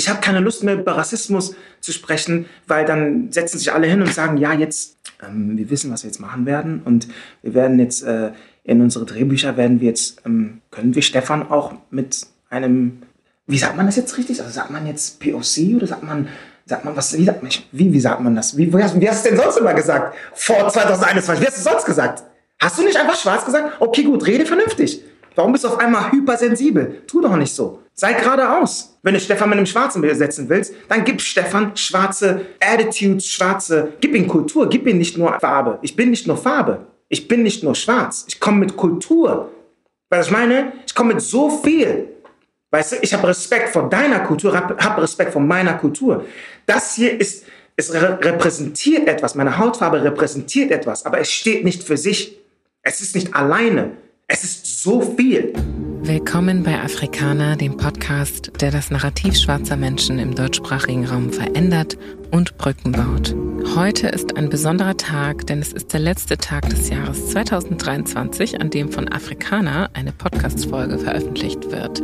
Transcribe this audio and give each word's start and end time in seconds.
Ich 0.00 0.08
habe 0.08 0.20
keine 0.20 0.40
Lust 0.40 0.64
mehr 0.64 0.76
über 0.76 0.96
Rassismus 0.96 1.54
zu 1.80 1.92
sprechen, 1.92 2.46
weil 2.66 2.86
dann 2.86 3.30
setzen 3.32 3.58
sich 3.58 3.70
alle 3.70 3.86
hin 3.86 4.00
und 4.00 4.10
sagen, 4.14 4.38
ja, 4.38 4.54
jetzt, 4.54 4.96
ähm, 5.22 5.58
wir 5.58 5.68
wissen, 5.68 5.92
was 5.92 6.04
wir 6.04 6.08
jetzt 6.08 6.20
machen 6.20 6.46
werden 6.46 6.80
und 6.82 7.06
wir 7.42 7.52
werden 7.52 7.78
jetzt 7.78 8.02
äh, 8.04 8.30
in 8.64 8.80
unsere 8.80 9.04
Drehbücher 9.04 9.58
werden 9.58 9.82
wir 9.82 9.88
jetzt, 9.88 10.22
ähm, 10.24 10.62
können 10.70 10.94
wir 10.94 11.02
Stefan 11.02 11.50
auch 11.50 11.74
mit 11.90 12.26
einem, 12.48 13.02
wie 13.46 13.58
sagt 13.58 13.76
man 13.76 13.84
das 13.84 13.96
jetzt 13.96 14.16
richtig? 14.16 14.40
Also 14.40 14.50
sagt 14.50 14.70
man 14.70 14.86
jetzt 14.86 15.20
POC 15.20 15.76
oder 15.76 15.86
sagt 15.86 16.02
man, 16.02 16.28
sagt 16.64 16.86
man 16.86 16.96
was, 16.96 17.18
wie 17.18 17.24
sagt 17.26 17.42
man, 17.42 17.52
wie, 17.70 17.92
wie 17.92 18.00
sagt 18.00 18.22
man 18.22 18.34
das? 18.34 18.56
Wie, 18.56 18.72
wie, 18.72 18.82
hast, 18.82 18.98
wie 18.98 19.06
hast 19.06 19.26
du 19.26 19.28
denn 19.28 19.38
sonst 19.38 19.58
immer 19.58 19.74
gesagt? 19.74 20.16
Vor 20.32 20.66
2021, 20.66 21.42
wie 21.42 21.46
hast 21.46 21.58
du 21.58 21.70
sonst 21.70 21.84
gesagt? 21.84 22.22
Hast 22.58 22.78
du 22.78 22.84
nicht 22.84 22.96
einfach 22.96 23.16
schwarz 23.16 23.44
gesagt? 23.44 23.76
Okay, 23.80 24.04
gut, 24.04 24.26
rede 24.26 24.46
vernünftig. 24.46 25.02
Warum 25.34 25.52
bist 25.52 25.64
du 25.64 25.68
auf 25.68 25.78
einmal 25.78 26.10
hypersensibel? 26.10 27.02
Tu 27.06 27.20
doch 27.20 27.36
nicht 27.36 27.54
so. 27.54 27.82
Sei 27.94 28.14
geradeaus. 28.14 28.98
Wenn 29.02 29.14
du 29.14 29.20
Stefan 29.20 29.50
mit 29.50 29.58
einem 29.58 29.66
Schwarzen 29.66 30.02
besetzen 30.02 30.48
willst, 30.48 30.74
dann 30.88 31.04
gib 31.04 31.20
Stefan 31.20 31.76
schwarze 31.76 32.46
Attitudes, 32.60 33.26
schwarze, 33.26 33.92
gib 34.00 34.14
ihm 34.14 34.26
Kultur, 34.26 34.68
gib 34.68 34.86
ihm 34.86 34.98
nicht 34.98 35.18
nur 35.18 35.38
Farbe. 35.38 35.78
Ich 35.82 35.96
bin 35.96 36.10
nicht 36.10 36.26
nur 36.26 36.36
Farbe. 36.36 36.86
Ich 37.08 37.28
bin 37.28 37.42
nicht 37.42 37.62
nur 37.62 37.74
schwarz. 37.74 38.24
Ich 38.28 38.40
komme 38.40 38.58
mit 38.58 38.76
Kultur. 38.76 39.50
Weil 40.08 40.22
ich 40.22 40.30
meine, 40.30 40.72
ich 40.86 40.94
komme 40.94 41.14
mit 41.14 41.22
so 41.22 41.50
viel. 41.50 42.08
Weißt 42.70 42.92
du, 42.92 42.96
ich 43.02 43.12
habe 43.12 43.26
Respekt 43.28 43.70
vor 43.70 43.88
deiner 43.88 44.20
Kultur, 44.20 44.54
habe 44.54 45.02
Respekt 45.02 45.32
vor 45.32 45.42
meiner 45.42 45.74
Kultur. 45.74 46.24
Das 46.66 46.94
hier 46.94 47.20
ist, 47.20 47.44
es 47.76 47.92
repräsentiert 47.92 49.08
etwas. 49.08 49.34
Meine 49.34 49.58
Hautfarbe 49.58 50.02
repräsentiert 50.02 50.70
etwas, 50.70 51.04
aber 51.04 51.18
es 51.18 51.30
steht 51.30 51.64
nicht 51.64 51.82
für 51.82 51.96
sich. 51.96 52.38
Es 52.82 53.00
ist 53.00 53.14
nicht 53.14 53.34
alleine. 53.34 53.92
Es 54.28 54.44
ist 54.44 54.82
so 54.82 55.00
viel. 55.00 55.52
Willkommen 56.02 56.62
bei 56.62 56.80
Afrikaner, 56.80 57.56
dem 57.56 57.76
Podcast, 57.76 58.52
der 58.62 58.70
das 58.70 58.90
Narrativ 58.90 59.36
schwarzer 59.36 59.76
Menschen 59.76 60.18
im 60.18 60.34
deutschsprachigen 60.34 61.04
Raum 61.06 61.30
verändert 61.30 61.98
und 62.30 62.56
Brücken 62.56 62.92
baut. 62.92 63.34
Heute 63.76 64.08
ist 64.08 64.36
ein 64.38 64.48
besonderer 64.48 64.96
Tag, 64.96 65.46
denn 65.46 65.60
es 65.60 65.74
ist 65.74 65.92
der 65.92 66.00
letzte 66.00 66.38
Tag 66.38 66.70
des 66.70 66.88
Jahres 66.88 67.28
2023, 67.28 68.60
an 68.62 68.70
dem 68.70 68.90
von 68.90 69.12
Afrikaner 69.12 69.90
eine 69.92 70.12
Podcast-Folge 70.12 70.98
veröffentlicht 70.98 71.70
wird. 71.70 72.02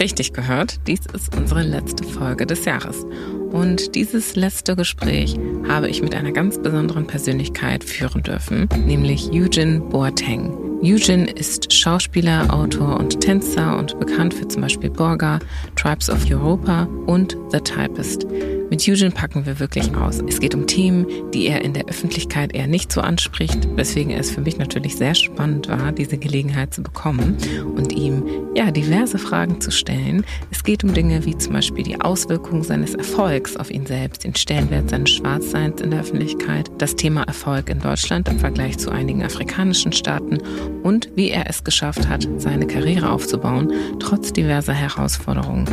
Richtig 0.00 0.32
gehört, 0.32 0.80
dies 0.88 1.00
ist 1.12 1.36
unsere 1.36 1.62
letzte 1.62 2.02
Folge 2.02 2.46
des 2.46 2.64
Jahres. 2.64 3.06
Und 3.50 3.94
dieses 3.94 4.36
letzte 4.36 4.76
Gespräch 4.76 5.36
habe 5.68 5.88
ich 5.88 6.02
mit 6.02 6.14
einer 6.14 6.32
ganz 6.32 6.58
besonderen 6.58 7.06
Persönlichkeit 7.06 7.84
führen 7.84 8.22
dürfen, 8.22 8.68
nämlich 8.86 9.30
Eugene 9.32 9.80
Boateng. 9.80 10.70
Eugene 10.82 11.30
ist 11.30 11.74
Schauspieler, 11.74 12.54
Autor 12.54 12.98
und 12.98 13.20
Tänzer 13.20 13.78
und 13.78 13.98
bekannt 14.00 14.32
für 14.32 14.48
zum 14.48 14.62
Beispiel 14.62 14.88
Borga, 14.88 15.38
Tribes 15.76 16.08
of 16.08 16.24
Europa 16.30 16.84
und 17.06 17.36
The 17.52 17.60
Typist. 17.60 18.26
Mit 18.70 18.88
Eugene 18.88 19.10
packen 19.10 19.44
wir 19.44 19.58
wirklich 19.58 19.94
aus. 19.96 20.22
Es 20.26 20.40
geht 20.40 20.54
um 20.54 20.66
Themen, 20.66 21.06
die 21.34 21.48
er 21.48 21.62
in 21.62 21.74
der 21.74 21.86
Öffentlichkeit 21.86 22.54
eher 22.54 22.68
nicht 22.68 22.92
so 22.92 23.00
anspricht, 23.00 23.68
weswegen 23.76 24.12
es 24.12 24.30
für 24.30 24.40
mich 24.40 24.58
natürlich 24.58 24.96
sehr 24.96 25.14
spannend 25.14 25.68
war, 25.68 25.90
diese 25.92 26.16
Gelegenheit 26.16 26.72
zu 26.72 26.82
bekommen 26.82 27.36
und 27.74 27.92
ihm 27.92 28.22
ja 28.54 28.70
diverse 28.70 29.18
Fragen 29.18 29.60
zu 29.60 29.72
stellen. 29.72 30.24
Es 30.50 30.62
geht 30.62 30.84
um 30.84 30.94
Dinge 30.94 31.26
wie 31.26 31.36
zum 31.36 31.52
Beispiel 31.52 31.82
die 31.82 32.00
Auswirkungen 32.00 32.62
seines 32.62 32.94
Erfolgs 32.94 33.39
auf 33.56 33.70
ihn 33.70 33.86
selbst, 33.86 34.24
den 34.24 34.34
Stellenwert 34.34 34.90
seines 34.90 35.10
Schwarzseins 35.10 35.80
in 35.80 35.90
der 35.90 36.00
Öffentlichkeit, 36.00 36.70
das 36.78 36.96
Thema 36.96 37.22
Erfolg 37.22 37.70
in 37.70 37.80
Deutschland 37.80 38.28
im 38.28 38.38
Vergleich 38.38 38.78
zu 38.78 38.90
einigen 38.90 39.22
afrikanischen 39.22 39.92
Staaten 39.92 40.38
und 40.82 41.10
wie 41.16 41.30
er 41.30 41.48
es 41.48 41.64
geschafft 41.64 42.08
hat, 42.08 42.28
seine 42.38 42.66
Karriere 42.66 43.10
aufzubauen, 43.10 43.72
trotz 43.98 44.32
diverser 44.32 44.74
Herausforderungen. 44.74 45.66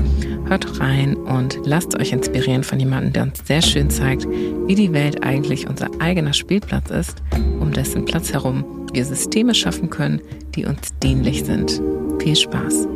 Hört 0.47 0.79
rein 0.79 1.15
und 1.15 1.59
lasst 1.65 1.99
euch 1.99 2.11
inspirieren 2.11 2.63
von 2.63 2.79
jemandem, 2.79 3.13
der 3.13 3.23
uns 3.23 3.41
sehr 3.45 3.61
schön 3.61 3.89
zeigt, 3.89 4.27
wie 4.27 4.75
die 4.75 4.93
Welt 4.93 5.23
eigentlich 5.23 5.67
unser 5.67 5.89
eigener 5.99 6.33
Spielplatz 6.33 6.89
ist, 6.89 7.21
um 7.59 7.71
dessen 7.71 8.05
Platz 8.05 8.33
herum 8.33 8.88
wir 8.93 9.05
Systeme 9.05 9.53
schaffen 9.53 9.89
können, 9.89 10.22
die 10.56 10.66
uns 10.66 10.97
dienlich 11.03 11.44
sind. 11.44 11.81
Viel 12.19 12.35
Spaß! 12.35 12.88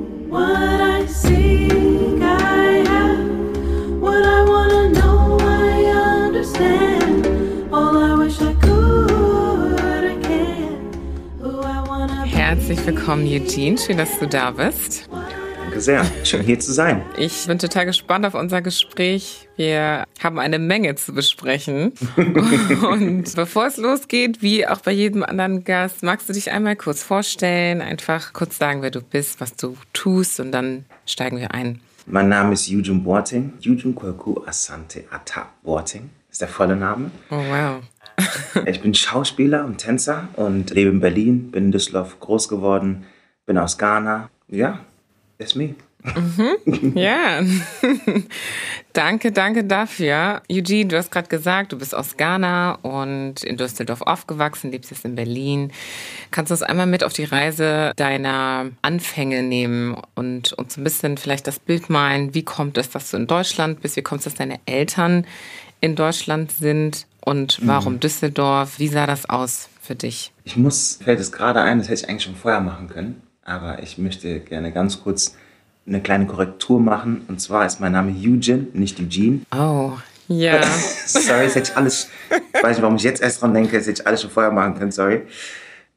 Herzlich 12.71 12.95
willkommen, 12.95 13.27
Eugene. 13.27 13.77
Schön, 13.77 13.97
dass 13.97 14.17
du 14.17 14.25
da 14.25 14.51
bist. 14.51 15.09
Danke 15.59 15.81
sehr. 15.81 16.05
Schön 16.23 16.41
hier 16.41 16.57
zu 16.57 16.71
sein. 16.71 17.01
Ich 17.17 17.45
bin 17.45 17.59
total 17.59 17.85
gespannt 17.85 18.25
auf 18.25 18.33
unser 18.33 18.61
Gespräch. 18.61 19.49
Wir 19.57 20.05
haben 20.23 20.39
eine 20.39 20.57
Menge 20.57 20.95
zu 20.95 21.13
besprechen. 21.13 21.91
Und 22.15 23.35
bevor 23.35 23.65
es 23.67 23.75
losgeht, 23.75 24.41
wie 24.41 24.65
auch 24.65 24.79
bei 24.79 24.93
jedem 24.93 25.21
anderen 25.21 25.65
Gast, 25.65 26.01
magst 26.01 26.29
du 26.29 26.33
dich 26.33 26.51
einmal 26.51 26.77
kurz 26.77 27.03
vorstellen, 27.03 27.81
einfach 27.81 28.31
kurz 28.31 28.57
sagen, 28.57 28.81
wer 28.81 28.91
du 28.91 29.01
bist, 29.01 29.41
was 29.41 29.53
du 29.57 29.75
tust 29.91 30.39
und 30.39 30.53
dann 30.53 30.85
steigen 31.05 31.41
wir 31.41 31.53
ein. 31.53 31.81
Mein 32.05 32.29
Name 32.29 32.53
ist 32.53 32.71
Eugene 32.71 33.01
Boateng. 33.01 33.51
Eugene 33.67 33.93
Kwaku 33.93 34.45
Asante 34.45 35.03
Ata 35.11 35.49
Boateng 35.63 36.09
ist 36.31 36.39
der 36.39 36.47
volle 36.47 36.77
Name. 36.77 37.11
Oh, 37.31 37.35
wow. 37.35 37.81
ich 38.65 38.81
bin 38.81 38.93
Schauspieler 38.93 39.65
und 39.65 39.77
Tänzer 39.77 40.27
und 40.35 40.71
lebe 40.71 40.89
in 40.89 40.99
Berlin, 40.99 41.51
bin 41.51 41.65
in 41.65 41.71
Düsseldorf 41.71 42.19
groß 42.19 42.47
geworden, 42.47 43.05
bin 43.45 43.57
aus 43.57 43.77
Ghana. 43.77 44.29
Ja, 44.47 44.79
That's 45.41 45.55
me. 45.55 45.73
Mhm, 46.03 46.95
ja, 46.95 47.41
danke, 48.93 49.31
danke 49.31 49.63
dafür. 49.63 50.43
Eugene, 50.51 50.85
du 50.85 50.95
hast 50.95 51.09
gerade 51.09 51.29
gesagt, 51.29 51.71
du 51.71 51.79
bist 51.79 51.95
aus 51.95 52.15
Ghana 52.15 52.73
und 52.83 53.43
in 53.43 53.57
Düsseldorf 53.57 54.03
aufgewachsen, 54.03 54.71
lebst 54.71 54.91
jetzt 54.91 55.03
in 55.03 55.15
Berlin. 55.15 55.71
Kannst 56.29 56.51
du 56.51 56.53
uns 56.53 56.61
einmal 56.61 56.85
mit 56.85 57.03
auf 57.03 57.13
die 57.13 57.23
Reise 57.23 57.91
deiner 57.95 58.69
Anfänge 58.83 59.41
nehmen 59.41 59.97
und 60.13 60.53
uns 60.53 60.77
ein 60.77 60.83
bisschen 60.83 61.17
vielleicht 61.17 61.47
das 61.47 61.59
Bild 61.59 61.89
malen? 61.89 62.35
Wie 62.35 62.43
kommt 62.43 62.77
es, 62.77 62.91
dass 62.91 63.09
du 63.09 63.17
in 63.17 63.25
Deutschland 63.25 63.81
bist? 63.81 63.95
Wie 63.95 64.03
kommt 64.03 64.19
es, 64.19 64.25
dass 64.25 64.35
deine 64.35 64.59
Eltern 64.67 65.25
in 65.79 65.95
Deutschland 65.95 66.51
sind? 66.51 67.07
Und 67.23 67.59
warum 67.63 67.93
mhm. 67.93 67.99
Düsseldorf? 67.99 68.79
Wie 68.79 68.87
sah 68.87 69.05
das 69.05 69.29
aus 69.29 69.69
für 69.79 69.95
dich? 69.95 70.31
Ich 70.43 70.57
muss, 70.57 70.99
fällt 71.03 71.19
es 71.19 71.31
gerade 71.31 71.61
ein, 71.61 71.79
das 71.79 71.89
hätte 71.89 72.03
ich 72.03 72.09
eigentlich 72.09 72.23
schon 72.23 72.35
vorher 72.35 72.61
machen 72.61 72.87
können 72.87 73.21
aber 73.43 73.81
ich 73.81 73.97
möchte 73.97 74.39
gerne 74.39 74.71
ganz 74.71 75.01
kurz 75.03 75.35
eine 75.87 76.01
kleine 76.01 76.25
Korrektur 76.25 76.79
machen. 76.79 77.25
Und 77.27 77.41
zwar 77.41 77.65
ist 77.65 77.79
mein 77.79 77.91
Name 77.91 78.11
Eugene, 78.11 78.67
nicht 78.73 78.99
Eugene. 78.99 79.41
Oh, 79.53 79.93
ja. 80.27 80.61
sorry, 81.05 81.45
das 81.45 81.55
hätte 81.55 81.71
ich 81.71 81.77
alles, 81.77 82.09
ich 82.29 82.63
weiß 82.63 82.77
nicht, 82.77 82.81
warum 82.81 82.95
ich 82.95 83.03
jetzt 83.03 83.21
erst 83.21 83.41
dran 83.41 83.53
denke, 83.53 83.77
das 83.77 83.87
hätte 83.87 84.01
ich 84.01 84.07
alles 84.07 84.21
schon 84.21 84.31
vorher 84.31 84.51
machen 84.51 84.75
können, 84.75 84.91
sorry. 84.91 85.23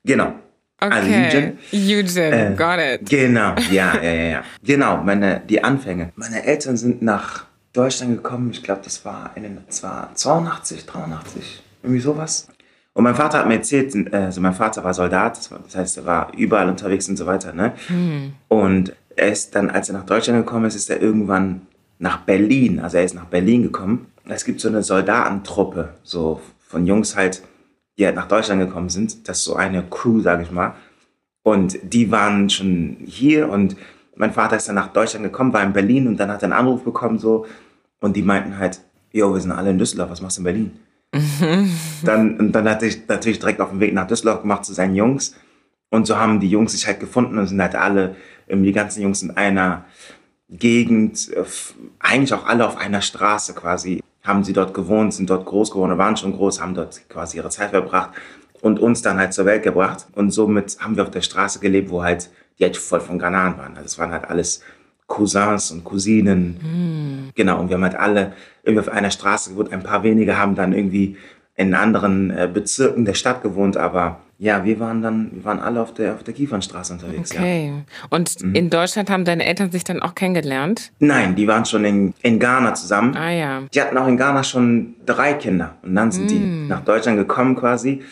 Genau. 0.04 0.34
Also 0.78 0.98
okay. 0.98 1.14
Also 1.14 1.38
Eugene. 1.38 1.56
Eugene, 1.72 2.52
äh, 2.52 2.54
got 2.56 2.78
it. 2.78 3.08
Genau, 3.08 3.54
ja, 3.70 4.02
ja, 4.02 4.12
ja, 4.12 4.24
ja. 4.24 4.44
Genau, 4.62 5.02
meine, 5.02 5.42
die 5.48 5.62
Anfänge. 5.62 6.12
Meine 6.16 6.44
Eltern 6.44 6.76
sind 6.76 7.02
nach 7.02 7.46
Deutschland 7.74 8.16
gekommen, 8.16 8.50
ich 8.52 8.62
glaube, 8.62 8.80
das 8.84 9.04
war 9.04 9.32
in 9.34 9.42
den, 9.42 9.58
das 9.66 9.82
war 9.82 10.14
82, 10.14 10.86
83, 10.86 11.62
irgendwie 11.82 12.00
sowas. 12.00 12.48
Und 12.94 13.02
mein 13.02 13.16
Vater 13.16 13.40
hat 13.40 13.48
mir 13.48 13.56
erzählt, 13.56 14.14
also 14.14 14.40
mein 14.40 14.54
Vater 14.54 14.84
war 14.84 14.94
Soldat, 14.94 15.50
das 15.64 15.76
heißt, 15.76 15.98
er 15.98 16.06
war 16.06 16.32
überall 16.34 16.68
unterwegs 16.68 17.08
und 17.08 17.16
so 17.16 17.26
weiter. 17.26 17.52
Ne? 17.52 17.72
Mhm. 17.88 18.34
Und 18.48 18.94
er 19.16 19.32
ist 19.32 19.54
dann, 19.56 19.68
als 19.70 19.88
er 19.88 19.94
nach 19.96 20.06
Deutschland 20.06 20.46
gekommen 20.46 20.66
ist, 20.66 20.76
ist 20.76 20.88
er 20.88 21.02
irgendwann 21.02 21.62
nach 21.98 22.18
Berlin, 22.18 22.78
also 22.78 22.96
er 22.96 23.04
ist 23.04 23.14
nach 23.14 23.26
Berlin 23.26 23.64
gekommen. 23.64 24.06
Es 24.26 24.44
gibt 24.44 24.60
so 24.60 24.68
eine 24.68 24.82
Soldatentruppe, 24.82 25.94
so 26.04 26.40
von 26.60 26.86
Jungs 26.86 27.16
halt, 27.16 27.42
die 27.98 28.06
halt 28.06 28.14
nach 28.14 28.28
Deutschland 28.28 28.60
gekommen 28.60 28.88
sind. 28.88 29.28
Das 29.28 29.38
ist 29.38 29.44
so 29.44 29.56
eine 29.56 29.82
Crew, 29.82 30.20
sage 30.20 30.44
ich 30.44 30.50
mal. 30.50 30.74
Und 31.42 31.78
die 31.82 32.10
waren 32.10 32.48
schon 32.48 32.96
hier 33.04 33.48
und 33.50 33.76
mein 34.16 34.32
Vater 34.32 34.56
ist 34.56 34.68
dann 34.68 34.74
nach 34.76 34.92
Deutschland 34.92 35.24
gekommen, 35.24 35.52
war 35.52 35.62
in 35.62 35.72
Berlin 35.72 36.06
und 36.06 36.18
dann 36.18 36.30
hat 36.30 36.42
er 36.42 36.44
einen 36.44 36.52
Anruf 36.52 36.84
bekommen 36.84 37.18
so 37.18 37.46
und 38.00 38.16
die 38.16 38.22
meinten 38.22 38.58
halt, 38.58 38.80
jo, 39.12 39.32
wir 39.32 39.40
sind 39.40 39.52
alle 39.52 39.70
in 39.70 39.78
Düsseldorf, 39.78 40.10
was 40.10 40.20
machst 40.20 40.36
du 40.36 40.40
in 40.40 40.44
Berlin? 40.44 40.72
Dann, 42.04 42.38
und 42.38 42.52
dann 42.52 42.68
hatte 42.68 42.86
ich 42.86 43.06
natürlich 43.08 43.38
direkt 43.38 43.60
auf 43.60 43.70
den 43.70 43.80
Weg 43.80 43.94
nach 43.94 44.06
Düsseldorf 44.06 44.42
gemacht 44.42 44.64
zu 44.64 44.74
seinen 44.74 44.94
Jungs. 44.94 45.34
Und 45.90 46.06
so 46.06 46.18
haben 46.18 46.40
die 46.40 46.50
Jungs 46.50 46.72
sich 46.72 46.86
halt 46.86 46.98
gefunden 46.98 47.38
und 47.38 47.46
sind 47.46 47.62
halt 47.62 47.76
alle, 47.76 48.16
die 48.48 48.72
ganzen 48.72 49.02
Jungs 49.02 49.22
in 49.22 49.30
einer 49.30 49.84
Gegend, 50.48 51.32
äh, 51.32 51.44
eigentlich 52.00 52.34
auch 52.34 52.46
alle 52.46 52.66
auf 52.66 52.76
einer 52.76 53.00
Straße 53.00 53.54
quasi, 53.54 54.02
haben 54.22 54.44
sie 54.44 54.52
dort 54.52 54.74
gewohnt, 54.74 55.14
sind 55.14 55.30
dort 55.30 55.46
groß 55.46 55.70
geworden, 55.70 55.96
waren 55.98 56.16
schon 56.16 56.32
groß, 56.32 56.60
haben 56.60 56.74
dort 56.74 57.08
quasi 57.08 57.36
ihre 57.36 57.50
Zeit 57.50 57.70
verbracht 57.70 58.10
und 58.60 58.78
uns 58.78 59.02
dann 59.02 59.18
halt 59.18 59.32
zur 59.32 59.46
Welt 59.46 59.62
gebracht. 59.62 60.06
Und 60.12 60.30
somit 60.30 60.78
haben 60.80 60.96
wir 60.96 61.04
auf 61.04 61.10
der 61.10 61.22
Straße 61.22 61.60
gelebt, 61.60 61.90
wo 61.90 62.02
halt 62.02 62.30
die 62.58 62.64
halt 62.64 62.76
voll 62.76 63.00
von 63.00 63.18
Ghananen 63.18 63.58
waren. 63.58 63.76
Also 63.76 63.86
es 63.86 63.98
waren 63.98 64.12
halt 64.12 64.24
alles 64.24 64.62
Cousins 65.06 65.70
und 65.70 65.84
Cousinen. 65.84 67.28
Mm. 67.28 67.30
Genau, 67.34 67.60
und 67.60 67.68
wir 67.68 67.76
haben 67.76 67.84
halt 67.84 67.96
alle 67.96 68.32
irgendwie 68.62 68.88
auf 68.88 68.94
einer 68.94 69.10
Straße 69.10 69.50
gewohnt. 69.50 69.72
Ein 69.72 69.82
paar 69.82 70.02
wenige 70.02 70.38
haben 70.38 70.54
dann 70.54 70.72
irgendwie 70.72 71.16
in 71.56 71.74
anderen 71.74 72.30
äh, 72.30 72.48
Bezirken 72.52 73.04
der 73.04 73.14
Stadt 73.14 73.42
gewohnt, 73.42 73.76
aber 73.76 74.20
Ja, 74.38 74.64
wir 74.64 74.80
waren 74.80 75.00
dann, 75.00 75.30
wir 75.32 75.44
waren 75.44 75.60
alle 75.60 75.80
auf 75.80 75.94
der, 75.94 76.14
auf 76.14 76.24
der 76.24 76.34
Kiefernstraße 76.34 76.92
unterwegs. 76.92 77.30
Okay. 77.32 77.68
Ja. 77.68 78.06
Und 78.10 78.42
mhm. 78.42 78.54
in 78.54 78.68
Deutschland 78.68 79.08
haben 79.08 79.24
deine 79.24 79.44
Eltern 79.44 79.70
sich 79.70 79.84
dann 79.84 80.02
auch 80.02 80.14
kennengelernt? 80.14 80.90
Nein, 80.98 81.36
die 81.36 81.46
waren 81.46 81.64
schon 81.64 81.84
in, 81.84 82.14
in 82.22 82.40
Ghana 82.40 82.74
zusammen. 82.74 83.16
Ah 83.16 83.30
ja. 83.30 83.62
Die 83.72 83.80
hatten 83.80 83.96
auch 83.96 84.08
in 84.08 84.16
Ghana 84.16 84.42
schon 84.42 84.96
drei 85.06 85.34
Kinder. 85.34 85.76
Und 85.82 85.94
dann 85.94 86.10
sind 86.10 86.26
mm. 86.26 86.28
die 86.28 86.66
nach 86.68 86.80
Deutschland 86.84 87.16
gekommen 87.16 87.54
quasi. 87.54 88.02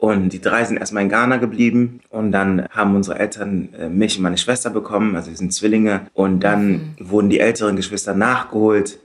Und 0.00 0.30
die 0.30 0.40
drei 0.40 0.64
sind 0.64 0.78
erstmal 0.78 1.02
in 1.02 1.10
Ghana 1.10 1.36
geblieben. 1.36 2.00
Und 2.08 2.32
dann 2.32 2.66
haben 2.70 2.96
unsere 2.96 3.18
Eltern 3.18 3.68
äh, 3.78 3.88
mich 3.90 4.16
und 4.16 4.22
meine 4.22 4.38
Schwester 4.38 4.70
bekommen. 4.70 5.14
Also 5.14 5.28
wir 5.28 5.36
sind 5.36 5.52
Zwillinge. 5.52 6.06
Und 6.14 6.40
dann 6.40 6.68
mhm. 6.68 6.80
wurden 6.98 7.28
die 7.28 7.38
älteren 7.38 7.76
Geschwister 7.76 8.14
nachgeholt. 8.14 8.98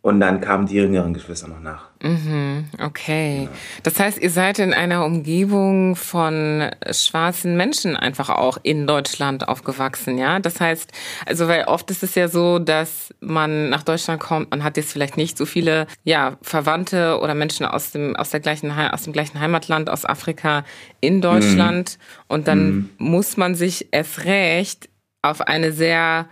Und 0.00 0.20
dann 0.20 0.40
kamen 0.40 0.66
die 0.66 0.76
jüngeren 0.76 1.12
Geschwister 1.12 1.48
noch 1.48 1.60
nach. 1.60 1.88
Mhm, 2.00 2.66
okay. 2.80 3.40
Genau. 3.40 3.50
Das 3.82 3.98
heißt, 3.98 4.18
ihr 4.18 4.30
seid 4.30 4.60
in 4.60 4.72
einer 4.72 5.04
Umgebung 5.04 5.96
von 5.96 6.70
schwarzen 6.92 7.56
Menschen 7.56 7.96
einfach 7.96 8.30
auch 8.30 8.58
in 8.62 8.86
Deutschland 8.86 9.48
aufgewachsen, 9.48 10.16
ja? 10.16 10.38
Das 10.38 10.60
heißt, 10.60 10.92
also 11.26 11.48
weil 11.48 11.64
oft 11.64 11.90
ist 11.90 12.04
es 12.04 12.14
ja 12.14 12.28
so, 12.28 12.60
dass 12.60 13.12
man 13.18 13.70
nach 13.70 13.82
Deutschland 13.82 14.20
kommt, 14.20 14.52
man 14.52 14.62
hat 14.62 14.76
jetzt 14.76 14.92
vielleicht 14.92 15.16
nicht 15.16 15.36
so 15.36 15.46
viele, 15.46 15.88
ja, 16.04 16.38
Verwandte 16.42 17.18
oder 17.20 17.34
Menschen 17.34 17.66
aus 17.66 17.90
dem 17.90 18.14
aus 18.14 18.30
der 18.30 18.38
gleichen 18.38 18.70
aus 18.70 19.02
dem 19.02 19.12
gleichen 19.12 19.40
Heimatland 19.40 19.90
aus 19.90 20.04
Afrika 20.04 20.64
in 21.00 21.20
Deutschland 21.20 21.98
mhm. 21.98 22.24
und 22.28 22.48
dann 22.48 22.70
mhm. 22.70 22.90
muss 22.98 23.36
man 23.36 23.56
sich 23.56 23.88
erst 23.90 24.24
recht 24.24 24.88
auf 25.22 25.40
eine 25.40 25.72
sehr 25.72 26.26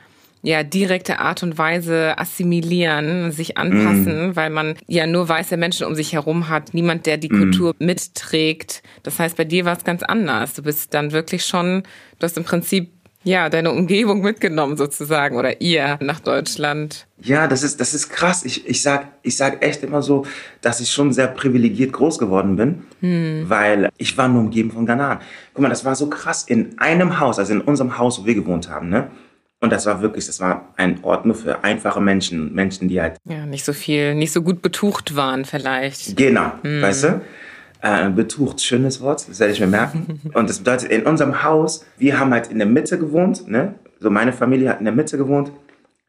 ja, 0.46 0.62
direkte 0.62 1.18
Art 1.18 1.42
und 1.42 1.58
Weise 1.58 2.16
assimilieren, 2.18 3.32
sich 3.32 3.58
anpassen, 3.58 4.28
mm. 4.28 4.36
weil 4.36 4.48
man 4.48 4.76
ja 4.86 5.04
nur 5.04 5.28
weiße 5.28 5.56
Menschen 5.56 5.88
um 5.88 5.96
sich 5.96 6.12
herum 6.12 6.48
hat, 6.48 6.72
niemand, 6.72 7.06
der 7.06 7.16
die 7.16 7.28
mm. 7.28 7.36
Kultur 7.36 7.74
mitträgt. 7.80 8.84
Das 9.02 9.18
heißt, 9.18 9.36
bei 9.36 9.44
dir 9.44 9.64
war 9.64 9.76
es 9.76 9.82
ganz 9.82 10.04
anders. 10.04 10.54
Du 10.54 10.62
bist 10.62 10.94
dann 10.94 11.10
wirklich 11.10 11.44
schon, 11.44 11.82
du 12.20 12.24
hast 12.24 12.36
im 12.36 12.44
Prinzip 12.44 12.92
ja, 13.24 13.48
deine 13.48 13.72
Umgebung 13.72 14.20
mitgenommen 14.20 14.76
sozusagen 14.76 15.36
oder 15.36 15.60
ihr 15.60 15.98
nach 16.00 16.20
Deutschland. 16.20 17.08
Ja, 17.20 17.48
das 17.48 17.64
ist, 17.64 17.80
das 17.80 17.92
ist 17.92 18.08
krass. 18.10 18.44
Ich, 18.44 18.68
ich, 18.68 18.82
sag, 18.82 19.08
ich 19.22 19.36
sag 19.36 19.64
echt 19.64 19.82
immer 19.82 20.00
so, 20.00 20.26
dass 20.60 20.78
ich 20.78 20.92
schon 20.92 21.12
sehr 21.12 21.26
privilegiert 21.26 21.92
groß 21.92 22.20
geworden 22.20 22.54
bin, 22.54 22.84
hm. 23.00 23.46
weil 23.48 23.88
ich 23.98 24.16
war 24.16 24.28
nur 24.28 24.42
umgeben 24.42 24.70
von 24.70 24.86
Ghanaern. 24.86 25.18
Guck 25.54 25.62
mal, 25.62 25.70
das 25.70 25.84
war 25.84 25.96
so 25.96 26.08
krass. 26.08 26.44
In 26.44 26.78
einem 26.78 27.18
Haus, 27.18 27.40
also 27.40 27.52
in 27.52 27.62
unserem 27.62 27.98
Haus, 27.98 28.20
wo 28.20 28.26
wir 28.26 28.36
gewohnt 28.36 28.70
haben, 28.70 28.90
ne, 28.90 29.10
und 29.60 29.72
das 29.72 29.86
war 29.86 30.02
wirklich, 30.02 30.26
das 30.26 30.38
war 30.40 30.72
ein 30.76 31.02
Ort 31.02 31.24
nur 31.24 31.34
für 31.34 31.64
einfache 31.64 32.00
Menschen, 32.00 32.54
Menschen, 32.54 32.88
die 32.88 33.00
halt. 33.00 33.16
Ja, 33.24 33.46
nicht 33.46 33.64
so 33.64 33.72
viel, 33.72 34.14
nicht 34.14 34.32
so 34.32 34.42
gut 34.42 34.60
betucht 34.60 35.16
waren 35.16 35.44
vielleicht. 35.44 36.16
Genau, 36.16 36.52
hm. 36.62 36.82
weißt 36.82 37.04
du? 37.04 37.20
Äh, 37.80 38.10
betucht, 38.10 38.60
schönes 38.60 39.00
Wort, 39.00 39.26
das 39.28 39.40
werde 39.40 39.52
ich 39.52 39.60
mir 39.60 39.66
merken. 39.66 40.20
Und 40.34 40.50
das 40.50 40.58
bedeutet, 40.58 40.90
in 40.90 41.04
unserem 41.04 41.42
Haus, 41.42 41.86
wir 41.96 42.18
haben 42.18 42.32
halt 42.32 42.48
in 42.48 42.58
der 42.58 42.66
Mitte 42.66 42.98
gewohnt, 42.98 43.48
ne? 43.48 43.74
So 43.98 44.10
meine 44.10 44.32
Familie 44.32 44.70
hat 44.70 44.78
in 44.78 44.84
der 44.84 44.94
Mitte 44.94 45.16
gewohnt. 45.16 45.50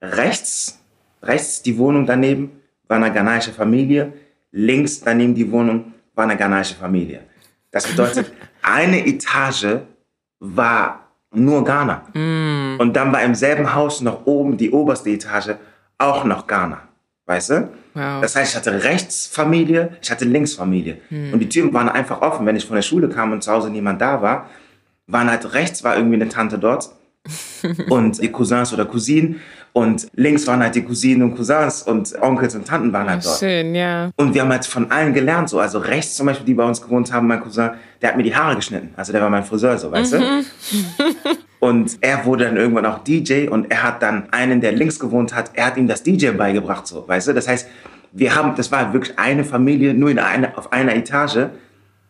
Rechts, 0.02 0.80
rechts 1.24 1.62
die 1.62 1.78
Wohnung 1.78 2.06
daneben 2.06 2.52
war 2.88 2.98
eine 2.98 3.14
ghanaische 3.14 3.52
Familie. 3.52 4.12
Links 4.52 5.00
daneben 5.02 5.36
die 5.36 5.50
Wohnung 5.52 5.94
war 6.16 6.26
eine 6.26 6.36
ghanaische 6.36 6.76
Familie. 6.76 7.22
Das 7.72 7.88
bedeutet, 7.88 8.32
eine 8.62 9.06
Etage 9.06 9.80
war 10.40 11.07
nur 11.34 11.64
Ghana. 11.64 12.04
Mm. 12.14 12.80
Und 12.80 12.96
dann 12.96 13.12
war 13.12 13.22
im 13.24 13.36
selben 13.36 13.74
Haus 13.74 14.02
noch 14.02 14.26
oben 14.26 14.58
die 14.58 14.72
oberste 14.72 15.10
Etage 15.10 15.56
auch 15.98 16.24
noch 16.24 16.48
Ghana. 16.48 16.82
Weißt 17.26 17.50
du? 17.50 17.70
Wow. 17.94 18.22
Das 18.22 18.36
heißt, 18.36 18.52
ich 18.52 18.56
hatte 18.56 18.84
rechts 18.84 19.28
Familie, 19.28 19.98
ich 20.02 20.10
hatte 20.10 20.26
links 20.26 20.54
Familie. 20.54 21.00
Mm. 21.10 21.34
Und 21.34 21.40
die 21.40 21.50
Türen 21.50 21.74
waren 21.74 21.90
einfach 21.90 22.22
offen. 22.22 22.46
Wenn 22.46 22.56
ich 22.56 22.66
von 22.66 22.76
der 22.76 22.84
Schule 22.84 23.10
kam 23.10 23.32
und 23.32 23.44
zu 23.44 23.52
Hause 23.52 23.70
niemand 23.70 24.02
da 24.02 24.22
war, 24.22 24.50
waren 25.08 25.30
halt 25.30 25.54
rechts 25.54 25.84
war 25.84 25.96
irgendwie 25.96 26.16
eine 26.16 26.30
Tante 26.30 26.60
dort 26.60 26.90
und 27.90 28.22
die 28.22 28.32
Cousins 28.32 28.74
oder 28.74 28.86
Cousinen 28.86 29.42
und 29.78 30.08
links 30.16 30.48
waren 30.48 30.64
halt 30.64 30.74
die 30.74 30.82
Cousinen 30.82 31.22
und 31.22 31.36
Cousins 31.36 31.84
und 31.84 32.20
Onkels 32.20 32.56
und 32.56 32.68
Tanten 32.68 32.92
waren 32.92 33.08
halt 33.08 33.24
dort. 33.24 33.38
Schön, 33.38 33.76
ja. 33.76 34.10
Und 34.16 34.34
wir 34.34 34.42
haben 34.42 34.50
halt 34.50 34.66
von 34.66 34.90
allen 34.90 35.14
gelernt, 35.14 35.50
so. 35.50 35.60
Also 35.60 35.78
rechts 35.78 36.16
zum 36.16 36.26
Beispiel, 36.26 36.48
die 36.48 36.56
bei 36.56 36.64
uns 36.64 36.82
gewohnt 36.82 37.14
haben, 37.14 37.28
mein 37.28 37.42
Cousin, 37.42 37.70
der 38.02 38.10
hat 38.10 38.18
mir 38.18 38.24
die 38.24 38.36
Haare 38.36 38.56
geschnitten. 38.56 38.90
Also 38.98 39.12
der 39.12 39.22
war 39.22 39.30
mein 39.30 39.44
Friseur, 39.44 39.78
so, 39.78 39.92
weißt 39.92 40.16
mhm. 40.16 40.20
du? 40.20 41.06
Und 41.60 41.96
er 42.02 42.26
wurde 42.26 42.46
dann 42.46 42.58
irgendwann 42.58 42.88
auch 42.88 43.04
DJ 43.04 43.50
und 43.50 43.72
er 43.72 43.82
hat 43.82 44.04
dann 44.04 44.32
einen, 44.32 44.62
der 44.62 44.74
links 44.74 45.00
gewohnt 45.00 45.34
hat, 45.34 45.50
er 45.56 45.66
hat 45.66 45.78
ihm 45.78 45.88
das 45.88 46.04
DJ 46.04 46.30
beigebracht, 46.30 46.86
so, 46.86 47.08
weißt 47.08 47.30
du? 47.30 47.34
Das 47.34 47.48
heißt, 47.48 47.68
wir 48.12 48.36
haben, 48.36 48.56
das 48.56 48.72
war 48.72 48.94
wirklich 48.94 49.18
eine 49.18 49.44
Familie, 49.44 49.96
nur 49.96 50.12
in 50.12 50.20
eine, 50.20 50.56
auf 50.56 50.72
einer 50.72 50.96
Etage. 50.96 51.50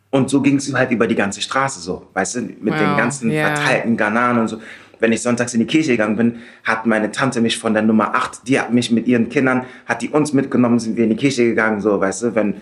Und 0.09 0.29
so 0.29 0.41
ging 0.41 0.57
es 0.57 0.73
halt 0.73 0.91
über 0.91 1.07
die 1.07 1.15
ganze 1.15 1.41
Straße 1.41 1.79
so, 1.79 2.07
weißt 2.13 2.35
du, 2.35 2.41
mit 2.41 2.73
wow, 2.73 2.79
den 2.79 2.97
ganzen 2.97 3.31
yeah. 3.31 3.55
verteilten 3.55 3.97
Ghananen 3.97 4.41
und 4.41 4.47
so 4.47 4.59
wenn 4.99 5.11
ich 5.11 5.21
sonntags 5.21 5.53
in 5.53 5.59
die 5.59 5.65
Kirche 5.65 5.91
gegangen 5.91 6.15
bin, 6.15 6.35
hat 6.63 6.85
meine 6.85 7.11
Tante 7.11 7.41
mich 7.41 7.57
von 7.57 7.73
der 7.73 7.83
Nummer 7.83 8.15
8, 8.15 8.47
die 8.47 8.59
hat 8.59 8.73
mich 8.73 8.91
mit 8.91 9.07
ihren 9.07 9.29
Kindern, 9.29 9.65
hat 9.85 10.01
die 10.01 10.09
uns 10.09 10.33
mitgenommen, 10.33 10.79
sind 10.79 10.97
wir 10.97 11.03
in 11.03 11.11
die 11.11 11.15
Kirche 11.15 11.45
gegangen, 11.45 11.81
so, 11.81 11.99
weißt 11.99 12.23
du, 12.23 12.35
wenn 12.35 12.55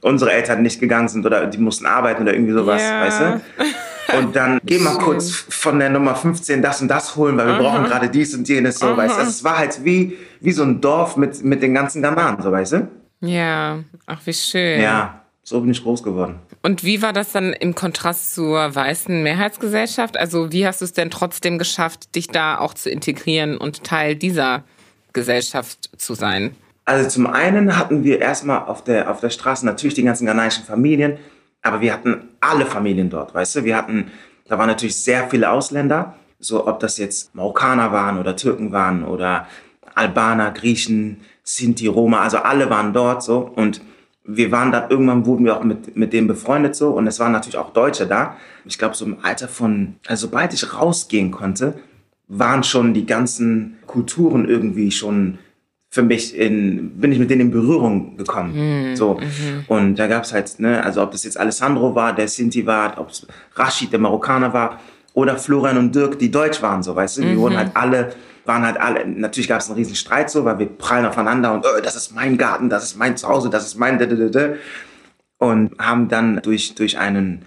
unsere 0.00 0.32
Eltern 0.32 0.62
nicht 0.62 0.80
gegangen 0.80 1.08
sind 1.08 1.24
oder 1.24 1.46
die 1.46 1.58
mussten 1.58 1.86
arbeiten 1.86 2.22
oder 2.22 2.34
irgendwie 2.34 2.52
sowas, 2.52 2.82
ja. 2.82 3.00
weißt 3.00 3.20
du. 3.20 4.18
Und 4.18 4.36
dann 4.36 4.60
geh 4.64 4.78
mal 4.78 4.98
kurz 4.98 5.30
von 5.30 5.78
der 5.78 5.88
Nummer 5.88 6.14
15 6.14 6.60
das 6.60 6.82
und 6.82 6.88
das 6.88 7.16
holen, 7.16 7.36
weil 7.36 7.46
wir 7.46 7.54
Aha. 7.54 7.62
brauchen 7.62 7.84
gerade 7.84 8.08
dies 8.08 8.34
und 8.34 8.48
jenes, 8.48 8.78
so, 8.78 8.86
Aha. 8.86 8.96
weißt 8.96 9.16
du. 9.18 9.22
Es 9.22 9.44
war 9.44 9.58
halt 9.58 9.84
wie, 9.84 10.18
wie 10.40 10.52
so 10.52 10.64
ein 10.64 10.80
Dorf 10.80 11.16
mit, 11.16 11.42
mit 11.44 11.62
den 11.62 11.72
ganzen 11.72 12.02
Ghananen, 12.02 12.42
so, 12.42 12.50
weißt 12.50 12.72
du. 12.72 12.88
Ja, 13.20 13.78
ach, 14.06 14.20
wie 14.24 14.34
schön. 14.34 14.80
Ja, 14.80 15.22
so 15.42 15.60
bin 15.60 15.70
ich 15.70 15.82
groß 15.82 16.02
geworden. 16.02 16.40
Und 16.62 16.84
wie 16.84 17.02
war 17.02 17.12
das 17.12 17.32
dann 17.32 17.52
im 17.52 17.74
Kontrast 17.74 18.34
zur 18.34 18.74
weißen 18.74 19.22
Mehrheitsgesellschaft? 19.22 20.16
Also 20.16 20.52
wie 20.52 20.66
hast 20.66 20.80
du 20.80 20.84
es 20.84 20.92
denn 20.92 21.10
trotzdem 21.10 21.58
geschafft, 21.58 22.14
dich 22.14 22.28
da 22.28 22.58
auch 22.58 22.74
zu 22.74 22.88
integrieren 22.88 23.56
und 23.56 23.82
Teil 23.82 24.14
dieser 24.14 24.62
Gesellschaft 25.12 25.90
zu 25.96 26.14
sein? 26.14 26.54
Also 26.84 27.08
zum 27.08 27.26
einen 27.26 27.76
hatten 27.76 28.04
wir 28.04 28.20
erstmal 28.20 28.64
auf 28.64 28.84
der, 28.84 29.10
auf 29.10 29.20
der 29.20 29.30
Straße 29.30 29.66
natürlich 29.66 29.94
die 29.94 30.04
ganzen 30.04 30.26
ghanaischen 30.26 30.64
Familien, 30.64 31.18
aber 31.62 31.80
wir 31.80 31.92
hatten 31.92 32.28
alle 32.40 32.66
Familien 32.66 33.10
dort, 33.10 33.34
weißt 33.34 33.56
du? 33.56 33.64
Wir 33.64 33.76
hatten, 33.76 34.10
da 34.46 34.58
waren 34.58 34.66
natürlich 34.68 34.96
sehr 34.96 35.28
viele 35.28 35.50
Ausländer, 35.50 36.16
so 36.38 36.66
ob 36.66 36.80
das 36.80 36.98
jetzt 36.98 37.34
Marokkaner 37.34 37.92
waren 37.92 38.18
oder 38.18 38.36
Türken 38.36 38.72
waren 38.72 39.04
oder 39.04 39.46
Albaner, 39.94 40.50
Griechen, 40.50 41.20
Sinti, 41.44 41.86
Roma, 41.86 42.20
also 42.20 42.38
alle 42.38 42.70
waren 42.70 42.92
dort 42.92 43.22
so 43.22 43.38
und 43.38 43.80
wir 44.24 44.52
waren 44.52 44.70
dann 44.70 44.90
irgendwann 44.90 45.26
wurden 45.26 45.44
wir 45.44 45.56
auch 45.56 45.64
mit, 45.64 45.96
mit 45.96 46.12
dem 46.12 46.26
befreundet 46.26 46.76
so 46.76 46.90
und 46.90 47.06
es 47.06 47.18
waren 47.18 47.32
natürlich 47.32 47.58
auch 47.58 47.72
Deutsche 47.72 48.06
da. 48.06 48.36
Ich 48.64 48.78
glaube, 48.78 48.94
so 48.94 49.04
im 49.04 49.18
Alter 49.22 49.48
von, 49.48 49.96
also 50.06 50.26
sobald 50.26 50.54
ich 50.54 50.74
rausgehen 50.74 51.30
konnte, 51.30 51.74
waren 52.28 52.62
schon 52.62 52.94
die 52.94 53.04
ganzen 53.04 53.78
Kulturen 53.86 54.48
irgendwie 54.48 54.90
schon 54.90 55.38
für 55.90 56.02
mich 56.02 56.34
in, 56.38 56.98
bin 56.98 57.12
ich 57.12 57.18
mit 57.18 57.28
denen 57.28 57.42
in 57.42 57.50
Berührung 57.50 58.16
gekommen. 58.16 58.90
Mhm. 58.90 58.96
So. 58.96 59.14
Mhm. 59.14 59.64
Und 59.68 59.96
da 59.96 60.06
gab 60.06 60.24
es 60.24 60.32
halt, 60.32 60.58
ne, 60.58 60.82
also 60.82 61.02
ob 61.02 61.10
das 61.10 61.24
jetzt 61.24 61.38
Alessandro 61.38 61.94
war, 61.94 62.14
der 62.14 62.28
Sinti 62.28 62.64
war, 62.64 62.98
ob 62.98 63.10
es 63.10 63.26
Rashid, 63.56 63.92
der 63.92 63.98
Marokkaner 63.98 64.54
war, 64.54 64.80
oder 65.12 65.36
Florian 65.36 65.76
und 65.76 65.94
Dirk, 65.94 66.18
die 66.18 66.30
Deutsch 66.30 66.62
waren, 66.62 66.82
so, 66.82 66.96
weißt 66.96 67.18
du, 67.18 67.20
die 67.20 67.34
mhm. 67.34 67.38
wurden 67.38 67.56
halt 67.58 67.72
alle 67.74 68.14
waren 68.44 68.64
halt 68.64 68.80
alle, 68.80 69.06
natürlich 69.06 69.48
gab 69.48 69.60
es 69.60 69.68
einen 69.68 69.76
riesen 69.76 69.94
Streit 69.94 70.30
so, 70.30 70.44
weil 70.44 70.58
wir 70.58 70.66
prallen 70.66 71.06
aufeinander 71.06 71.52
und 71.52 71.64
oh, 71.64 71.80
das 71.82 71.96
ist 71.96 72.14
mein 72.14 72.38
Garten, 72.38 72.68
das 72.68 72.84
ist 72.84 72.96
mein 72.96 73.16
Zuhause, 73.16 73.50
das 73.50 73.66
ist 73.66 73.78
mein 73.78 73.98
und 75.38 75.78
haben 75.78 76.08
dann 76.08 76.40
durch, 76.42 76.74
durch 76.74 76.98
einen 76.98 77.44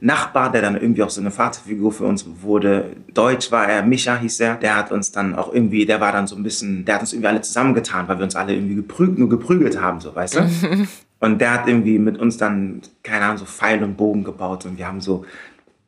Nachbar, 0.00 0.52
der 0.52 0.60
dann 0.60 0.76
irgendwie 0.76 1.02
auch 1.02 1.10
so 1.10 1.20
eine 1.20 1.30
Vaterfigur 1.30 1.92
für 1.92 2.04
uns 2.04 2.26
wurde, 2.42 2.96
Deutsch 3.14 3.50
war 3.50 3.68
er, 3.68 3.82
Micha 3.82 4.16
hieß 4.16 4.40
er, 4.40 4.56
der 4.56 4.76
hat 4.76 4.92
uns 4.92 5.12
dann 5.12 5.34
auch 5.34 5.52
irgendwie, 5.52 5.86
der 5.86 6.00
war 6.00 6.12
dann 6.12 6.26
so 6.26 6.36
ein 6.36 6.42
bisschen, 6.42 6.84
der 6.84 6.96
hat 6.96 7.02
uns 7.02 7.12
irgendwie 7.12 7.28
alle 7.28 7.40
zusammengetan, 7.40 8.06
weil 8.08 8.18
wir 8.18 8.24
uns 8.24 8.36
alle 8.36 8.54
irgendwie 8.54 8.74
geprügelt, 8.74 9.18
nur 9.18 9.28
geprügelt 9.28 9.80
haben, 9.80 10.00
so, 10.00 10.14
weißt 10.14 10.36
du? 10.36 10.86
und 11.20 11.40
der 11.40 11.54
hat 11.54 11.68
irgendwie 11.68 11.98
mit 11.98 12.18
uns 12.18 12.36
dann, 12.36 12.82
keine 13.02 13.24
Ahnung, 13.24 13.38
so 13.38 13.46
Pfeil 13.46 13.82
und 13.82 13.96
Bogen 13.96 14.24
gebaut 14.24 14.66
und 14.66 14.76
wir 14.76 14.86
haben 14.86 15.00
so 15.00 15.24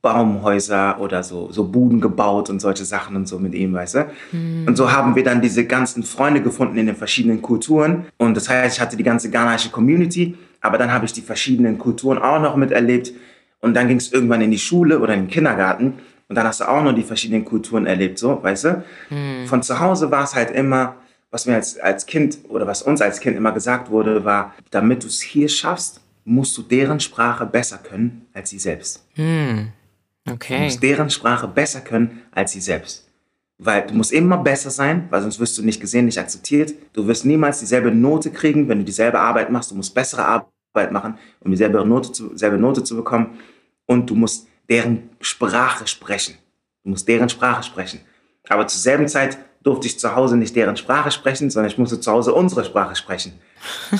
Baumhäuser 0.06 1.00
oder 1.00 1.24
so, 1.24 1.50
so 1.50 1.64
Buden 1.64 2.00
gebaut 2.00 2.48
und 2.48 2.60
solche 2.60 2.84
Sachen 2.84 3.16
und 3.16 3.26
so 3.26 3.40
mit 3.40 3.54
ihm, 3.54 3.74
weißt 3.74 3.94
du? 3.96 4.06
Mhm. 4.30 4.64
Und 4.68 4.76
so 4.76 4.92
haben 4.92 5.16
wir 5.16 5.24
dann 5.24 5.42
diese 5.42 5.66
ganzen 5.66 6.04
Freunde 6.04 6.42
gefunden 6.42 6.76
in 6.78 6.86
den 6.86 6.94
verschiedenen 6.94 7.42
Kulturen. 7.42 8.06
Und 8.16 8.36
das 8.36 8.48
heißt, 8.48 8.76
ich 8.76 8.80
hatte 8.80 8.96
die 8.96 9.02
ganze 9.02 9.30
ghanaische 9.30 9.70
Community, 9.70 10.36
aber 10.60 10.78
dann 10.78 10.92
habe 10.92 11.06
ich 11.06 11.12
die 11.12 11.22
verschiedenen 11.22 11.76
Kulturen 11.76 12.18
auch 12.18 12.40
noch 12.40 12.54
miterlebt. 12.54 13.12
Und 13.60 13.74
dann 13.74 13.88
ging 13.88 13.96
es 13.96 14.12
irgendwann 14.12 14.42
in 14.42 14.52
die 14.52 14.60
Schule 14.60 15.00
oder 15.00 15.12
in 15.14 15.22
den 15.22 15.28
Kindergarten. 15.28 15.94
Und 16.28 16.36
dann 16.36 16.46
hast 16.46 16.60
du 16.60 16.68
auch 16.68 16.84
noch 16.84 16.92
die 16.92 17.02
verschiedenen 17.02 17.44
Kulturen 17.44 17.84
erlebt, 17.84 18.20
so, 18.20 18.40
weißt 18.40 18.64
du? 18.64 18.84
Mhm. 19.10 19.46
Von 19.46 19.64
zu 19.64 19.80
Hause 19.80 20.12
war 20.12 20.22
es 20.22 20.36
halt 20.36 20.52
immer, 20.52 20.94
was 21.32 21.46
mir 21.46 21.56
als, 21.56 21.80
als 21.80 22.06
Kind 22.06 22.38
oder 22.48 22.68
was 22.68 22.82
uns 22.82 23.02
als 23.02 23.18
Kind 23.18 23.36
immer 23.36 23.50
gesagt 23.50 23.90
wurde, 23.90 24.24
war, 24.24 24.54
damit 24.70 25.02
du 25.02 25.08
es 25.08 25.20
hier 25.20 25.48
schaffst, 25.48 26.00
musst 26.24 26.56
du 26.56 26.62
deren 26.62 27.00
Sprache 27.00 27.44
besser 27.44 27.78
können 27.78 28.26
als 28.34 28.50
sie 28.50 28.58
selbst. 28.58 29.04
Mhm. 29.16 29.72
Okay. 30.30 30.56
Du 30.56 30.64
musst 30.64 30.82
deren 30.82 31.10
Sprache 31.10 31.48
besser 31.48 31.80
können 31.80 32.22
als 32.32 32.52
sie 32.52 32.60
selbst. 32.60 33.06
Weil 33.58 33.86
du 33.86 33.94
musst 33.94 34.12
immer 34.12 34.36
besser 34.38 34.70
sein, 34.70 35.06
weil 35.10 35.22
sonst 35.22 35.40
wirst 35.40 35.56
du 35.56 35.62
nicht 35.62 35.80
gesehen, 35.80 36.04
nicht 36.04 36.18
akzeptiert. 36.18 36.74
Du 36.92 37.06
wirst 37.06 37.24
niemals 37.24 37.60
dieselbe 37.60 37.90
Note 37.90 38.30
kriegen, 38.30 38.68
wenn 38.68 38.78
du 38.78 38.84
dieselbe 38.84 39.18
Arbeit 39.18 39.50
machst. 39.50 39.70
Du 39.70 39.74
musst 39.74 39.94
bessere 39.94 40.26
Arbeit 40.26 40.92
machen, 40.92 41.18
um 41.40 41.50
dieselbe 41.50 41.82
Note 41.84 42.12
zu, 42.12 42.28
dieselbe 42.30 42.58
Note 42.58 42.84
zu 42.84 42.96
bekommen. 42.96 43.38
Und 43.86 44.10
du 44.10 44.14
musst 44.14 44.46
deren 44.68 45.10
Sprache 45.20 45.86
sprechen. 45.86 46.36
Du 46.84 46.90
musst 46.90 47.08
deren 47.08 47.28
Sprache 47.28 47.62
sprechen. 47.62 48.00
Aber 48.48 48.66
zur 48.66 48.80
selben 48.80 49.08
Zeit 49.08 49.38
durfte 49.62 49.86
ich 49.86 49.98
zu 49.98 50.14
Hause 50.14 50.36
nicht 50.36 50.54
deren 50.54 50.76
Sprache 50.76 51.10
sprechen, 51.10 51.50
sondern 51.50 51.70
ich 51.70 51.78
musste 51.78 51.98
zu 51.98 52.12
Hause 52.12 52.32
unsere 52.34 52.64
Sprache 52.64 52.94
sprechen. 52.94 53.32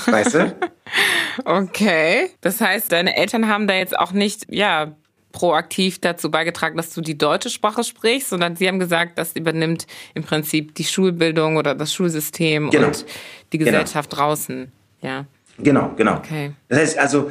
Weißt 0.05 0.35
du? 0.35 0.55
okay. 1.45 2.29
Das 2.41 2.61
heißt, 2.61 2.91
deine 2.91 3.17
Eltern 3.17 3.47
haben 3.49 3.67
da 3.67 3.73
jetzt 3.73 3.97
auch 3.97 4.13
nicht, 4.13 4.45
ja, 4.49 4.95
proaktiv 5.37 5.99
dazu 5.99 6.31
beigetragen, 6.31 6.77
dass 6.77 6.95
du 6.95 7.01
die 7.01 7.15
deutsche 7.15 7.51
Sprache 7.51 7.83
sprichst, 7.83 8.29
sondern 8.29 8.55
sie 8.55 8.67
haben 8.67 8.79
gesagt, 8.79 9.19
das 9.19 9.33
übernimmt 9.33 9.85
im 10.15 10.23
Prinzip 10.23 10.73
die 10.73 10.83
Schulbildung 10.83 11.57
oder 11.57 11.75
das 11.75 11.93
Schulsystem 11.93 12.71
genau. 12.71 12.87
und 12.87 13.05
die 13.53 13.59
genau. 13.59 13.69
Gesellschaft 13.69 14.09
genau. 14.09 14.23
draußen. 14.23 14.71
Ja. 15.03 15.25
Genau, 15.59 15.93
genau. 15.95 16.15
Okay. 16.15 16.53
Das 16.69 16.79
heißt 16.79 16.97
also, 16.97 17.29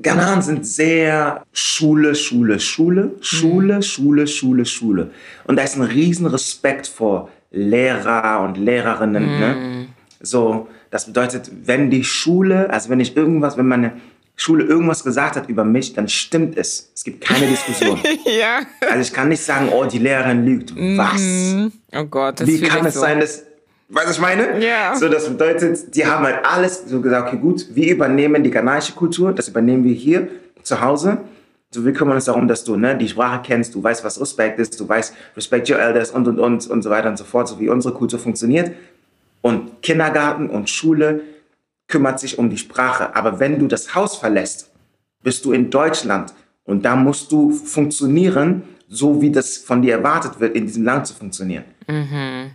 Ghanaren 0.00 0.40
sind 0.40 0.64
sehr 0.64 1.44
Schule, 1.52 2.14
Schule, 2.14 2.60
Schule, 2.60 3.10
Schule, 3.20 3.76
mhm. 3.76 3.82
Schule, 3.82 4.26
Schule, 4.28 4.64
Schule. 4.64 5.10
Und 5.48 5.56
da 5.56 5.64
ist 5.64 5.74
ein 5.74 5.82
riesen 5.82 6.26
Respekt 6.26 6.86
vor 6.86 7.28
Lehrer 7.50 8.40
und 8.44 8.56
Lehrerinnen. 8.56 9.24
Mhm. 9.24 9.40
Ne? 9.40 9.86
So, 10.20 10.68
das 10.90 11.06
bedeutet, 11.06 11.50
wenn 11.64 11.90
die 11.90 12.04
Schule, 12.04 12.70
also 12.70 12.88
wenn 12.88 13.00
ich 13.00 13.16
irgendwas, 13.16 13.56
wenn 13.56 13.66
meine 13.66 13.94
Schule 14.36 14.64
irgendwas 14.64 15.04
gesagt 15.04 15.36
hat 15.36 15.48
über 15.48 15.64
mich, 15.64 15.92
dann 15.92 16.08
stimmt 16.08 16.56
es. 16.56 16.90
Es 16.94 17.04
gibt 17.04 17.22
keine 17.22 17.46
Diskussion. 17.46 18.00
ja. 18.24 18.60
Also 18.88 19.00
ich 19.00 19.12
kann 19.12 19.28
nicht 19.28 19.42
sagen, 19.42 19.68
oh, 19.70 19.84
die 19.84 19.98
Lehrerin 19.98 20.44
lügt. 20.44 20.74
Was? 20.74 21.20
Mhm. 21.20 21.72
Oh 21.92 22.04
Gott, 22.04 22.40
das 22.40 22.46
Wie 22.48 22.60
kann 22.60 22.86
es 22.86 22.94
so. 22.94 23.00
sein, 23.00 23.20
dass 23.20 23.44
Weißt 23.92 24.04
du, 24.04 24.10
was 24.10 24.16
ich 24.16 24.22
meine? 24.22 24.64
Ja. 24.64 24.94
So, 24.94 25.08
das 25.08 25.28
bedeutet, 25.28 25.96
die 25.96 26.06
haben 26.06 26.24
halt 26.24 26.46
alles 26.46 26.84
so 26.86 27.00
gesagt, 27.00 27.26
okay, 27.26 27.38
gut, 27.38 27.66
wir 27.74 27.92
übernehmen 27.92 28.44
die 28.44 28.50
ghanaische 28.50 28.92
Kultur, 28.92 29.32
das 29.32 29.48
übernehmen 29.48 29.82
wir 29.82 29.92
hier 29.92 30.28
zu 30.62 30.80
Hause. 30.80 31.18
So, 31.72 31.84
wir 31.84 31.92
kümmern 31.92 32.14
uns 32.14 32.26
darum, 32.26 32.46
dass 32.46 32.62
du 32.62 32.76
ne, 32.76 32.96
die 32.96 33.08
Sprache 33.08 33.40
kennst, 33.44 33.74
du 33.74 33.82
weißt, 33.82 34.04
was 34.04 34.20
Respekt 34.20 34.60
ist, 34.60 34.78
du 34.78 34.88
weißt, 34.88 35.12
respect 35.36 35.68
your 35.68 35.80
elders 35.80 36.12
und, 36.12 36.28
und, 36.28 36.38
und, 36.38 36.66
und 36.68 36.82
so 36.82 36.90
weiter 36.90 37.08
und 37.08 37.16
so 37.16 37.24
fort, 37.24 37.48
so 37.48 37.58
wie 37.58 37.68
unsere 37.68 37.92
Kultur 37.92 38.20
funktioniert. 38.20 38.70
Und 39.40 39.82
Kindergarten 39.82 40.50
und 40.50 40.70
Schule 40.70 41.22
kümmert 41.90 42.20
sich 42.20 42.38
um 42.38 42.48
die 42.48 42.56
Sprache. 42.56 43.14
Aber 43.14 43.38
wenn 43.40 43.58
du 43.58 43.66
das 43.66 43.94
Haus 43.94 44.16
verlässt, 44.16 44.70
bist 45.22 45.44
du 45.44 45.52
in 45.52 45.70
Deutschland 45.70 46.32
und 46.64 46.84
da 46.84 46.96
musst 46.96 47.30
du 47.32 47.50
funktionieren, 47.50 48.62
so 48.88 49.20
wie 49.20 49.30
das 49.30 49.58
von 49.58 49.82
dir 49.82 49.94
erwartet 49.94 50.40
wird, 50.40 50.56
in 50.56 50.66
diesem 50.66 50.84
Land 50.84 51.06
zu 51.06 51.14
funktionieren. 51.14 51.64
Mhm. 51.86 52.52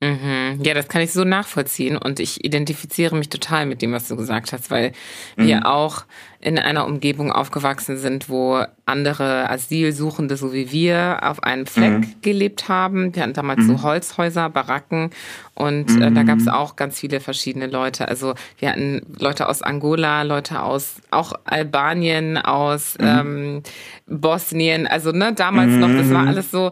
Mhm. 0.00 0.60
Ja, 0.62 0.74
das 0.74 0.86
kann 0.86 1.02
ich 1.02 1.12
so 1.12 1.24
nachvollziehen 1.24 1.96
und 1.96 2.20
ich 2.20 2.44
identifiziere 2.44 3.16
mich 3.16 3.30
total 3.30 3.66
mit 3.66 3.82
dem, 3.82 3.92
was 3.92 4.06
du 4.06 4.14
gesagt 4.14 4.52
hast, 4.52 4.70
weil 4.70 4.92
mhm. 5.36 5.46
wir 5.46 5.66
auch 5.66 6.04
in 6.40 6.56
einer 6.56 6.86
Umgebung 6.86 7.32
aufgewachsen 7.32 7.96
sind, 7.96 8.28
wo 8.28 8.62
andere 8.86 9.50
Asylsuchende, 9.50 10.36
so 10.36 10.52
wie 10.52 10.70
wir, 10.70 11.18
auf 11.22 11.42
einem 11.42 11.66
Fleck 11.66 11.98
mhm. 11.98 12.14
gelebt 12.22 12.68
haben. 12.68 13.12
Wir 13.12 13.24
hatten 13.24 13.32
damals 13.32 13.66
so 13.66 13.72
mhm. 13.72 13.82
Holzhäuser, 13.82 14.48
Baracken 14.48 15.10
und 15.54 16.00
äh, 16.00 16.12
da 16.12 16.22
gab 16.22 16.38
es 16.38 16.44
mhm. 16.44 16.52
auch 16.52 16.76
ganz 16.76 17.00
viele 17.00 17.18
verschiedene 17.18 17.66
Leute. 17.66 18.06
Also 18.06 18.34
wir 18.60 18.70
hatten 18.70 19.02
Leute 19.18 19.48
aus 19.48 19.62
Angola, 19.62 20.22
Leute 20.22 20.62
aus 20.62 21.02
auch 21.10 21.32
Albanien, 21.44 22.38
aus 22.38 22.96
mhm. 23.00 23.04
ähm, 23.04 23.62
Bosnien. 24.06 24.86
Also 24.86 25.10
ne, 25.10 25.32
damals 25.32 25.72
noch, 25.72 25.90
das 25.90 26.08
war 26.12 26.28
alles 26.28 26.52
so 26.52 26.70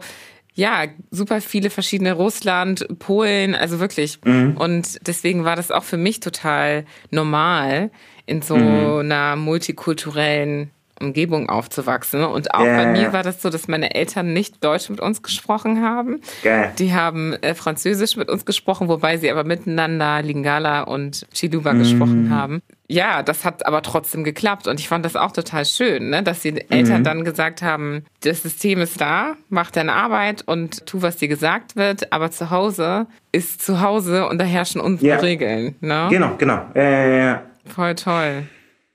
ja, 0.57 0.85
super 1.11 1.39
viele 1.39 1.69
verschiedene 1.69 2.13
Russland, 2.13 2.87
Polen, 2.97 3.53
also 3.53 3.79
wirklich. 3.79 4.19
Mhm. 4.25 4.57
Und 4.57 5.07
deswegen 5.07 5.45
war 5.45 5.55
das 5.55 5.69
auch 5.69 5.83
für 5.83 5.97
mich 5.97 6.19
total 6.19 6.85
normal, 7.11 7.91
in 8.25 8.41
so 8.41 8.57
mhm. 8.57 8.99
einer 8.99 9.35
multikulturellen 9.35 10.71
Umgebung 11.01 11.49
aufzuwachsen. 11.49 12.23
Und 12.23 12.53
auch 12.53 12.63
yeah. 12.63 12.83
bei 12.83 12.91
mir 12.91 13.13
war 13.13 13.23
das 13.23 13.41
so, 13.41 13.49
dass 13.49 13.67
meine 13.67 13.95
Eltern 13.95 14.33
nicht 14.33 14.63
Deutsch 14.63 14.89
mit 14.89 14.99
uns 14.99 15.21
gesprochen 15.21 15.81
haben. 15.81 16.21
Geil. 16.43 16.71
Die 16.77 16.93
haben 16.93 17.33
äh, 17.33 17.53
Französisch 17.53 18.15
mit 18.15 18.29
uns 18.29 18.45
gesprochen, 18.45 18.87
wobei 18.87 19.17
sie 19.17 19.31
aber 19.31 19.43
miteinander 19.43 20.21
Lingala 20.21 20.81
und 20.81 21.25
Chiluba 21.33 21.73
mm. 21.73 21.79
gesprochen 21.79 22.29
haben. 22.29 22.61
Ja, 22.89 23.21
das 23.21 23.43
hat 23.43 23.65
aber 23.65 23.81
trotzdem 23.81 24.23
geklappt 24.23 24.67
und 24.67 24.79
ich 24.79 24.87
fand 24.87 25.03
das 25.03 25.17
auch 25.17 25.33
total 25.33 25.65
schön, 25.65 26.09
ne? 26.09 26.23
dass 26.23 26.41
die 26.41 26.69
Eltern 26.69 27.01
mm. 27.01 27.03
dann 27.03 27.23
gesagt 27.25 27.61
haben, 27.61 28.05
das 28.21 28.43
System 28.43 28.79
ist 28.79 29.01
da, 29.01 29.35
mach 29.49 29.71
deine 29.71 29.93
Arbeit 29.93 30.43
und 30.47 30.85
tu, 30.85 31.01
was 31.01 31.17
dir 31.17 31.27
gesagt 31.27 31.75
wird, 31.75 32.13
aber 32.13 32.31
zu 32.31 32.49
Hause 32.49 33.07
ist 33.33 33.61
zu 33.61 33.81
Hause 33.81 34.27
und 34.27 34.39
da 34.39 34.45
herrschen 34.45 34.79
unsere 34.79 35.11
yeah. 35.11 35.19
Regeln. 35.19 35.75
Ne? 35.81 36.07
Genau, 36.09 36.35
genau. 36.37 36.61
Äh, 36.73 37.35
Voll 37.65 37.95
toll. 37.95 38.43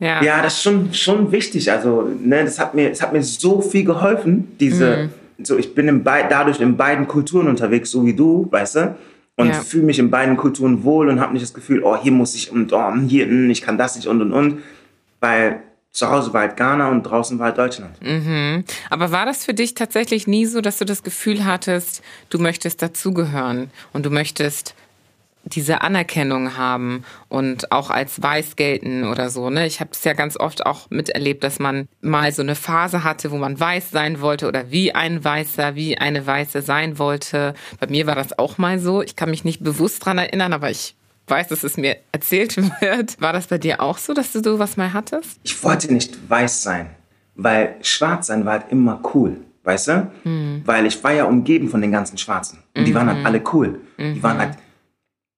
Ja. 0.03 0.21
ja, 0.21 0.43
das 0.43 0.55
ist 0.55 0.63
schon, 0.65 0.93
schon 0.93 1.31
wichtig. 1.31 1.71
Also, 1.71 2.09
ne, 2.21 2.45
das 2.45 2.59
hat 2.59 2.75
mir, 2.75 2.89
das 2.89 3.01
hat 3.01 3.13
mir 3.13 3.23
so 3.23 3.61
viel 3.61 3.85
geholfen. 3.85 4.49
Diese, 4.59 5.09
mhm. 5.39 5.45
so, 5.45 5.57
ich 5.57 5.77
bin 5.77 5.87
in 5.87 6.03
dadurch 6.03 6.61
in 6.61 6.77
beiden 6.77 7.07
Kulturen 7.07 7.47
unterwegs, 7.47 7.93
so 7.93 8.05
wie 8.05 8.13
du, 8.13 8.49
weißt 8.51 8.77
du? 8.77 8.97
Und 9.37 9.49
ja. 9.49 9.55
fühle 9.55 9.85
mich 9.85 10.01
in 10.01 10.11
beiden 10.11 10.37
Kulturen 10.37 10.83
wohl 10.83 11.09
und 11.09 11.21
habe 11.21 11.33
nicht 11.33 11.45
das 11.45 11.55
Gefühl, 11.55 11.85
oh, 11.85 11.97
hier 11.97 12.11
muss 12.11 12.35
ich 12.35 12.51
und 12.51 12.73
oh, 12.73 12.93
hier, 13.07 13.27
hm, 13.27 13.49
ich 13.49 13.63
kann 13.63 13.79
das 13.79 13.95
nicht 13.95 14.09
und 14.09 14.21
und 14.21 14.33
und. 14.33 14.63
Weil 15.21 15.61
zu 15.93 16.11
Hause 16.11 16.33
war 16.33 16.41
halt 16.41 16.57
Ghana 16.57 16.91
und 16.91 17.05
draußen 17.05 17.39
war 17.39 17.47
halt 17.47 17.59
Deutschland. 17.59 17.95
Mhm. 18.03 18.65
Aber 18.91 19.13
war 19.13 19.25
das 19.25 19.45
für 19.45 19.55
dich 19.55 19.75
tatsächlich 19.75 20.27
nie 20.27 20.47
so, 20.47 20.61
dass 20.61 20.79
du 20.79 20.85
das 20.85 21.05
Gefühl 21.05 21.45
hattest, 21.45 22.03
du 22.29 22.41
möchtest 22.41 22.83
dazugehören 22.83 23.71
und 23.93 24.05
du 24.05 24.11
möchtest 24.11 24.75
diese 25.45 25.83
Anerkennung 25.83 26.57
haben 26.57 27.05
und 27.29 27.73
auch 27.73 27.91
als 27.91 28.23
weiß 28.23 28.57
gelten 28.57 29.05
oder 29.05 29.31
so. 29.31 29.51
Ne? 29.51 29.67
Ich 29.67 29.81
habe 29.81 29.91
es 29.93 30.05
ja 30.05 30.13
ganz 30.13 30.37
oft 30.39 30.65
auch 30.67 30.89
miterlebt, 30.91 31.43
dass 31.45 31.59
man 31.59 31.89
mal 32.01 32.33
so 32.33 32.43
eine 32.43 32.55
Phase 32.55 33.05
hatte, 33.05 33.31
wo 33.31 33.37
man 33.37 33.59
weiß 33.59 33.91
sein 33.91 34.21
wollte 34.21 34.49
oder 34.49 34.71
wie 34.71 34.95
ein 34.95 35.25
Weißer, 35.25 35.75
wie 35.75 35.99
eine 35.99 36.27
Weiße 36.27 36.63
sein 36.63 36.99
wollte. 36.99 37.55
Bei 37.81 37.87
mir 37.87 38.07
war 38.07 38.15
das 38.15 38.39
auch 38.39 38.59
mal 38.59 38.79
so. 38.79 39.03
Ich 39.03 39.17
kann 39.17 39.31
mich 39.31 39.45
nicht 39.45 39.63
bewusst 39.63 40.05
dran 40.05 40.19
erinnern, 40.19 40.53
aber 40.53 40.71
ich 40.71 40.95
weiß, 41.27 41.49
dass 41.49 41.65
es 41.65 41.77
mir 41.77 41.97
erzählt 42.13 42.57
wird. 42.81 43.21
War 43.21 43.33
das 43.33 43.49
bei 43.49 43.59
dir 43.59 43.81
auch 43.81 43.99
so, 43.99 44.15
dass 44.15 44.33
du 44.33 44.43
sowas 44.43 44.77
mal 44.77 44.93
hattest? 44.93 45.41
Ich 45.43 45.63
wollte 45.65 45.93
nicht 45.93 46.31
weiß 46.31 46.63
sein, 46.63 46.91
weil 47.35 47.77
schwarz 47.83 48.29
sein 48.29 48.45
war 48.45 48.61
halt 48.61 48.71
immer 48.71 49.01
cool. 49.15 49.39
Weißt 49.65 49.89
du? 49.89 50.11
Mhm. 50.25 50.63
Weil 50.65 50.87
ich 50.87 51.03
war 51.05 51.13
ja 51.13 51.25
umgeben 51.25 51.69
von 51.69 51.81
den 51.81 51.93
ganzen 51.93 52.19
Schwarzen. 52.19 52.59
Und 52.77 52.85
die 52.85 52.91
mhm. 52.91 52.97
waren 52.97 53.09
halt 53.09 53.27
alle 53.27 53.43
cool. 53.53 53.81
Mhm. 53.97 54.15
Die 54.15 54.23
waren 54.23 54.39
halt 54.39 54.59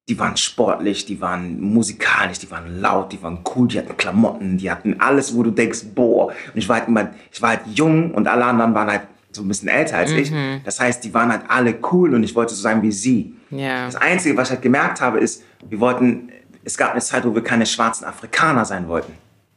die 0.09 0.19
waren 0.19 0.37
sportlich, 0.37 1.07
die 1.07 1.21
waren 1.21 1.61
musikalisch, 1.61 2.39
die 2.39 2.51
waren 2.51 2.81
laut, 2.81 3.13
die 3.13 3.23
waren 3.23 3.39
cool, 3.55 3.69
die 3.69 3.79
hatten 3.79 3.97
Klamotten, 3.97 4.59
die 4.59 4.71
hatten 4.71 5.01
alles, 5.01 5.35
wo 5.35 5.43
du 5.43 5.51
denkst, 5.51 5.81
boah. 5.95 6.27
Und 6.27 6.57
ich 6.57 6.69
war 6.69 6.81
halt 6.81 6.89
immer, 6.89 7.11
ich 7.33 7.41
war 7.41 7.51
halt 7.51 7.63
jung 7.75 8.11
und 8.13 8.29
alle 8.29 8.45
anderen 8.45 8.75
waren 8.75 8.91
halt 8.91 9.03
so 9.33 9.43
ein 9.43 9.49
bisschen 9.49 9.69
älter 9.69 9.97
als 9.97 10.13
mhm. 10.13 10.19
ich. 10.19 10.33
Das 10.65 10.79
heißt, 10.79 11.03
die 11.05 11.15
waren 11.15 11.31
halt 11.31 11.43
alle 11.49 11.75
cool 11.91 12.15
und 12.15 12.23
ich 12.23 12.35
wollte 12.35 12.55
so 12.55 12.61
sein 12.61 12.83
wie 12.83 12.93
sie. 12.93 13.35
Ja. 13.51 13.87
Das 13.87 13.97
Einzige, 13.97 14.37
was 14.37 14.49
ich 14.49 14.53
halt 14.53 14.63
gemerkt 14.63 15.01
habe, 15.01 15.19
ist, 15.19 15.43
wir 15.69 15.81
wollten, 15.81 16.31
es 16.65 16.77
gab 16.77 16.93
eine 16.93 17.01
Zeit, 17.01 17.25
wo 17.25 17.35
wir 17.35 17.43
keine 17.43 17.65
schwarzen 17.65 18.05
Afrikaner 18.05 18.65
sein 18.65 18.87
wollten. 18.89 19.13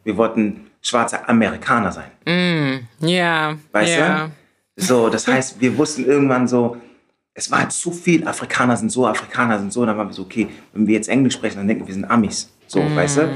Wir 0.06 0.16
wollten 0.16 0.68
schwarze 0.82 1.27
Amerikaner 1.27 1.92
sein. 1.92 2.10
Mm, 2.25 3.06
ja. 3.06 3.58
Weißt 3.74 3.98
yeah. 3.98 4.27
du? 4.27 4.32
So, 4.82 5.10
das 5.10 5.27
heißt, 5.27 5.60
wir 5.60 5.77
wussten 5.77 6.06
irgendwann 6.06 6.48
so, 6.48 6.77
es 7.38 7.51
war 7.51 7.60
halt 7.60 7.72
zu 7.72 7.91
viel, 7.91 8.27
Afrikaner 8.27 8.75
sind 8.75 8.91
so, 8.91 9.06
Afrikaner 9.06 9.60
sind 9.60 9.72
so. 9.72 9.86
dann 9.86 9.96
waren 9.96 10.08
wir 10.08 10.13
so, 10.13 10.24
okay, 10.24 10.48
wenn 10.74 10.88
wir 10.88 10.96
jetzt 10.96 11.08
Englisch 11.08 11.36
sprechen, 11.36 11.58
dann 11.58 11.67
denken 11.67 11.84
wir, 11.84 11.88
wir 11.89 11.94
sind 11.94 12.10
Amis. 12.10 12.50
So, 12.65 12.82
mm. 12.82 12.96
weißt 12.96 13.17
du? 13.17 13.29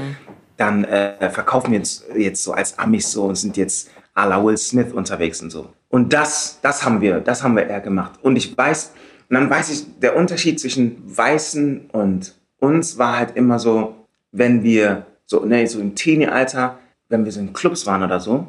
Dann 0.56 0.82
äh, 0.82 1.30
verkaufen 1.30 1.70
wir 1.70 1.78
uns 1.78 2.04
jetzt 2.16 2.42
so 2.42 2.52
als 2.52 2.76
Amis 2.80 3.12
so 3.12 3.24
und 3.24 3.36
sind 3.36 3.56
jetzt 3.56 3.90
à 4.14 4.26
la 4.26 4.44
Will 4.44 4.56
Smith 4.56 4.92
unterwegs 4.92 5.40
und 5.40 5.50
so. 5.50 5.72
Und 5.88 6.12
das, 6.12 6.58
das 6.62 6.84
haben 6.84 7.00
wir, 7.00 7.20
das 7.20 7.44
haben 7.44 7.54
wir 7.54 7.68
eher 7.68 7.80
gemacht. 7.80 8.18
Und 8.22 8.34
ich 8.34 8.58
weiß, 8.58 8.92
und 9.30 9.34
dann 9.34 9.48
weiß 9.48 9.70
ich, 9.70 10.00
der 10.00 10.16
Unterschied 10.16 10.58
zwischen 10.58 11.00
Weißen 11.06 11.90
und 11.92 12.34
uns 12.58 12.98
war 12.98 13.16
halt 13.16 13.36
immer 13.36 13.60
so, 13.60 13.94
wenn 14.32 14.64
wir 14.64 15.06
so, 15.26 15.44
ne, 15.44 15.64
so 15.68 15.78
im 15.78 15.94
Teenie-Alter, 15.94 16.76
wenn 17.08 17.24
wir 17.24 17.30
so 17.30 17.38
in 17.38 17.52
Clubs 17.52 17.86
waren 17.86 18.02
oder 18.02 18.18
so, 18.18 18.48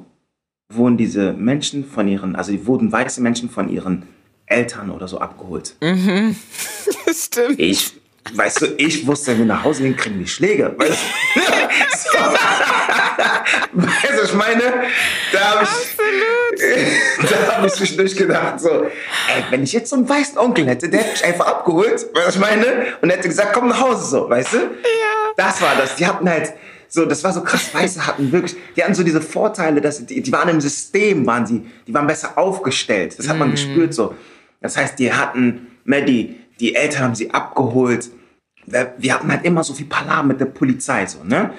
wurden 0.69 0.97
diese 0.97 1.33
Menschen 1.33 1.85
von 1.85 2.07
ihren, 2.07 2.35
also 2.35 2.51
die 2.51 2.65
wurden 2.65 2.91
weiße 2.91 3.21
Menschen 3.21 3.51
von 3.51 3.69
ihren 3.69 4.07
Eltern 4.53 4.91
oder 4.91 5.07
so 5.07 5.19
abgeholt. 5.19 5.75
Mhm. 5.81 6.35
Stimmt. 7.13 7.59
Ich, 7.59 7.93
weißt 8.33 8.61
du, 8.61 8.65
ich 8.77 9.05
wusste, 9.05 9.31
wenn 9.31 9.39
wir 9.39 9.45
nach 9.45 9.63
Hause 9.63 9.83
gehen, 9.83 9.97
kriegen 9.97 10.19
wir 10.19 10.27
Schläge. 10.27 10.75
Weißt 11.73 12.07
du, 13.73 13.79
weißt 13.81 14.19
du 14.19 14.23
ich 14.25 14.33
meine? 14.33 14.61
Da 15.31 15.39
habe 15.39 15.63
ich, 15.63 15.69
da 17.29 17.57
hab 17.57 17.65
ich 17.65 17.73
zwischendurch 17.73 18.15
gedacht, 18.15 18.59
so, 18.59 18.69
ey, 18.69 18.91
wenn 19.49 19.63
ich 19.63 19.73
jetzt 19.73 19.89
so 19.89 19.95
einen 19.95 20.07
weißen 20.07 20.37
Onkel 20.37 20.67
hätte, 20.67 20.89
der 20.89 21.01
hätte 21.01 21.11
mich 21.11 21.25
einfach 21.25 21.47
abgeholt, 21.47 22.07
weißt 22.13 22.27
du, 22.27 22.31
ich 22.31 22.39
meine? 22.39 22.65
Und 23.01 23.09
hätte 23.09 23.27
gesagt, 23.27 23.53
komm 23.53 23.69
nach 23.69 23.81
Hause, 23.81 24.05
so, 24.05 24.29
weißt 24.29 24.53
du? 24.53 24.57
Ja. 24.57 24.63
Das 25.35 25.61
war 25.61 25.75
das. 25.75 25.95
Die 25.95 26.05
hatten 26.05 26.29
halt, 26.29 26.53
so, 26.87 27.05
das 27.05 27.23
war 27.23 27.33
so 27.33 27.41
krass. 27.41 27.73
Weiße 27.73 28.05
hatten 28.05 28.31
wirklich, 28.31 28.55
die 28.75 28.83
hatten 28.83 28.93
so 28.93 29.03
diese 29.03 29.21
Vorteile, 29.21 29.81
dass 29.81 30.05
die, 30.05 30.21
die 30.21 30.31
waren 30.31 30.49
im 30.49 30.61
System, 30.61 31.25
waren 31.25 31.45
sie, 31.47 31.65
die 31.87 31.93
waren 31.93 32.05
besser 32.05 32.37
aufgestellt. 32.37 33.17
Das 33.17 33.27
hat 33.27 33.37
man 33.37 33.49
mm. 33.49 33.51
gespürt 33.51 33.93
so. 33.95 34.13
Das 34.63 34.77
heißt, 34.77 34.97
die 34.97 35.13
hatten, 35.13 35.67
ne, 35.85 36.03
die, 36.03 36.37
die 36.59 36.73
Eltern 36.73 37.03
haben 37.03 37.15
sie 37.15 37.29
abgeholt. 37.29 38.09
Wir 38.65 39.13
hatten 39.13 39.29
halt 39.29 39.43
immer 39.43 39.63
so 39.63 39.73
viel 39.73 39.85
Palaver 39.85 40.23
mit 40.23 40.39
der 40.39 40.45
Polizei, 40.45 41.05
so, 41.05 41.23
ne? 41.23 41.53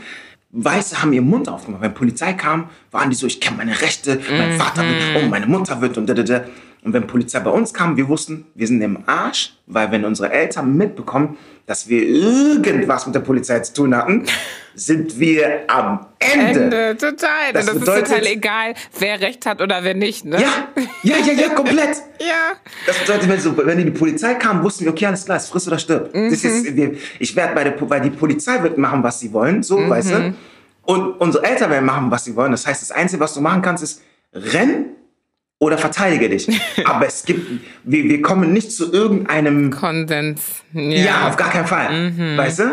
Weiße 0.56 1.02
haben 1.02 1.12
ihren 1.12 1.28
Mund 1.28 1.48
aufgemacht. 1.48 1.82
Wenn 1.82 1.94
Polizei 1.94 2.32
kam, 2.32 2.70
waren 2.90 3.10
die 3.10 3.16
so, 3.16 3.26
ich 3.26 3.40
kenne 3.40 3.58
meine 3.58 3.80
Rechte, 3.80 4.20
mein 4.30 4.52
Vater 4.52 4.82
wird, 4.82 5.02
oh, 5.16 5.26
meine 5.28 5.46
Mutter 5.46 5.80
wird 5.80 5.98
und 5.98 6.06
da, 6.06 6.14
da, 6.14 6.22
da. 6.22 6.44
Und 6.84 6.92
wenn 6.92 7.06
Polizei 7.06 7.40
bei 7.40 7.50
uns 7.50 7.72
kam, 7.72 7.96
wir 7.96 8.06
wussten, 8.08 8.46
wir 8.54 8.66
sind 8.66 8.80
im 8.82 8.98
Arsch, 9.06 9.54
weil 9.66 9.90
wenn 9.90 10.04
unsere 10.04 10.30
Eltern 10.30 10.76
mitbekommen, 10.76 11.38
dass 11.66 11.88
wir 11.88 12.02
irgendwas 12.06 13.06
mit 13.06 13.14
der 13.14 13.20
Polizei 13.20 13.58
zu 13.60 13.72
tun 13.72 13.96
hatten, 13.96 14.24
sind 14.74 15.18
wir 15.18 15.62
am 15.66 16.06
Ende. 16.18 16.60
Ende, 16.64 16.96
total. 16.98 17.52
Das 17.54 17.64
Das, 17.64 17.78
bedeutet- 17.78 18.02
ist 18.04 18.10
total 18.10 18.26
egal, 18.26 18.74
wer 18.98 19.18
recht 19.18 19.46
hat 19.46 19.62
oder 19.62 19.82
wer 19.82 19.94
nicht, 19.94 20.26
ne? 20.26 20.38
Ja, 20.42 20.68
ja, 21.02 21.16
ja, 21.24 21.32
ja, 21.32 21.48
komplett. 21.50 21.96
Ja. 22.20 22.52
Das 22.86 22.98
bedeutet, 22.98 23.28
wenn, 23.30 23.40
so, 23.40 23.56
wenn 23.56 23.78
die 23.78 23.90
Polizei 23.90 24.34
kam, 24.34 24.62
wussten 24.62 24.84
wir, 24.84 24.92
okay, 24.92 25.06
alles 25.06 25.24
klar, 25.24 25.38
es 25.38 25.48
frisst 25.48 25.66
oder 25.68 25.78
stirbt. 25.78 26.14
Ist, 26.14 26.44
wir, 26.76 26.96
ich 27.18 27.34
werde 27.34 27.54
bei 27.54 27.64
der, 27.64 27.74
weil 27.90 28.00
die 28.02 28.10
Polizei 28.10 28.62
wird 28.62 28.76
machen, 28.78 29.02
was 29.02 29.20
sie 29.20 29.32
wollen, 29.32 29.62
so, 29.62 29.88
weißt 29.88 30.10
du. 30.12 30.34
Und 30.82 31.12
unsere 31.20 31.44
Eltern 31.44 31.70
werden 31.70 31.84
machen, 31.86 32.10
was 32.10 32.24
sie 32.24 32.36
wollen. 32.36 32.50
Das 32.52 32.66
heißt, 32.66 32.82
das 32.82 32.90
Einzige, 32.90 33.20
was 33.20 33.32
du 33.34 33.40
machen 33.40 33.62
kannst, 33.62 33.82
ist 33.82 34.02
rennen 34.34 34.96
oder 35.64 35.78
verteidige 35.78 36.28
dich. 36.28 36.48
Aber 36.84 37.06
es 37.06 37.24
gibt, 37.24 37.60
wir, 37.84 38.04
wir 38.04 38.22
kommen 38.22 38.52
nicht 38.52 38.72
zu 38.72 38.92
irgendeinem 38.92 39.70
Konsens. 39.70 40.40
Ja. 40.72 40.82
Ja, 40.82 41.28
auf 41.28 41.36
gar 41.36 41.50
keinen 41.50 41.66
Fall. 41.66 42.12
Weißt 42.36 42.58
du? 42.60 42.64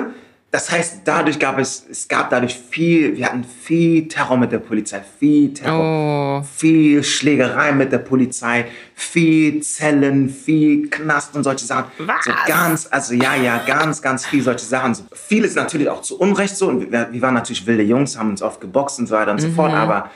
Das 0.54 0.70
heißt, 0.70 1.04
dadurch 1.06 1.40
gab 1.40 1.58
es, 1.60 1.86
es 1.90 2.10
gab 2.10 2.30
dadurch 2.30 2.60
viel, 2.70 3.16
wir 3.16 3.28
hatten 3.28 3.46
viel 3.46 4.10
Terror 4.10 4.36
mit 4.36 4.52
der 4.52 4.58
Polizei, 4.58 5.02
viel 5.18 5.54
Terror, 5.54 6.40
Oh. 6.42 6.44
viel 6.44 7.04
Schlägerei 7.04 7.72
mit 7.72 7.94
der 7.94 8.00
Polizei, 8.00 8.66
viel 8.94 9.62
Zellen, 9.64 10.28
viel 10.28 10.90
Knast 10.90 11.38
und 11.38 11.46
solche 11.46 11.66
Sachen. 11.66 11.86
Was? 12.00 12.26
So 12.26 12.32
ganz, 12.48 12.86
also 12.92 13.14
ja, 13.14 13.34
ja, 13.36 13.64
ganz, 13.66 14.02
ganz 14.02 14.26
viel 14.26 14.42
solche 14.44 14.66
Sachen. 14.66 14.94
So, 14.94 15.04
vieles 15.14 15.56
natürlich 15.56 15.88
auch 15.88 16.02
zu 16.02 16.20
Unrecht 16.20 16.58
so 16.58 16.68
und 16.68 16.92
wir, 16.92 17.08
wir 17.10 17.22
waren 17.22 17.34
natürlich 17.36 17.66
wilde 17.66 17.84
Jungs, 17.84 18.18
haben 18.20 18.32
uns 18.32 18.42
oft 18.42 18.60
geboxt 18.60 19.00
und 19.00 19.08
so 19.08 19.16
weiter 19.16 19.32
und 19.32 19.40
so 19.40 19.50
fort, 19.52 19.72
aber 19.72 20.10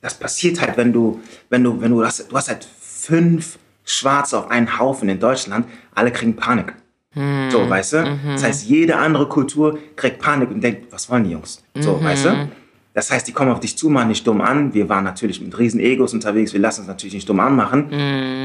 das 0.00 0.14
passiert 0.14 0.60
halt, 0.60 0.76
wenn 0.76 0.92
du, 0.92 1.20
wenn 1.50 1.64
du, 1.64 1.80
wenn 1.80 1.90
du 1.90 2.04
hast, 2.04 2.30
du 2.30 2.36
hast 2.36 2.48
halt 2.48 2.66
fünf 2.80 3.58
Schwarze 3.84 4.38
auf 4.38 4.50
einen 4.50 4.78
Haufen 4.78 5.08
in 5.08 5.18
Deutschland, 5.18 5.66
alle 5.94 6.12
kriegen 6.12 6.36
Panik. 6.36 6.74
So, 7.50 7.68
weißt 7.68 7.92
du? 7.94 8.18
Das 8.34 8.44
heißt, 8.44 8.66
jede 8.68 8.96
andere 8.96 9.28
Kultur 9.28 9.78
kriegt 9.96 10.20
Panik 10.20 10.50
und 10.50 10.60
denkt, 10.62 10.92
was 10.92 11.10
wollen 11.10 11.24
die 11.24 11.30
Jungs? 11.30 11.64
So, 11.74 12.02
weißt 12.02 12.26
du? 12.26 12.48
Das 12.94 13.10
heißt, 13.10 13.26
die 13.28 13.32
kommen 13.32 13.50
auf 13.50 13.60
dich 13.60 13.76
zu, 13.78 13.88
machen 13.90 14.08
dich 14.10 14.24
dumm 14.24 14.40
an. 14.40 14.74
Wir 14.74 14.88
waren 14.88 15.04
natürlich 15.04 15.40
mit 15.40 15.56
riesen 15.58 15.80
Egos 15.80 16.14
unterwegs, 16.14 16.52
wir 16.52 16.60
lassen 16.60 16.80
uns 16.80 16.88
natürlich 16.88 17.14
nicht 17.14 17.28
dumm 17.28 17.40
anmachen. 17.40 17.90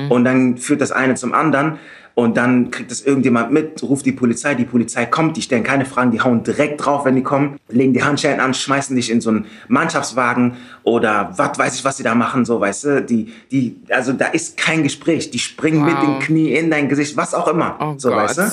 Und 0.09 0.23
dann 0.23 0.57
führt 0.57 0.81
das 0.81 0.91
eine 0.91 1.15
zum 1.15 1.33
anderen 1.33 1.77
und 2.15 2.37
dann 2.37 2.69
kriegt 2.69 2.91
das 2.91 3.01
irgendjemand 3.01 3.51
mit, 3.51 3.81
ruft 3.81 4.05
die 4.05 4.11
Polizei, 4.11 4.53
die 4.53 4.65
Polizei 4.65 5.05
kommt, 5.07 5.35
die 5.35 5.41
stellen 5.41 5.63
keine 5.63 5.85
Fragen, 5.85 6.11
die 6.11 6.21
hauen 6.21 6.43
direkt 6.43 6.85
drauf, 6.85 7.05
wenn 7.05 7.15
die 7.15 7.23
kommen, 7.23 7.57
legen 7.69 7.93
die 7.93 8.03
Handschellen 8.03 8.39
an, 8.39 8.53
schmeißen 8.53 8.95
dich 8.95 9.09
in 9.09 9.19
so 9.19 9.31
einen 9.31 9.45
Mannschaftswagen 9.67 10.57
oder 10.83 11.31
was 11.37 11.57
weiß 11.57 11.75
ich, 11.75 11.83
was 11.85 11.97
sie 11.97 12.03
da 12.03 12.13
machen, 12.15 12.45
so, 12.45 12.59
weißt 12.59 12.83
du? 12.83 13.01
Die, 13.01 13.33
die, 13.51 13.77
also 13.89 14.13
da 14.13 14.27
ist 14.27 14.57
kein 14.57 14.83
Gespräch, 14.83 15.31
die 15.31 15.39
springen 15.39 15.83
mit 15.85 15.95
Wow. 15.95 16.01
dem 16.01 16.19
Knie 16.19 16.53
in 16.53 16.69
dein 16.69 16.87
Gesicht, 16.89 17.17
was 17.17 17.33
auch 17.33 17.47
immer, 17.47 17.77
Oh 17.79 17.95
so, 17.97 18.09
Gott. 18.09 18.17
weißt 18.19 18.37
du? 18.37 18.43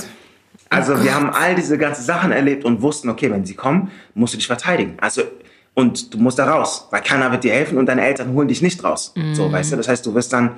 Also 0.70 1.02
wir 1.02 1.14
haben 1.14 1.30
all 1.30 1.54
diese 1.56 1.76
ganzen 1.78 2.04
Sachen 2.04 2.30
erlebt 2.32 2.64
und 2.64 2.80
wussten, 2.80 3.08
okay, 3.08 3.30
wenn 3.30 3.44
sie 3.44 3.54
kommen, 3.54 3.90
musst 4.14 4.34
du 4.34 4.38
dich 4.38 4.46
verteidigen. 4.46 4.94
Also 5.00 5.22
und 5.74 6.12
du 6.14 6.18
musst 6.18 6.38
da 6.38 6.50
raus, 6.50 6.86
weil 6.90 7.00
keiner 7.02 7.30
wird 7.32 7.44
dir 7.44 7.52
helfen 7.52 7.76
und 7.78 7.86
deine 7.86 8.02
Eltern 8.04 8.32
holen 8.34 8.48
dich 8.48 8.60
nicht 8.62 8.82
raus. 8.84 9.12
So, 9.32 9.50
weißt 9.50 9.72
du? 9.72 9.76
Das 9.76 9.88
heißt, 9.88 10.04
du 10.06 10.14
wirst 10.14 10.32
dann 10.32 10.50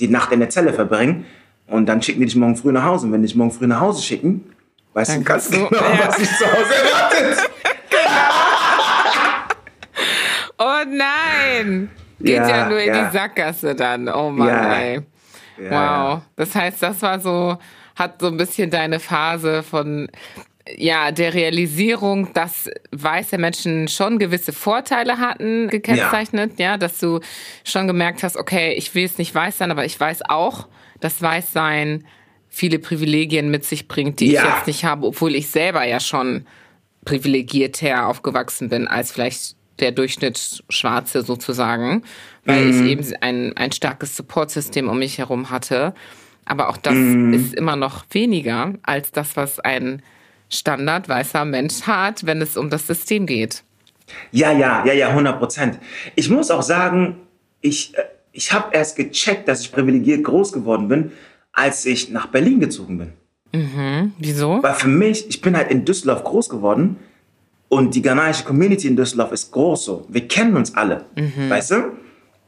die 0.00 0.08
Nacht 0.08 0.30
in 0.32 0.40
der 0.40 0.48
Zelle 0.50 0.72
verbringen 0.72 1.24
und 1.68 1.86
dann 1.86 2.02
schicken 2.02 2.20
die 2.20 2.26
dich 2.26 2.36
morgen 2.36 2.56
früh 2.56 2.72
nach 2.72 2.84
Hause. 2.84 3.06
Und 3.06 3.12
wenn 3.12 3.22
die 3.22 3.28
dich 3.28 3.36
morgen 3.36 3.50
früh 3.52 3.66
nach 3.66 3.80
Hause 3.80 4.02
schicken, 4.02 4.52
weißt 4.94 5.10
Dann 5.12 5.18
du 5.20 5.24
ganz 5.24 5.50
kannst 5.50 5.54
du- 5.62 5.68
genau, 5.68 5.82
ja. 5.90 6.08
was 6.08 6.16
dich 6.16 6.28
zu 6.36 6.44
Hause 6.46 6.74
erwartet. 6.74 7.50
Oh 10.60 10.82
nein! 10.86 11.90
Geht 12.20 12.36
ja, 12.36 12.48
Ja, 12.48 12.68
nur 12.68 12.80
in 12.80 12.88
ja. 12.94 13.04
die 13.06 13.12
Sackgasse 13.16 13.74
dann. 13.74 14.08
Oh 14.08 14.30
Mann, 14.30 14.48
Ja. 14.48 14.74
ey. 14.74 15.00
Ja, 15.62 16.12
Wow. 16.14 16.22
Das 16.36 16.54
heißt, 16.54 16.82
das 16.82 17.00
war 17.02 17.20
so, 17.20 17.58
hat 17.96 18.20
so 18.20 18.26
ein 18.28 18.36
bisschen 18.36 18.70
deine 18.70 18.98
Phase 19.00 19.62
von 19.62 20.08
ja, 20.76 21.12
der 21.12 21.32
Realisierung, 21.32 22.32
dass 22.34 22.68
weiße 22.92 23.38
Menschen 23.38 23.88
schon 23.88 24.18
gewisse 24.18 24.52
Vorteile 24.52 25.18
hatten, 25.18 25.68
gekennzeichnet, 25.68 26.58
ja. 26.58 26.76
dass 26.76 26.98
du 26.98 27.20
schon 27.64 27.86
gemerkt 27.86 28.22
hast, 28.22 28.36
okay, 28.36 28.72
ich 28.74 28.94
will 28.94 29.04
es 29.04 29.16
nicht 29.16 29.34
weiß 29.34 29.58
sein, 29.58 29.70
aber 29.70 29.84
ich 29.84 29.98
weiß 29.98 30.22
auch, 30.28 30.66
dass 31.00 31.20
Weißsein 31.22 32.04
viele 32.48 32.78
Privilegien 32.78 33.50
mit 33.50 33.64
sich 33.64 33.88
bringt, 33.88 34.20
die 34.20 34.32
Ja. 34.32 34.42
ich 34.42 34.54
jetzt 34.56 34.66
nicht 34.66 34.84
habe, 34.84 35.06
obwohl 35.06 35.34
ich 35.34 35.48
selber 35.48 35.84
ja 35.84 36.00
schon 36.00 36.46
privilegierter 37.04 38.06
aufgewachsen 38.06 38.68
bin 38.68 38.86
als 38.86 39.12
vielleicht 39.12 39.56
der 39.80 39.92
Durchschnitt 39.92 40.64
Schwarze 40.68 41.22
sozusagen, 41.22 42.02
weil 42.44 42.68
ich 42.70 42.76
eben 42.90 43.04
ein, 43.20 43.56
ein 43.56 43.70
starkes 43.72 44.16
Supportsystem 44.16 44.88
um 44.88 44.98
mich 44.98 45.18
herum 45.18 45.50
hatte. 45.50 45.94
Aber 46.44 46.68
auch 46.68 46.76
das 46.78 46.94
ist 46.96 47.54
immer 47.54 47.76
noch 47.76 48.04
weniger 48.10 48.72
als 48.82 49.12
das, 49.12 49.36
was 49.36 49.60
ein 49.60 50.02
Standard 50.48 51.08
weißer 51.08 51.44
Mensch 51.44 51.82
hat, 51.82 52.26
wenn 52.26 52.40
es 52.42 52.56
um 52.56 52.70
das 52.70 52.86
System 52.86 53.26
geht. 53.26 53.62
Ja, 54.32 54.50
ja, 54.52 54.84
ja, 54.86 54.94
ja, 54.94 55.08
100 55.10 55.38
Prozent. 55.38 55.78
Ich 56.16 56.30
muss 56.30 56.50
auch 56.50 56.62
sagen, 56.62 57.18
ich, 57.60 57.94
äh, 57.96 58.02
ich 58.38 58.52
habe 58.52 58.68
erst 58.72 58.94
gecheckt, 58.94 59.48
dass 59.48 59.62
ich 59.62 59.72
privilegiert 59.72 60.22
groß 60.22 60.52
geworden 60.52 60.86
bin, 60.86 61.10
als 61.52 61.84
ich 61.84 62.10
nach 62.10 62.26
Berlin 62.28 62.60
gezogen 62.60 62.98
bin. 62.98 63.12
Wieso? 64.16 64.62
Weil 64.62 64.74
für 64.74 64.86
mich, 64.86 65.28
ich 65.28 65.40
bin 65.40 65.56
halt 65.56 65.72
in 65.72 65.84
Düsseldorf 65.84 66.22
groß 66.22 66.48
geworden 66.48 66.98
und 67.68 67.96
die 67.96 68.02
ghanaische 68.02 68.44
Community 68.44 68.86
in 68.86 68.94
Düsseldorf 68.94 69.32
ist 69.32 69.50
groß 69.50 69.84
so. 69.84 70.06
Wir 70.08 70.28
kennen 70.28 70.54
uns 70.56 70.72
alle, 70.76 71.04
weißt 71.48 71.72
du? 71.72 71.76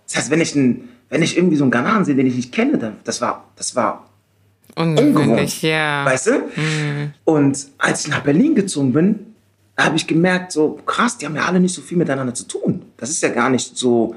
Das 0.07 0.16
heißt, 0.16 0.31
wenn 0.31 0.40
ich, 0.40 0.55
ein, 0.55 0.90
wenn 1.09 1.24
ich 1.24 1.37
irgendwie 1.37 1.57
so 1.57 1.64
einen 1.64 1.72
Ghananen 1.72 2.05
sehe, 2.05 2.14
den 2.14 2.26
ich 2.29 2.37
nicht 2.37 2.53
kenne, 2.53 2.79
dann, 2.79 2.98
das 3.03 3.20
war, 3.20 3.50
das 3.57 3.74
war 3.74 4.09
ungewohnt, 4.76 5.61
ja. 5.62 6.05
weißt 6.05 6.26
du? 6.29 6.33
Und 7.24 7.66
als 7.79 8.05
ich 8.05 8.11
nach 8.12 8.20
Berlin 8.20 8.55
gezogen 8.55 8.92
bin, 8.92 9.35
habe 9.76 9.96
ich 9.96 10.07
gemerkt, 10.07 10.53
so 10.53 10.79
krass, 10.87 11.18
die 11.18 11.26
haben 11.26 11.35
ja 11.35 11.46
alle 11.46 11.59
nicht 11.59 11.74
so 11.74 11.83
viel 11.83 11.98
miteinander 11.98 12.35
zu 12.35 12.44
tun. 12.44 12.83
Das 12.96 13.11
ist 13.11 13.22
ja 13.24 13.31
gar 13.31 13.50
nicht 13.50 13.76
so, 13.76 14.14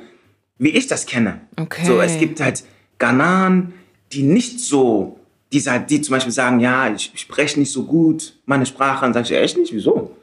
wie 0.64 0.70
ich 0.70 0.88
das 0.88 1.06
kenne. 1.06 1.42
Okay. 1.58 1.86
So, 1.86 2.00
es 2.02 2.18
gibt 2.18 2.40
halt 2.40 2.64
Ghananen, 2.98 3.74
die 4.14 4.24
nicht 4.24 4.62
so, 4.62 5.20
die, 5.52 5.62
die 5.90 6.02
zum 6.02 6.14
Beispiel 6.14 6.32
sagen, 6.32 6.60
ja, 6.62 6.92
ich, 6.94 7.12
spreche 7.16 7.60
nicht 7.60 7.72
so 7.72 7.84
gut 7.84 8.36
meine 8.46 8.66
Sprache. 8.66 9.04
Dann 9.06 9.14
sage 9.14 9.26
ich, 9.26 9.34
echt 9.34 9.58
nicht? 9.58 9.74
Wieso? 9.74 10.16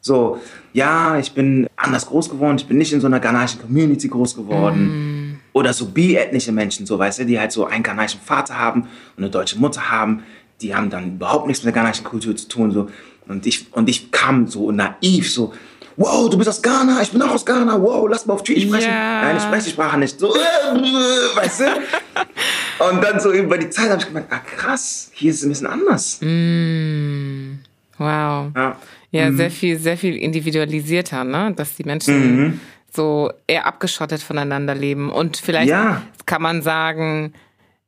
So, 0.00 0.40
ja, 0.72 1.18
ich 1.18 1.32
bin 1.32 1.66
anders 1.74 2.06
groß 2.06 2.30
geworden, 2.30 2.56
ich 2.56 2.66
bin 2.66 2.78
nicht 2.78 2.92
in 2.92 3.00
so 3.00 3.08
einer 3.08 3.18
ghanaischen 3.18 3.60
Community 3.60 4.06
groß 4.06 4.36
geworden. 4.36 5.40
Oder 5.52 5.72
so 5.72 5.86
bi-ethnische 5.86 6.52
Menschen, 6.52 6.86
so, 6.86 6.98
weißt 6.98 7.18
du, 7.18 7.26
die 7.26 7.38
halt 7.38 7.50
so 7.50 7.66
einen 7.66 7.82
ghanaischen 7.82 8.20
Vater 8.20 8.56
haben 8.56 8.82
und 8.82 9.24
eine 9.24 9.30
deutsche 9.30 9.58
Mutter 9.58 9.90
haben. 9.90 10.22
Die 10.60 10.74
haben 10.74 10.90
dann 10.90 11.16
überhaupt 11.16 11.48
nichts 11.48 11.64
mit 11.64 11.74
der 11.74 11.80
ghanaischen 11.82 12.04
Kultur 12.04 12.36
zu 12.36 12.46
tun. 12.46 12.70
So. 12.70 12.88
Und, 13.26 13.46
ich, 13.46 13.72
und 13.72 13.88
ich 13.88 14.12
kam 14.12 14.46
so 14.46 14.70
naiv, 14.70 15.30
so, 15.30 15.52
wow, 15.98 16.30
du 16.30 16.38
bist 16.38 16.48
aus 16.48 16.62
Ghana, 16.62 17.02
ich 17.02 17.10
bin 17.10 17.20
auch 17.20 17.32
aus 17.32 17.44
Ghana, 17.44 17.80
wow, 17.82 18.08
lass 18.08 18.24
mal 18.24 18.34
auf 18.34 18.42
Twi 18.44 18.60
sprechen. 18.60 18.88
Ja. 18.90 19.22
Nein, 19.22 19.36
ich 19.36 19.42
spreche 19.42 19.64
die 19.64 19.70
Sprache 19.70 19.98
nicht. 19.98 20.18
So, 20.18 20.34
äh, 20.34 20.38
weißt 21.36 21.60
du? 21.60 21.64
Und 22.90 23.02
dann 23.02 23.18
so 23.20 23.32
über 23.32 23.58
die 23.58 23.68
Zeit 23.68 23.90
habe 23.90 24.00
ich 24.00 24.06
gemerkt, 24.06 24.32
ah 24.32 24.38
krass, 24.38 25.10
hier 25.12 25.30
ist 25.30 25.38
es 25.38 25.42
ein 25.44 25.48
bisschen 25.50 25.66
anders. 25.66 26.18
Wow. 27.98 28.52
Ja. 28.56 28.76
Ja, 29.10 29.32
sehr 29.32 29.50
viel, 29.50 29.78
sehr 29.78 29.96
viel 29.96 30.16
individualisierter, 30.16 31.24
ne? 31.24 31.52
Dass 31.56 31.74
die 31.76 31.84
Menschen 31.84 32.60
so 32.94 33.32
eher 33.46 33.66
abgeschottet 33.66 34.22
voneinander 34.22 34.74
leben 34.74 35.10
und 35.10 35.36
vielleicht 35.38 35.68
Ja. 35.70 36.02
kann 36.26 36.42
man 36.42 36.62
sagen, 36.62 37.32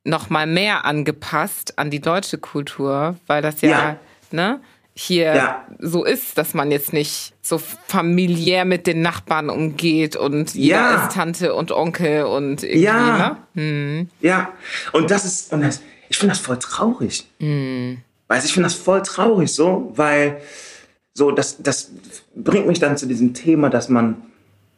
noch 0.05 0.31
mal 0.31 0.47
mehr 0.47 0.85
angepasst 0.87 1.79
an 1.79 1.91
die 1.91 2.01
deutsche 2.01 2.39
Kultur, 2.39 3.17
weil 3.27 3.43
das 3.43 3.61
ja, 3.61 3.69
Ja. 3.69 3.97
ne, 4.31 4.61
hier 5.03 5.35
Ja. 5.35 5.65
so 5.79 6.05
ist, 6.05 6.37
dass 6.37 6.53
man 6.55 6.71
jetzt 6.71 6.93
nicht 6.93 7.33
so 7.43 7.59
familiär 7.59 8.65
mit 8.65 8.87
den 8.87 9.01
Nachbarn 9.03 9.49
umgeht 9.51 10.15
und 10.17 10.55
jeder 10.55 10.77
Ja. 10.77 11.07
ist 11.07 11.15
Tante 11.15 11.55
und 11.55 11.73
Onkel 11.73 12.25
und 12.25 12.63
irgendwie, 12.63 12.81
Ja. 12.83 13.39
ne? 13.55 14.07
Ja, 14.21 14.53
und 14.93 15.11
das 15.11 15.25
ist, 15.25 15.53
und 15.53 15.63
das, 15.63 15.81
ich 16.09 16.19
finde 16.19 16.35
das 16.35 16.41
voll 16.43 16.59
traurig. 16.59 17.27
Weißt 17.39 18.45
du, 18.45 18.47
ich 18.47 18.53
finde 18.53 18.69
das 18.69 18.75
voll 18.75 19.03
traurig 19.03 19.53
so, 19.53 19.93
weil 19.97 20.41
so, 21.15 21.31
das, 21.31 21.63
das 21.63 21.91
bringt 22.37 22.67
mich 22.67 22.79
dann 22.79 22.97
zu 22.97 23.07
diesem 23.07 23.33
Thema, 23.35 23.71
dass 23.71 23.89
man, 23.89 24.17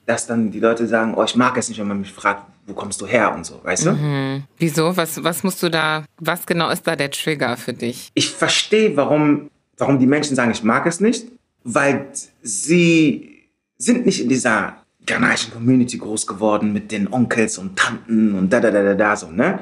dass 0.06 0.26
dann 0.26 0.50
die 0.50 0.61
Leute 0.61 0.87
sagen, 0.87 1.14
oh, 1.14 1.24
ich 1.24 1.37
mag 1.37 1.56
es 1.58 1.68
nicht, 1.68 1.78
wenn 1.78 1.88
man 1.88 2.00
mich 2.00 2.12
fragt, 2.12 2.44
wo 2.66 2.74
kommst 2.74 3.00
du 3.00 3.06
her 3.06 3.35
und 3.35 3.44
so, 3.44 3.61
weißt 3.64 3.87
du? 3.87 4.42
Wieso? 4.56 4.96
Was, 4.96 5.22
was 5.24 5.42
musst 5.42 5.62
du 5.64 5.68
da, 5.68 6.04
was 6.20 6.46
genau 6.46 6.70
ist 6.70 6.87
da 6.87 6.94
der 6.96 7.11
Trigger 7.11 7.56
für 7.56 7.72
dich? 7.72 8.11
Ich 8.14 8.30
verstehe, 8.30 8.96
warum, 8.96 9.50
warum 9.83 9.99
die 9.99 10.07
Menschen 10.07 10.37
sagen, 10.37 10.53
ich 10.53 10.62
mag 10.62 10.87
es 10.87 11.01
nicht, 11.01 11.27
weil 11.64 12.07
sie 12.40 13.49
sind 13.79 14.07
nicht 14.07 14.21
in 14.21 14.29
dieser 14.29 14.77
ghanaischen 15.05 15.53
Community 15.53 15.99
groß 15.99 16.25
geworden 16.29 16.73
mit 16.73 16.92
den 16.92 17.12
Onkels 17.12 17.59
und 17.59 17.77
Tanten 17.77 18.35
und 18.35 18.53
da, 18.53 18.61
da, 18.61 18.71
da, 18.71 18.85
da, 18.85 18.95
da, 18.95 19.16
so, 19.16 19.29
ne? 19.29 19.59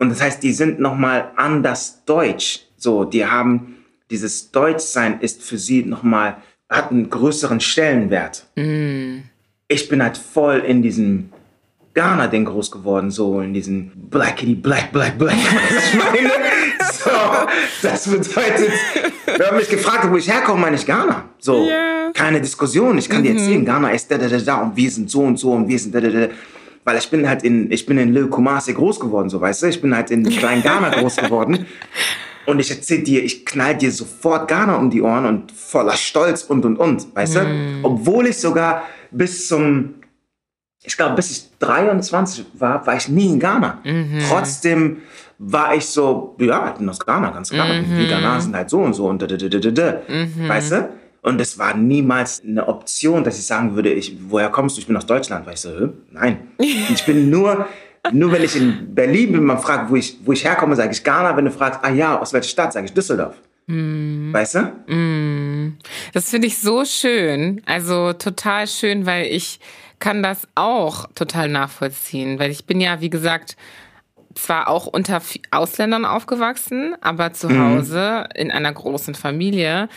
Und 0.00 0.08
das 0.08 0.20
heißt, 0.20 0.42
die 0.42 0.52
sind 0.52 0.80
nochmal 0.80 1.30
anders 1.36 2.04
deutsch. 2.06 2.66
So, 2.76 3.04
die 3.04 3.24
haben, 3.24 3.76
dieses 4.10 4.50
Deutschsein 4.50 5.20
ist 5.20 5.42
für 5.42 5.58
sie 5.58 5.84
nochmal 5.84 6.38
hat 6.68 6.90
einen 6.90 7.08
größeren 7.08 7.60
Stellenwert. 7.60 8.46
Ich 9.68 9.88
bin 9.88 10.02
halt 10.02 10.16
voll 10.16 10.58
in 10.58 10.82
diesem 10.82 11.30
Ghana-Ding 11.94 12.44
groß 12.44 12.70
geworden, 12.70 13.10
so 13.10 13.40
in 13.40 13.52
diesem 13.52 13.90
Blackity 13.94 14.54
Black, 14.54 14.92
Black, 14.92 15.18
Black. 15.18 15.34
Was 15.36 15.88
ich 15.92 15.98
meine? 15.98 16.30
So, 16.92 17.10
das 17.82 18.08
bedeutet, 18.08 18.70
wenn 19.26 19.46
man 19.48 19.56
mich 19.56 19.68
gefragt 19.68 20.06
wo 20.10 20.16
ich 20.16 20.30
herkomme, 20.30 20.60
meine 20.60 20.76
ich 20.76 20.86
Ghana. 20.86 21.24
So, 21.38 21.66
Ja. 21.68 22.10
keine 22.14 22.40
Diskussion. 22.40 22.96
Ich 22.98 23.08
kann 23.08 23.22
dir 23.22 23.32
erzählen, 23.32 23.64
Ghana 23.64 23.90
ist 23.90 24.10
da, 24.10 24.18
da, 24.18 24.28
da, 24.28 24.38
da 24.38 24.56
und 24.62 24.76
wir 24.76 24.90
sind 24.90 25.10
so 25.10 25.20
und 25.22 25.38
so 25.38 25.52
und 25.52 25.68
wir 25.68 25.78
sind 25.78 25.94
da, 25.94 26.00
da, 26.00 26.08
da. 26.08 26.28
Weil 26.84 26.96
ich 26.98 27.10
bin 27.10 27.28
halt 27.28 27.42
in, 27.42 27.70
ich 27.70 27.84
bin 27.84 27.98
in 27.98 28.14
Lil 28.14 28.28
Kumasi 28.28 28.72
groß 28.72 29.00
geworden, 29.00 29.28
so 29.28 29.40
weißt 29.40 29.62
du. 29.62 29.66
Ich 29.68 29.80
bin 29.82 29.94
halt 29.94 30.10
in 30.10 30.24
kleinen 30.28 30.62
Ghana 30.62 30.90
groß 30.90 31.16
geworden. 31.16 31.66
Und 32.46 32.58
ich 32.58 32.70
erzähl 32.70 33.02
dir, 33.02 33.22
ich 33.22 33.44
knall 33.44 33.76
dir 33.76 33.92
sofort 33.92 34.48
Ghana 34.48 34.76
um 34.76 34.88
die 34.90 35.02
Ohren 35.02 35.26
und 35.26 35.52
voller 35.52 35.92
Stolz 35.92 36.42
und 36.42 36.64
und 36.64 36.78
und, 36.78 37.14
weißt 37.14 37.36
du? 37.36 37.40
Obwohl 37.82 38.26
ich 38.26 38.38
sogar 38.38 38.84
bis 39.10 39.46
zum, 39.46 39.96
ich 40.82 40.96
glaube, 40.96 41.14
bis 41.14 41.30
ich 41.30 41.58
23 41.58 42.46
war, 42.54 42.86
war 42.86 42.96
ich 42.96 43.08
nie 43.08 43.26
in 43.26 43.38
Ghana. 43.40 43.80
Trotzdem 44.28 44.98
war 45.38 45.74
ich 45.74 45.86
so, 45.86 46.36
ja, 46.40 46.68
ich 46.72 46.78
bin 46.78 46.88
aus 46.88 47.00
Ghana, 47.00 47.30
ganz 47.30 47.50
klar. 47.50 47.66
Die 47.82 48.06
Ghana 48.08 48.40
sind 48.40 48.54
halt 48.56 48.70
so 48.70 48.78
und 48.80 48.94
so 48.94 49.06
und 49.08 49.20
da, 49.20 49.26
da, 49.26 49.36
da, 49.36 49.48
da, 49.48 49.58
da, 49.58 49.70
da. 49.70 50.00
Weißt 50.48 50.72
du? 50.72 50.88
Und 51.22 51.38
es 51.40 51.58
war 51.58 51.76
niemals 51.76 52.42
eine 52.42 52.66
Option, 52.66 53.24
dass 53.24 53.38
ich 53.38 53.46
sagen 53.46 53.74
würde, 53.74 53.92
ich, 53.92 54.16
woher 54.28 54.48
kommst 54.48 54.76
du? 54.76 54.80
Ich 54.80 54.86
bin 54.86 54.96
aus 54.96 55.04
Deutschland. 55.04 55.44
Weil 55.46 55.54
ich 55.54 55.60
so, 55.60 55.68
Hä? 55.70 55.88
nein. 56.10 56.48
Ich 56.58 57.04
bin 57.04 57.28
nur, 57.28 57.66
nur 58.12 58.32
wenn 58.32 58.42
ich 58.42 58.56
in 58.56 58.94
Berlin 58.94 59.32
bin, 59.32 59.44
man 59.44 59.58
fragt, 59.58 59.90
wo 59.90 59.96
ich, 59.96 60.16
wo 60.24 60.32
ich 60.32 60.44
herkomme, 60.44 60.76
sage 60.76 60.92
ich 60.92 61.04
Ghana. 61.04 61.36
Wenn 61.36 61.44
du 61.44 61.50
fragst, 61.50 61.80
ah 61.82 61.90
ja, 61.90 62.18
aus 62.18 62.32
welcher 62.32 62.48
Stadt, 62.48 62.72
sage 62.72 62.86
ich 62.86 62.94
Düsseldorf. 62.94 63.34
Weißt 63.66 64.54
du? 64.56 65.72
Das 66.12 66.30
finde 66.30 66.48
ich 66.48 66.58
so 66.58 66.84
schön. 66.84 67.60
Also 67.66 68.14
total 68.14 68.66
schön, 68.66 69.06
weil 69.06 69.26
ich 69.26 69.60
kann 70.00 70.22
das 70.22 70.48
auch 70.54 71.06
total 71.14 71.48
nachvollziehen. 71.48 72.38
Weil 72.38 72.50
ich 72.50 72.66
bin 72.66 72.80
ja, 72.80 73.00
wie 73.00 73.10
gesagt, 73.10 73.56
zwar 74.34 74.68
auch 74.68 74.86
unter 74.86 75.20
Ausländern 75.50 76.04
aufgewachsen, 76.04 76.94
aber 77.00 77.32
zu 77.32 77.48
Hause 77.56 78.28
in 78.34 78.50
einer 78.50 78.72
großen 78.72 79.14
Familie, 79.14 79.88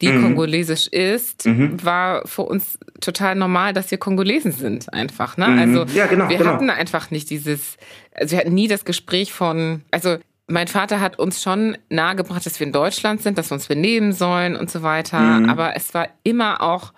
die 0.00 0.12
kongolesisch 0.12 0.86
ist, 0.86 1.44
war 1.82 2.26
für 2.26 2.42
uns 2.42 2.78
total 3.00 3.34
normal, 3.34 3.72
dass 3.72 3.90
wir 3.90 3.98
Kongolesen 3.98 4.52
sind 4.52 4.92
einfach. 4.92 5.36
Ne? 5.36 5.46
Also 5.46 5.84
Ja, 5.92 6.06
genau, 6.06 6.28
wir 6.28 6.38
genau. 6.38 6.52
hatten 6.52 6.70
einfach 6.70 7.10
nicht 7.10 7.30
dieses, 7.30 7.76
also 8.14 8.32
wir 8.32 8.38
hatten 8.38 8.54
nie 8.54 8.68
das 8.68 8.84
Gespräch 8.84 9.32
von, 9.32 9.82
also 9.90 10.18
mein 10.46 10.68
Vater 10.68 11.00
hat 11.00 11.18
uns 11.18 11.42
schon 11.42 11.76
nahegebracht, 11.88 12.46
dass 12.46 12.60
wir 12.60 12.66
in 12.66 12.72
Deutschland 12.72 13.22
sind, 13.22 13.38
dass 13.38 13.50
wir 13.50 13.54
uns 13.54 13.66
benehmen 13.66 14.12
sollen 14.12 14.56
und 14.56 14.70
so 14.70 14.82
weiter. 14.82 15.20
Mhm. 15.20 15.50
Aber 15.50 15.76
es 15.76 15.92
war 15.94 16.08
immer 16.22 16.62
auch, 16.62 16.92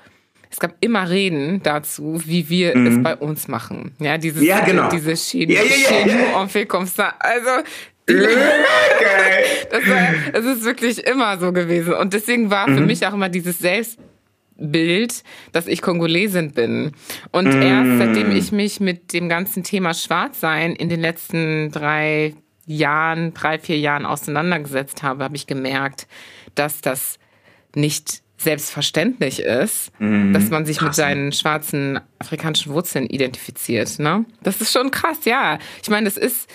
es 0.50 0.58
gab 0.58 0.74
immer 0.80 1.08
Reden 1.08 1.62
dazu, 1.62 2.20
wie 2.26 2.48
wir 2.48 2.74
es 2.74 3.02
bei 3.02 3.14
uns 3.16 3.46
machen. 3.48 3.92
Ja, 4.00 4.18
dieses, 4.18 4.40
Mhm. 4.42 4.46
Ja, 4.48 4.60
genau. 4.64 4.88
diese 4.90 5.14
Chez 5.16 5.48
Ja, 5.48 5.62
ja, 5.62 6.06
ja. 6.06 6.34
Also, 7.20 7.50
das, 9.70 9.88
war, 9.88 10.08
das 10.32 10.44
ist 10.44 10.64
wirklich 10.64 11.04
immer 11.06 11.38
so 11.38 11.52
gewesen. 11.52 11.94
Und 11.94 12.12
deswegen 12.12 12.50
war 12.50 12.68
Mhm. 12.68 12.74
für 12.78 12.80
mich 12.86 13.06
auch 13.06 13.14
immer 13.14 13.28
dieses 13.28 13.58
Selbstbild, 13.60 15.22
dass 15.52 15.66
ich 15.66 15.82
Kongolesin 15.82 16.50
bin. 16.52 16.92
Und 17.30 17.46
erst 17.46 17.98
seitdem 17.98 18.32
ich 18.32 18.50
mich 18.52 18.80
mit 18.80 19.12
dem 19.12 19.28
ganzen 19.28 19.62
Thema 19.62 19.94
Schwarzsein 19.94 20.74
in 20.74 20.88
den 20.88 21.00
letzten 21.00 21.70
drei 21.70 22.34
Jahren, 22.66 23.34
drei, 23.34 23.58
vier 23.58 23.78
Jahren 23.78 24.06
auseinandergesetzt 24.06 25.02
habe, 25.02 25.24
habe 25.24 25.36
ich 25.36 25.46
gemerkt, 25.46 26.06
dass 26.54 26.80
das 26.80 27.18
nicht 27.74 28.22
selbstverständlich 28.40 29.40
ist, 29.40 29.92
dass 29.98 30.48
man 30.48 30.64
sich 30.64 30.81
mit 30.81 30.94
seinen 30.94 31.33
schwarzen 31.33 32.00
afrikanischen 32.18 32.72
Wurzeln 32.72 33.07
identifiziert. 33.07 33.98
Ne? 33.98 34.24
Das 34.42 34.61
ist 34.61 34.72
schon 34.72 34.90
krass, 34.90 35.18
ja. 35.24 35.59
Ich 35.83 35.90
meine, 35.90 36.05
das 36.05 36.16
ist, 36.16 36.48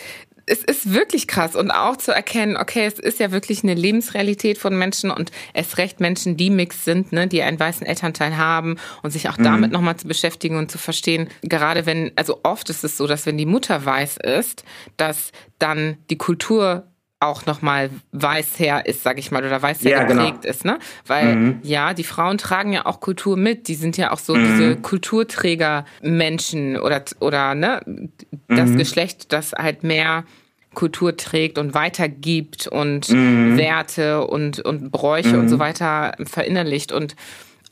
es 0.48 0.64
ist 0.64 0.94
wirklich 0.94 1.28
krass 1.28 1.56
und 1.56 1.72
auch 1.72 1.98
zu 1.98 2.12
erkennen, 2.12 2.58
okay, 2.58 2.86
es 2.86 3.00
ist 3.00 3.20
ja 3.20 3.32
wirklich 3.32 3.64
eine 3.64 3.74
Lebensrealität 3.74 4.58
von 4.58 4.78
Menschen 4.78 5.12
und 5.12 5.32
es 5.54 5.78
recht 5.78 6.00
Menschen, 6.00 6.38
die 6.38 6.50
mixed 6.50 6.86
sind, 6.86 7.12
ne, 7.12 7.28
die 7.28 7.42
einen 7.42 7.60
weißen 7.60 7.86
Elternteil 7.86 8.38
haben 8.38 8.78
und 9.02 9.12
sich 9.12 9.30
auch 9.30 9.38
damit 9.38 9.72
nochmal 9.72 9.98
zu 9.98 10.08
beschäftigen 10.08 10.58
und 10.58 10.72
zu 10.72 10.78
verstehen, 10.78 11.30
gerade 11.42 11.86
wenn, 11.86 12.12
also 12.16 12.40
oft 12.44 12.70
ist 12.70 12.84
es 12.84 12.98
so, 12.98 13.08
dass 13.08 13.26
wenn 13.26 13.38
die 13.38 13.46
Mutter 13.46 13.86
weiß 13.86 14.18
ist, 14.18 14.64
dass 14.98 15.32
dann 15.60 15.98
die 16.10 16.18
Kultur 16.18 16.88
auch 17.20 17.46
nochmal 17.46 17.90
weiß 18.12 18.60
her 18.60 18.86
ist, 18.86 19.04
sag 19.04 19.18
ich 19.18 19.32
mal, 19.32 19.44
oder 19.44 19.62
weiß 19.62 19.84
her 19.84 19.92
Ja, 19.92 20.04
genau. 20.04 20.26
geprägt 20.26 20.46
ist, 20.46 20.66
ne? 20.66 20.80
Weil 21.08 21.56
ja, 21.64 21.94
die 21.94 22.04
Frauen 22.04 22.38
tragen 22.38 22.74
ja 22.74 22.86
auch 22.86 23.00
Kultur 23.00 23.38
mit. 23.38 23.68
Die 23.68 23.76
sind 23.76 23.98
ja 23.98 24.12
auch 24.12 24.20
so 24.20 24.36
diese 24.36 24.76
Kulturträger-Menschen 24.78 26.78
oder 26.78 27.04
oder 27.20 27.56
ne, 27.56 27.82
das 28.48 28.76
Geschlecht, 28.76 29.32
das 29.34 29.54
halt 29.54 29.84
mehr 29.84 30.26
Kultur 30.74 31.16
trägt 31.16 31.58
und 31.58 31.74
weitergibt 31.74 32.68
und 32.68 33.10
Werte 33.10 34.28
und, 34.28 34.60
und 34.60 34.92
Bräuche 34.92 35.40
und 35.40 35.48
so 35.48 35.58
weiter 35.58 36.12
verinnerlicht 36.26 36.92
und 36.92 37.16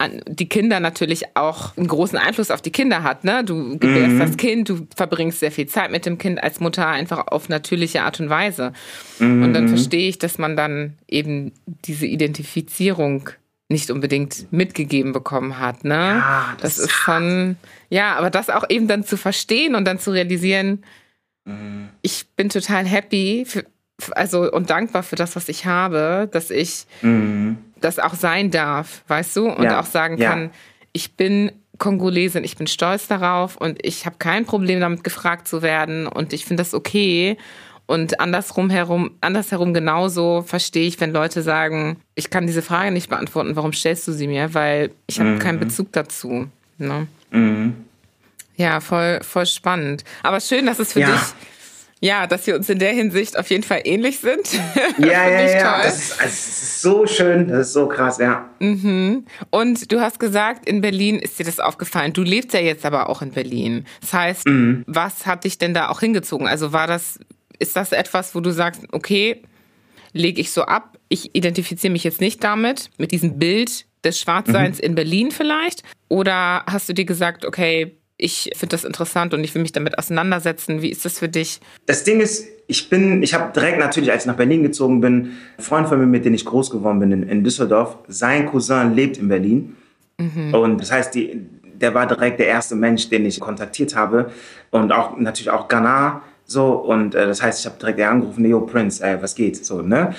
die 0.09 0.49
Kinder 0.49 0.79
natürlich 0.79 1.35
auch 1.35 1.75
einen 1.77 1.87
großen 1.87 2.17
Einfluss 2.17 2.51
auf 2.51 2.61
die 2.61 2.71
Kinder 2.71 3.03
hat. 3.03 3.23
Ne? 3.23 3.43
Du 3.43 3.77
gebärst 3.77 4.19
das 4.19 4.37
Kind, 4.37 4.69
du 4.69 4.87
verbringst 4.95 5.39
sehr 5.39 5.51
viel 5.51 5.67
Zeit 5.67 5.91
mit 5.91 6.05
dem 6.05 6.17
Kind 6.17 6.41
als 6.41 6.59
Mutter 6.59 6.87
einfach 6.87 7.27
auf 7.27 7.49
natürliche 7.49 8.03
Art 8.03 8.19
und 8.19 8.29
Weise. 8.29 8.73
Und 9.19 9.53
dann 9.53 9.67
verstehe 9.67 10.09
ich, 10.09 10.19
dass 10.19 10.37
man 10.37 10.55
dann 10.55 10.93
eben 11.07 11.51
diese 11.85 12.05
Identifizierung 12.05 13.29
nicht 13.69 13.89
unbedingt 13.91 14.51
mitgegeben 14.51 15.13
bekommen 15.13 15.59
hat. 15.59 15.83
Ne? 15.83 15.95
Ja, 15.95 16.55
das, 16.59 16.75
das 16.75 16.85
ist 16.85 16.91
schon, 16.91 17.57
ja, 17.89 18.15
aber 18.15 18.29
das 18.29 18.49
auch 18.49 18.69
eben 18.69 18.87
dann 18.87 19.03
zu 19.03 19.17
verstehen 19.17 19.75
und 19.75 19.85
dann 19.85 19.99
zu 19.99 20.11
realisieren, 20.11 20.83
ich 22.01 22.25
bin 22.35 22.49
total 22.49 22.85
happy 22.85 23.45
für, 23.45 23.65
also 24.11 24.51
und 24.51 24.69
dankbar 24.69 25.03
für 25.03 25.15
das, 25.15 25.35
was 25.35 25.49
ich 25.49 25.65
habe, 25.65 26.29
dass 26.31 26.49
ich 26.51 26.85
das 27.83 27.99
auch 27.99 28.13
sein 28.13 28.51
darf, 28.51 29.03
weißt 29.07 29.35
du? 29.35 29.49
Und 29.49 29.63
Ja, 29.63 29.79
auch 29.79 29.85
sagen 29.85 30.17
kann, 30.17 30.51
ich 30.91 31.13
bin 31.13 31.51
Kongolesin, 31.79 32.43
ich 32.43 32.55
bin 32.55 32.67
stolz 32.67 33.07
darauf 33.07 33.57
und 33.57 33.83
ich 33.85 34.05
habe 34.05 34.15
kein 34.19 34.45
Problem 34.45 34.79
damit 34.79 35.03
gefragt 35.03 35.47
zu 35.47 35.61
werden 35.61 36.07
und 36.07 36.31
ich 36.33 36.45
finde 36.45 36.61
das 36.61 36.73
okay. 36.73 37.37
Und 37.85 38.19
andersrum 38.21 38.69
herum, 38.69 39.11
andersherum 39.19 39.73
genauso 39.73 40.43
verstehe 40.47 40.87
ich, 40.87 41.01
wenn 41.01 41.11
Leute 41.11 41.41
sagen, 41.41 41.97
ich 42.15 42.29
kann 42.29 42.47
diese 42.47 42.61
Frage 42.61 42.91
nicht 42.91 43.09
beantworten, 43.09 43.55
warum 43.57 43.73
stellst 43.73 44.07
du 44.07 44.13
sie 44.13 44.27
mir? 44.27 44.53
Weil 44.53 44.91
ich 45.07 45.19
habe 45.19 45.37
keinen 45.39 45.59
Bezug 45.59 45.91
dazu. 45.91 46.47
Ne? 46.77 47.07
Ja, 48.55 48.79
voll, 48.79 49.19
voll 49.23 49.45
spannend. 49.45 50.03
Aber 50.21 50.39
schön, 50.39 50.65
dass 50.65 50.79
es 50.79 50.93
für 50.93 51.01
Ja. 51.01 51.11
dich, 51.11 51.21
ja, 52.03 52.27
dass 52.27 52.45
wir 52.47 52.55
uns 52.55 52.69
in 52.69 52.79
der 52.79 52.91
Hinsicht 52.91 53.37
auf 53.39 53.49
jeden 53.49 53.63
Fall 53.63 53.81
ähnlich 53.85 54.19
sind. 54.19 54.41
Ja, 54.97 55.27
ja, 55.27 55.41
ja. 55.49 55.71
toll. 55.73 55.81
Das 55.83 55.97
ist, 55.97 56.11
also, 56.19 56.25
es 56.25 56.47
ist 56.47 56.81
so 56.81 57.07
schön, 57.07 57.47
das 57.47 57.67
ist 57.67 57.73
so 57.73 57.87
krass, 57.87 58.17
ja. 58.17 58.49
Und 59.49 59.91
du 59.91 60.01
hast 60.01 60.19
gesagt, 60.19 60.67
in 60.67 60.81
Berlin 60.81 61.19
ist 61.19 61.39
dir 61.39 61.45
das 61.45 61.59
aufgefallen. 61.59 62.13
Du 62.13 62.21
lebst 62.23 62.53
ja 62.53 62.59
jetzt 62.59 62.85
aber 62.85 63.09
auch 63.09 63.21
in 63.21 63.31
Berlin. 63.31 63.85
Das 64.01 64.13
heißt, 64.13 64.45
Mhm. 64.47 64.83
was 64.87 65.25
hat 65.25 65.45
dich 65.45 65.57
denn 65.57 65.73
da 65.73 65.89
auch 65.89 65.99
hingezogen? 66.01 66.47
Also 66.47 66.73
war 66.73 66.87
das, 66.87 67.19
ist 67.59 67.75
das 67.75 67.91
etwas, 67.91 68.35
wo 68.35 68.39
du 68.41 68.51
sagst, 68.51 68.81
okay, 68.91 69.41
lege 70.11 70.41
ich 70.41 70.51
so 70.51 70.63
ab, 70.63 70.97
ich 71.09 71.33
identifiziere 71.35 71.91
mich 71.91 72.03
jetzt 72.03 72.21
nicht 72.21 72.43
damit, 72.43 72.89
mit 72.97 73.11
diesem 73.11 73.39
Bild 73.39 73.85
des 74.03 74.19
Schwarzseins 74.19 74.77
Mhm. 74.79 74.83
in 74.83 74.95
Berlin 74.95 75.31
vielleicht? 75.31 75.83
Oder 76.09 76.63
hast 76.67 76.89
du 76.89 76.93
dir 76.93 77.05
gesagt, 77.05 77.45
okay, 77.45 77.95
ich 78.23 78.51
finde 78.55 78.73
das 78.73 78.86
interessant 78.86 79.33
und 79.33 79.43
ich 79.43 79.53
will 79.53 79.62
mich 79.62 79.73
damit 79.73 79.97
auseinandersetzen. 79.99 80.81
Wie 80.81 80.89
ist 80.89 81.03
das 81.03 81.19
für 81.19 81.27
dich? 81.27 81.59
Das 81.86 82.05
Ding 82.05 82.21
ist, 82.21 82.47
ich 82.67 82.89
bin, 82.89 83.21
ich 83.21 83.33
habe 83.33 83.51
direkt 83.53 83.79
natürlich, 83.79 84.12
als 84.12 84.23
ich 84.23 84.27
nach 84.27 84.38
Berlin 84.38 84.63
gezogen 84.63 85.01
bin, 85.01 85.33
ein 85.57 85.63
Freund 85.63 85.89
von 85.89 85.99
mir, 85.99 86.05
mit 86.05 86.23
dem 86.23 86.33
ich 86.33 86.45
groß 86.45 86.69
geworden 86.69 86.99
bin 86.99 87.12
in, 87.12 87.23
in 87.23 87.43
Düsseldorf, 87.43 87.97
sein 88.07 88.45
Cousin 88.45 88.93
lebt 88.93 89.17
in 89.17 89.27
Berlin. 89.27 89.75
Und 90.53 90.79
das 90.79 90.91
heißt, 90.91 91.13
die, 91.15 91.41
der 91.73 91.93
war 91.93 92.07
direkt 92.07 92.39
der 92.39 92.47
erste 92.47 92.75
Mensch, 92.75 93.09
den 93.09 93.25
ich 93.25 93.41
kontaktiert 93.41 93.95
habe. 93.95 94.31
Und 94.71 94.93
auch 94.93 95.17
natürlich 95.17 95.49
auch 95.49 95.67
Ghana. 95.67 96.21
So, 96.45 96.73
und 96.73 97.15
äh, 97.15 97.25
das 97.25 97.41
heißt, 97.41 97.62
ich 97.62 97.65
habe 97.65 97.79
direkt 97.79 98.01
angerufen, 98.01 98.45
yo, 98.45 98.62
Prince, 98.62 99.03
ey, 99.03 99.21
was 99.21 99.34
geht? 99.34 99.65
So, 99.65 99.82
ne? 99.82 100.13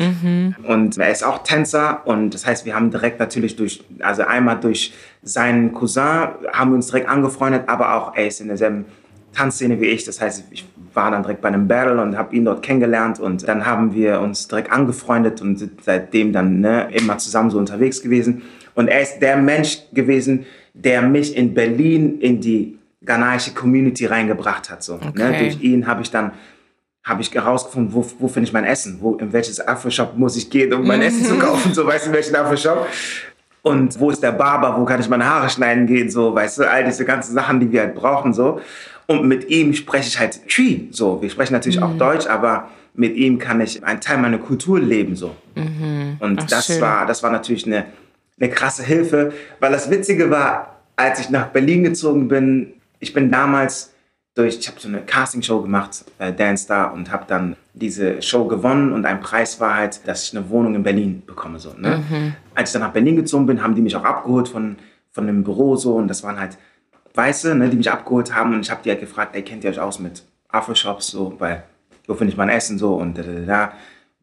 Und 0.66 0.98
er 0.98 1.10
ist 1.10 1.22
auch 1.22 1.42
Tänzer 1.42 2.06
und 2.06 2.32
das 2.32 2.46
heißt, 2.46 2.64
wir 2.64 2.74
haben 2.74 2.90
direkt 2.90 3.20
natürlich 3.20 3.56
durch, 3.56 3.84
also 4.00 4.22
einmal 4.22 4.58
durch 4.58 4.94
seinen 5.22 5.72
Cousin 5.72 6.28
haben 6.52 6.70
wir 6.70 6.76
uns 6.76 6.86
direkt 6.88 7.08
angefreundet, 7.08 7.64
aber 7.66 7.94
auch 7.94 8.16
er 8.16 8.26
ist 8.26 8.40
in 8.40 8.48
derselben 8.48 8.86
Tanzszene 9.34 9.80
wie 9.80 9.86
ich. 9.86 10.04
Das 10.04 10.20
heißt, 10.20 10.44
ich 10.50 10.64
war 10.94 11.10
dann 11.10 11.22
direkt 11.22 11.40
bei 11.40 11.48
einem 11.48 11.68
Battle 11.68 12.00
und 12.00 12.16
habe 12.16 12.34
ihn 12.34 12.44
dort 12.44 12.62
kennengelernt 12.62 13.20
und 13.20 13.46
dann 13.46 13.66
haben 13.66 13.94
wir 13.94 14.20
uns 14.20 14.48
direkt 14.48 14.72
angefreundet 14.72 15.42
und 15.42 15.58
sind 15.58 15.84
seitdem 15.84 16.32
dann 16.32 16.60
ne, 16.60 16.88
immer 16.92 17.18
zusammen 17.18 17.50
so 17.50 17.58
unterwegs 17.58 18.00
gewesen. 18.00 18.42
Und 18.74 18.88
er 18.88 19.02
ist 19.02 19.18
der 19.18 19.36
Mensch 19.36 19.78
gewesen, 19.92 20.46
der 20.72 21.02
mich 21.02 21.36
in 21.36 21.54
Berlin 21.54 22.18
in 22.20 22.40
die 22.40 22.78
ghanaische 23.04 23.52
Community 23.52 24.06
reingebracht 24.06 24.70
hat. 24.70 24.82
So, 24.82 24.96
ne? 24.96 25.08
Okay. 25.08 25.38
Durch 25.38 25.62
ihn 25.62 25.86
habe 25.86 26.02
ich 26.02 26.10
dann 26.10 26.32
habe 27.04 27.20
ich 27.20 27.32
herausgefunden, 27.32 27.92
wo, 27.92 28.04
wo 28.18 28.28
finde 28.28 28.48
ich 28.48 28.52
mein 28.52 28.64
Essen, 28.64 28.98
wo, 29.00 29.16
in 29.16 29.32
welches 29.32 29.60
Afro-Shop 29.60 30.16
muss 30.16 30.36
ich 30.36 30.48
gehen, 30.48 30.72
um 30.72 30.86
mein 30.86 31.02
Essen 31.02 31.22
zu 31.24 31.38
kaufen, 31.38 31.74
so 31.74 31.86
weißt 31.86 32.06
du, 32.06 32.10
in 32.10 32.16
welchen 32.16 32.34
Afro-Shop. 32.34 32.88
Und 33.62 33.98
wo 34.00 34.10
ist 34.10 34.22
der 34.22 34.32
Barber? 34.32 34.78
Wo 34.78 34.84
kann 34.84 35.00
ich 35.00 35.08
meine 35.08 35.26
Haare 35.26 35.48
schneiden 35.48 35.86
gehen? 35.86 36.10
So, 36.10 36.34
weißt 36.34 36.58
du, 36.58 36.70
all 36.70 36.84
diese 36.84 37.04
ganzen 37.04 37.34
Sachen, 37.34 37.60
die 37.60 37.70
wir 37.70 37.80
halt 37.80 37.94
brauchen, 37.94 38.32
so. 38.32 38.60
Und 39.06 39.26
mit 39.26 39.48
ihm 39.50 39.74
spreche 39.74 40.08
ich 40.08 40.18
halt 40.18 40.48
Twi, 40.48 40.88
so. 40.90 41.20
Wir 41.20 41.28
sprechen 41.28 41.52
natürlich 41.52 41.78
mhm. 41.78 41.84
auch 41.84 41.98
Deutsch, 41.98 42.26
aber 42.26 42.68
mit 42.94 43.16
ihm 43.16 43.38
kann 43.38 43.60
ich 43.60 43.82
einen 43.84 44.00
Teil 44.00 44.18
meiner 44.18 44.38
Kultur 44.38 44.80
leben, 44.80 45.16
so. 45.16 45.34
Mhm. 45.54 46.16
Und 46.20 46.40
Ach, 46.42 46.46
das 46.46 46.80
war, 46.80 47.06
das 47.06 47.22
war 47.22 47.30
natürlich 47.30 47.66
eine, 47.66 47.86
eine 48.38 48.50
krasse 48.50 48.82
Hilfe, 48.82 49.32
weil 49.60 49.72
das 49.72 49.90
Witzige 49.90 50.30
war, 50.30 50.80
als 50.96 51.20
ich 51.20 51.30
nach 51.30 51.48
Berlin 51.48 51.84
gezogen 51.84 52.28
bin, 52.28 52.73
ich 53.04 53.12
bin 53.12 53.30
damals 53.30 53.92
durch, 54.34 54.58
ich 54.58 54.66
habe 54.66 54.80
so 54.80 54.88
eine 54.88 55.02
Castingshow 55.02 55.62
gemacht, 55.62 56.04
äh, 56.18 56.32
Dance 56.32 56.64
Star, 56.64 56.92
und 56.92 57.12
habe 57.12 57.24
dann 57.28 57.54
diese 57.74 58.20
Show 58.22 58.46
gewonnen 58.46 58.92
und 58.92 59.04
ein 59.04 59.20
Preis 59.20 59.60
war 59.60 59.76
halt, 59.76 60.06
dass 60.08 60.24
ich 60.24 60.36
eine 60.36 60.48
Wohnung 60.48 60.74
in 60.74 60.82
Berlin 60.82 61.22
bekomme. 61.24 61.58
So, 61.58 61.72
ne? 61.76 62.02
Mhm. 62.08 62.34
Als 62.54 62.70
ich 62.70 62.72
dann 62.72 62.82
nach 62.82 62.92
Berlin 62.92 63.16
gezogen 63.16 63.46
bin, 63.46 63.62
haben 63.62 63.74
die 63.74 63.82
mich 63.82 63.94
auch 63.94 64.04
abgeholt 64.04 64.48
von, 64.48 64.76
von 65.12 65.28
einem 65.28 65.44
Büro 65.44 65.76
so 65.76 65.94
und 65.94 66.08
das 66.08 66.22
waren 66.24 66.40
halt 66.40 66.58
Weiße, 67.14 67.54
ne, 67.54 67.68
die 67.68 67.76
mich 67.76 67.90
abgeholt 67.90 68.34
haben 68.34 68.54
und 68.54 68.60
ich 68.60 68.70
habe 68.70 68.80
die 68.82 68.90
halt 68.90 69.00
gefragt, 69.00 69.36
ey, 69.36 69.42
kennt 69.42 69.62
ihr 69.62 69.70
euch 69.70 69.78
aus 69.78 70.00
mit 70.00 70.24
Afro-Shops, 70.48 71.08
so, 71.08 71.34
weil 71.38 71.62
wo 72.06 72.14
finde 72.14 72.32
ich 72.32 72.36
mein 72.36 72.48
Essen 72.48 72.76
so 72.76 72.94
und 72.94 73.16
da, 73.16 73.22
da, 73.22 73.32
da, 73.40 73.72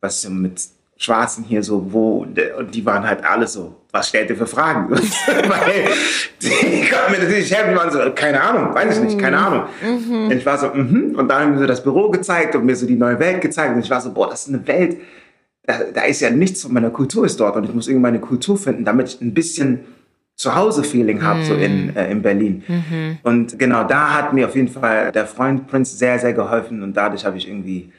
was 0.02 0.28
mit 0.28 0.62
Schwarzen 1.02 1.44
hier 1.44 1.64
so, 1.64 1.92
wo, 1.92 2.28
und 2.60 2.76
die 2.76 2.86
waren 2.86 3.08
halt 3.08 3.26
alle 3.26 3.48
so, 3.48 3.76
was 3.92 4.10
stellt 4.10 4.30
ihr 4.30 4.36
für 4.36 4.46
Fragen? 4.46 4.88
Weil 4.92 5.00
die 6.40 6.88
konnten 6.88 7.12
mir 7.12 7.24
natürlich 7.24 7.52
helfen, 7.52 7.76
waren 7.76 7.92
so, 7.92 8.00
keine 8.14 8.40
Ahnung, 8.40 8.76
weiß 8.76 9.00
ich 9.00 9.04
nicht, 9.06 9.20
keine 9.20 9.38
mhm. 9.38 9.44
Ahnung. 9.44 9.64
Mhm. 9.82 10.26
Und 10.26 10.32
ich 10.32 10.46
war 10.46 10.60
so, 10.60 10.68
mhm. 10.68 11.16
und 11.18 11.28
dann 11.28 11.42
haben 11.42 11.52
mir 11.54 11.60
so 11.60 11.66
das 11.66 11.82
Büro 11.82 12.12
gezeigt 12.12 12.56
und 12.56 12.66
mir 12.66 12.76
so 12.76 12.86
die 12.86 12.96
neue 12.96 13.18
Welt 13.18 13.42
gezeigt 13.42 13.74
und 13.74 13.84
ich 13.84 13.90
war 13.90 14.00
so, 14.00 14.14
boah, 14.14 14.30
das 14.30 14.48
ist 14.48 14.54
eine 14.54 14.68
Welt, 14.68 14.98
da, 15.64 15.80
da 15.92 16.02
ist 16.04 16.22
ja 16.22 16.30
nichts 16.30 16.62
von 16.62 16.72
meiner 16.72 16.92
Kultur 16.92 17.26
ist 17.26 17.40
dort 17.40 17.56
und 17.56 17.64
ich 17.64 17.74
muss 17.74 17.88
irgendwie 17.88 18.04
meine 18.04 18.20
Kultur 18.20 18.56
finden, 18.56 18.86
damit 18.86 19.08
ich 19.10 19.22
ein 19.22 19.34
bisschen 19.34 19.80
Zuhause-Feeling 20.36 21.24
habe, 21.24 21.40
mhm. 21.40 21.46
so 21.46 21.56
in, 21.56 21.86
mhm. 21.88 21.98
äh, 21.98 22.12
in 22.12 22.22
Berlin. 22.22 22.64
Mhm. 22.68 23.18
Und 23.24 23.58
genau 23.58 23.86
da 23.86 24.14
hat 24.14 24.34
mir 24.34 24.46
auf 24.46 24.56
jeden 24.56 24.68
Fall 24.68 25.12
der 25.12 25.26
Freund 25.26 25.68
Prince 25.68 25.98
sehr, 25.98 26.20
sehr 26.20 26.34
geholfen 26.34 26.84
und 26.84 26.96
dadurch 26.96 27.26
habe 27.26 27.38
ich 27.38 27.48
irgendwie 27.48 27.92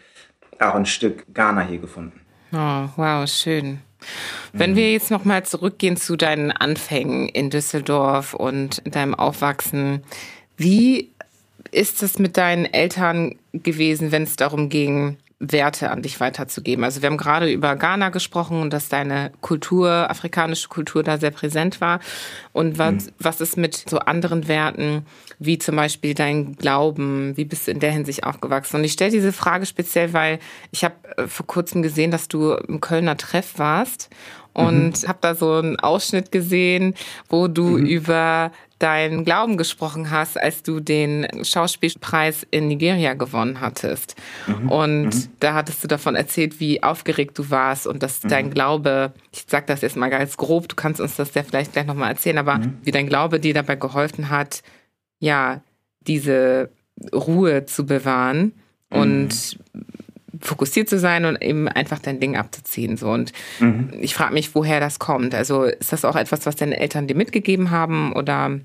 auch 0.60 0.76
ein 0.76 0.86
Stück 0.86 1.24
Ghana 1.34 1.62
hier 1.62 1.78
gefunden. 1.78 2.21
Oh, 2.52 2.88
wow, 2.96 3.28
schön. 3.28 3.80
Wenn 4.52 4.76
wir 4.76 4.92
jetzt 4.92 5.10
nochmal 5.10 5.44
zurückgehen 5.44 5.96
zu 5.96 6.16
deinen 6.16 6.52
Anfängen 6.52 7.28
in 7.28 7.50
Düsseldorf 7.50 8.34
und 8.34 8.82
deinem 8.84 9.14
Aufwachsen, 9.14 10.02
wie 10.56 11.10
ist 11.70 12.02
es 12.02 12.18
mit 12.18 12.36
deinen 12.36 12.66
Eltern 12.66 13.36
gewesen, 13.52 14.12
wenn 14.12 14.24
es 14.24 14.36
darum 14.36 14.68
ging, 14.68 15.16
Werte 15.42 15.90
an 15.90 16.02
dich 16.02 16.20
weiterzugeben. 16.20 16.84
Also 16.84 17.02
wir 17.02 17.08
haben 17.08 17.16
gerade 17.16 17.50
über 17.50 17.74
Ghana 17.74 18.10
gesprochen 18.10 18.60
und 18.60 18.72
dass 18.72 18.88
deine 18.88 19.32
Kultur, 19.40 20.08
afrikanische 20.08 20.68
Kultur 20.68 21.02
da 21.02 21.18
sehr 21.18 21.32
präsent 21.32 21.80
war. 21.80 21.98
Und 22.52 22.78
was, 22.78 23.06
mhm. 23.06 23.12
was 23.18 23.40
ist 23.40 23.56
mit 23.56 23.74
so 23.74 23.98
anderen 23.98 24.46
Werten, 24.46 25.04
wie 25.44 25.58
zum 25.58 25.76
Beispiel 25.76 26.14
dein 26.14 26.56
Glauben? 26.56 27.36
Wie 27.36 27.44
bist 27.44 27.66
du 27.66 27.70
in 27.70 27.80
der 27.80 27.92
Hinsicht 27.92 28.24
aufgewachsen? 28.24 28.76
Und 28.76 28.84
ich 28.84 28.92
stelle 28.92 29.10
diese 29.10 29.32
Frage 29.32 29.66
speziell, 29.66 30.12
weil 30.12 30.38
ich 30.70 30.84
habe 30.84 30.94
äh, 31.16 31.26
vor 31.26 31.46
kurzem 31.46 31.82
gesehen, 31.82 32.10
dass 32.10 32.28
du 32.28 32.52
im 32.52 32.80
Kölner 32.80 33.16
Treff 33.16 33.58
warst 33.58 34.10
und 34.52 35.02
mhm. 35.02 35.08
habe 35.08 35.18
da 35.20 35.34
so 35.34 35.52
einen 35.52 35.78
Ausschnitt 35.78 36.32
gesehen, 36.32 36.94
wo 37.28 37.48
du 37.48 37.78
mhm. 37.78 37.86
über 37.86 38.52
deinen 38.82 39.24
Glauben 39.24 39.56
gesprochen 39.56 40.10
hast, 40.10 40.38
als 40.38 40.64
du 40.64 40.80
den 40.80 41.26
Schauspielpreis 41.44 42.44
in 42.50 42.66
Nigeria 42.66 43.14
gewonnen 43.14 43.60
hattest. 43.60 44.16
Mhm. 44.48 44.68
Und 44.70 45.04
mhm. 45.04 45.28
da 45.38 45.54
hattest 45.54 45.84
du 45.84 45.88
davon 45.88 46.16
erzählt, 46.16 46.58
wie 46.58 46.82
aufgeregt 46.82 47.38
du 47.38 47.48
warst 47.48 47.86
und 47.86 48.02
dass 48.02 48.24
mhm. 48.24 48.28
dein 48.28 48.50
Glaube, 48.50 49.12
ich 49.32 49.44
sag 49.46 49.68
das 49.68 49.82
jetzt 49.82 49.96
mal 49.96 50.10
ganz 50.10 50.36
grob, 50.36 50.68
du 50.68 50.74
kannst 50.74 51.00
uns 51.00 51.16
das 51.16 51.32
ja 51.34 51.44
vielleicht 51.44 51.72
gleich 51.72 51.86
nochmal 51.86 52.10
erzählen, 52.10 52.38
aber 52.38 52.58
mhm. 52.58 52.78
wie 52.82 52.90
dein 52.90 53.06
Glaube 53.06 53.38
dir 53.38 53.54
dabei 53.54 53.76
geholfen 53.76 54.30
hat, 54.30 54.62
ja, 55.22 55.62
diese 56.00 56.68
Ruhe 57.14 57.64
zu 57.64 57.86
bewahren 57.86 58.52
und 58.90 59.28
mhm. 59.28 59.84
fokussiert 60.40 60.88
zu 60.88 60.98
sein 60.98 61.24
und 61.24 61.40
eben 61.40 61.68
einfach 61.68 62.00
dein 62.00 62.18
Ding 62.18 62.36
abzuziehen. 62.36 62.96
So. 62.96 63.08
Und 63.08 63.32
mhm. 63.60 63.90
ich 64.00 64.14
frage 64.14 64.34
mich, 64.34 64.54
woher 64.54 64.80
das 64.80 64.98
kommt. 64.98 65.34
Also 65.34 65.62
ist 65.62 65.92
das 65.92 66.04
auch 66.04 66.16
etwas, 66.16 66.44
was 66.44 66.56
deine 66.56 66.78
Eltern 66.78 67.06
dir 67.06 67.14
mitgegeben 67.14 67.70
haben 67.70 68.12
oder? 68.12 68.58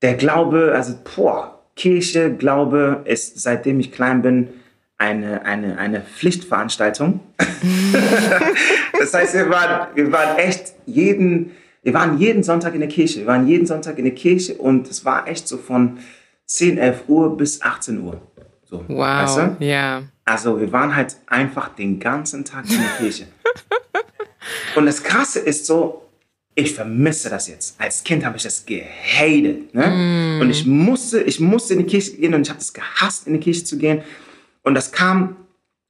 Der 0.00 0.14
Glaube, 0.14 0.72
also 0.74 0.94
boah, 1.14 1.60
Kirche, 1.76 2.34
Glaube 2.34 3.02
ist, 3.04 3.40
seitdem 3.40 3.78
ich 3.78 3.92
klein 3.92 4.22
bin, 4.22 4.48
eine, 4.96 5.44
eine, 5.44 5.76
eine 5.76 6.00
Pflichtveranstaltung. 6.00 7.20
das 8.98 9.12
heißt, 9.12 9.34
wir 9.34 9.50
waren, 9.50 9.88
wir 9.94 10.10
waren 10.10 10.38
echt 10.38 10.72
jeden, 10.86 11.50
wir 11.84 11.94
waren 11.94 12.18
jeden 12.18 12.42
Sonntag 12.42 12.74
in 12.74 12.80
der 12.80 12.88
Kirche. 12.88 13.20
Wir 13.20 13.26
waren 13.26 13.46
jeden 13.46 13.66
Sonntag 13.66 13.98
in 13.98 14.04
der 14.04 14.14
Kirche 14.14 14.54
und 14.54 14.88
es 14.88 15.04
war 15.04 15.28
echt 15.28 15.46
so 15.46 15.58
von 15.58 15.98
10, 16.46 16.78
11 16.78 17.04
Uhr 17.08 17.36
bis 17.36 17.62
18 17.62 18.02
Uhr. 18.02 18.20
So, 18.64 18.84
wow, 18.88 18.98
weißt 18.98 19.36
du? 19.36 19.64
ja. 19.64 20.02
Also 20.24 20.58
wir 20.58 20.72
waren 20.72 20.96
halt 20.96 21.16
einfach 21.26 21.68
den 21.68 22.00
ganzen 22.00 22.44
Tag 22.44 22.64
in 22.70 22.78
der 22.78 22.88
Kirche. 22.98 23.26
und 24.76 24.86
das 24.86 25.02
Krasse 25.02 25.38
ist 25.40 25.66
so, 25.66 26.08
ich 26.54 26.72
vermisse 26.72 27.28
das 27.28 27.48
jetzt. 27.48 27.78
Als 27.78 28.02
Kind 28.02 28.24
habe 28.24 28.38
ich 28.38 28.42
das 28.44 28.64
gehatet. 28.64 29.74
Ne? 29.74 30.38
Mm. 30.38 30.40
Und 30.40 30.50
ich 30.50 30.64
musste, 30.64 31.20
ich 31.20 31.40
musste 31.40 31.74
in 31.74 31.80
die 31.80 31.86
Kirche 31.86 32.12
gehen 32.16 32.32
und 32.32 32.42
ich 32.42 32.50
habe 32.50 32.60
es 32.60 32.72
gehasst, 32.72 33.26
in 33.26 33.34
die 33.34 33.40
Kirche 33.40 33.64
zu 33.64 33.76
gehen. 33.76 34.02
Und 34.62 34.74
das 34.74 34.92
kam, 34.92 35.36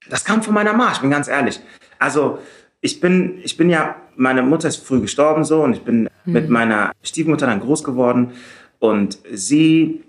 das 0.09 0.25
kam 0.25 0.43
von 0.43 0.55
meiner 0.55 0.73
Mama, 0.73 0.91
ich 0.93 0.99
bin 0.99 1.11
ganz 1.11 1.29
ehrlich. 1.29 1.61
Also 2.01 2.41
ich 2.85 3.01
bin, 3.01 3.39
ich 3.43 3.57
bin 3.57 3.71
ja, 3.71 3.97
meine 4.15 4.43
Mutter 4.43 4.69
ist 4.69 4.77
früh 4.77 5.01
gestorben 5.01 5.43
so 5.43 5.63
und 5.63 5.73
ich 5.73 5.81
bin 5.81 6.05
mm. 6.27 6.33
mit 6.33 6.51
meiner 6.51 6.93
Stiefmutter 7.03 7.47
dann 7.47 7.61
groß 7.61 7.83
geworden. 7.83 8.33
Und 8.79 9.19
sie, 9.33 10.03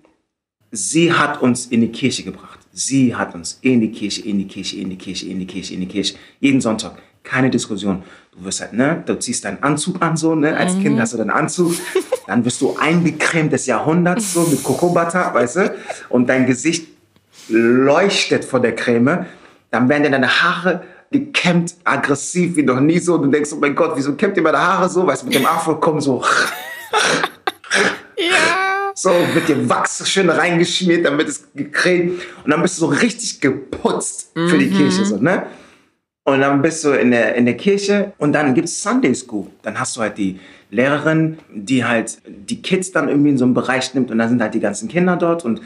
sie 0.71 1.13
hat 1.13 1.41
uns 1.41 1.67
in 1.67 1.79
die 1.79 1.87
Kirche 1.87 2.23
gebracht. 2.23 2.59
Sie 2.73 3.15
hat 3.15 3.33
uns 3.33 3.59
in 3.61 3.79
die 3.79 3.91
Kirche, 3.91 4.27
in 4.27 4.39
die 4.39 4.47
Kirche, 4.47 4.77
in 4.77 4.89
die 4.89 4.97
Kirche, 4.97 5.25
in 5.27 5.39
die 5.39 5.47
Kirche, 5.47 5.73
in 5.73 5.79
die 5.79 5.87
Kirche. 5.87 6.15
Jeden 6.41 6.59
Sonntag. 6.59 6.97
Keine 7.23 7.49
Diskussion. 7.49 8.03
Du 8.33 8.43
wirst 8.43 8.59
halt, 8.59 8.73
ne, 8.73 9.01
du 9.05 9.17
ziehst 9.19 9.45
deinen 9.45 9.63
Anzug 9.63 10.01
an, 10.01 10.17
so, 10.17 10.35
ne, 10.35 10.57
als 10.57 10.75
mhm. 10.75 10.81
Kind 10.81 10.99
hast 10.99 11.13
du 11.13 11.17
deinen 11.17 11.29
Anzug. 11.29 11.75
Dann 12.27 12.43
wirst 12.43 12.59
du 12.59 12.75
eingecremt 12.77 13.53
des 13.53 13.67
Jahrhunderts, 13.67 14.33
so, 14.33 14.41
mit 14.41 14.61
Kokobata, 14.61 15.33
weißt 15.33 15.55
du? 15.55 15.75
Und 16.09 16.27
dein 16.27 16.45
Gesicht 16.45 16.89
leuchtet 17.47 18.43
vor 18.43 18.59
der 18.59 18.75
Creme. 18.75 19.27
Dann 19.71 19.87
werden 19.87 20.03
dir 20.03 20.11
deine 20.11 20.41
Haare 20.41 20.83
gekämmt, 21.11 21.75
aggressiv 21.83 22.55
wie 22.55 22.63
noch 22.63 22.79
nie 22.79 22.99
so. 22.99 23.15
Und 23.15 23.23
du 23.23 23.27
denkst, 23.29 23.51
oh 23.53 23.57
mein 23.57 23.75
Gott, 23.75 23.93
wieso 23.95 24.13
kämmt 24.15 24.37
ihr 24.37 24.43
meine 24.43 24.59
Haare 24.59 24.89
so? 24.89 25.05
Weißt 25.05 25.23
du, 25.23 25.27
mit 25.27 25.35
dem 25.35 25.45
Afro 25.45 25.79
kommen 25.79 26.01
so. 26.01 26.23
ja. 28.17 28.93
So, 28.93 29.11
wird 29.33 29.49
dir 29.49 29.69
Wachs 29.69 30.09
schön 30.09 30.29
reingeschmiert, 30.29 31.05
dann 31.05 31.17
wird 31.17 31.27
es 31.27 31.47
gecremt. 31.53 32.21
Und 32.43 32.51
dann 32.51 32.61
bist 32.61 32.77
du 32.77 32.81
so 32.81 32.87
richtig 32.87 33.41
geputzt 33.41 34.31
für 34.33 34.57
die 34.57 34.67
mhm. 34.67 34.77
Kirche, 34.77 35.05
so, 35.05 35.17
ne? 35.17 35.45
Und 36.27 36.39
dann 36.39 36.61
bist 36.63 36.83
du 36.83 36.89
in 36.89 37.11
der, 37.11 37.35
in 37.35 37.45
der 37.45 37.55
Kirche 37.55 38.13
und 38.17 38.33
dann 38.33 38.55
gibt 38.55 38.67
es 38.67 38.81
Sunday 38.81 39.13
School. 39.13 39.45
Dann 39.61 39.79
hast 39.79 39.95
du 39.95 40.01
halt 40.01 40.17
die 40.17 40.39
Lehrerin, 40.71 41.37
die 41.53 41.85
halt 41.85 42.17
die 42.25 42.63
Kids 42.63 42.91
dann 42.91 43.09
irgendwie 43.09 43.29
in 43.29 43.37
so 43.37 43.45
einen 43.45 43.53
Bereich 43.53 43.93
nimmt 43.93 44.09
und 44.09 44.17
dann 44.17 44.29
sind 44.29 44.41
halt 44.41 44.55
die 44.55 44.59
ganzen 44.59 44.89
Kinder 44.89 45.17
dort 45.17 45.45
und 45.45 45.61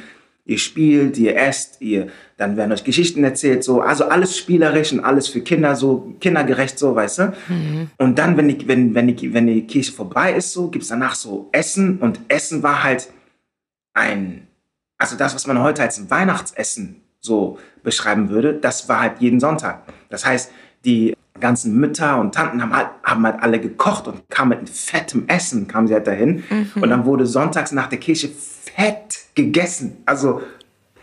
ihr 0.49 0.57
spielt, 0.57 1.17
ihr 1.17 1.37
esst, 1.37 1.79
ihr, 1.79 2.07
dann 2.37 2.57
werden 2.57 2.71
euch 2.71 2.83
Geschichten 2.83 3.23
erzählt, 3.23 3.63
so, 3.63 3.81
also 3.81 4.05
alles 4.05 4.35
spielerisch 4.35 4.91
und 4.91 5.01
alles 5.01 5.27
für 5.27 5.41
Kinder, 5.41 5.75
so 5.75 6.15
kindergerecht, 6.19 6.79
so, 6.79 6.95
weißt 6.95 7.19
du? 7.19 7.33
Mhm. 7.47 7.91
Und 7.97 8.17
dann, 8.17 8.35
wenn 8.35 8.47
die, 8.47 8.67
wenn, 8.67 8.95
wenn, 8.95 9.15
die, 9.15 9.33
wenn 9.33 9.45
die 9.45 9.67
Kirche 9.67 9.91
vorbei 9.91 10.33
ist, 10.33 10.53
so, 10.53 10.69
gibt 10.69 10.83
es 10.83 10.89
danach 10.89 11.13
so 11.13 11.49
Essen 11.51 11.99
und 11.99 12.19
Essen 12.29 12.63
war 12.63 12.83
halt 12.83 13.09
ein, 13.93 14.47
also 14.97 15.15
das, 15.15 15.35
was 15.35 15.45
man 15.45 15.61
heute 15.61 15.83
als 15.83 16.09
Weihnachtsessen 16.09 17.01
so 17.19 17.59
beschreiben 17.83 18.29
würde, 18.29 18.53
das 18.53 18.89
war 18.89 19.01
halt 19.01 19.19
jeden 19.19 19.39
Sonntag. 19.39 19.83
Das 20.09 20.25
heißt, 20.25 20.51
die 20.83 21.15
ganzen 21.39 21.77
Mütter 21.77 22.19
und 22.19 22.33
Tanten 22.33 22.61
haben 22.61 22.75
halt, 22.75 22.89
haben 23.03 23.23
halt 23.23 23.41
alle 23.41 23.59
gekocht 23.59 24.07
und 24.07 24.27
kamen 24.29 24.59
mit 24.59 24.69
fettem 24.69 25.25
Essen, 25.27 25.67
kamen 25.67 25.87
sie 25.87 25.93
halt 25.93 26.07
dahin. 26.07 26.43
Mhm. 26.49 26.81
Und 26.81 26.89
dann 26.89 27.05
wurde 27.05 27.27
sonntags 27.27 27.71
nach 27.71 27.87
der 27.87 27.99
Kirche 27.99 28.31
fett 28.75 29.19
gegessen. 29.35 29.97
Also 30.05 30.41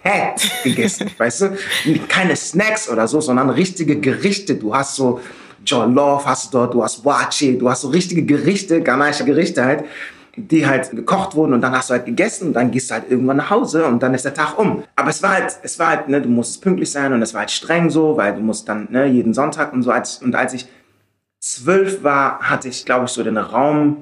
fett 0.03 0.51
gegessen, 0.63 1.11
weißt 1.19 1.41
du? 1.43 1.59
Keine 2.09 2.37
Snacks 2.37 2.89
oder 2.89 3.07
so, 3.09 3.21
sondern 3.21 3.51
richtige 3.51 3.99
Gerichte. 4.01 4.55
Du 4.55 4.75
hast 4.75 4.97
so 4.97 5.21
Jollof 5.65 6.25
hast 6.27 6.47
du 6.47 6.59
dort, 6.59 6.75
du 6.75 6.83
hast 6.83 7.05
Wachi, 7.05 7.59
du 7.59 7.69
hast 7.69 7.81
so 7.81 7.89
richtige 7.89 8.23
Gerichte, 8.23 8.83
ghanaische 8.83 9.25
Gerichte 9.25 9.65
halt 9.65 9.85
die 10.37 10.67
halt 10.67 10.91
gekocht 10.91 11.35
wurden 11.35 11.55
und 11.55 11.63
dann 11.63 11.73
hast 11.73 11.89
du 11.89 11.95
halt 11.95 12.05
gegessen 12.05 12.49
und 12.49 12.53
dann 12.53 12.71
gehst 12.71 12.91
du 12.91 12.95
halt 12.95 13.11
irgendwann 13.11 13.39
nach 13.39 13.51
Hause 13.51 13.87
und 13.87 14.03
dann 14.03 14.13
ist 14.15 14.25
der 14.25 14.35
Tag 14.35 14.59
um. 14.59 14.85
Aber 14.95 15.09
es 15.09 15.23
war 15.23 15.33
halt, 15.33 15.57
es 15.63 15.79
war 15.79 15.89
halt, 15.89 16.09
ne, 16.09 16.21
du 16.21 16.29
musst 16.29 16.61
pünktlich 16.63 16.91
sein 16.91 17.13
und 17.13 17.23
es 17.23 17.33
war 17.33 17.41
halt 17.41 17.51
streng 17.51 17.89
so, 17.89 18.17
weil 18.17 18.35
du 18.35 18.41
musst 18.41 18.69
dann, 18.69 18.87
ne, 18.91 19.07
jeden 19.07 19.33
Sonntag 19.33 19.73
und 19.73 19.83
so. 19.83 19.91
Als, 19.91 20.19
und 20.23 20.35
als 20.35 20.53
ich 20.53 20.67
zwölf 21.41 22.05
war, 22.05 22.41
hatte 22.41 22.69
ich, 22.69 22.85
glaube 22.85 23.07
ich, 23.07 23.13
so 23.13 23.23
den 23.23 23.39
Raum 23.39 23.97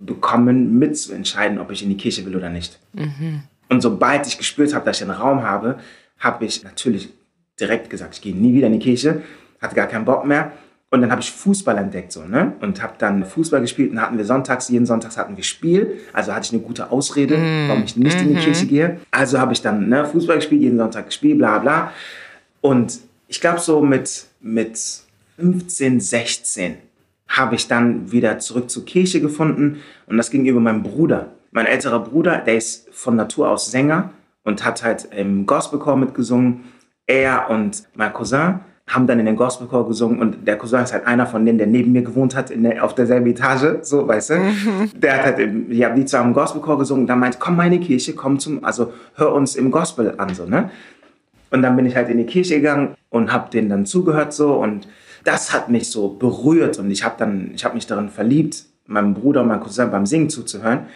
bekommen, 0.00 0.78
mitzuentscheiden, 0.78 1.58
ob 1.58 1.70
ich 1.70 1.82
in 1.82 1.90
die 1.90 1.96
Kirche 1.96 2.24
will 2.24 2.34
oder 2.34 2.48
nicht. 2.48 2.78
Mhm. 2.94 3.42
Und 3.68 3.82
sobald 3.82 4.26
ich 4.26 4.38
gespürt 4.38 4.74
habe, 4.74 4.84
dass 4.84 4.96
ich 4.96 5.02
einen 5.02 5.12
Raum 5.12 5.42
habe, 5.42 5.78
habe 6.18 6.44
ich 6.44 6.64
natürlich 6.64 7.10
direkt 7.60 7.90
gesagt, 7.90 8.14
ich 8.14 8.20
gehe 8.20 8.34
nie 8.34 8.54
wieder 8.54 8.66
in 8.66 8.72
die 8.72 8.78
Kirche, 8.78 9.22
hatte 9.60 9.76
gar 9.76 9.86
keinen 9.86 10.04
Bock 10.04 10.24
mehr. 10.24 10.52
Und 10.92 11.02
dann 11.02 11.12
habe 11.12 11.20
ich 11.20 11.30
Fußball 11.30 11.78
entdeckt 11.78 12.10
so, 12.10 12.24
ne? 12.24 12.54
Und 12.60 12.82
habe 12.82 12.94
dann 12.98 13.24
Fußball 13.24 13.60
gespielt 13.60 13.92
und 13.92 14.00
hatten 14.00 14.18
wir 14.18 14.24
sonntags, 14.24 14.68
jeden 14.70 14.86
Sonntags 14.86 15.16
hatten 15.16 15.36
wir 15.36 15.44
Spiel. 15.44 16.00
Also 16.12 16.34
hatte 16.34 16.46
ich 16.46 16.52
eine 16.52 16.62
gute 16.62 16.90
Ausrede, 16.90 17.36
mm. 17.36 17.68
warum 17.68 17.84
ich 17.84 17.96
nicht 17.96 18.16
mm 18.16 18.18
-hmm. 18.18 18.22
in 18.22 18.28
die 18.28 18.34
mhm. 18.34 18.38
Kirche 18.40 18.66
gehe. 18.66 19.00
Also 19.12 19.38
habe 19.38 19.52
ich 19.52 19.62
dann 19.62 19.88
ne, 19.88 20.04
Fußball 20.04 20.36
gespielt, 20.36 20.62
jeden 20.62 20.78
Sonntag 20.78 21.06
gespielt, 21.06 21.38
bla 21.38 21.58
bla. 21.58 21.92
Und 22.60 22.98
ich 23.28 23.40
glaube 23.40 23.60
so 23.60 23.80
mit, 23.80 24.26
mit 24.40 24.80
15, 25.36 26.00
16 26.00 26.74
habe 27.30 27.54
ich 27.54 27.68
dann 27.68 28.12
wieder 28.12 28.38
zurück 28.40 28.68
zur 28.68 28.84
Kirche 28.84 29.20
gefunden. 29.20 29.78
Und 30.06 30.18
das 30.18 30.30
ging 30.30 30.44
über 30.44 30.60
meinen 30.60 30.82
Bruder. 30.82 31.28
Mein 31.52 31.66
älterer 31.66 32.00
Bruder, 32.00 32.38
der 32.38 32.56
ist 32.56 32.88
von 32.92 33.16
Natur 33.16 33.48
aus 33.48 33.70
Sänger 33.70 34.10
und 34.44 34.64
hat 34.64 34.82
halt 34.82 35.08
im 35.16 35.46
Gospelchor 35.46 35.96
mitgesungen. 35.96 36.64
Er 37.06 37.48
und 37.48 37.84
mein 37.94 38.12
Cousin 38.12 38.60
haben 38.88 39.06
dann 39.06 39.20
in 39.20 39.26
den 39.26 39.36
Gospelchor 39.36 39.86
gesungen 39.86 40.20
und 40.20 40.48
der 40.48 40.58
Cousin 40.58 40.82
ist 40.82 40.92
halt 40.92 41.06
einer 41.06 41.24
von 41.24 41.46
denen, 41.46 41.58
der 41.58 41.68
neben 41.68 41.92
mir 41.92 42.02
gewohnt 42.02 42.34
hat, 42.34 42.50
der, 42.50 42.84
auf 42.84 42.96
derselben 42.96 43.26
Etage, 43.28 43.78
so, 43.82 44.08
weißt 44.08 44.30
du. 44.30 44.34
Mhm. 44.34 44.90
Der 45.00 45.16
hat 45.16 45.24
halt, 45.24 45.38
im, 45.38 45.70
ja, 45.70 45.90
die 45.90 46.04
zwar 46.04 46.24
im 46.24 46.32
Gospelchor 46.32 46.78
gesungen, 46.78 47.06
da 47.06 47.14
meint, 47.14 47.38
komm 47.38 47.54
mal 47.54 47.66
in 47.66 47.80
die 47.80 47.86
Kirche, 47.86 48.14
komm 48.14 48.40
zum, 48.40 48.64
also 48.64 48.92
hör 49.14 49.32
uns 49.32 49.54
im 49.54 49.70
Gospel 49.70 50.14
an, 50.18 50.34
so, 50.34 50.44
ne. 50.44 50.70
Und 51.52 51.62
dann 51.62 51.76
bin 51.76 51.86
ich 51.86 51.94
halt 51.94 52.08
in 52.08 52.18
die 52.18 52.26
Kirche 52.26 52.56
gegangen 52.56 52.96
und 53.10 53.32
habe 53.32 53.50
denen 53.50 53.68
dann 53.68 53.86
zugehört, 53.86 54.32
so, 54.32 54.54
und 54.54 54.88
das 55.24 55.52
hat 55.52 55.68
mich 55.68 55.90
so 55.90 56.08
berührt 56.08 56.78
und 56.78 56.90
ich 56.90 57.04
habe 57.04 57.14
dann, 57.18 57.52
ich 57.54 57.64
habe 57.64 57.74
mich 57.74 57.86
darin 57.86 58.08
verliebt, 58.08 58.64
meinem 58.86 59.14
Bruder 59.14 59.42
und 59.42 59.48
meinem 59.48 59.60
Cousin 59.60 59.90
beim 59.90 60.06
Singen 60.06 60.30
zuzuhören. 60.30 60.86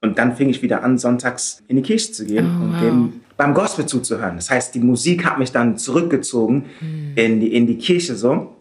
Und 0.00 0.18
dann 0.18 0.34
fing 0.34 0.48
ich 0.48 0.62
wieder 0.62 0.82
an, 0.82 0.98
sonntags 0.98 1.62
in 1.68 1.76
die 1.76 1.82
Kirche 1.82 2.10
zu 2.10 2.24
gehen 2.24 2.58
oh, 2.58 2.64
und 2.64 2.72
wow. 2.72 2.80
dem 2.80 3.12
beim 3.36 3.54
Gospel 3.54 3.86
zuzuhören. 3.86 4.36
Das 4.36 4.50
heißt, 4.50 4.74
die 4.74 4.80
Musik 4.80 5.24
hat 5.24 5.38
mich 5.38 5.52
dann 5.52 5.76
zurückgezogen 5.76 6.66
mhm. 6.80 7.12
in, 7.14 7.40
die, 7.40 7.54
in 7.54 7.66
die 7.66 7.78
Kirche 7.78 8.14
so. 8.14 8.56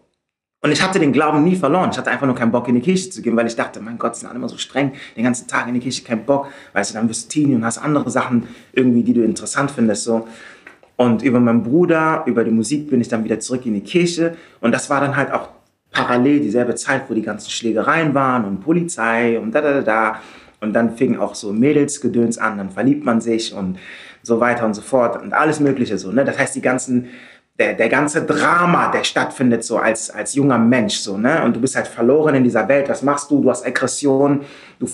Und 0.63 0.71
ich 0.71 0.83
hatte 0.83 0.99
den 0.99 1.11
Glauben 1.11 1.43
nie 1.43 1.55
verloren. 1.55 1.89
Ich 1.91 1.97
hatte 1.97 2.11
einfach 2.11 2.27
nur 2.27 2.35
keinen 2.35 2.51
Bock, 2.51 2.67
in 2.67 2.75
die 2.75 2.81
Kirche 2.81 3.09
zu 3.09 3.23
gehen, 3.23 3.35
weil 3.35 3.47
ich 3.47 3.55
dachte, 3.55 3.81
mein 3.81 3.97
Gott, 3.97 4.15
sind 4.15 4.27
alle 4.27 4.37
immer 4.37 4.49
so 4.49 4.57
streng, 4.57 4.93
den 5.15 5.23
ganzen 5.23 5.47
Tag 5.47 5.67
in 5.67 5.73
die 5.73 5.79
Kirche, 5.79 6.03
kein 6.03 6.23
Bock. 6.23 6.47
Weißt 6.73 6.91
du, 6.91 6.95
dann 6.95 7.09
wirst 7.09 7.25
du 7.25 7.29
Teenie 7.29 7.55
und 7.55 7.65
hast 7.65 7.79
andere 7.79 8.11
Sachen 8.11 8.47
irgendwie, 8.73 9.01
die 9.01 9.13
du 9.13 9.23
interessant 9.23 9.71
findest. 9.71 10.03
So. 10.03 10.27
Und 11.01 11.23
über 11.23 11.39
meinen 11.39 11.63
Bruder, 11.63 12.21
über 12.27 12.43
die 12.43 12.51
Musik 12.51 12.91
bin 12.91 13.01
ich 13.01 13.07
dann 13.07 13.23
wieder 13.23 13.39
zurück 13.39 13.65
in 13.65 13.73
die 13.73 13.81
Kirche. 13.81 14.35
Und 14.59 14.71
das 14.71 14.87
war 14.91 15.01
dann 15.01 15.15
halt 15.15 15.33
auch 15.33 15.49
parallel 15.89 16.41
dieselbe 16.41 16.75
Zeit, 16.75 17.09
wo 17.09 17.15
die 17.15 17.23
ganzen 17.23 17.49
Schlägereien 17.49 18.13
waren 18.13 18.45
und 18.45 18.61
Polizei 18.61 19.39
und 19.39 19.51
da, 19.55 19.61
da, 19.61 19.73
da, 19.73 19.81
da. 19.81 20.21
Und 20.59 20.73
dann 20.73 20.95
fing 20.95 21.17
auch 21.17 21.33
so 21.33 21.53
Mädelsgedöns 21.53 22.37
an, 22.37 22.59
dann 22.59 22.69
verliebt 22.69 23.03
man 23.03 23.19
sich 23.19 23.51
und 23.51 23.79
so 24.21 24.39
weiter 24.39 24.63
und 24.63 24.75
so 24.75 24.83
fort 24.83 25.19
und 25.19 25.33
alles 25.33 25.59
Mögliche 25.59 25.97
so. 25.97 26.11
Ne? 26.11 26.23
Das 26.23 26.37
heißt, 26.37 26.55
die 26.55 26.61
ganzen, 26.61 27.07
der, 27.57 27.73
der 27.73 27.89
ganze 27.89 28.23
Drama, 28.23 28.91
der 28.91 29.03
stattfindet 29.03 29.63
so 29.63 29.79
als, 29.79 30.11
als 30.11 30.35
junger 30.35 30.59
Mensch 30.59 30.97
so, 30.97 31.17
ne? 31.17 31.43
Und 31.43 31.55
du 31.55 31.61
bist 31.61 31.75
halt 31.75 31.87
verloren 31.87 32.35
in 32.35 32.43
dieser 32.43 32.67
Welt. 32.67 32.89
Was 32.89 33.01
machst 33.01 33.31
du? 33.31 33.41
Du 33.41 33.49
hast 33.49 33.65
Aggression, 33.65 34.41
du, 34.77 34.87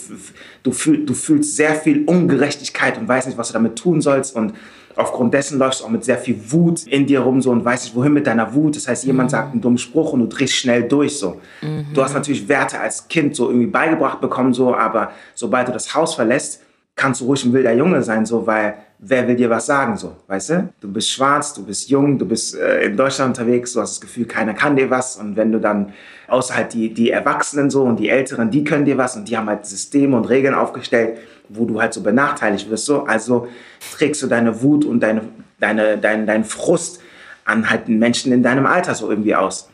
du, 0.63 0.72
fühl, 0.72 1.06
du 1.06 1.13
fühlst 1.13 1.58
sehr 1.58 1.76
viel 1.76 2.06
Ungerechtigkeit 2.06 2.98
und 2.98 3.10
weißt 3.10 3.28
nicht, 3.28 3.38
was 3.38 3.50
du 3.50 3.54
damit 3.54 3.78
tun 3.78 4.00
sollst 4.00 4.38
und 4.38 4.54
aufgrund 4.97 5.33
dessen 5.33 5.60
läufst 5.60 5.81
du 5.81 5.86
auch 5.86 5.89
mit 5.89 6.03
sehr 6.03 6.17
viel 6.17 6.39
Wut 6.51 6.86
in 6.88 7.05
dir 7.05 7.21
rum 7.21 7.41
so 7.41 7.51
und 7.51 7.63
weißt 7.63 7.86
nicht, 7.86 7.95
wohin 7.95 8.13
mit 8.13 8.27
deiner 8.27 8.53
Wut. 8.53 8.75
Das 8.75 8.88
heißt, 8.88 9.05
jemand 9.05 9.29
mhm. 9.29 9.31
sagt 9.31 9.51
einen 9.53 9.62
dummen 9.62 9.77
Spruch 9.77 10.13
und 10.13 10.19
du 10.21 10.27
drehst 10.27 10.53
schnell 10.53 10.83
durch 10.83 11.17
so. 11.17 11.39
Mhm. 11.62 11.88
Du 11.93 12.03
hast 12.03 12.13
natürlich 12.13 12.47
Werte 12.47 12.79
als 12.79 13.07
Kind 13.07 13.36
so 13.36 13.47
irgendwie 13.47 13.67
beigebracht 13.67 14.19
bekommen 14.19 14.53
so, 14.53 14.75
aber 14.75 15.12
sobald 15.36 15.67
du 15.67 15.71
das 15.71 15.93
Haus 15.93 16.15
verlässt, 16.15 16.63
kannst 16.95 17.21
du 17.21 17.25
ruhig 17.25 17.45
ein 17.45 17.53
wilder 17.53 17.73
Junge 17.73 18.01
sein 18.01 18.25
so, 18.25 18.45
weil 18.45 18.73
wer 18.99 19.27
will 19.27 19.36
dir 19.36 19.49
was 19.49 19.67
sagen, 19.67 19.95
so, 19.95 20.15
weißt 20.27 20.49
du? 20.49 20.69
Du 20.79 20.91
bist 20.91 21.12
schwarz, 21.12 21.53
du 21.53 21.63
bist 21.63 21.89
jung, 21.89 22.17
du 22.17 22.25
bist 22.25 22.55
äh, 22.55 22.86
in 22.86 22.97
Deutschland 22.97 23.38
unterwegs, 23.38 23.73
du 23.73 23.81
hast 23.81 23.91
das 23.91 24.01
Gefühl, 24.01 24.25
keiner 24.25 24.53
kann 24.53 24.75
dir 24.75 24.89
was 24.89 25.15
und 25.15 25.36
wenn 25.36 25.51
du 25.51 25.60
dann, 25.60 25.93
außer 26.27 26.55
halt 26.55 26.73
die, 26.73 26.91
die 26.93 27.12
Erwachsenen 27.12 27.69
so 27.69 27.83
und 27.83 27.99
die 27.99 28.10
Älteren, 28.10 28.49
die 28.49 28.63
können 28.63 28.86
dir 28.86 28.97
was 28.97 29.15
und 29.15 29.29
die 29.29 29.38
haben 29.38 29.47
halt 29.47 29.67
Systeme 29.67 30.17
und 30.17 30.25
Regeln 30.25 30.55
aufgestellt, 30.55 31.19
wo 31.49 31.65
du 31.65 31.81
halt 31.81 31.93
so 31.93 32.01
benachteiligt 32.01 32.69
wirst, 32.69 32.86
so, 32.86 33.03
also 33.03 33.47
trägst 33.95 34.21
du 34.21 34.27
deine 34.27 34.62
Wut 34.62 34.86
und 34.86 35.01
deine, 35.01 35.21
deine, 35.60 35.97
dein, 35.97 36.25
dein 36.25 36.43
Frust 36.43 37.01
an 37.45 37.69
halt 37.69 37.88
Menschen 37.88 38.31
in 38.31 38.43
deinem 38.43 38.65
Alter 38.65 38.93
so 38.93 39.10
irgendwie 39.10 39.36
aus. 39.36 39.69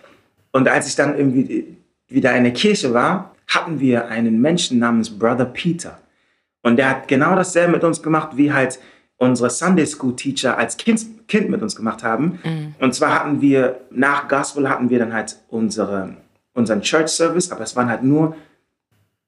Und 0.51 0.67
als 0.67 0.87
ich 0.87 0.95
dann 0.95 1.17
irgendwie 1.17 1.77
wieder 2.07 2.35
in 2.35 2.43
der 2.43 2.53
Kirche 2.53 2.93
war, 2.93 3.35
hatten 3.47 3.79
wir 3.79 4.07
einen 4.07 4.39
Menschen 4.39 4.79
namens 4.79 5.09
Brother 5.09 5.45
Peter. 5.45 5.99
Und 6.61 6.77
der 6.77 6.89
hat 6.89 7.07
genau 7.07 7.35
dasselbe 7.35 7.73
mit 7.73 7.83
uns 7.83 8.01
gemacht, 8.01 8.37
wie 8.37 8.53
halt 8.53 8.79
unsere 9.17 9.49
Sunday 9.49 9.85
School 9.85 10.15
Teacher 10.15 10.57
als 10.57 10.77
Kind, 10.77 11.27
kind 11.27 11.49
mit 11.49 11.61
uns 11.61 11.75
gemacht 11.75 12.03
haben. 12.03 12.39
Mhm. 12.43 12.75
Und 12.79 12.93
zwar 12.93 13.19
hatten 13.19 13.41
wir, 13.41 13.81
nach 13.91 14.27
Gospel 14.27 14.69
hatten 14.69 14.89
wir 14.89 14.99
dann 14.99 15.13
halt 15.13 15.37
unsere, 15.49 16.17
unseren 16.53 16.81
Church 16.81 17.09
Service, 17.09 17.51
aber 17.51 17.63
es 17.63 17.75
waren 17.75 17.89
halt 17.89 18.03
nur 18.03 18.35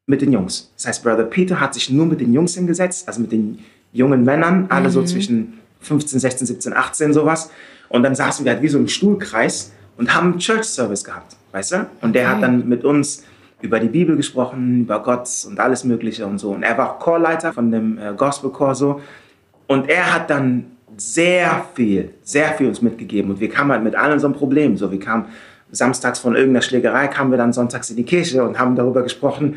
mit 0.08 0.22
den 0.22 0.32
Jungs. 0.32 0.72
Das 0.76 0.88
heißt, 0.88 1.04
Brother 1.04 1.24
Peter 1.24 1.60
hat 1.60 1.74
sich 1.74 1.89
nur 1.89 2.06
mit 2.06 2.22
den 2.22 2.34
Jungs 2.34 2.56
hingesetzt, 2.56 3.08
also 3.08 3.22
mit 3.22 3.32
den 3.32 3.60
jungen 3.91 4.24
Männern, 4.24 4.68
alle 4.70 4.89
mhm. 4.89 4.94
so 4.94 5.04
zwischen 5.04 5.60
15, 5.82 6.20
16, 6.20 6.48
17, 6.48 6.74
18 6.74 7.13
sowas. 7.13 7.50
Und 7.89 8.04
dann 8.04 8.15
saßen 8.15 8.46
wir 8.46 8.54
halt 8.54 8.62
wie 8.62 8.68
so 8.68 8.78
im 8.78 8.88
Stuhlkreis 8.88 9.72
und 9.98 10.13
haben 10.13 10.38
Church 10.38 10.65
Service 10.65 11.04
gehabt, 11.04 11.36
weißt 11.52 11.72
du? 11.72 11.89
Und 12.02 12.13
der 12.13 12.26
okay. 12.26 12.36
hat 12.36 12.44
dann 12.44 12.68
mit 12.68 12.84
uns 12.84 13.24
über 13.62 13.80
die 13.80 13.88
Bibel 13.88 14.15
gesprochen, 14.15 14.82
über 14.82 15.02
Gott 15.02 15.30
und 15.48 15.60
alles 15.60 15.84
Mögliche 15.84 16.26
und 16.26 16.39
so. 16.39 16.52
Und 16.52 16.63
er 16.63 16.78
war 16.78 16.94
auch 16.94 17.00
Chorleiter 17.00 17.54
von 17.54 17.72
dem 17.72 17.98
äh, 17.98 18.13
Gospelchor 18.15 18.76
so. 18.76 19.02
Und 19.68 19.89
er 19.89 20.13
hat 20.13 20.30
dann 20.30 20.65
sehr 20.98 21.65
viel, 21.74 22.12
sehr 22.22 22.54
viel 22.54 22.68
uns 22.68 22.82
mitgegeben. 22.82 23.32
Und 23.32 23.39
wir 23.39 23.50
kamen 23.50 23.72
halt 23.72 23.84
mit 23.84 23.96
allen 23.96 24.20
so 24.20 24.28
einem 24.28 24.36
Problem. 24.36 24.78
So, 24.78 24.91
wir 24.91 25.00
kamen 25.00 25.26
samstags 25.72 26.20
von 26.20 26.36
irgendeiner 26.36 26.62
Schlägerei, 26.62 27.08
kamen 27.08 27.32
wir 27.32 27.38
dann 27.38 27.54
sonntags 27.54 27.89
in 27.89 27.96
die 27.96 28.04
Kirche 28.04 28.44
und 28.44 28.60
haben 28.60 28.76
darüber 28.76 29.02
gesprochen, 29.02 29.56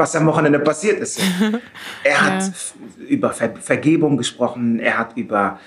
was 0.00 0.16
am 0.16 0.26
Wochenende 0.26 0.58
passiert 0.58 0.98
ist. 0.98 1.20
er 2.04 2.20
hat 2.20 2.42
ja. 2.42 3.06
über 3.06 3.30
Ver 3.30 3.54
Vergebung 3.60 4.16
gesprochen, 4.16 4.80
er 4.80 4.98
hat 4.98 5.16
über, 5.16 5.60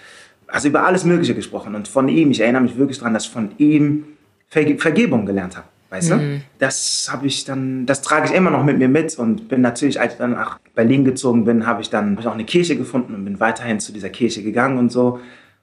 also 0.48 0.68
über 0.68 0.86
alles 0.86 1.06
Mögliche 1.06 1.36
gesprochen. 1.36 1.76
Und 1.76 1.88
von 1.88 2.10
ihm, 2.10 2.32
ich 2.32 2.42
erinnere 2.42 2.64
mich 2.64 2.78
wirklich 2.78 2.98
daran, 2.98 3.14
dass 3.14 3.26
ich 3.26 3.32
von 3.32 3.52
ihm 3.58 4.06
Ver 4.50 4.66
Vergebung 4.78 5.26
gelernt 5.26 5.56
habe. 5.56 5.68
Weißt 5.90 6.10
mhm. 6.10 6.20
du? 6.20 6.42
Das 6.58 7.08
habe 7.12 7.28
ich 7.28 7.46
dann, 7.46 7.86
das 7.86 8.02
trage 8.02 8.26
ich 8.28 8.34
immer 8.34 8.50
noch 8.50 8.64
mit 8.64 8.80
mir 8.80 8.90
mit 8.90 9.16
und 9.20 9.48
bin 9.48 9.62
natürlich, 9.62 10.02
als 10.02 10.14
ich 10.14 10.18
dann 10.18 10.32
nach 10.32 10.60
Berlin 10.74 11.06
gezogen 11.06 11.46
bin, 11.46 11.68
habe 11.68 11.84
ich 11.84 11.92
dann 11.92 12.18
auch 12.18 12.34
eine 12.34 12.46
Kirche 12.46 12.76
gefunden 12.76 13.14
und 13.14 13.24
bin 13.26 13.40
weiterhin 13.40 13.80
zu 13.80 13.94
dieser 13.94 14.10
Kirche 14.10 14.42
gegangen 14.42 14.80
und 14.80 14.92
so. 14.92 15.20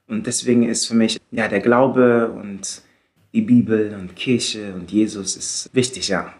Und 0.07 0.27
deswegen 0.27 0.63
ist 0.63 0.87
für 0.87 0.95
mich 0.95 1.19
ja 1.31 1.49
der 1.49 1.59
Glaube 1.59 2.31
und 2.31 2.81
die 3.33 3.41
Bibel 3.41 3.95
und 3.99 4.15
Kirche 4.15 4.73
und 4.73 4.91
Jesus 4.91 5.35
ist 5.35 5.69
wichtig, 5.73 6.07
ja. 6.07 6.33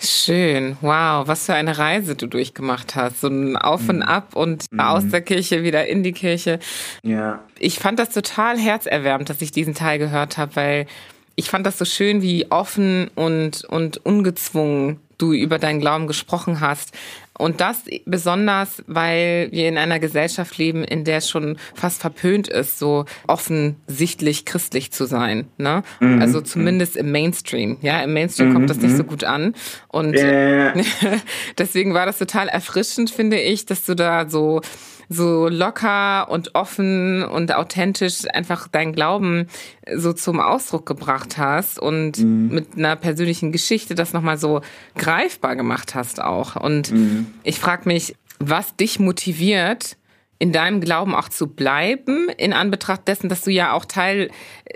Schön, 0.00 0.76
wow, 0.80 1.26
was 1.26 1.46
für 1.46 1.54
eine 1.54 1.76
Reise 1.76 2.14
du 2.14 2.28
durchgemacht 2.28 2.94
hast. 2.94 3.20
So 3.20 3.28
ein 3.28 3.56
Auf 3.56 3.88
und 3.88 3.96
mhm. 3.96 4.02
Ab 4.02 4.36
und 4.36 4.70
mhm. 4.70 4.80
aus 4.80 5.08
der 5.08 5.22
Kirche 5.22 5.64
wieder 5.64 5.88
in 5.88 6.04
die 6.04 6.12
Kirche. 6.12 6.60
Ja. 7.02 7.42
Ich 7.58 7.80
fand 7.80 7.98
das 7.98 8.10
total 8.10 8.58
herzerwärmend, 8.58 9.28
dass 9.28 9.42
ich 9.42 9.50
diesen 9.50 9.74
Teil 9.74 9.98
gehört 9.98 10.38
habe, 10.38 10.54
weil 10.54 10.86
ich 11.34 11.50
fand 11.50 11.66
das 11.66 11.78
so 11.78 11.84
schön, 11.84 12.22
wie 12.22 12.50
offen 12.50 13.10
und, 13.16 13.64
und 13.64 13.98
ungezwungen 14.04 15.00
du 15.18 15.32
über 15.32 15.58
deinen 15.58 15.80
Glauben 15.80 16.06
gesprochen 16.06 16.60
hast. 16.60 16.92
Und 17.38 17.60
das 17.60 17.84
besonders, 18.04 18.82
weil 18.88 19.48
wir 19.52 19.68
in 19.68 19.78
einer 19.78 20.00
Gesellschaft 20.00 20.58
leben, 20.58 20.82
in 20.82 21.04
der 21.04 21.18
es 21.18 21.30
schon 21.30 21.56
fast 21.74 22.00
verpönt 22.00 22.48
ist, 22.48 22.80
so 22.80 23.04
offensichtlich 23.28 24.44
christlich 24.44 24.90
zu 24.90 25.06
sein. 25.06 25.46
Ne? 25.56 25.84
Mhm. 26.00 26.20
Also 26.20 26.40
zumindest 26.40 26.96
im 26.96 27.12
Mainstream. 27.12 27.78
Ja, 27.80 28.02
im 28.02 28.12
Mainstream 28.12 28.48
mhm. 28.48 28.54
kommt 28.54 28.70
das 28.70 28.78
nicht 28.78 28.96
so 28.96 29.04
mhm. 29.04 29.06
gut 29.06 29.22
an. 29.22 29.54
Und 29.86 30.14
yeah. 30.14 30.74
deswegen 31.58 31.94
war 31.94 32.06
das 32.06 32.18
total 32.18 32.48
erfrischend, 32.48 33.10
finde 33.10 33.40
ich, 33.40 33.66
dass 33.66 33.84
du 33.84 33.94
da 33.94 34.28
so 34.28 34.60
so 35.08 35.48
locker 35.48 36.30
und 36.30 36.54
offen 36.54 37.22
und 37.24 37.54
authentisch 37.54 38.24
einfach 38.32 38.68
deinen 38.68 38.92
Glauben 38.92 39.46
so 39.94 40.12
zum 40.12 40.40
Ausdruck 40.40 40.86
gebracht 40.86 41.38
hast 41.38 41.78
und 41.78 42.18
mhm. 42.18 42.48
mit 42.48 42.76
einer 42.76 42.96
persönlichen 42.96 43.52
Geschichte 43.52 43.94
das 43.94 44.12
nochmal 44.12 44.38
so 44.38 44.60
greifbar 44.96 45.56
gemacht 45.56 45.94
hast 45.94 46.22
auch. 46.22 46.56
Und 46.56 46.92
mhm. 46.92 47.26
ich 47.42 47.58
frage 47.58 47.88
mich, 47.88 48.16
was 48.38 48.76
dich 48.76 48.98
motiviert, 48.98 49.96
in 50.40 50.52
deinem 50.52 50.80
Glauben 50.80 51.14
auch 51.14 51.28
zu 51.28 51.48
bleiben, 51.48 52.28
in 52.36 52.52
Anbetracht 52.52 53.08
dessen, 53.08 53.28
dass 53.28 53.40
du 53.40 53.50
ja 53.50 53.72
auch 53.72 53.84
Teil, 53.84 54.30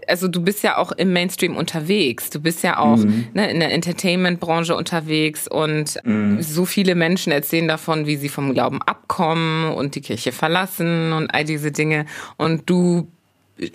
also 0.09 0.27
du 0.27 0.43
bist 0.43 0.65
ja 0.65 0.77
auch 0.77 0.91
im 0.91 1.13
Mainstream 1.13 1.57
unterwegs, 1.57 2.31
du 2.31 2.41
bist 2.41 2.65
ja 2.65 2.79
auch 2.79 2.97
mhm. 2.97 3.29
ne, 3.33 3.49
in 3.51 3.61
der 3.61 3.73
Entertainment-Branche 3.73 4.75
unterwegs 4.75 5.47
und 5.47 5.99
mhm. 6.05 6.43
so 6.43 6.65
viele 6.65 6.97
Menschen 6.97 7.33
erzählen 7.33 7.69
davon, 7.69 8.07
wie 8.07 8.17
sie 8.17 8.29
vom 8.29 8.53
Glauben 8.55 8.83
abkommen 8.83 9.73
und 9.73 9.95
die 9.95 10.01
Kirche 10.01 10.33
verlassen 10.33 11.13
und 11.13 11.33
all 11.33 11.45
diese 11.45 11.71
Dinge 11.71 12.07
und 12.37 12.69
du 12.69 13.07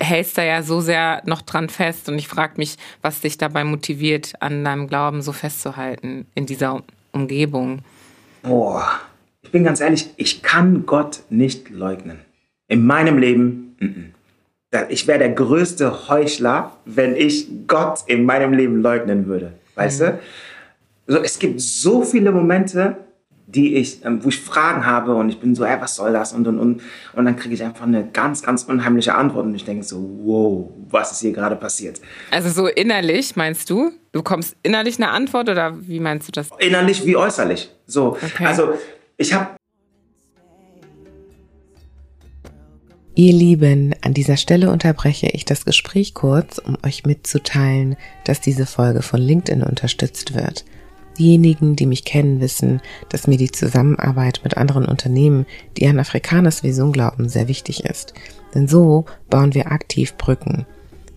hältst 0.00 0.36
da 0.36 0.42
ja 0.42 0.62
so 0.62 0.80
sehr 0.80 1.22
noch 1.24 1.40
dran 1.40 1.70
fest 1.70 2.10
und 2.10 2.18
ich 2.18 2.28
frage 2.28 2.54
mich, 2.56 2.76
was 3.00 3.22
dich 3.22 3.38
dabei 3.38 3.64
motiviert, 3.64 4.34
an 4.40 4.62
deinem 4.62 4.88
Glauben 4.88 5.22
so 5.22 5.32
festzuhalten 5.32 6.26
in 6.34 6.44
dieser 6.44 6.82
Umgebung. 7.12 7.80
Boah 8.42 9.00
ich 9.48 9.52
bin 9.52 9.64
ganz 9.64 9.80
ehrlich, 9.80 10.10
ich 10.18 10.42
kann 10.42 10.84
Gott 10.84 11.20
nicht 11.30 11.70
leugnen. 11.70 12.18
In 12.66 12.84
meinem 12.84 13.16
Leben, 13.16 13.76
n 13.80 14.12
-n. 14.70 14.86
ich 14.90 15.06
wäre 15.06 15.18
der 15.20 15.30
größte 15.30 16.10
Heuchler, 16.10 16.72
wenn 16.84 17.16
ich 17.16 17.48
Gott 17.66 18.00
in 18.08 18.26
meinem 18.26 18.52
Leben 18.52 18.82
leugnen 18.82 19.26
würde. 19.26 19.54
weißt 19.74 20.00
du? 20.02 20.18
So, 21.06 21.22
es 21.22 21.38
gibt 21.38 21.62
so 21.62 22.02
viele 22.02 22.30
Momente, 22.30 22.98
die 23.46 23.76
ich, 23.76 24.04
ähm, 24.04 24.22
wo 24.22 24.28
ich 24.28 24.38
Fragen 24.38 24.84
habe 24.84 25.14
und 25.14 25.30
ich 25.30 25.40
bin 25.40 25.54
so, 25.54 25.64
ey, 25.64 25.80
was 25.80 25.96
soll 25.96 26.12
das? 26.12 26.34
Und, 26.34 26.46
und, 26.46 26.58
und, 26.58 26.82
und 27.14 27.24
dann 27.24 27.36
kriege 27.36 27.54
ich 27.54 27.62
einfach 27.62 27.86
eine 27.86 28.06
ganz, 28.12 28.42
ganz 28.42 28.64
unheimliche 28.64 29.14
Antwort 29.14 29.46
und 29.46 29.54
ich 29.54 29.64
denke 29.64 29.82
so, 29.82 29.96
wow, 30.24 30.70
was 30.90 31.12
ist 31.12 31.20
hier 31.20 31.32
gerade 31.32 31.56
passiert? 31.56 32.02
Also 32.30 32.50
so 32.50 32.66
innerlich, 32.66 33.34
meinst 33.34 33.70
du? 33.70 33.92
Du 34.12 34.20
bekommst 34.20 34.56
innerlich 34.62 34.98
eine 34.98 35.08
Antwort 35.08 35.48
oder 35.48 35.74
wie 35.80 36.00
meinst 36.00 36.28
du 36.28 36.32
das? 36.32 36.50
Innerlich 36.58 37.06
wie 37.06 37.16
äußerlich. 37.16 37.70
So, 37.86 38.18
okay. 38.22 38.44
also 38.44 38.74
ich 39.18 39.32
habe 39.34 39.58
Ihr 43.14 43.32
Lieben, 43.32 43.96
an 44.02 44.14
dieser 44.14 44.36
Stelle 44.36 44.70
unterbreche 44.70 45.26
ich 45.26 45.44
das 45.44 45.64
Gespräch 45.64 46.14
kurz, 46.14 46.58
um 46.58 46.78
euch 46.86 47.04
mitzuteilen, 47.04 47.96
dass 48.24 48.40
diese 48.40 48.64
Folge 48.64 49.02
von 49.02 49.20
LinkedIn 49.20 49.64
unterstützt 49.64 50.34
wird. 50.34 50.64
Diejenigen, 51.18 51.74
die 51.74 51.86
mich 51.86 52.04
kennen, 52.04 52.40
wissen, 52.40 52.80
dass 53.08 53.26
mir 53.26 53.36
die 53.36 53.50
Zusammenarbeit 53.50 54.42
mit 54.44 54.56
anderen 54.56 54.84
Unternehmen, 54.84 55.46
die 55.76 55.88
an 55.88 55.98
Afrikaners 55.98 56.62
Vision 56.62 56.92
glauben, 56.92 57.28
sehr 57.28 57.48
wichtig 57.48 57.84
ist. 57.84 58.14
Denn 58.54 58.68
so 58.68 59.04
bauen 59.28 59.52
wir 59.52 59.72
aktiv 59.72 60.14
Brücken. 60.14 60.64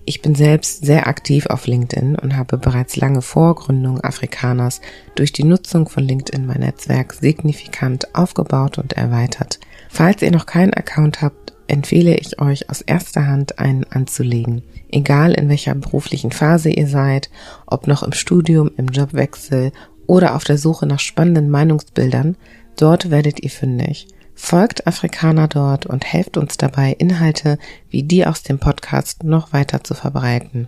Ich 0.04 0.22
bin 0.22 0.34
selbst 0.34 0.84
sehr 0.84 1.08
aktiv 1.08 1.46
auf 1.46 1.68
LinkedIn 1.68 2.16
und 2.16 2.36
habe 2.36 2.58
bereits 2.58 2.96
lange 2.96 3.22
vor 3.22 3.56
Gründung 3.56 4.02
Afrikaners 4.04 4.82
durch 5.16 5.32
die 5.32 5.44
Nutzung 5.44 5.88
von 5.88 6.04
LinkedIn 6.04 6.46
mein 6.46 6.62
Netzwerk 6.62 7.14
signifikant 7.14 8.16
aufgebaut 8.16 8.80
und 8.80 8.94
erweitert. 8.94 9.60
Falls 9.90 10.22
ihr 10.24 10.32
noch 10.32 10.48
keinen 10.48 10.74
Account 10.74 11.22
habt, 11.22 11.54
empfehle 11.68 12.18
ich 12.18 12.42
euch 12.42 12.70
aus 12.70 12.82
erster 12.82 13.28
Hand 13.28 13.60
einen 13.60 13.86
anzulegen. 13.86 14.64
Egal 14.92 15.34
in 15.34 15.48
welcher 15.50 15.76
beruflichen 15.76 16.32
Phase 16.32 16.70
ihr 16.70 16.88
seid, 16.88 17.30
ob 17.68 17.88
noch 17.88 18.04
im 18.04 18.12
Studium, 18.12 18.72
im 18.78 18.88
Jobwechsel 18.88 19.72
oder 20.08 20.36
auf 20.36 20.44
der 20.44 20.58
Suche 20.58 20.88
nach 20.88 21.00
spannenden 21.00 21.50
Meinungsbildern, 21.50 22.36
dort 22.76 23.12
werdet 23.12 23.42
ihr 23.42 23.52
fündig. 23.52 24.08
Folgt 24.44 24.88
Afrikaner 24.88 25.48
dort 25.48 25.86
und 25.86 26.04
helft 26.04 26.36
uns 26.36 26.58
dabei, 26.58 26.96
Inhalte 26.98 27.60
wie 27.90 28.02
die 28.02 28.26
aus 28.26 28.42
dem 28.42 28.58
Podcast 28.58 29.24
noch 29.24 29.54
weiter 29.54 29.84
zu 29.84 29.94
verbreiten. 29.94 30.68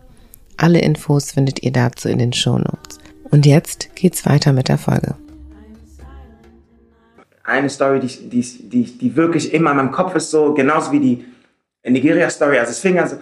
Alle 0.57 0.80
Infos 0.80 1.32
findet 1.32 1.63
ihr 1.63 1.71
dazu 1.71 2.07
in 2.07 2.19
den 2.19 2.34
Show 2.34 2.59
Notes. 2.59 2.99
Und 3.24 3.47
jetzt 3.47 3.93
geht's 3.95 4.28
weiter 4.28 4.53
mit 4.53 4.69
der 4.69 4.78
Folge. 4.78 5.15
Eine 7.43 7.67
Story, 7.67 7.99
die, 7.99 8.30
die, 8.30 8.69
die, 8.69 8.97
die 8.97 9.15
wirklich 9.15 9.53
immer 9.53 9.71
in 9.71 9.78
meinem 9.78 9.91
Kopf 9.91 10.15
ist, 10.15 10.30
so 10.30 10.53
genauso 10.53 10.91
wie 10.91 10.99
die 10.99 11.26
Nigeria-Story. 11.84 12.59
Also 12.59 12.71
es 12.71 12.80
fing 12.80 12.99
also 12.99 13.17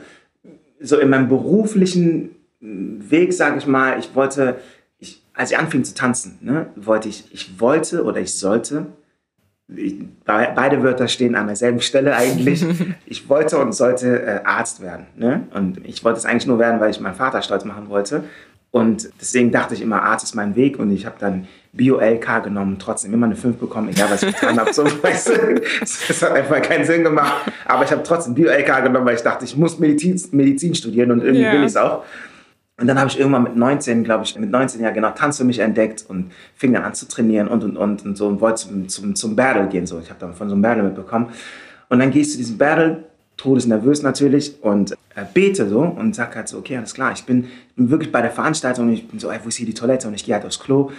so 0.82 0.99
in 0.99 1.10
meinem 1.10 1.30
beruflichen 1.30 2.36
Weg, 2.60 3.34
sage 3.34 3.58
ich 3.58 3.66
mal, 3.66 3.97
ich 3.97 4.14
wollte 4.14 4.58
als 5.34 5.52
ich 5.52 5.58
anfing 5.58 5.84
zu 5.84 5.95
tanzen, 5.95 6.38
ne, 6.41 6.68
wollte 6.76 7.10
ich, 7.10 7.26
ich 7.32 7.60
wollte 7.60 8.04
oder 8.04 8.20
ich 8.20 8.34
sollte, 8.34 8.88
ich, 9.76 9.95
beide 10.26 10.84
Wörter 10.84 11.07
stehen 11.07 11.36
an 11.36 11.47
derselben 11.47 11.82
Stelle 11.82 12.15
eigentlich, 12.15 12.65
ich 13.05 13.30
wollte 13.30 13.57
und 13.57 13.74
sollte 13.74 14.22
äh, 14.22 14.39
Arzt 14.43 14.82
werden. 14.82 15.07
Ne? 15.15 15.43
Und 15.53 15.86
ich 15.86 16.03
wollte 16.03 16.19
es 16.19 16.26
eigentlich 16.26 16.47
nur 16.47 16.59
werden, 16.59 16.80
weil 16.80 16.91
ich 16.91 16.99
meinen 16.99 17.15
Vater 17.15 17.41
stolz 17.41 17.65
machen 17.65 17.89
wollte. 17.89 18.24
Und 18.72 19.09
deswegen 19.19 19.51
dachte 19.51 19.74
ich 19.74 19.82
immer, 19.82 20.01
Arzt 20.01 20.24
ist 20.24 20.34
mein 20.34 20.55
Weg 20.55 20.80
und 20.80 20.91
ich 20.91 21.05
habe 21.05 21.17
dann 21.19 21.47
Bio-LK 21.74 22.43
genommen, 22.43 22.78
trotzdem 22.80 23.13
immer 23.13 23.26
eine 23.26 23.36
5 23.36 23.57
bekommen, 23.57 23.89
egal 23.89 24.09
was 24.09 24.24
ich 24.24 24.34
getan 24.34 24.57
habe. 24.57 24.74
So, 24.74 24.86
weißt 25.03 25.30
du, 25.30 25.61
das 25.82 26.22
hat 26.22 26.32
einfach 26.32 26.61
keinen 26.61 26.86
Sinn 26.86 27.03
gemacht. 27.03 27.51
Aber 27.65 27.84
ich 27.84 27.91
habe 27.91 28.03
trotzdem 28.03 28.34
Bio-LK 28.34 28.84
genommen, 28.84 29.05
weil 29.05 29.15
ich 29.15 29.24
dachte, 29.24 29.43
ich 29.43 29.57
muss 29.57 29.78
Medizin, 29.78 30.22
Medizin 30.32 30.74
studieren 30.74 31.11
und 31.11 31.22
irgendwie 31.22 31.43
yeah. 31.43 31.53
will 31.53 31.61
ich 31.61 31.67
es 31.67 31.78
auch. 31.78 32.05
Und 32.82 32.88
dann 32.88 32.98
habe 32.98 33.12
ich 33.12 33.20
irgendwann 33.20 33.44
mit 33.44 33.56
19, 33.56 34.04
glaube 34.04 34.24
ich, 34.24 34.36
mit 34.40 34.50
19 34.50 34.82
Jahren 34.82 34.96
genau 34.96 35.12
Tanz 35.12 35.38
für 35.38 35.44
mich 35.44 35.60
entdeckt 35.60 36.04
und 36.08 36.32
fing 36.56 36.74
dann 36.74 36.82
an 36.82 36.96
zu 36.96 37.08
trainieren 37.08 37.48
und 37.48 37.64
und 37.64 37.78
und 37.78 38.04
und 38.04 38.18
so 38.18 38.28
und 38.28 38.42
wollte 38.42 38.64
zum, 38.64 38.90
zum, 38.90 39.16
zum 39.16 39.36
Battle 39.36 39.68
gehen. 39.68 39.86
So. 39.86 40.00
Ich 40.00 40.10
habe 40.10 40.20
dann 40.20 40.34
von 40.34 40.50
so 40.50 40.56
einem 40.56 40.64
Battle 40.64 40.82
mitbekommen. 40.82 41.30
Und 41.90 42.00
dann 42.00 42.10
gehst 42.10 42.34
du 42.34 42.40
diesem 42.40 42.58
Battle, 42.58 43.04
todesnervös 43.38 44.02
natürlich, 44.02 44.64
und 44.64 44.94
äh, 45.14 45.26
bete 45.32 45.70
so 45.70 45.82
und 45.82 46.16
sag 46.16 46.36
halt 46.36 46.48
so, 46.48 46.58
okay, 46.58 46.76
alles 46.76 46.96
klar, 46.96 47.12
ich 47.12 47.24
bin, 47.24 47.44
ich 47.44 47.76
bin 47.76 47.92
wirklich 47.92 48.12
bei 48.12 48.24
der 48.24 48.32
Veranstaltung 48.32 48.88
und 48.88 48.94
ich 48.94 49.08
bin 49.08 49.20
so, 49.20 49.30
ey, 49.30 49.38
wo 49.44 49.50
ist 49.50 49.58
hier 49.58 49.68
die 49.68 49.76
Toilette? 49.76 50.08
Und 50.08 50.16
ich 50.16 50.26
gehe 50.26 50.34
halt 50.34 50.44
aufs 50.44 50.60
Klo 50.60 50.90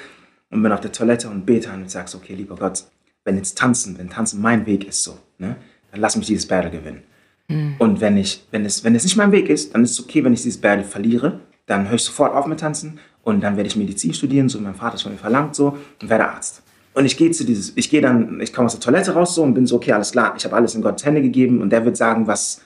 und 0.51 0.63
bin 0.63 0.71
auf 0.71 0.81
der 0.81 0.93
Toilette 0.93 1.29
und 1.31 1.45
bete 1.45 1.69
und 1.73 1.91
sag 1.91 2.09
so, 2.09 2.19
okay, 2.19 2.35
lieber 2.35 2.55
Gott, 2.55 2.85
wenn 3.25 3.37
jetzt 3.37 3.59
Tanzen, 3.59 3.99
wenn 3.99 4.09
Tanzen 4.09 4.41
mein 4.41 4.67
Weg 4.67 4.87
ist 4.87 5.03
so, 5.03 5.19
ne, 5.39 5.57
dann 5.91 6.01
lass 6.01 6.15
mich 6.17 6.29
dieses 6.29 6.47
Battle 6.47 6.71
gewinnen. 6.71 7.03
Mhm. 7.49 7.75
Und 7.81 8.01
wenn, 8.01 8.17
ich, 8.17 8.47
wenn, 8.53 8.65
es, 8.65 8.85
wenn 8.85 8.95
es 8.95 9.03
nicht 9.03 9.17
mein 9.17 9.33
Weg 9.33 9.49
ist, 9.49 9.75
dann 9.75 9.83
ist 9.83 9.91
es 9.91 10.01
okay, 10.01 10.23
wenn 10.23 10.33
ich 10.33 10.43
dieses 10.43 10.61
Battle 10.61 10.85
verliere 10.85 11.41
dann 11.67 11.89
höre 11.89 11.97
ich 11.97 12.05
sofort 12.05 12.35
auf 12.35 12.47
mit 12.47 12.61
Tanzen 12.61 12.99
und 13.23 13.41
dann 13.43 13.57
werde 13.57 13.69
ich 13.69 13.77
Medizin 13.77 14.13
studieren, 14.15 14.49
so 14.49 14.59
wie 14.59 14.65
mein 14.65 14.75
Vater 14.75 14.97
es 14.97 15.03
von 15.03 15.13
mir 15.13 15.19
verlangt, 15.19 15.55
so, 15.55 15.77
und 16.01 16.11
werde 16.11 16.29
Arzt. 16.29 16.63
Und 16.95 17.07
ich 17.07 17.17
gehe 17.17 17.31
zu 17.31 17.45
dieses, 17.45 17.73
ich 17.77 17.89
gehe 17.89 18.03
dann, 18.03 18.41
ich 18.41 18.53
komme 18.53 18.67
aus 18.67 18.73
der 18.73 18.81
Toilette 18.81 19.13
raus 19.13 19.35
so 19.35 19.43
und 19.43 19.55
bin 19.55 19.67
so, 19.67 19.77
okay, 19.77 19.93
alles 19.93 20.13
klar, 20.13 20.35
ich 20.37 20.45
habe 20.45 20.57
alles 20.57 20.75
in 20.75 20.83
Gottes 20.83 21.07
Hände 21.07 21.23
gegeben 21.23 21.63
und 21.63 21.71
der 21.71 21.85
wird 21.85 21.97
sagen, 21.97 22.27
was, 22.27 22.61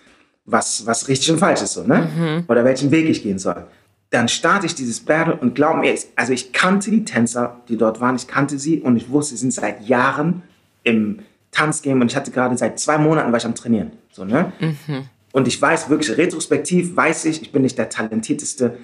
was, 0.45 0.87
was 0.87 1.09
richtig 1.09 1.31
und 1.31 1.39
falsch 1.39 1.63
ist, 1.63 1.75
so, 1.75 1.85
ne? 1.85 2.09
Mhm. 2.17 2.45
Oder 2.49 2.65
welchen 2.65 2.91
Weg 2.91 3.09
ich 3.09 3.23
gehen 3.23 3.39
soll. 3.39 3.67
Dann 4.11 4.29
starte 4.29 4.67
ich 4.67 4.75
dieses 4.75 5.01
Battle 5.01 5.37
und 5.37 5.55
glaub 5.55 5.77
mir, 5.77 5.95
also 6.17 6.33
ich 6.33 6.53
kannte 6.53 6.91
die 6.91 7.05
Tänzer, 7.05 7.61
die 7.69 7.77
dort 7.77 8.01
waren, 8.01 8.17
ich 8.17 8.27
kannte 8.27 8.59
sie 8.59 8.81
und 8.81 8.97
ich 8.97 9.11
wusste, 9.11 9.35
sie 9.35 9.43
sind 9.43 9.53
seit 9.53 9.87
Jahren 9.87 10.43
im 10.83 11.21
Tanzgame 11.53 12.01
und 12.01 12.11
ich 12.11 12.17
hatte 12.17 12.31
gerade 12.31 12.57
seit 12.57 12.79
zwei 12.79 12.99
Monaten 12.99 13.31
war 13.31 13.39
ich 13.39 13.47
am 13.47 13.55
Trainieren, 13.55 13.93
so, 14.11 14.25
ne? 14.25 14.53
Mhm. 14.61 15.09
Und 15.37 15.47
ich 15.47 15.61
weiß 15.61 15.91
wirklich, 15.91 16.17
retrospektiv 16.17 16.97
weiß 16.97 17.27
ich, 17.27 17.43
ich 17.43 17.53
bin 17.53 17.61
nicht 17.61 17.77
der 17.77 17.91
talentierteste 17.91 18.79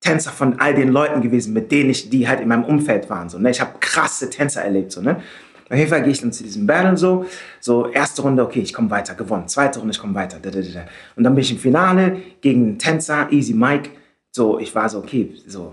Tänzer 0.00 0.32
von 0.32 0.58
all 0.58 0.74
den 0.74 0.88
Leuten 0.88 1.20
gewesen, 1.20 1.52
mit 1.52 1.70
denen 1.70 1.90
ich, 1.90 2.10
die 2.10 2.26
halt 2.26 2.40
in 2.40 2.48
meinem 2.48 2.64
Umfeld 2.64 3.08
waren. 3.08 3.28
So, 3.28 3.38
ne? 3.38 3.52
Ich 3.52 3.60
habe 3.60 3.78
krasse 3.78 4.28
Tänzer 4.28 4.62
erlebt. 4.62 4.90
So, 4.90 5.00
ne? 5.00 5.22
Auf 5.70 5.76
jeden 5.76 5.88
Fall 5.88 6.02
gehe 6.02 6.10
ich 6.10 6.20
dann 6.20 6.32
zu 6.32 6.42
diesem 6.42 6.66
Battle 6.66 6.96
so. 6.96 7.24
So, 7.60 7.88
erste 7.88 8.22
Runde, 8.22 8.42
okay, 8.42 8.58
ich 8.58 8.74
komme 8.74 8.90
weiter, 8.90 9.14
gewonnen. 9.14 9.46
Zweite 9.46 9.78
Runde, 9.78 9.92
ich 9.92 10.00
komme 10.00 10.12
weiter. 10.16 10.38
Und 11.14 11.22
dann 11.22 11.36
bin 11.36 11.42
ich 11.42 11.52
im 11.52 11.58
Finale 11.58 12.20
gegen 12.40 12.62
einen 12.62 12.78
Tänzer, 12.80 13.28
Easy 13.30 13.54
Mike. 13.54 13.90
So, 14.34 14.58
ich 14.58 14.74
war 14.74 14.88
so, 14.88 14.98
okay, 14.98 15.34
so, 15.46 15.72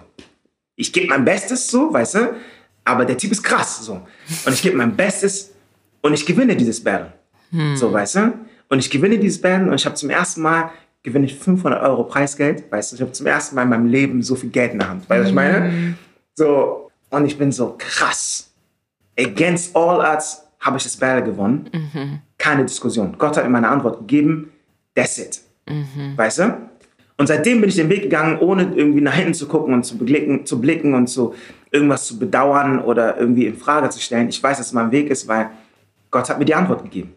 ich 0.76 0.94
gebe 0.94 1.08
mein 1.08 1.26
Bestes, 1.26 1.68
so, 1.68 1.92
weißt 1.92 2.16
du? 2.16 2.36
Aber 2.86 3.06
der 3.06 3.18
Typ 3.18 3.32
ist 3.32 3.42
krass, 3.42 3.84
so. 3.84 3.94
Und 4.46 4.54
ich 4.54 4.62
gebe 4.62 4.78
mein 4.78 4.96
Bestes 4.96 5.56
und 6.04 6.14
ich 6.14 6.24
gewinne 6.24 6.56
dieses 6.56 6.84
Battle. 6.84 7.14
Hm. 7.50 7.76
So, 7.76 7.92
weißt 7.92 8.16
du? 8.18 8.34
Und 8.74 8.80
ich 8.80 8.90
gewinne 8.90 9.20
dieses 9.20 9.40
Band 9.40 9.70
und 9.70 9.76
ich 9.76 9.86
habe 9.86 9.94
zum 9.94 10.10
ersten 10.10 10.42
Mal 10.42 10.72
gewinne 11.04 11.28
ich 11.28 11.36
500 11.36 11.84
Euro 11.84 12.06
Preisgeld. 12.06 12.72
Weißt 12.72 12.92
du, 12.92 12.96
ich 12.96 13.02
habe 13.04 13.12
zum 13.12 13.28
ersten 13.28 13.54
Mal 13.56 13.62
in 13.62 13.70
meinem 13.70 13.86
Leben 13.86 14.24
so 14.24 14.34
viel 14.34 14.50
Geld 14.50 14.74
in 14.74 14.80
der 14.80 14.90
Hand. 14.90 15.08
Weißt 15.08 15.20
du, 15.20 15.22
was 15.22 15.30
ich 15.30 15.36
meine? 15.36 15.70
Mhm. 15.70 15.96
So, 16.34 16.90
und 17.12 17.26
ich 17.28 17.38
bin 17.38 17.52
so 17.52 17.76
krass. 17.78 18.52
Against 19.16 19.76
all 19.76 20.00
odds 20.00 20.42
habe 20.60 20.78
ich 20.78 20.84
das 20.86 20.98
Battle 20.98 21.24
gewonnen. 21.24 21.70
Mhm. 21.72 22.20
Keine 22.40 22.66
Diskussion. 22.66 23.14
Gott 23.20 23.38
hat 23.38 23.44
mir 23.44 23.52
meine 23.52 23.70
Antwort 23.70 24.00
gegeben. 24.00 24.52
That's 24.96 25.20
it. 25.20 25.42
Mhm. 25.70 26.18
Weißt 26.18 26.40
du? 26.40 26.58
Und 27.18 27.28
seitdem 27.28 27.62
bin 27.62 27.70
ich 27.70 27.76
den 27.76 27.90
Weg 27.90 28.02
gegangen, 28.02 28.40
ohne 28.40 28.74
irgendwie 28.74 29.02
nach 29.02 29.14
hinten 29.14 29.36
zu 29.36 29.48
gucken 29.48 29.76
und 29.76 29.84
zu 29.84 30.00
blicken, 30.00 30.48
zu 30.48 30.60
blicken 30.60 30.96
und 30.96 31.06
zu 31.06 31.36
irgendwas 31.70 32.08
zu 32.08 32.18
bedauern 32.18 32.80
oder 32.80 33.20
irgendwie 33.20 33.46
in 33.46 33.56
Frage 33.56 33.90
zu 33.90 34.00
stellen. 34.02 34.30
Ich 34.30 34.42
weiß, 34.42 34.58
dass 34.58 34.66
es 34.66 34.74
mein 34.74 34.92
Weg 34.92 35.12
ist, 35.12 35.28
weil 35.28 35.52
Gott 36.10 36.28
hat 36.28 36.40
mir 36.40 36.46
die 36.46 36.56
Antwort 36.56 36.82
gegeben. 36.82 37.14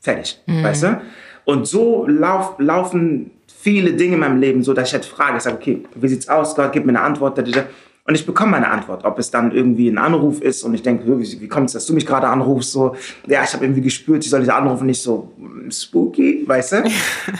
Fertig, 0.00 0.40
mhm. 0.46 0.62
weißt 0.62 0.82
du? 0.84 1.00
Und 1.44 1.66
so 1.66 2.06
lauf, 2.06 2.54
laufen 2.58 3.30
viele 3.46 3.94
Dinge 3.94 4.14
in 4.14 4.20
meinem 4.20 4.40
Leben, 4.40 4.62
so 4.62 4.74
dass 4.74 4.88
ich 4.88 4.94
halt 4.94 5.04
frage, 5.04 5.38
ich 5.38 5.42
sage, 5.42 5.56
okay, 5.56 5.82
wie 5.94 6.08
sieht's 6.08 6.28
aus? 6.28 6.54
Gott, 6.54 6.72
gib 6.72 6.84
mir 6.84 6.90
eine 6.90 7.00
Antwort. 7.00 7.38
Und 7.38 8.14
ich 8.14 8.24
bekomme 8.24 8.56
eine 8.56 8.68
Antwort, 8.68 9.04
ob 9.04 9.18
es 9.18 9.30
dann 9.30 9.52
irgendwie 9.52 9.88
ein 9.88 9.98
Anruf 9.98 10.40
ist 10.40 10.62
und 10.62 10.72
ich 10.72 10.82
denke, 10.82 11.04
wie, 11.06 11.40
wie 11.40 11.48
kommt 11.48 11.66
es, 11.66 11.72
dass 11.74 11.84
du 11.84 11.92
mich 11.92 12.06
gerade 12.06 12.26
anrufst? 12.26 12.72
So, 12.72 12.94
ja, 13.26 13.42
ich 13.44 13.52
habe 13.52 13.64
irgendwie 13.64 13.82
gespürt, 13.82 14.24
ich 14.24 14.30
soll 14.30 14.40
diese 14.40 14.54
Anrufe 14.54 14.84
nicht 14.84 15.02
so 15.02 15.32
spooky, 15.70 16.44
weißt 16.46 16.72
du? 16.72 16.84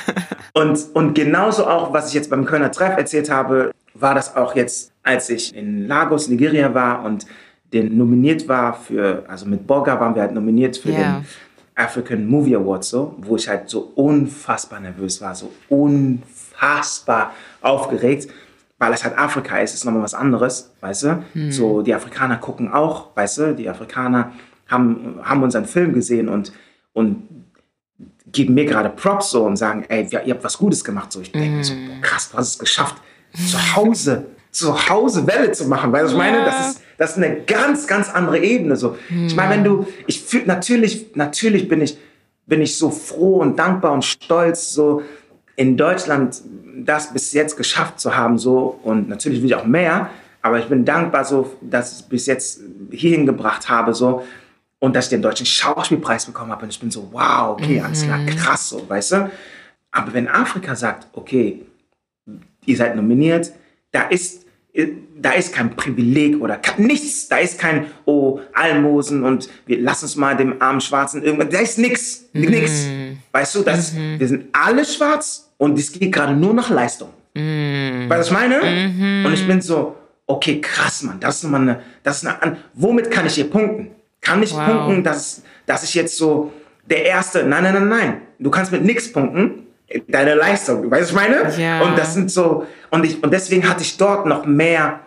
und, 0.53 0.79
und 0.93 1.15
genauso 1.15 1.67
auch, 1.67 1.93
was 1.95 2.09
ich 2.09 2.15
jetzt 2.15 2.29
beim 2.29 2.45
Kölner 2.45 2.71
Treff 2.71 2.99
erzählt 2.99 3.31
habe, 3.31 3.71
war 3.95 4.15
das 4.15 4.37
auch 4.37 4.55
jetzt, 4.57 4.93
als 5.03 5.31
ich 5.31 5.55
in 5.55 5.87
Lagos, 5.87 6.29
Nigeria 6.29 6.75
war 6.75 7.05
und 7.05 7.25
den 7.73 7.97
nominiert 7.97 8.49
war 8.49 8.75
für, 8.75 9.25
also 9.29 9.47
mit 9.47 9.67
Borga 9.67 9.99
waren 10.01 10.15
wir 10.15 10.23
halt 10.23 10.33
nominiert 10.33 10.77
für 10.77 10.91
yeah. 10.91 11.21
den 11.21 11.27
African 11.79 12.27
Movie 12.27 12.57
Awards, 12.57 12.91
so, 12.91 13.15
wo 13.19 13.37
ich 13.37 13.49
halt 13.49 13.69
so 13.69 13.93
unfassbar 13.95 14.81
nervös 14.81 15.21
war, 15.21 15.35
so 15.35 15.53
unfassbar 15.69 17.33
aufgeregt, 17.63 18.29
weil 18.79 18.93
es 18.93 19.05
halt 19.05 19.17
Afrika 19.17 19.59
ist, 19.59 19.75
ist 19.75 19.85
nochmal 19.85 20.03
was 20.03 20.15
anderes, 20.15 20.73
weißt 20.81 21.03
du? 21.05 21.25
Mhm. 21.35 21.53
So, 21.53 21.83
die 21.83 21.95
Afrikaner 21.95 22.37
gucken 22.37 22.73
auch, 22.73 23.17
weißt 23.17 23.39
du? 23.39 23.55
Die 23.55 23.69
Afrikaner 23.69 24.33
haben, 24.67 25.21
haben 25.23 25.43
unseren 25.43 25.67
Film 25.67 25.93
gesehen 25.93 26.29
und, 26.29 26.53
und 26.93 27.23
geben 28.27 28.55
mir 28.55 28.65
gerade 28.65 28.91
Props 28.91 29.31
so 29.31 29.45
und 29.45 29.57
sagen, 29.57 29.85
ey, 29.89 30.07
ihr 30.11 30.35
habt 30.35 30.45
was 30.45 30.59
Gutes 30.59 30.83
gemacht. 30.83 31.13
So, 31.13 31.21
ich 31.21 31.31
denke 31.31 31.59
mhm. 31.59 31.65
so, 31.65 31.75
boah, 31.75 32.01
krass, 32.01 32.31
du 32.31 32.39
hast 32.39 32.49
es 32.49 32.59
geschafft, 32.59 32.97
zu 33.35 33.77
Hause, 33.77 34.27
zu 34.51 34.89
Hause 34.89 35.27
Welle 35.27 35.53
zu 35.53 35.67
machen, 35.67 35.93
weil 35.93 36.07
ich 36.07 36.15
meine, 36.15 36.45
das 36.45 36.71
ist 36.71 36.83
das 36.99 37.17
ist 37.17 37.23
eine 37.23 37.43
ganz, 37.43 37.87
ganz 37.87 38.11
andere 38.11 38.39
Ebene. 38.41 38.77
So. 38.77 38.99
Ich 39.27 39.35
meine, 39.35 39.55
wenn 39.55 39.65
du, 39.65 39.87
ich 40.07 40.21
fühl, 40.21 40.45
natürlich, 40.45 41.15
natürlich 41.15 41.69
bin 41.69 41.81
ich, 41.81 41.97
bin 42.47 42.61
ich 42.61 42.77
so 42.77 42.91
froh 42.91 43.37
und 43.37 43.59
dankbar 43.59 43.93
und 43.93 44.05
stolz, 44.05 44.73
so 44.73 45.03
in 45.57 45.77
Deutschland 45.77 46.43
das 46.85 47.13
bis 47.13 47.33
jetzt 47.33 47.57
geschafft 47.57 48.01
zu 48.01 48.17
haben, 48.17 48.37
so. 48.39 48.79
Und 48.83 49.09
natürlich 49.09 49.41
will 49.41 49.47
ich 49.47 49.55
auch 49.55 49.65
mehr. 49.65 50.11
Aber 50.43 50.59
ich 50.59 50.67
bin 50.67 50.85
dankbar 50.85 51.25
so, 51.25 51.57
dass 51.61 51.93
ich 51.93 51.99
es 51.99 52.03
bis 52.03 52.27
jetzt 52.27 52.61
hierhin 52.91 53.27
gebracht 53.27 53.69
habe, 53.69 53.95
so. 53.95 54.25
Und 54.81 54.95
dass 54.95 55.07
ich 55.07 55.11
den 55.11 55.23
deutschen 55.23 55.47
Schauspielpreis 55.47 56.27
bekommen 56.27 56.53
habe. 56.53 56.65
Und 56.65 56.71
ich 56.71 56.81
bin 56.81 56.91
so, 56.91 57.09
wow, 57.13 57.51
okay, 57.51 57.81
alles 57.81 58.05
klar, 58.05 58.25
krass, 58.27 58.69
so, 58.69 58.89
weißt 58.89 59.13
du? 59.13 59.31
Aber 59.91 60.13
wenn 60.15 60.29
Afrika 60.29 60.77
sagt, 60.77 61.09
okay, 61.13 61.65
ihr 62.65 62.77
seid 62.77 62.95
nominiert, 62.95 63.53
da 63.91 64.03
ist, 64.03 64.47
da 65.17 65.33
ist 65.33 65.53
kein 65.53 65.75
Privileg 65.75 66.41
oder 66.41 66.61
nichts, 66.77 67.29
da 67.29 67.39
ist 67.39 67.59
kein, 67.59 67.87
oh, 68.05 68.41
Almosen 68.53 69.25
und 69.25 69.49
wir 69.67 69.81
lassen 69.81 70.05
uns 70.05 70.17
mal 70.17 70.37
dem 70.37 70.61
armen 70.61 70.81
Schwarzen 70.81 71.23
irgendwas, 71.23 71.49
da 71.51 71.59
ist 71.59 71.79
nichts, 71.79 72.27
mm. 72.33 72.41
nix. 72.41 72.87
Weißt 73.33 73.55
du, 73.57 73.63
das, 73.63 73.95
mm. 73.95 74.19
wir 74.19 74.29
sind 74.29 74.45
alle 74.53 74.85
schwarz 74.85 75.51
und 75.57 75.79
es 75.79 75.91
geht 75.91 76.13
gerade 76.13 76.35
nur 76.35 76.55
nach 76.55 76.71
Leistung. 76.71 77.09
Mm. 77.35 78.09
Weißt 78.09 78.11
du, 78.11 78.19
was 78.19 78.27
ich 78.27 78.33
meine? 78.33 78.61
-hmm. 78.61 79.27
Und 79.27 79.33
ich 79.33 79.47
bin 79.47 79.61
so, 79.61 79.97
okay, 80.27 80.61
krass, 80.61 81.03
Mann, 81.03 81.19
das 81.19 81.37
ist 81.37 81.45
nochmal 81.45 81.63
eine, 81.63 81.81
das 82.05 82.23
ist 82.23 82.27
eine, 82.27 82.59
womit 82.75 83.11
kann 83.11 83.27
ich 83.27 83.35
hier 83.35 83.51
punkten? 83.51 83.91
Kann 84.21 84.43
ich 84.43 84.53
wow. 84.55 84.67
punkten, 84.67 85.03
dass, 85.03 85.43
dass 85.67 85.83
ich 85.83 85.95
jetzt 85.95 86.17
so 86.17 86.53
der 86.89 87.05
Erste, 87.05 87.45
nein, 87.45 87.65
nein, 87.65 87.75
nein, 87.75 87.89
nein, 87.89 88.21
du 88.39 88.51
kannst 88.51 88.71
mit 88.71 88.85
nichts 88.85 89.13
punkten, 89.13 89.67
deine 90.09 90.35
Leistung, 90.35 90.91
weißt 90.91 91.11
du, 91.11 91.15
was 91.17 91.25
ich 91.25 91.31
meine? 91.31 91.63
Ja. 91.63 91.83
Und 91.83 91.97
das 91.97 92.15
sind 92.15 92.31
so, 92.31 92.67
und, 92.91 93.05
ich, 93.05 93.23
und 93.23 93.33
deswegen 93.33 93.69
hatte 93.69 93.83
ich 93.83 93.97
dort 93.97 94.27
noch 94.27 94.45
mehr 94.45 95.01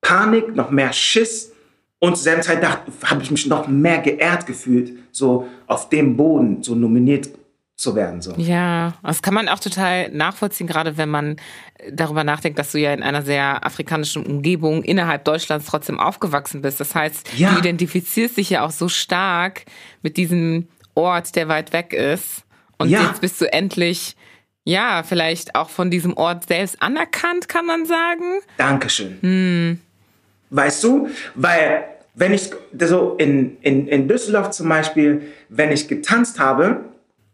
Panik, 0.00 0.54
noch 0.54 0.70
mehr 0.70 0.92
Schiss. 0.92 1.52
Und 1.98 2.16
zur 2.16 2.24
selben 2.24 2.42
Zeit 2.42 2.62
habe 2.62 3.22
ich 3.22 3.30
mich 3.30 3.46
noch 3.46 3.66
mehr 3.68 3.98
geehrt 3.98 4.46
gefühlt, 4.46 4.92
so 5.12 5.48
auf 5.66 5.88
dem 5.88 6.16
Boden 6.16 6.62
so 6.62 6.74
nominiert 6.74 7.30
zu 7.76 7.94
werden. 7.94 8.22
So. 8.22 8.34
Ja, 8.36 8.94
das 9.02 9.20
kann 9.22 9.34
man 9.34 9.48
auch 9.48 9.58
total 9.58 10.10
nachvollziehen, 10.10 10.66
gerade 10.66 10.96
wenn 10.96 11.10
man 11.10 11.36
darüber 11.90 12.24
nachdenkt, 12.24 12.58
dass 12.58 12.72
du 12.72 12.78
ja 12.78 12.92
in 12.92 13.02
einer 13.02 13.22
sehr 13.22 13.64
afrikanischen 13.66 14.24
Umgebung 14.24 14.82
innerhalb 14.82 15.24
Deutschlands 15.24 15.66
trotzdem 15.66 16.00
aufgewachsen 16.00 16.62
bist. 16.62 16.80
Das 16.80 16.94
heißt, 16.94 17.36
ja. 17.36 17.52
du 17.52 17.58
identifizierst 17.58 18.36
dich 18.38 18.50
ja 18.50 18.64
auch 18.64 18.70
so 18.70 18.88
stark 18.88 19.64
mit 20.02 20.16
diesem 20.16 20.68
Ort, 20.94 21.36
der 21.36 21.48
weit 21.48 21.72
weg 21.74 21.92
ist. 21.92 22.44
Und 22.78 22.88
ja. 22.88 23.02
jetzt 23.02 23.20
bist 23.20 23.40
du 23.40 23.52
endlich, 23.52 24.16
ja, 24.66 25.04
vielleicht 25.04 25.54
auch 25.54 25.70
von 25.70 25.92
diesem 25.92 26.16
Ort 26.16 26.48
selbst 26.48 26.82
anerkannt, 26.82 27.48
kann 27.48 27.66
man 27.66 27.86
sagen. 27.86 28.40
Dankeschön. 28.58 29.18
Hm. 29.20 29.80
Weißt 30.50 30.82
du, 30.82 31.08
weil 31.36 31.84
wenn 32.14 32.34
ich 32.34 32.50
so 32.80 33.14
in, 33.18 33.58
in, 33.60 33.86
in 33.86 34.08
Düsseldorf 34.08 34.50
zum 34.50 34.68
Beispiel, 34.68 35.22
wenn 35.48 35.70
ich 35.70 35.86
getanzt 35.86 36.40
habe, 36.40 36.84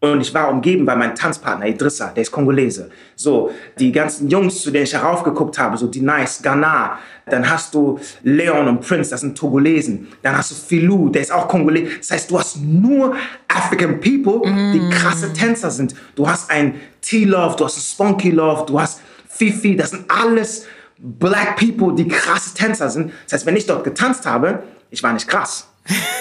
und 0.03 0.21
ich 0.21 0.35
war 0.35 0.51
umgeben 0.51 0.85
bei 0.85 0.97
meinem 0.97 1.15
Tanzpartner 1.15 1.69
Idrissa, 1.69 2.09
der 2.09 2.23
ist 2.23 2.33
Kongolese. 2.33 2.91
So, 3.15 3.53
die 3.79 3.93
ganzen 3.93 4.29
Jungs, 4.29 4.61
zu 4.61 4.73
denen 4.73 4.83
ich 4.83 4.93
heraufgeguckt 4.93 5.57
habe, 5.61 5.77
so 5.77 5.87
die 5.87 6.01
Nice, 6.01 6.43
Ghana. 6.43 6.99
Dann 7.27 7.49
hast 7.49 7.73
du 7.73 8.01
Leon 8.25 8.67
und 8.67 8.81
Prince, 8.81 9.11
das 9.11 9.21
sind 9.21 9.39
Togolesen. 9.39 10.09
Dann 10.23 10.37
hast 10.37 10.51
du 10.51 10.57
Filou, 10.57 11.09
der 11.09 11.23
ist 11.23 11.31
auch 11.31 11.47
Kongolese. 11.47 11.99
Das 11.99 12.11
heißt, 12.11 12.31
du 12.33 12.41
hast 12.41 12.57
nur 12.57 13.15
African 13.47 14.01
People, 14.01 14.41
die 14.73 14.81
mm. 14.81 14.91
krasse 14.91 15.33
Tänzer 15.33 15.71
sind. 15.71 15.95
Du 16.17 16.29
hast 16.29 16.51
ein 16.51 16.75
T-Love, 17.01 17.55
du 17.57 17.65
hast 17.65 17.77
ein 17.77 17.83
Spunky 17.83 18.33
Love, 18.33 18.67
du 18.67 18.81
hast 18.81 19.01
Fifi, 19.29 19.77
das 19.77 19.91
sind 19.91 20.07
alles 20.11 20.67
Black 20.99 21.55
People, 21.55 21.95
die 21.95 22.09
krasse 22.09 22.55
Tänzer 22.55 22.91
sind. 22.91 23.13
Das 23.27 23.35
heißt, 23.35 23.47
wenn 23.47 23.57
ich 23.57 23.67
dort 23.67 23.85
getanzt 23.85 24.27
habe, 24.27 24.65
ich 24.91 25.01
war 25.01 25.13
nicht 25.13 25.29
krass. 25.29 25.69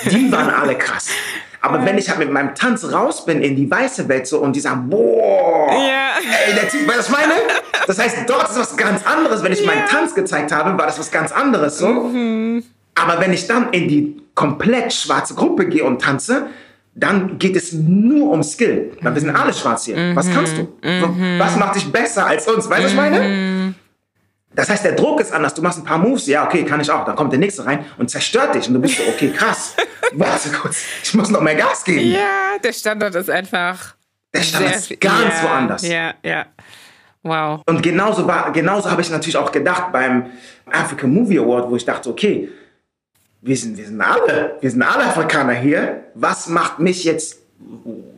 Die 0.05 0.31
waren 0.31 0.51
alle 0.51 0.77
krass. 0.77 1.09
Aber 1.61 1.85
wenn 1.85 1.97
ich 1.97 2.09
halt 2.09 2.19
mit 2.19 2.31
meinem 2.31 2.55
Tanz 2.55 2.91
raus 2.91 3.25
bin 3.25 3.41
in 3.41 3.55
die 3.55 3.69
weiße 3.69 4.09
Welt 4.09 4.25
so 4.25 4.39
und 4.39 4.55
die 4.55 4.59
sagen, 4.59 4.89
boah, 4.89 5.71
ja. 5.71 6.13
ey, 6.47 6.55
der 6.55 6.67
Typ, 6.67 6.87
weil 6.87 6.97
das 6.97 7.09
meine? 7.09 7.33
Das 7.85 7.99
heißt, 7.99 8.17
dort 8.27 8.49
ist 8.49 8.57
was 8.59 8.75
ganz 8.75 9.05
anderes. 9.05 9.43
Wenn 9.43 9.51
ich 9.51 9.61
ja. 9.61 9.67
meinen 9.67 9.85
Tanz 9.85 10.15
gezeigt 10.15 10.51
habe, 10.51 10.77
war 10.77 10.87
das 10.87 10.97
was 10.97 11.11
ganz 11.11 11.31
anderes 11.31 11.77
so. 11.77 11.87
Mhm. 11.87 12.63
Aber 12.95 13.19
wenn 13.19 13.31
ich 13.31 13.47
dann 13.47 13.69
in 13.71 13.87
die 13.87 14.21
komplett 14.33 14.91
schwarze 14.91 15.35
Gruppe 15.35 15.67
gehe 15.67 15.83
und 15.83 16.01
tanze, 16.01 16.47
dann 16.95 17.37
geht 17.37 17.55
es 17.55 17.73
nur 17.73 18.31
um 18.31 18.43
Skill. 18.43 18.91
Weil 19.01 19.13
wir 19.13 19.21
sind 19.21 19.35
alle 19.35 19.53
schwarz 19.53 19.85
hier. 19.85 19.97
Mhm. 19.97 20.15
Was 20.15 20.31
kannst 20.31 20.57
du? 20.57 20.67
Mhm. 20.87 21.39
Was 21.39 21.55
macht 21.57 21.75
dich 21.75 21.91
besser 21.91 22.25
als 22.25 22.47
uns? 22.47 22.69
Weißt 22.69 22.79
du, 22.79 22.83
was 22.85 22.91
ich 22.91 22.97
meine? 22.97 23.60
Das 24.53 24.69
heißt, 24.69 24.83
der 24.83 24.93
Druck 24.93 25.21
ist 25.21 25.31
anders. 25.31 25.53
Du 25.53 25.61
machst 25.61 25.79
ein 25.79 25.85
paar 25.85 25.97
Moves, 25.97 26.27
ja, 26.27 26.45
okay, 26.45 26.65
kann 26.65 26.81
ich 26.81 26.91
auch. 26.91 27.05
Dann 27.05 27.15
kommt 27.15 27.31
der 27.31 27.39
nächste 27.39 27.65
rein 27.65 27.85
und 27.97 28.09
zerstört 28.09 28.55
dich. 28.55 28.67
Und 28.67 28.73
du 28.73 28.81
bist 28.81 28.97
so, 28.97 29.03
okay, 29.03 29.31
krass. 29.31 29.75
Warte 30.13 30.49
kurz, 30.49 30.83
ich 31.03 31.13
muss 31.13 31.29
noch 31.29 31.41
mehr 31.41 31.55
Gas 31.55 31.83
geben. 31.83 32.11
Ja, 32.11 32.57
der 32.61 32.73
Standard 32.73 33.15
ist 33.15 33.29
einfach. 33.29 33.95
Der 34.33 34.41
Standard 34.41 34.75
ist 34.75 34.99
ganz 34.99 35.41
ja, 35.41 35.43
woanders. 35.43 35.87
Ja, 35.87 36.13
ja. 36.23 36.45
Wow. 37.23 37.61
Und 37.65 37.83
genauso, 37.83 38.29
genauso 38.51 38.89
habe 38.89 39.01
ich 39.01 39.09
natürlich 39.09 39.37
auch 39.37 39.51
gedacht 39.51 39.91
beim 39.91 40.25
African 40.69 41.13
Movie 41.13 41.39
Award, 41.39 41.69
wo 41.69 41.75
ich 41.75 41.85
dachte, 41.85 42.09
okay, 42.09 42.49
wir 43.41 43.55
sind, 43.55 43.77
wir 43.77 43.85
sind 43.85 44.01
alle, 44.01 44.57
wir 44.59 44.69
sind 44.69 44.81
alle 44.81 45.05
Afrikaner 45.05 45.53
hier. 45.53 46.03
Was 46.15 46.47
macht 46.47 46.79
mich 46.79 47.03
jetzt, 47.03 47.39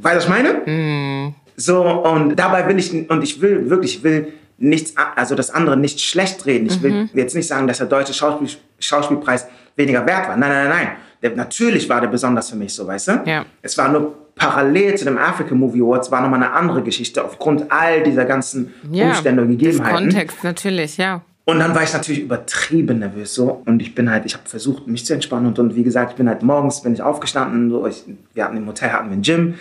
weil 0.01 0.17
ich 0.17 0.27
meine? 0.27 0.53
Mm. 0.65 1.35
So, 1.55 1.83
und 1.83 2.35
dabei 2.35 2.67
will 2.67 2.79
ich, 2.79 3.09
und 3.09 3.21
ich 3.23 3.39
will 3.39 3.69
wirklich, 3.69 3.97
ich 3.97 4.03
will 4.03 4.33
nichts, 4.57 4.93
also 5.15 5.35
das 5.35 5.51
andere 5.51 5.77
nicht 5.77 6.01
schlecht 6.01 6.45
reden. 6.45 6.67
Ich 6.67 6.81
will 6.81 6.91
mhm. 6.91 7.09
jetzt 7.13 7.35
nicht 7.35 7.47
sagen, 7.47 7.67
dass 7.67 7.77
der 7.77 7.87
deutsche 7.87 8.13
Schauspiel, 8.13 8.49
Schauspielpreis 8.79 9.47
weniger 9.75 10.05
wert 10.05 10.27
war. 10.27 10.37
Nein, 10.37 10.49
nein, 10.49 10.69
nein, 10.69 10.87
nein. 11.21 11.35
natürlich 11.35 11.89
war 11.89 12.01
der 12.01 12.07
besonders 12.07 12.49
für 12.49 12.55
mich 12.55 12.73
so, 12.73 12.85
weißt 12.87 13.07
du? 13.07 13.23
Ja. 13.25 13.45
Es 13.61 13.77
war 13.77 13.89
nur 13.89 14.23
parallel 14.35 14.95
zu 14.95 15.05
dem 15.05 15.17
African 15.17 15.57
Movie 15.57 15.81
Awards 15.81 16.11
war 16.11 16.21
nochmal 16.21 16.43
eine 16.43 16.53
andere 16.53 16.81
Geschichte 16.81 17.23
aufgrund 17.23 17.71
all 17.71 18.03
dieser 18.03 18.25
ganzen 18.25 18.73
ja, 18.91 19.07
Umstände 19.07 19.43
und 19.43 19.49
Gegebenheiten. 19.49 20.09
Kontext 20.09 20.43
natürlich, 20.43 20.97
ja. 20.97 21.21
Und 21.45 21.59
dann 21.59 21.75
war 21.75 21.83
ich 21.83 21.91
natürlich 21.91 22.21
übertrieben 22.21 22.99
nervös 22.99 23.35
so 23.35 23.61
und 23.65 23.81
ich 23.81 23.93
bin 23.93 24.09
halt, 24.09 24.25
ich 24.25 24.33
habe 24.33 24.47
versucht 24.47 24.87
mich 24.87 25.05
zu 25.05 25.13
entspannen 25.13 25.47
und, 25.47 25.59
und 25.59 25.75
wie 25.75 25.83
gesagt, 25.83 26.11
ich 26.11 26.17
bin 26.17 26.29
halt 26.29 26.41
morgens, 26.41 26.81
bin 26.81 26.93
ich 26.93 27.01
aufgestanden, 27.01 27.69
so 27.69 27.85
ich, 27.85 28.05
wir 28.33 28.45
hatten 28.45 28.55
im 28.55 28.65
Hotel 28.65 28.91
hatten 28.91 29.09
wir 29.09 29.17
ein 29.17 29.21
Gym 29.21 29.55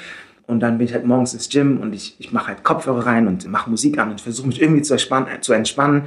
und 0.46 0.60
dann 0.60 0.78
bin 0.78 0.86
ich 0.86 0.94
halt 0.94 1.06
morgens 1.06 1.34
ins 1.34 1.48
Gym 1.48 1.80
und 1.80 1.94
ich, 1.94 2.16
ich 2.18 2.32
mache 2.32 2.48
halt 2.48 2.64
Kopfhörer 2.64 3.06
rein 3.06 3.26
und 3.26 3.48
mache 3.48 3.70
Musik 3.70 3.98
an 3.98 4.10
und 4.10 4.20
versuche 4.20 4.46
mich 4.46 4.60
irgendwie 4.60 4.82
zu, 4.82 4.96
zu 4.96 5.52
entspannen 5.52 6.02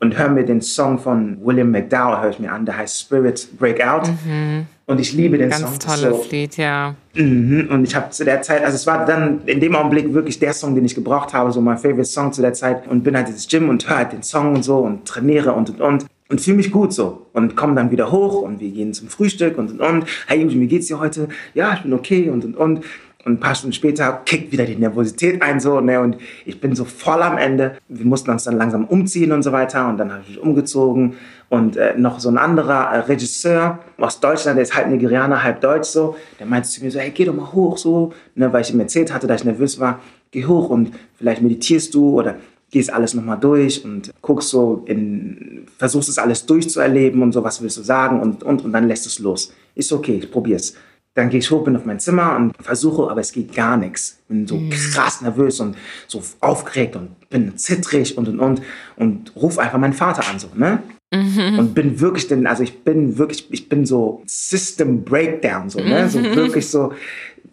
und 0.00 0.18
höre 0.18 0.28
mir 0.28 0.44
den 0.44 0.60
Song 0.60 0.98
von 0.98 1.38
William 1.42 1.70
McDowell, 1.70 2.20
höre 2.20 2.30
ich 2.30 2.38
mir 2.38 2.52
an, 2.52 2.66
der 2.66 2.76
heißt 2.76 3.00
Spirit 3.00 3.48
Break 3.58 3.84
Out. 3.86 4.08
Mhm. 4.08 4.66
Und 4.88 5.00
ich 5.00 5.12
liebe 5.14 5.36
den 5.36 5.50
Ganz 5.50 5.62
Song. 5.62 5.70
Ganz 5.70 6.00
tolles 6.00 6.24
so. 6.24 6.30
Lied, 6.30 6.56
ja. 6.56 6.94
Mhm. 7.14 7.68
Und 7.70 7.84
ich 7.84 7.96
habe 7.96 8.10
zu 8.10 8.24
der 8.24 8.42
Zeit, 8.42 8.62
also 8.62 8.76
es 8.76 8.86
war 8.86 9.04
dann 9.04 9.40
in 9.46 9.58
dem 9.58 9.74
Augenblick 9.74 10.12
wirklich 10.12 10.38
der 10.38 10.52
Song, 10.52 10.74
den 10.74 10.84
ich 10.84 10.94
gebraucht 10.94 11.34
habe, 11.34 11.50
so 11.50 11.60
mein 11.60 11.76
favorite 11.76 12.04
Song 12.04 12.32
zu 12.32 12.40
der 12.40 12.52
Zeit. 12.52 12.86
Und 12.86 13.02
bin 13.02 13.16
halt 13.16 13.28
ins 13.28 13.48
Gym 13.48 13.68
und 13.68 13.88
höre 13.88 13.96
halt 13.96 14.12
den 14.12 14.22
Song 14.22 14.54
und 14.54 14.62
so 14.62 14.78
und 14.78 15.04
trainiere 15.04 15.52
und 15.52 15.70
und 15.70 15.80
und. 15.80 16.06
Und 16.28 16.40
fühle 16.40 16.58
mich 16.58 16.70
gut 16.70 16.92
so. 16.92 17.26
Und 17.32 17.56
komme 17.56 17.74
dann 17.74 17.90
wieder 17.90 18.12
hoch 18.12 18.42
und 18.42 18.60
wir 18.60 18.70
gehen 18.70 18.92
zum 18.92 19.08
Frühstück 19.08 19.58
und 19.58 19.72
und 19.72 19.80
und. 19.80 20.06
Hey, 20.28 20.48
wie 20.48 20.66
geht's 20.68 20.86
dir 20.86 21.00
heute? 21.00 21.28
Ja, 21.54 21.74
ich 21.74 21.82
bin 21.82 21.92
okay 21.92 22.30
und 22.30 22.44
und 22.44 22.56
und. 22.56 22.84
Und 23.26 23.32
ein 23.32 23.40
paar 23.40 23.56
Stunden 23.56 23.72
später 23.72 24.22
kickt 24.24 24.52
wieder 24.52 24.64
die 24.66 24.76
Nervosität 24.76 25.42
ein 25.42 25.58
so, 25.58 25.80
ne? 25.80 26.00
Und 26.00 26.16
ich 26.44 26.60
bin 26.60 26.76
so 26.76 26.84
voll 26.84 27.20
am 27.22 27.36
Ende. 27.36 27.76
Wir 27.88 28.06
mussten 28.06 28.30
uns 28.30 28.44
dann 28.44 28.56
langsam 28.56 28.84
umziehen 28.84 29.32
und 29.32 29.42
so 29.42 29.50
weiter. 29.50 29.88
Und 29.88 29.98
dann 29.98 30.12
habe 30.12 30.22
ich 30.22 30.28
mich 30.28 30.38
umgezogen. 30.38 31.14
Und 31.48 31.76
äh, 31.76 31.94
noch 31.98 32.20
so 32.20 32.28
ein 32.28 32.38
anderer 32.38 32.92
äh, 32.92 32.98
Regisseur 33.00 33.80
aus 33.98 34.20
Deutschland, 34.20 34.58
der 34.58 34.62
ist 34.62 34.76
halb 34.76 34.88
Nigerianer, 34.88 35.42
halb 35.42 35.60
Deutsch 35.60 35.88
so, 35.88 36.14
der 36.38 36.46
meinte 36.46 36.68
zu 36.68 36.84
mir 36.84 36.92
so, 36.92 37.00
hey, 37.00 37.10
geh 37.10 37.24
doch 37.24 37.34
mal 37.34 37.52
hoch 37.52 37.78
so, 37.78 38.12
ne? 38.36 38.52
Weil 38.52 38.62
ich 38.62 38.72
ihm 38.72 38.78
erzählt 38.78 39.12
hatte, 39.12 39.26
dass 39.26 39.40
ich 39.40 39.44
nervös 39.44 39.80
war. 39.80 39.98
Geh 40.30 40.44
hoch 40.44 40.70
und 40.70 40.92
vielleicht 41.16 41.42
meditierst 41.42 41.92
du 41.94 42.10
oder 42.10 42.36
gehst 42.70 42.92
alles 42.92 43.14
nochmal 43.14 43.40
durch 43.40 43.84
und 43.84 44.12
guckst 44.22 44.50
so 44.50 44.84
in, 44.86 45.66
versuchst 45.78 46.08
es 46.08 46.18
alles 46.18 46.46
durchzuerleben 46.46 47.22
und 47.22 47.32
so, 47.32 47.42
was 47.42 47.60
willst 47.60 47.76
du 47.76 47.82
sagen 47.82 48.20
und, 48.20 48.44
und, 48.44 48.64
und 48.64 48.72
dann 48.72 48.86
lässt 48.86 49.04
es 49.06 49.18
los. 49.18 49.52
Ist 49.74 49.92
okay, 49.92 50.20
ich 50.22 50.30
probier's. 50.30 50.74
Dann 51.16 51.30
gehe 51.30 51.40
ich 51.40 51.50
hoch, 51.50 51.64
bin 51.64 51.74
auf 51.74 51.86
mein 51.86 51.98
Zimmer 51.98 52.36
und 52.36 52.52
versuche, 52.60 53.10
aber 53.10 53.22
es 53.22 53.32
geht 53.32 53.54
gar 53.54 53.78
nichts. 53.78 54.20
Bin 54.28 54.46
so 54.46 54.56
mhm. 54.56 54.68
krass 54.68 55.22
nervös 55.22 55.58
und 55.60 55.74
so 56.06 56.22
aufgeregt 56.40 56.94
und 56.94 57.28
bin 57.30 57.56
zittrig 57.56 58.16
und 58.18 58.28
und 58.28 58.38
und 58.38 58.62
und 58.96 59.32
ruf 59.34 59.58
einfach 59.58 59.78
meinen 59.78 59.94
Vater 59.94 60.28
an 60.30 60.38
so, 60.38 60.48
ne? 60.54 60.82
Mhm. 61.14 61.58
Und 61.58 61.74
bin 61.74 62.00
wirklich 62.00 62.28
denn, 62.28 62.46
also 62.46 62.62
ich 62.62 62.80
bin 62.80 63.16
wirklich, 63.16 63.46
ich 63.50 63.68
bin 63.68 63.86
so 63.86 64.22
System 64.26 65.04
Breakdown 65.04 65.70
so, 65.70 65.80
ne? 65.80 66.08
So 66.10 66.18
mhm. 66.18 66.36
wirklich 66.36 66.68
so 66.68 66.92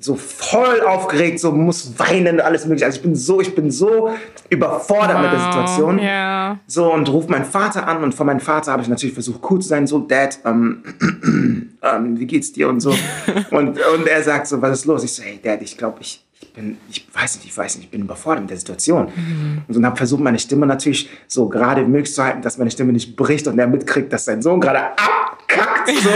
so 0.03 0.15
voll 0.15 0.81
aufgeregt, 0.81 1.39
so 1.39 1.51
muss 1.51 1.97
weinen 1.97 2.35
und 2.35 2.41
alles 2.41 2.65
mögliche. 2.65 2.85
Also 2.85 2.97
ich 2.97 3.03
bin 3.03 3.15
so, 3.15 3.39
ich 3.41 3.55
bin 3.55 3.71
so 3.71 4.09
überfordert 4.49 5.15
wow, 5.15 5.21
mit 5.21 5.31
der 5.31 5.39
Situation. 5.39 5.99
Yeah. 5.99 6.59
So 6.67 6.91
und 6.91 7.09
rufe 7.09 7.29
meinen 7.31 7.45
Vater 7.45 7.87
an 7.87 8.03
und 8.03 8.13
von 8.13 8.27
meinem 8.27 8.39
Vater 8.39 8.71
habe 8.71 8.81
ich 8.81 8.89
natürlich 8.89 9.13
versucht 9.13 9.41
cool 9.49 9.61
zu 9.61 9.69
sein, 9.69 9.87
so 9.87 9.99
Dad, 9.99 10.39
ähm, 10.45 10.83
ähm, 11.81 12.19
wie 12.19 12.25
geht's 12.25 12.51
dir 12.51 12.67
und 12.69 12.81
so. 12.81 12.89
und, 13.51 13.79
und 13.79 14.07
er 14.07 14.23
sagt 14.23 14.47
so, 14.47 14.61
was 14.61 14.79
ist 14.79 14.85
los? 14.85 15.03
Ich 15.03 15.13
so, 15.13 15.23
hey 15.23 15.39
Dad, 15.41 15.61
ich 15.61 15.77
glaube, 15.77 15.99
ich, 16.01 16.23
ich 16.43 16.53
bin, 16.53 16.77
ich 16.89 17.07
weiß 17.13 17.37
nicht, 17.37 17.45
ich 17.45 17.57
weiß 17.57 17.75
nicht, 17.75 17.85
ich 17.85 17.91
bin 17.91 18.01
überfordert 18.01 18.41
mit 18.41 18.49
der 18.51 18.57
Situation. 18.57 19.07
Mhm. 19.15 19.61
Und 19.67 19.85
habe 19.85 19.95
versucht, 19.95 20.21
meine 20.21 20.39
Stimme 20.39 20.65
natürlich 20.65 21.09
so 21.27 21.47
gerade 21.47 21.85
möglich 21.85 22.13
zu 22.13 22.23
halten, 22.23 22.41
dass 22.41 22.57
meine 22.57 22.71
Stimme 22.71 22.93
nicht 22.93 23.15
bricht 23.15 23.47
und 23.47 23.57
er 23.57 23.67
mitkriegt, 23.67 24.11
dass 24.11 24.25
sein 24.25 24.41
Sohn 24.41 24.59
gerade 24.59 24.79
abkackt. 24.79 25.89
So. 25.89 26.09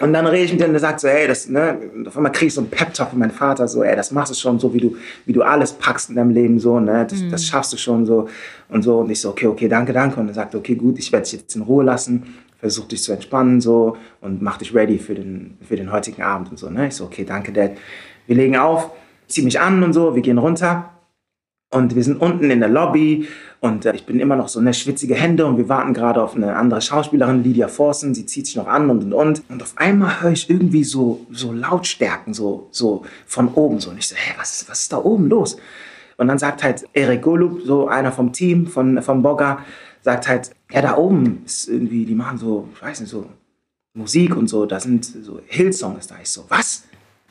und 0.04 0.12
dann 0.12 0.26
rede 0.26 0.44
ich 0.44 0.52
mit 0.52 0.60
ihm 0.60 0.68
und 0.68 0.74
er 0.74 0.80
sagt 0.80 1.00
so, 1.00 1.08
ey, 1.08 1.26
das, 1.26 1.48
ne, 1.48 1.78
auf 2.06 2.16
einmal 2.16 2.32
kriege 2.32 2.46
ich 2.46 2.54
so 2.54 2.60
einen 2.60 2.70
Pep-Talk 2.70 3.10
von 3.10 3.18
meinem 3.18 3.30
Vater, 3.30 3.66
so, 3.68 3.82
ey, 3.82 3.96
das 3.96 4.10
machst 4.10 4.32
du 4.32 4.36
schon 4.36 4.58
so, 4.58 4.72
wie 4.72 4.80
du, 4.80 4.96
wie 5.24 5.32
du 5.32 5.42
alles 5.42 5.72
packst 5.72 6.10
in 6.10 6.16
deinem 6.16 6.30
Leben, 6.30 6.58
so, 6.58 6.80
ne, 6.80 7.06
das, 7.08 7.20
mhm. 7.20 7.30
das 7.30 7.44
schaffst 7.44 7.72
du 7.72 7.76
schon 7.76 8.06
so 8.06 8.28
und 8.68 8.82
so. 8.82 8.98
Und 8.98 9.10
ich 9.10 9.20
so, 9.20 9.30
okay, 9.30 9.46
okay, 9.46 9.68
danke, 9.68 9.92
danke. 9.92 10.20
Und 10.20 10.28
er 10.28 10.34
sagt, 10.34 10.54
okay, 10.54 10.74
gut, 10.74 10.98
ich 10.98 11.12
werde 11.12 11.24
dich 11.24 11.32
jetzt 11.32 11.56
in 11.56 11.62
Ruhe 11.62 11.84
lassen 11.84 12.34
versuch 12.58 12.88
dich 12.88 13.02
zu 13.02 13.12
entspannen 13.12 13.60
so 13.60 13.98
und 14.22 14.40
mach 14.40 14.56
dich 14.56 14.74
ready 14.74 14.98
für 14.98 15.14
den, 15.14 15.58
für 15.60 15.76
den 15.76 15.92
heutigen 15.92 16.22
Abend 16.22 16.50
und 16.50 16.58
so. 16.58 16.70
Ne? 16.70 16.88
Ich 16.88 16.94
so, 16.94 17.04
okay, 17.04 17.22
danke, 17.22 17.52
Dad. 17.52 17.72
Wir 18.26 18.34
legen 18.34 18.56
auf 18.56 18.90
ziehe 19.28 19.44
mich 19.44 19.60
an 19.60 19.82
und 19.82 19.92
so, 19.92 20.14
wir 20.14 20.22
gehen 20.22 20.38
runter. 20.38 20.90
Und 21.70 21.96
wir 21.96 22.04
sind 22.04 22.20
unten 22.20 22.50
in 22.50 22.60
der 22.60 22.68
Lobby 22.68 23.26
und 23.60 23.84
äh, 23.84 23.94
ich 23.94 24.06
bin 24.06 24.20
immer 24.20 24.36
noch 24.36 24.48
so 24.48 24.60
eine 24.60 24.72
schwitzige 24.72 25.16
Hände 25.16 25.46
und 25.46 25.56
wir 25.56 25.68
warten 25.68 25.94
gerade 25.94 26.22
auf 26.22 26.36
eine 26.36 26.54
andere 26.54 26.80
Schauspielerin, 26.80 27.42
Lydia 27.42 27.66
Forsen, 27.66 28.14
sie 28.14 28.24
zieht 28.24 28.46
sich 28.46 28.54
noch 28.54 28.68
an 28.68 28.88
und 28.88 29.02
und 29.02 29.12
und. 29.12 29.42
Und 29.48 29.62
auf 29.62 29.72
einmal 29.76 30.22
höre 30.22 30.30
ich 30.30 30.48
irgendwie 30.48 30.84
so, 30.84 31.26
so 31.32 31.52
Lautstärken, 31.52 32.34
so, 32.34 32.68
so 32.70 33.04
von 33.26 33.48
oben 33.54 33.80
so. 33.80 33.90
Und 33.90 33.98
ich 33.98 34.06
so, 34.06 34.14
hä, 34.14 34.34
was 34.38 34.60
ist, 34.60 34.70
was 34.70 34.82
ist 34.82 34.92
da 34.92 34.98
oben 34.98 35.28
los? 35.28 35.56
Und 36.16 36.28
dann 36.28 36.38
sagt 36.38 36.62
halt 36.62 36.86
Erik 36.92 37.22
Golub, 37.22 37.60
so 37.64 37.88
einer 37.88 38.12
vom 38.12 38.32
Team 38.32 38.68
von, 38.68 39.02
von 39.02 39.22
Bogga, 39.22 39.58
sagt 40.02 40.28
halt, 40.28 40.52
ja, 40.70 40.82
da 40.82 40.96
oben 40.96 41.42
ist 41.44 41.68
irgendwie, 41.68 42.04
die 42.04 42.14
machen 42.14 42.38
so, 42.38 42.68
ich 42.74 42.82
weiß 42.82 43.00
nicht, 43.00 43.10
so 43.10 43.26
Musik 43.92 44.36
und 44.36 44.46
so, 44.46 44.66
da 44.66 44.78
sind 44.78 45.04
so 45.04 45.40
Hillsongs 45.46 46.06
da. 46.06 46.14
Ich 46.22 46.30
so, 46.30 46.44
was? 46.48 46.84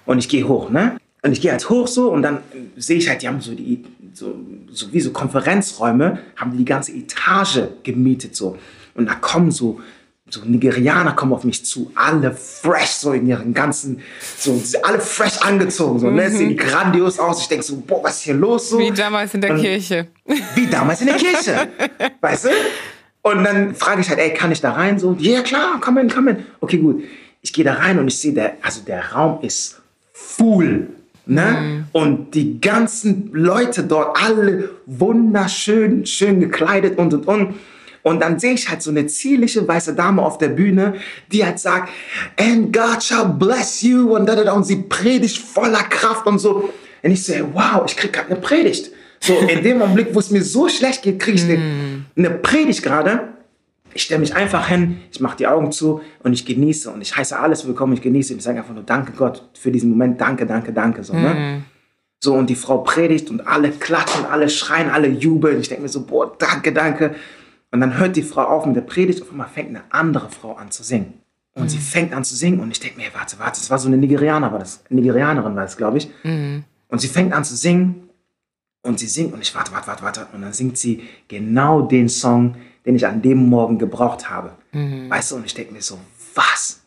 Und 0.05 0.17
ich 0.17 0.27
gehe 0.27 0.45
hoch, 0.47 0.69
ne? 0.69 0.97
Und 1.25 1.31
ich 1.31 1.41
gehe 1.41 1.51
halt 1.51 1.67
hoch 1.69 1.87
so 1.87 2.11
und 2.11 2.21
dann 2.21 2.43
sehe 2.77 2.97
ich 2.97 3.09
halt, 3.09 3.23
die 3.23 3.27
haben 3.27 3.41
so 3.41 3.55
die, 3.55 3.83
so, 4.13 4.35
so 4.71 4.93
wie 4.93 5.01
so 5.01 5.09
Konferenzräume, 5.09 6.19
haben 6.35 6.51
die 6.51 6.59
die 6.59 6.65
ganze 6.65 6.91
Etage 6.91 7.61
gemietet 7.81 8.35
so. 8.35 8.59
Und 8.93 9.07
da 9.07 9.15
kommen 9.15 9.49
so, 9.49 9.81
so 10.29 10.41
Nigerianer 10.45 11.13
kommen 11.13 11.33
auf 11.33 11.43
mich 11.43 11.65
zu, 11.65 11.91
alle 11.95 12.31
fresh, 12.31 12.91
so 12.91 13.13
in 13.13 13.25
ihren 13.25 13.55
ganzen, 13.55 14.01
so 14.37 14.61
alle 14.83 14.99
fresh 14.99 15.41
angezogen, 15.41 15.97
so, 15.97 16.11
ne? 16.11 16.11
mhm. 16.11 16.17
ne? 16.17 16.29
Sehen 16.29 16.57
grandios 16.57 17.17
aus. 17.17 17.41
Ich 17.41 17.47
denke 17.47 17.65
so, 17.65 17.77
boah, 17.77 18.03
was 18.03 18.17
ist 18.17 18.21
hier 18.21 18.35
los? 18.35 18.69
So? 18.69 18.77
Wie 18.77 18.91
damals 18.91 19.33
in 19.33 19.41
der 19.41 19.53
und, 19.53 19.61
Kirche. 19.61 20.09
Wie 20.53 20.67
damals 20.67 21.01
in 21.01 21.07
der 21.07 21.15
Kirche. 21.15 21.69
weißt 22.21 22.45
du? 22.45 22.49
Und 23.23 23.43
dann 23.43 23.73
frage 23.73 24.01
ich 24.01 24.09
halt, 24.09 24.19
ey, 24.19 24.31
kann 24.31 24.51
ich 24.51 24.61
da 24.61 24.73
rein? 24.73 24.99
So, 24.99 25.15
ja 25.17 25.41
klar, 25.41 25.79
komm 25.81 25.97
in, 25.97 26.07
komm 26.07 26.27
in. 26.27 26.45
Okay, 26.61 26.77
gut. 26.77 27.03
Ich 27.41 27.51
gehe 27.51 27.65
da 27.65 27.73
rein 27.73 27.97
und 27.97 28.07
ich 28.09 28.19
sehe, 28.19 28.33
der, 28.33 28.57
also 28.61 28.81
der 28.81 29.13
Raum 29.13 29.39
ist 29.41 29.81
full 30.13 30.89
Ne? 31.27 31.41
Mhm. 31.41 31.83
Und 31.91 32.35
die 32.35 32.61
ganzen 32.61 33.31
Leute 33.33 33.83
dort, 33.83 34.17
alle 34.21 34.69
wunderschön, 34.85 36.05
schön 36.05 36.39
gekleidet 36.39 36.97
und 36.97 37.13
und 37.13 37.27
und. 37.27 37.55
Und 38.03 38.21
dann 38.21 38.37
sehe 38.37 38.53
ich 38.53 38.69
halt 38.69 38.83
so 38.83 38.91
eine 38.91 39.07
zierliche 39.07 39.67
weiße 39.67 39.95
Dame 39.95 40.21
auf 40.21 40.37
der 40.37 40.49
Bühne, 40.49 40.93
die 41.31 41.43
halt 41.43 41.57
sagt, 41.57 41.89
and 42.39 42.71
God 42.71 43.01
shall 43.01 43.25
bless 43.25 43.81
you 43.81 44.15
und 44.15 44.27
da, 44.27 44.35
da, 44.35 44.43
da. 44.43 44.53
Und 44.53 44.63
sie 44.63 44.75
predigt 44.75 45.39
voller 45.39 45.81
Kraft 45.83 46.27
und 46.27 46.37
so. 46.37 46.71
Und 47.01 47.11
ich 47.11 47.23
so, 47.23 47.33
wow, 47.53 47.81
ich 47.87 47.97
krieg 47.97 48.13
gerade 48.13 48.29
eine 48.29 48.39
Predigt. 48.39 48.91
So 49.19 49.33
in 49.33 49.63
dem 49.63 49.81
Augenblick, 49.81 50.09
wo 50.13 50.19
es 50.19 50.29
mir 50.29 50.43
so 50.43 50.69
schlecht 50.69 51.01
geht, 51.01 51.19
kriege 51.19 51.37
ich 51.37 51.43
eine, 51.45 51.57
mhm. 51.57 52.05
eine 52.15 52.29
Predigt 52.29 52.83
gerade. 52.83 53.34
Ich 53.95 54.03
stelle 54.03 54.19
mich 54.19 54.35
einfach 54.35 54.67
hin, 54.67 54.97
ich 55.09 55.21
mache 55.21 55.37
die 55.37 55.47
Augen 55.47 55.71
zu 55.71 56.01
und 56.21 56.33
ich 56.33 56.45
genieße 56.45 56.91
und 56.91 56.99
ich 56.99 57.15
heiße 57.15 57.39
alles 57.39 57.65
willkommen, 57.65 57.93
ich 57.93 58.01
genieße 58.01 58.33
und 58.33 58.39
ich 58.39 58.43
sage 58.43 58.59
einfach 58.59 58.73
nur 58.73 58.83
Danke 58.83 59.13
Gott 59.13 59.47
für 59.53 59.71
diesen 59.71 59.89
Moment, 59.89 60.19
danke, 60.19 60.45
danke, 60.45 60.73
danke. 60.73 61.01
So, 61.01 61.13
ne? 61.13 61.33
Mhm. 61.33 61.63
so 62.19 62.33
und 62.33 62.49
die 62.49 62.55
Frau 62.55 62.79
predigt 62.79 63.29
und 63.29 63.47
alle 63.47 63.71
klatschen, 63.71 64.25
alle 64.25 64.49
schreien, 64.49 64.89
alle 64.89 65.07
jubeln. 65.07 65.61
Ich 65.61 65.69
denke 65.69 65.83
mir 65.83 65.87
so, 65.87 66.05
boah, 66.05 66.35
danke, 66.37 66.73
danke. 66.73 67.15
Und 67.71 67.79
dann 67.79 67.97
hört 67.97 68.17
die 68.17 68.21
Frau 68.21 68.43
auf 68.43 68.65
mit 68.65 68.75
der 68.75 68.81
Predigt, 68.81 69.21
auf 69.21 69.31
einmal 69.31 69.47
fängt 69.47 69.69
eine 69.69 69.83
andere 69.91 70.29
Frau 70.29 70.55
an 70.55 70.71
zu 70.71 70.83
singen. 70.83 71.13
Und 71.53 71.63
mhm. 71.63 71.69
sie 71.69 71.77
fängt 71.77 72.13
an 72.13 72.25
zu 72.25 72.35
singen 72.35 72.59
und 72.59 72.71
ich 72.71 72.81
denke 72.81 72.97
mir, 72.97 73.07
warte, 73.13 73.39
warte, 73.39 73.61
das 73.61 73.69
war 73.69 73.79
so 73.79 73.87
eine 73.87 73.95
Nigerianer, 73.95 74.51
war 74.51 74.59
das, 74.59 74.83
Nigerianerin 74.89 75.55
war 75.55 75.63
das, 75.63 75.77
glaube 75.77 75.99
ich. 75.99 76.09
Mhm. 76.23 76.65
Und 76.89 76.99
sie 76.99 77.07
fängt 77.07 77.31
an 77.31 77.45
zu 77.45 77.55
singen 77.55 78.09
und 78.81 78.99
sie 78.99 79.07
singt 79.07 79.33
und 79.33 79.39
ich 79.39 79.55
warte, 79.55 79.71
warte, 79.71 79.87
warte, 79.87 80.03
warte. 80.03 80.27
Und 80.33 80.41
dann 80.41 80.51
singt 80.51 80.77
sie 80.77 81.03
genau 81.29 81.81
den 81.81 82.09
Song, 82.09 82.57
den 82.85 82.95
ich 82.95 83.05
an 83.05 83.21
dem 83.21 83.49
Morgen 83.49 83.77
gebraucht 83.77 84.29
habe. 84.29 84.51
Mhm. 84.71 85.09
Weißt 85.09 85.31
du, 85.31 85.35
und 85.37 85.45
ich 85.45 85.53
denke 85.53 85.73
mir 85.73 85.81
so, 85.81 85.97
was? 86.33 86.81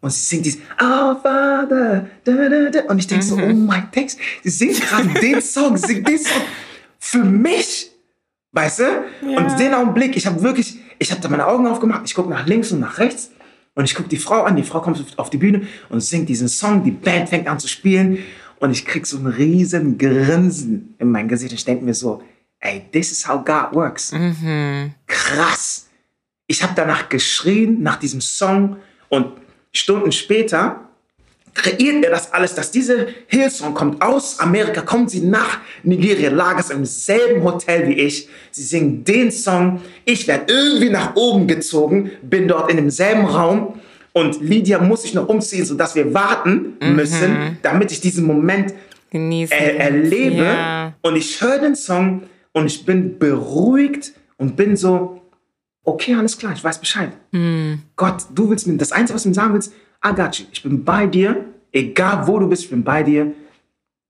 Und 0.00 0.10
sie 0.10 0.24
singt 0.24 0.46
dieses 0.46 0.60
Oh 0.80 1.14
Father, 1.20 2.06
da, 2.24 2.32
da, 2.32 2.70
da. 2.70 2.80
und 2.88 2.98
ich 2.98 3.06
denke 3.06 3.24
mhm. 3.24 3.28
so, 3.28 3.36
oh 3.36 3.54
mein 3.54 3.90
Text, 3.90 4.18
sie 4.42 4.50
singt 4.50 4.80
gerade 4.80 5.08
den 5.20 5.40
Song, 5.40 5.76
sie 5.76 5.86
singt 5.86 6.08
den 6.08 6.18
Song 6.18 6.42
für 6.98 7.24
mich, 7.24 7.90
weißt 8.52 8.80
du? 8.80 8.82
Ja. 8.82 9.38
Und 9.38 9.58
den 9.58 9.74
Augenblick, 9.74 10.16
ich 10.16 10.26
habe 10.26 10.42
wirklich, 10.42 10.78
ich 10.98 11.10
habe 11.10 11.20
da 11.20 11.28
meine 11.28 11.46
Augen 11.46 11.66
aufgemacht, 11.66 12.02
ich 12.04 12.14
gucke 12.14 12.30
nach 12.30 12.46
links 12.46 12.72
und 12.72 12.80
nach 12.80 12.98
rechts 12.98 13.30
und 13.74 13.84
ich 13.84 13.94
gucke 13.94 14.08
die 14.08 14.16
Frau 14.16 14.42
an, 14.42 14.56
die 14.56 14.62
Frau 14.62 14.80
kommt 14.80 15.02
auf 15.18 15.30
die 15.30 15.38
Bühne 15.38 15.62
und 15.88 16.00
singt 16.00 16.28
diesen 16.28 16.48
Song, 16.48 16.84
die 16.84 16.90
Band 16.90 17.28
fängt 17.28 17.48
an 17.48 17.58
zu 17.58 17.68
spielen 17.68 18.18
und 18.60 18.70
ich 18.70 18.84
krieg 18.84 19.06
so 19.06 19.18
ein 19.18 19.26
riesen 19.26 19.98
Grinsen 19.98 20.94
in 20.98 21.10
mein 21.10 21.28
Gesicht. 21.28 21.52
Ich 21.52 21.64
denke 21.64 21.84
mir 21.84 21.94
so, 21.94 22.22
ey, 22.60 22.86
this 22.92 23.12
is 23.12 23.26
how 23.26 23.42
God 23.44 23.74
works. 23.74 24.12
Mhm. 24.12 24.94
Krass. 25.06 25.88
Ich 26.46 26.62
habe 26.62 26.72
danach 26.76 27.08
geschrien, 27.08 27.82
nach 27.82 27.96
diesem 27.96 28.20
Song 28.20 28.76
und 29.08 29.32
Stunden 29.72 30.12
später 30.12 30.80
kreiert 31.56 32.04
er 32.04 32.10
das 32.10 32.32
alles, 32.32 32.54
dass 32.54 32.70
diese 32.70 33.08
Hillsong 33.26 33.74
kommt 33.74 34.02
aus 34.02 34.38
Amerika, 34.38 34.82
kommt 34.82 35.10
sie 35.10 35.22
nach 35.22 35.58
Nigeria, 35.82 36.30
lag 36.30 36.58
es 36.58 36.70
im 36.70 36.84
selben 36.84 37.42
Hotel 37.42 37.88
wie 37.88 37.94
ich. 37.94 38.28
Sie 38.50 38.62
singen 38.62 39.04
den 39.04 39.32
Song. 39.32 39.80
Ich 40.04 40.28
werde 40.28 40.52
irgendwie 40.52 40.90
nach 40.90 41.16
oben 41.16 41.46
gezogen, 41.46 42.10
bin 42.22 42.46
dort 42.46 42.70
in 42.70 42.76
demselben 42.76 43.24
Raum 43.24 43.80
und 44.12 44.40
Lydia 44.40 44.78
muss 44.78 45.02
sich 45.02 45.14
noch 45.14 45.28
umziehen, 45.28 45.64
sodass 45.64 45.94
wir 45.94 46.12
warten 46.14 46.76
müssen, 46.80 47.32
mhm. 47.32 47.56
damit 47.62 47.90
ich 47.90 48.00
diesen 48.00 48.26
Moment 48.26 48.72
er 49.10 49.78
erlebe. 49.78 50.44
Ja. 50.44 50.94
Und 51.02 51.16
ich 51.16 51.40
höre 51.40 51.58
den 51.58 51.74
Song 51.74 52.22
und 52.56 52.64
ich 52.64 52.86
bin 52.86 53.18
beruhigt 53.18 54.14
und 54.38 54.56
bin 54.56 54.78
so, 54.78 55.20
okay, 55.84 56.14
alles 56.14 56.38
klar, 56.38 56.54
ich 56.54 56.64
weiß 56.64 56.80
Bescheid. 56.80 57.12
Mm. 57.30 57.74
Gott, 57.96 58.24
du 58.34 58.48
willst 58.48 58.66
mir, 58.66 58.78
das 58.78 58.92
Einzige, 58.92 59.14
was 59.14 59.24
du 59.24 59.28
mir 59.28 59.34
sagen 59.34 59.52
willst, 59.52 59.74
I 60.02 60.14
got 60.14 60.36
you. 60.38 60.46
Ich 60.50 60.62
bin 60.62 60.82
bei 60.82 61.06
dir, 61.06 61.44
egal 61.70 62.26
wo 62.26 62.38
du 62.38 62.48
bist, 62.48 62.64
ich 62.64 62.70
bin 62.70 62.82
bei 62.82 63.02
dir. 63.02 63.34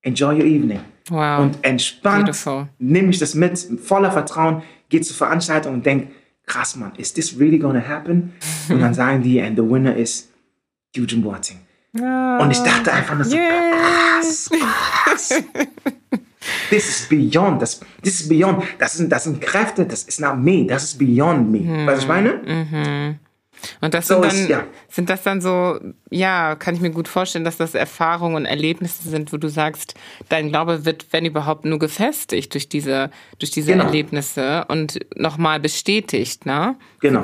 Enjoy 0.02 0.36
your 0.36 0.44
evening. 0.44 0.78
Wow. 1.08 1.40
Und 1.40 1.58
entspannt 1.62 2.30
nehme 2.78 3.10
ich 3.10 3.18
das 3.18 3.34
mit, 3.34 3.58
voller 3.82 4.12
Vertrauen, 4.12 4.62
gehe 4.90 5.00
zur 5.00 5.16
Veranstaltung 5.16 5.74
und 5.74 5.84
denke, 5.84 6.12
krass, 6.46 6.76
Mann, 6.76 6.92
is 6.98 7.12
this 7.12 7.36
really 7.40 7.58
gonna 7.58 7.80
happen? 7.80 8.32
und 8.68 8.78
dann 8.78 8.94
sagen 9.02 9.24
die, 9.24 9.42
and 9.42 9.56
the 9.56 9.68
winner 9.68 9.96
is 9.96 10.28
Eugene 10.96 11.20
Boateng. 11.20 11.58
Oh, 11.98 12.42
und 12.42 12.52
ich 12.52 12.60
dachte 12.60 12.92
einfach 12.92 13.16
nur 13.16 13.24
so, 13.24 13.36
yes. 13.36 14.50
krass, 14.50 14.50
krass. 15.04 15.42
This 16.70 16.88
is 16.88 17.08
beyond. 17.08 17.60
Das, 17.62 17.80
this 18.02 18.20
is 18.20 18.28
beyond. 18.28 18.62
Das 18.78 18.94
sind, 18.94 19.10
das 19.10 19.24
sind 19.24 19.40
Kräfte, 19.40 19.84
das 19.84 20.04
ist 20.04 20.20
not 20.20 20.38
me. 20.38 20.66
Das 20.66 20.84
ist 20.84 20.98
beyond 20.98 21.50
me. 21.50 21.60
Mhm. 21.60 21.86
Weißt 21.86 21.98
du, 21.98 22.02
ich 22.02 22.08
meine? 22.08 22.32
Mhm. 22.44 23.18
Und 23.80 23.94
das 23.94 24.08
so 24.08 24.14
sind, 24.14 24.24
dann, 24.24 24.36
ist, 24.36 24.48
ja. 24.48 24.64
sind 24.88 25.10
das 25.10 25.22
dann 25.22 25.40
so, 25.40 25.80
ja, 26.10 26.56
kann 26.56 26.74
ich 26.74 26.80
mir 26.80 26.90
gut 26.90 27.08
vorstellen, 27.08 27.44
dass 27.44 27.56
das 27.56 27.74
Erfahrungen 27.74 28.36
und 28.36 28.44
Erlebnisse 28.44 29.08
sind, 29.08 29.32
wo 29.32 29.38
du 29.38 29.48
sagst, 29.48 29.94
dein 30.28 30.50
Glaube 30.50 30.84
wird, 30.84 31.06
wenn 31.12 31.24
überhaupt, 31.24 31.64
nur 31.64 31.78
gefestigt 31.78 32.52
durch 32.54 32.68
diese, 32.68 33.10
durch 33.38 33.50
diese 33.50 33.72
genau. 33.72 33.84
Erlebnisse 33.84 34.64
und 34.68 35.00
nochmal 35.16 35.60
bestätigt, 35.60 36.46
ne? 36.46 36.76
Genau. 37.00 37.22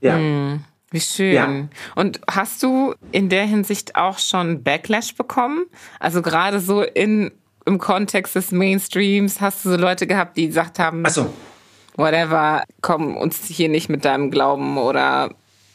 Ja. 0.00 0.16
Hm, 0.16 0.64
wie 0.90 1.00
schön. 1.00 1.34
Ja. 1.34 1.68
Und 1.96 2.20
hast 2.30 2.62
du 2.62 2.94
in 3.12 3.28
der 3.28 3.44
Hinsicht 3.44 3.96
auch 3.96 4.18
schon 4.18 4.62
Backlash 4.62 5.14
bekommen? 5.16 5.66
Also 5.98 6.22
gerade 6.22 6.60
so 6.60 6.82
in 6.82 7.32
im 7.68 7.78
Kontext 7.78 8.34
des 8.34 8.50
Mainstreams? 8.50 9.40
Hast 9.40 9.64
du 9.64 9.70
so 9.70 9.76
Leute 9.76 10.06
gehabt, 10.06 10.36
die 10.36 10.48
gesagt 10.48 10.78
haben, 10.78 11.04
Ach 11.06 11.10
so. 11.10 11.32
whatever, 11.96 12.64
komm 12.80 13.16
uns 13.16 13.44
hier 13.46 13.68
nicht 13.68 13.88
mit 13.88 14.04
deinem 14.04 14.30
Glauben 14.30 14.78
oder 14.78 15.30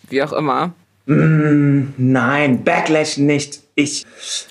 wie 0.09 0.21
auch 0.23 0.33
immer? 0.33 0.73
Mm, 1.05 1.93
nein, 1.97 2.63
Backlash 2.63 3.17
nicht. 3.17 3.61
Ich. 3.75 4.05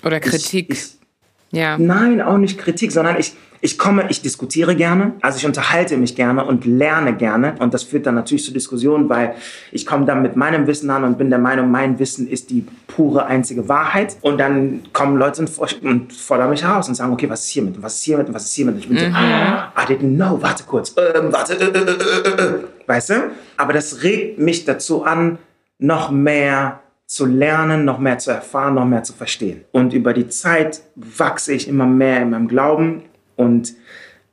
Oder 0.04 0.20
Kritik. 0.20 0.70
Ich, 0.70 0.78
ich, 0.78 1.58
ja. 1.58 1.76
Nein, 1.78 2.22
auch 2.22 2.38
nicht 2.38 2.58
Kritik, 2.58 2.92
sondern 2.92 3.18
ich, 3.18 3.32
ich 3.64 3.78
komme, 3.78 4.06
ich 4.08 4.20
diskutiere 4.22 4.74
gerne, 4.74 5.12
also 5.20 5.38
ich 5.38 5.46
unterhalte 5.46 5.96
mich 5.96 6.16
gerne 6.16 6.44
und 6.44 6.64
lerne 6.64 7.14
gerne. 7.14 7.54
Und 7.60 7.72
das 7.72 7.84
führt 7.84 8.06
dann 8.06 8.16
natürlich 8.16 8.44
zu 8.44 8.52
Diskussionen, 8.52 9.08
weil 9.08 9.36
ich 9.70 9.86
komme 9.86 10.04
dann 10.04 10.20
mit 10.20 10.34
meinem 10.34 10.66
Wissen 10.66 10.90
an 10.90 11.04
und 11.04 11.16
bin 11.16 11.30
der 11.30 11.38
Meinung, 11.38 11.70
mein 11.70 12.00
Wissen 12.00 12.26
ist 12.26 12.50
die 12.50 12.66
pure 12.88 13.24
einzige 13.26 13.68
Wahrheit. 13.68 14.16
Und 14.20 14.38
dann 14.38 14.80
kommen 14.92 15.16
Leute 15.16 15.42
und 15.42 16.12
fordern 16.12 16.50
mich 16.50 16.64
heraus 16.64 16.88
und 16.88 16.96
sagen, 16.96 17.12
okay, 17.12 17.30
was 17.30 17.44
ist 17.44 17.50
hiermit? 17.50 17.80
Was 17.80 17.94
ist 17.94 18.02
hiermit? 18.02 18.34
Was 18.34 18.46
ist 18.46 18.54
hiermit? 18.54 18.74
Und 18.74 18.80
ich 18.80 18.88
bin 18.88 18.96
mhm. 18.96 19.12
so, 19.12 19.16
ah, 19.16 19.72
I 19.78 19.92
didn't 19.92 20.16
know, 20.16 20.42
warte 20.42 20.64
kurz, 20.64 20.96
ähm, 20.98 21.32
warte, 21.32 21.54
äh, 21.54 21.66
äh, 21.66 22.44
äh, 22.44 22.54
weißt 22.88 23.10
du? 23.10 23.14
Aber 23.56 23.72
das 23.72 24.02
regt 24.02 24.40
mich 24.40 24.64
dazu 24.64 25.04
an, 25.04 25.38
noch 25.78 26.10
mehr 26.10 26.80
zu 27.06 27.26
lernen, 27.26 27.84
noch 27.84 28.00
mehr 28.00 28.18
zu 28.18 28.32
erfahren, 28.32 28.74
noch 28.74 28.86
mehr 28.86 29.04
zu 29.04 29.12
verstehen. 29.12 29.64
Und 29.70 29.92
über 29.92 30.14
die 30.14 30.26
Zeit 30.26 30.82
wachse 30.96 31.52
ich 31.52 31.68
immer 31.68 31.86
mehr 31.86 32.22
in 32.22 32.30
meinem 32.30 32.48
Glauben 32.48 33.02
und 33.42 33.74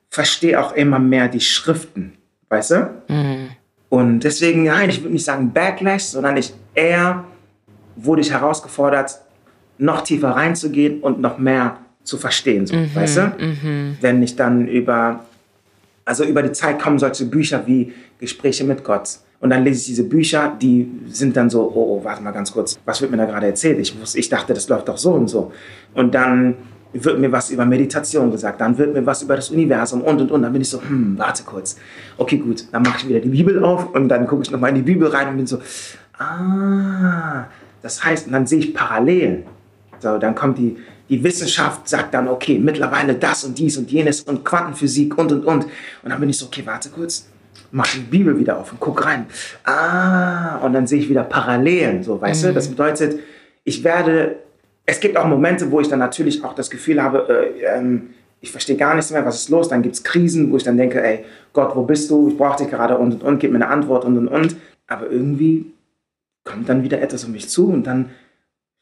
verstehe 0.09 0.59
auch 0.59 0.73
immer 0.73 0.99
mehr 0.99 1.27
die 1.27 1.41
Schriften, 1.41 2.13
weißt 2.49 2.71
du? 2.71 2.89
Mhm. 3.07 3.49
Und 3.89 4.19
deswegen, 4.21 4.63
nein, 4.63 4.89
ich 4.89 5.01
würde 5.01 5.13
nicht 5.13 5.25
sagen 5.25 5.51
Backlash, 5.51 6.03
sondern 6.03 6.37
ich 6.37 6.53
eher 6.73 7.25
wurde 7.95 8.21
ich 8.21 8.31
herausgefordert, 8.31 9.19
noch 9.77 10.01
tiefer 10.01 10.29
reinzugehen 10.31 10.99
und 11.01 11.19
noch 11.19 11.37
mehr 11.37 11.77
zu 12.03 12.17
verstehen, 12.17 12.65
so, 12.65 12.75
mhm, 12.75 12.93
weißt 12.93 13.17
du? 13.17 13.21
Mhm. 13.39 13.97
Wenn 14.01 14.23
ich 14.23 14.35
dann 14.35 14.67
über, 14.67 15.25
also 16.05 16.23
über 16.23 16.41
die 16.43 16.51
Zeit 16.51 16.81
kommen 16.81 16.99
solche 16.99 17.25
Bücher 17.25 17.65
wie 17.65 17.93
Gespräche 18.19 18.63
mit 18.63 18.83
Gott. 18.83 19.19
Und 19.41 19.51
dann 19.51 19.63
lese 19.63 19.79
ich 19.79 19.85
diese 19.85 20.03
Bücher, 20.03 20.53
die 20.61 20.89
sind 21.07 21.37
dann 21.37 21.49
so, 21.49 21.61
oh, 21.61 21.97
oh 21.99 22.03
warte 22.03 22.21
mal 22.21 22.31
ganz 22.31 22.51
kurz, 22.51 22.77
was 22.83 22.99
wird 23.01 23.11
mir 23.11 23.17
da 23.17 23.25
gerade 23.25 23.47
erzählt? 23.47 23.79
Ich, 23.79 23.99
wusste, 23.99 24.19
ich 24.19 24.27
dachte, 24.27 24.53
das 24.53 24.67
läuft 24.67 24.87
doch 24.89 24.97
so 24.97 25.13
und 25.13 25.29
so. 25.29 25.53
Und 25.93 26.13
dann 26.13 26.55
wird 26.93 27.19
mir 27.19 27.31
was 27.31 27.51
über 27.51 27.65
Meditation 27.65 28.31
gesagt, 28.31 28.61
dann 28.61 28.77
wird 28.77 28.93
mir 28.93 29.05
was 29.05 29.21
über 29.21 29.35
das 29.35 29.49
Universum 29.49 30.01
und 30.01 30.21
und 30.21 30.31
und. 30.31 30.41
Dann 30.41 30.51
bin 30.51 30.61
ich 30.61 30.69
so, 30.69 30.81
hm, 30.81 31.17
warte 31.17 31.43
kurz. 31.43 31.77
Okay, 32.17 32.37
gut, 32.37 32.65
dann 32.71 32.81
mache 32.81 32.99
ich 32.99 33.07
wieder 33.07 33.19
die 33.19 33.29
Bibel 33.29 33.63
auf 33.63 33.93
und 33.93 34.09
dann 34.09 34.25
gucke 34.25 34.43
ich 34.43 34.51
nochmal 34.51 34.69
in 34.71 34.77
die 34.77 34.81
Bibel 34.81 35.07
rein 35.07 35.29
und 35.29 35.37
bin 35.37 35.47
so, 35.47 35.59
ah, 36.17 37.45
das 37.81 38.03
heißt, 38.03 38.27
und 38.27 38.33
dann 38.33 38.47
sehe 38.47 38.59
ich 38.59 38.73
Parallelen. 38.73 39.43
So, 39.99 40.17
dann 40.17 40.33
kommt 40.33 40.57
die, 40.57 40.77
die 41.09 41.23
Wissenschaft, 41.23 41.87
sagt 41.87 42.13
dann, 42.13 42.27
okay, 42.27 42.57
mittlerweile 42.57 43.15
das 43.15 43.43
und 43.43 43.57
dies 43.57 43.77
und 43.77 43.91
jenes 43.91 44.21
und 44.21 44.43
Quantenphysik 44.43 45.17
und 45.17 45.31
und 45.31 45.45
und. 45.45 45.65
Und 45.65 46.09
dann 46.09 46.19
bin 46.19 46.29
ich 46.29 46.37
so, 46.37 46.47
okay, 46.47 46.63
warte 46.65 46.89
kurz, 46.89 47.27
mach 47.71 47.87
die 47.93 47.99
Bibel 47.99 48.37
wieder 48.39 48.57
auf 48.57 48.71
und 48.71 48.79
guck 48.79 49.05
rein. 49.05 49.27
Ah, 49.63 50.57
und 50.57 50.73
dann 50.73 50.87
sehe 50.87 50.99
ich 50.99 51.09
wieder 51.09 51.23
Parallelen, 51.23 52.03
so, 52.03 52.19
weißt 52.19 52.43
mhm. 52.43 52.47
du? 52.47 52.53
Das 52.53 52.67
bedeutet, 52.67 53.19
ich 53.63 53.83
werde 53.83 54.37
es 54.89 54.99
gibt 54.99 55.17
auch 55.17 55.27
Momente, 55.27 55.69
wo 55.71 55.79
ich 55.79 55.87
dann 55.87 55.99
natürlich 55.99 56.43
auch 56.43 56.55
das 56.55 56.69
Gefühl 56.69 57.01
habe, 57.01 57.27
äh, 57.29 57.63
ähm, 57.63 58.09
ich 58.41 58.51
verstehe 58.51 58.75
gar 58.75 58.95
nichts 58.95 59.11
mehr, 59.11 59.23
was 59.23 59.35
ist 59.35 59.49
los. 59.49 59.69
Dann 59.69 59.83
gibt 59.83 59.95
es 59.95 60.03
Krisen, 60.03 60.51
wo 60.51 60.57
ich 60.57 60.63
dann 60.63 60.77
denke, 60.77 61.03
ey, 61.03 61.25
Gott, 61.53 61.75
wo 61.75 61.83
bist 61.83 62.09
du? 62.09 62.29
Ich 62.29 62.37
brauche 62.37 62.57
dich 62.63 62.71
gerade 62.71 62.97
und 62.97 63.13
und 63.13 63.23
und, 63.23 63.39
gib 63.39 63.51
mir 63.51 63.57
eine 63.57 63.67
Antwort 63.67 64.03
und 64.03 64.17
und 64.17 64.27
und. 64.27 64.55
Aber 64.87 65.09
irgendwie 65.11 65.71
kommt 66.43 66.67
dann 66.69 66.83
wieder 66.83 67.01
etwas 67.01 67.23
um 67.25 67.33
mich 67.33 67.49
zu 67.49 67.69
und 67.69 67.85
dann 67.85 68.09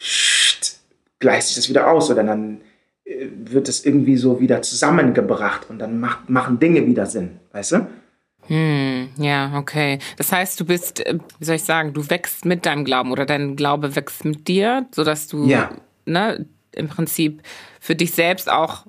scht, 0.02 0.80
gleicht 1.20 1.48
sich 1.48 1.56
das 1.58 1.68
wieder 1.70 1.92
aus 1.92 2.10
oder 2.10 2.24
dann 2.24 2.62
äh, 3.04 3.28
wird 3.44 3.68
es 3.68 3.86
irgendwie 3.86 4.16
so 4.16 4.40
wieder 4.40 4.62
zusammengebracht 4.62 5.70
und 5.70 5.80
dann 5.80 6.00
macht, 6.00 6.30
machen 6.30 6.60
Dinge 6.60 6.86
wieder 6.86 7.06
Sinn, 7.06 7.32
weißt 7.52 7.72
du? 7.74 7.88
Hm, 8.44 9.10
ja, 9.18 9.58
okay. 9.58 10.00
Das 10.16 10.32
heißt, 10.32 10.58
du 10.58 10.64
bist, 10.64 11.06
äh, 11.06 11.18
wie 11.40 11.46
soll 11.46 11.56
ich 11.56 11.64
sagen, 11.64 11.92
du 11.92 12.10
wächst 12.10 12.46
mit 12.46 12.66
deinem 12.66 12.86
Glauben 12.86 13.12
oder 13.12 13.26
dein 13.26 13.58
Glaube 13.58 13.98
wächst 13.98 14.24
mit 14.24 14.48
dir, 14.48 14.86
sodass 14.94 15.28
du 15.28 15.46
ja 15.46 15.72
ne, 16.08 16.46
im 16.72 16.88
Prinzip 16.88 17.42
für 17.80 17.96
dich 17.96 18.12
selbst 18.12 18.50
auch 18.50 18.86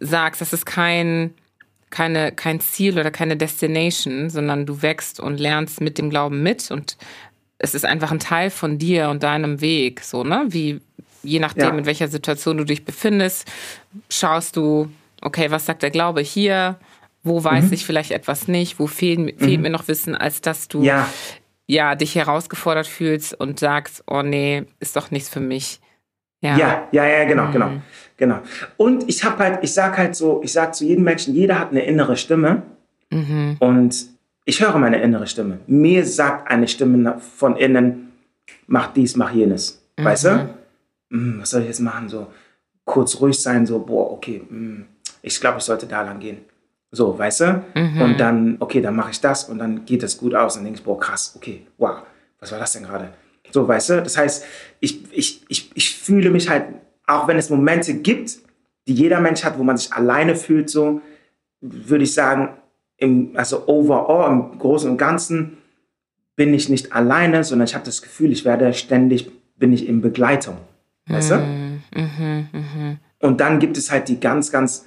sagst, 0.00 0.40
das 0.40 0.52
ist 0.52 0.66
kein, 0.66 1.34
keine, 1.90 2.32
kein 2.32 2.60
Ziel 2.60 2.98
oder 2.98 3.10
keine 3.10 3.36
Destination, 3.36 4.30
sondern 4.30 4.66
du 4.66 4.82
wächst 4.82 5.20
und 5.20 5.38
lernst 5.38 5.80
mit 5.80 5.98
dem 5.98 6.10
Glauben 6.10 6.42
mit 6.42 6.70
und 6.70 6.96
es 7.58 7.74
ist 7.74 7.84
einfach 7.84 8.12
ein 8.12 8.18
Teil 8.18 8.50
von 8.50 8.78
dir 8.78 9.08
und 9.08 9.22
deinem 9.22 9.60
Weg, 9.60 10.02
so, 10.02 10.24
ne? 10.24 10.44
Wie, 10.48 10.80
je 11.22 11.38
nachdem, 11.38 11.72
ja. 11.72 11.78
in 11.78 11.86
welcher 11.86 12.08
Situation 12.08 12.58
du 12.58 12.64
dich 12.64 12.84
befindest, 12.84 13.50
schaust 14.10 14.56
du, 14.56 14.90
okay, 15.22 15.50
was 15.50 15.66
sagt 15.66 15.82
der 15.82 15.90
Glaube 15.90 16.20
hier? 16.20 16.78
Wo 17.22 17.42
weiß 17.42 17.66
mhm. 17.66 17.72
ich 17.72 17.86
vielleicht 17.86 18.10
etwas 18.10 18.46
nicht? 18.46 18.78
Wo 18.78 18.86
fehlt, 18.86 19.38
fehlt 19.38 19.56
mhm. 19.56 19.62
mir 19.62 19.70
noch 19.70 19.88
Wissen, 19.88 20.14
als 20.14 20.42
dass 20.42 20.68
du 20.68 20.82
ja. 20.82 21.08
ja 21.66 21.94
dich 21.94 22.14
herausgefordert 22.14 22.86
fühlst 22.86 23.34
und 23.34 23.58
sagst, 23.58 24.04
oh 24.06 24.22
nee, 24.22 24.64
ist 24.78 24.96
doch 24.96 25.10
nichts 25.10 25.28
für 25.28 25.40
mich. 25.40 25.80
Ja, 26.46 26.58
ja, 26.58 26.88
ja, 26.92 27.06
ja 27.06 27.24
genau, 27.24 27.50
genau, 27.50 27.68
mhm. 27.68 27.82
genau. 28.16 28.38
Und 28.76 29.08
ich 29.08 29.24
habe 29.24 29.38
halt, 29.38 29.58
ich 29.62 29.72
sag 29.72 29.96
halt 29.98 30.14
so, 30.16 30.40
ich 30.42 30.52
sag 30.52 30.74
zu 30.74 30.84
jedem 30.84 31.04
Menschen, 31.04 31.34
jeder 31.34 31.58
hat 31.58 31.70
eine 31.70 31.84
innere 31.84 32.16
Stimme 32.16 32.62
mhm. 33.10 33.56
und 33.58 34.06
ich 34.44 34.60
höre 34.60 34.78
meine 34.78 35.00
innere 35.02 35.26
Stimme. 35.26 35.58
Mir 35.66 36.04
sagt 36.06 36.50
eine 36.50 36.68
Stimme 36.68 37.18
von 37.18 37.56
innen, 37.56 38.12
mach 38.66 38.92
dies, 38.92 39.16
mach 39.16 39.32
jenes, 39.32 39.82
mhm. 39.96 40.04
weißt 40.04 40.24
du? 40.24 40.48
Mhm, 41.10 41.40
was 41.40 41.50
soll 41.50 41.62
ich 41.62 41.68
jetzt 41.68 41.80
machen? 41.80 42.08
So 42.08 42.28
kurz 42.84 43.20
ruhig 43.20 43.38
sein, 43.38 43.66
so 43.66 43.80
boah, 43.80 44.12
okay, 44.12 44.42
mhm, 44.48 44.86
ich 45.20 45.40
glaube, 45.40 45.58
ich 45.58 45.64
sollte 45.64 45.86
da 45.86 46.02
lang 46.02 46.20
gehen. 46.20 46.38
So, 46.92 47.18
weißt 47.18 47.40
du? 47.40 47.64
Mhm. 47.74 48.00
Und 48.00 48.20
dann, 48.20 48.56
okay, 48.60 48.80
dann 48.80 48.96
mache 48.96 49.10
ich 49.10 49.20
das 49.20 49.44
und 49.44 49.58
dann 49.58 49.84
geht 49.84 50.02
das 50.02 50.16
gut 50.16 50.34
aus 50.34 50.56
und 50.56 50.64
denke 50.64 50.78
ich, 50.78 50.84
boah, 50.84 50.98
krass, 50.98 51.34
okay, 51.36 51.66
wow, 51.78 51.98
was 52.40 52.52
war 52.52 52.58
das 52.58 52.72
denn 52.72 52.84
gerade? 52.84 53.10
So, 53.56 53.66
weißt 53.66 53.88
du? 53.88 54.02
Das 54.02 54.18
heißt, 54.18 54.44
ich, 54.80 55.10
ich, 55.12 55.40
ich, 55.48 55.70
ich 55.74 55.96
fühle 55.96 56.28
mich 56.28 56.50
halt, 56.50 56.64
auch 57.06 57.26
wenn 57.26 57.38
es 57.38 57.48
Momente 57.48 57.94
gibt, 57.94 58.36
die 58.86 58.92
jeder 58.92 59.18
Mensch 59.18 59.44
hat, 59.44 59.58
wo 59.58 59.62
man 59.62 59.78
sich 59.78 59.94
alleine 59.94 60.36
fühlt, 60.36 60.68
so, 60.68 61.00
würde 61.62 62.04
ich 62.04 62.12
sagen, 62.12 62.50
im, 62.98 63.30
also 63.34 63.66
overall, 63.66 64.30
im 64.30 64.58
Großen 64.58 64.90
und 64.90 64.98
Ganzen, 64.98 65.56
bin 66.36 66.52
ich 66.52 66.68
nicht 66.68 66.92
alleine, 66.92 67.44
sondern 67.44 67.64
ich 67.64 67.74
habe 67.74 67.86
das 67.86 68.02
Gefühl, 68.02 68.30
ich 68.30 68.44
werde 68.44 68.74
ständig, 68.74 69.32
bin 69.56 69.72
ich 69.72 69.88
in 69.88 70.02
Begleitung. 70.02 70.58
Weißt 71.06 71.30
du? 71.30 71.38
Mhm, 71.38 71.82
mh, 71.94 72.48
mh. 72.52 72.96
Und 73.20 73.40
dann 73.40 73.58
gibt 73.58 73.78
es 73.78 73.90
halt 73.90 74.08
die 74.08 74.20
ganz, 74.20 74.52
ganz, 74.52 74.84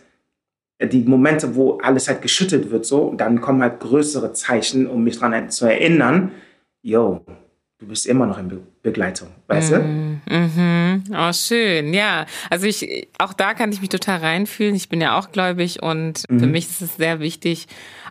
die 0.79 1.05
Momente, 1.05 1.55
wo 1.55 1.79
alles 1.79 2.07
halt 2.07 2.21
geschüttet 2.21 2.69
wird, 2.69 2.85
so, 2.85 3.01
und 3.01 3.19
dann 3.19 3.41
kommen 3.41 3.63
halt 3.63 3.79
größere 3.79 4.33
Zeichen, 4.33 4.85
um 4.85 5.03
mich 5.03 5.17
daran 5.17 5.49
zu 5.49 5.65
erinnern, 5.65 6.33
yo, 6.83 7.25
du 7.79 7.87
bist 7.87 8.05
immer 8.05 8.25
noch 8.25 8.37
in 8.37 8.49
Be 8.49 8.61
Begleitung, 8.81 9.29
weißt 9.47 9.73
du? 9.73 9.79
Mm 9.79 10.21
-hmm. 10.27 11.01
Oh, 11.11 11.33
schön, 11.33 11.93
ja. 11.93 12.25
Also 12.49 12.65
ich, 12.65 13.07
auch 13.17 13.33
da 13.33 13.53
kann 13.53 13.71
ich 13.73 13.81
mich 13.81 13.89
total 13.89 14.19
reinfühlen. 14.19 14.73
Ich 14.75 14.87
bin 14.87 15.01
ja 15.01 15.17
auch 15.17 15.31
gläubig 15.31 15.81
und 15.83 16.23
mhm. 16.29 16.39
für 16.39 16.47
mich 16.47 16.65
ist 16.65 16.81
es 16.81 16.95
sehr 16.95 17.19
wichtig, 17.19 17.67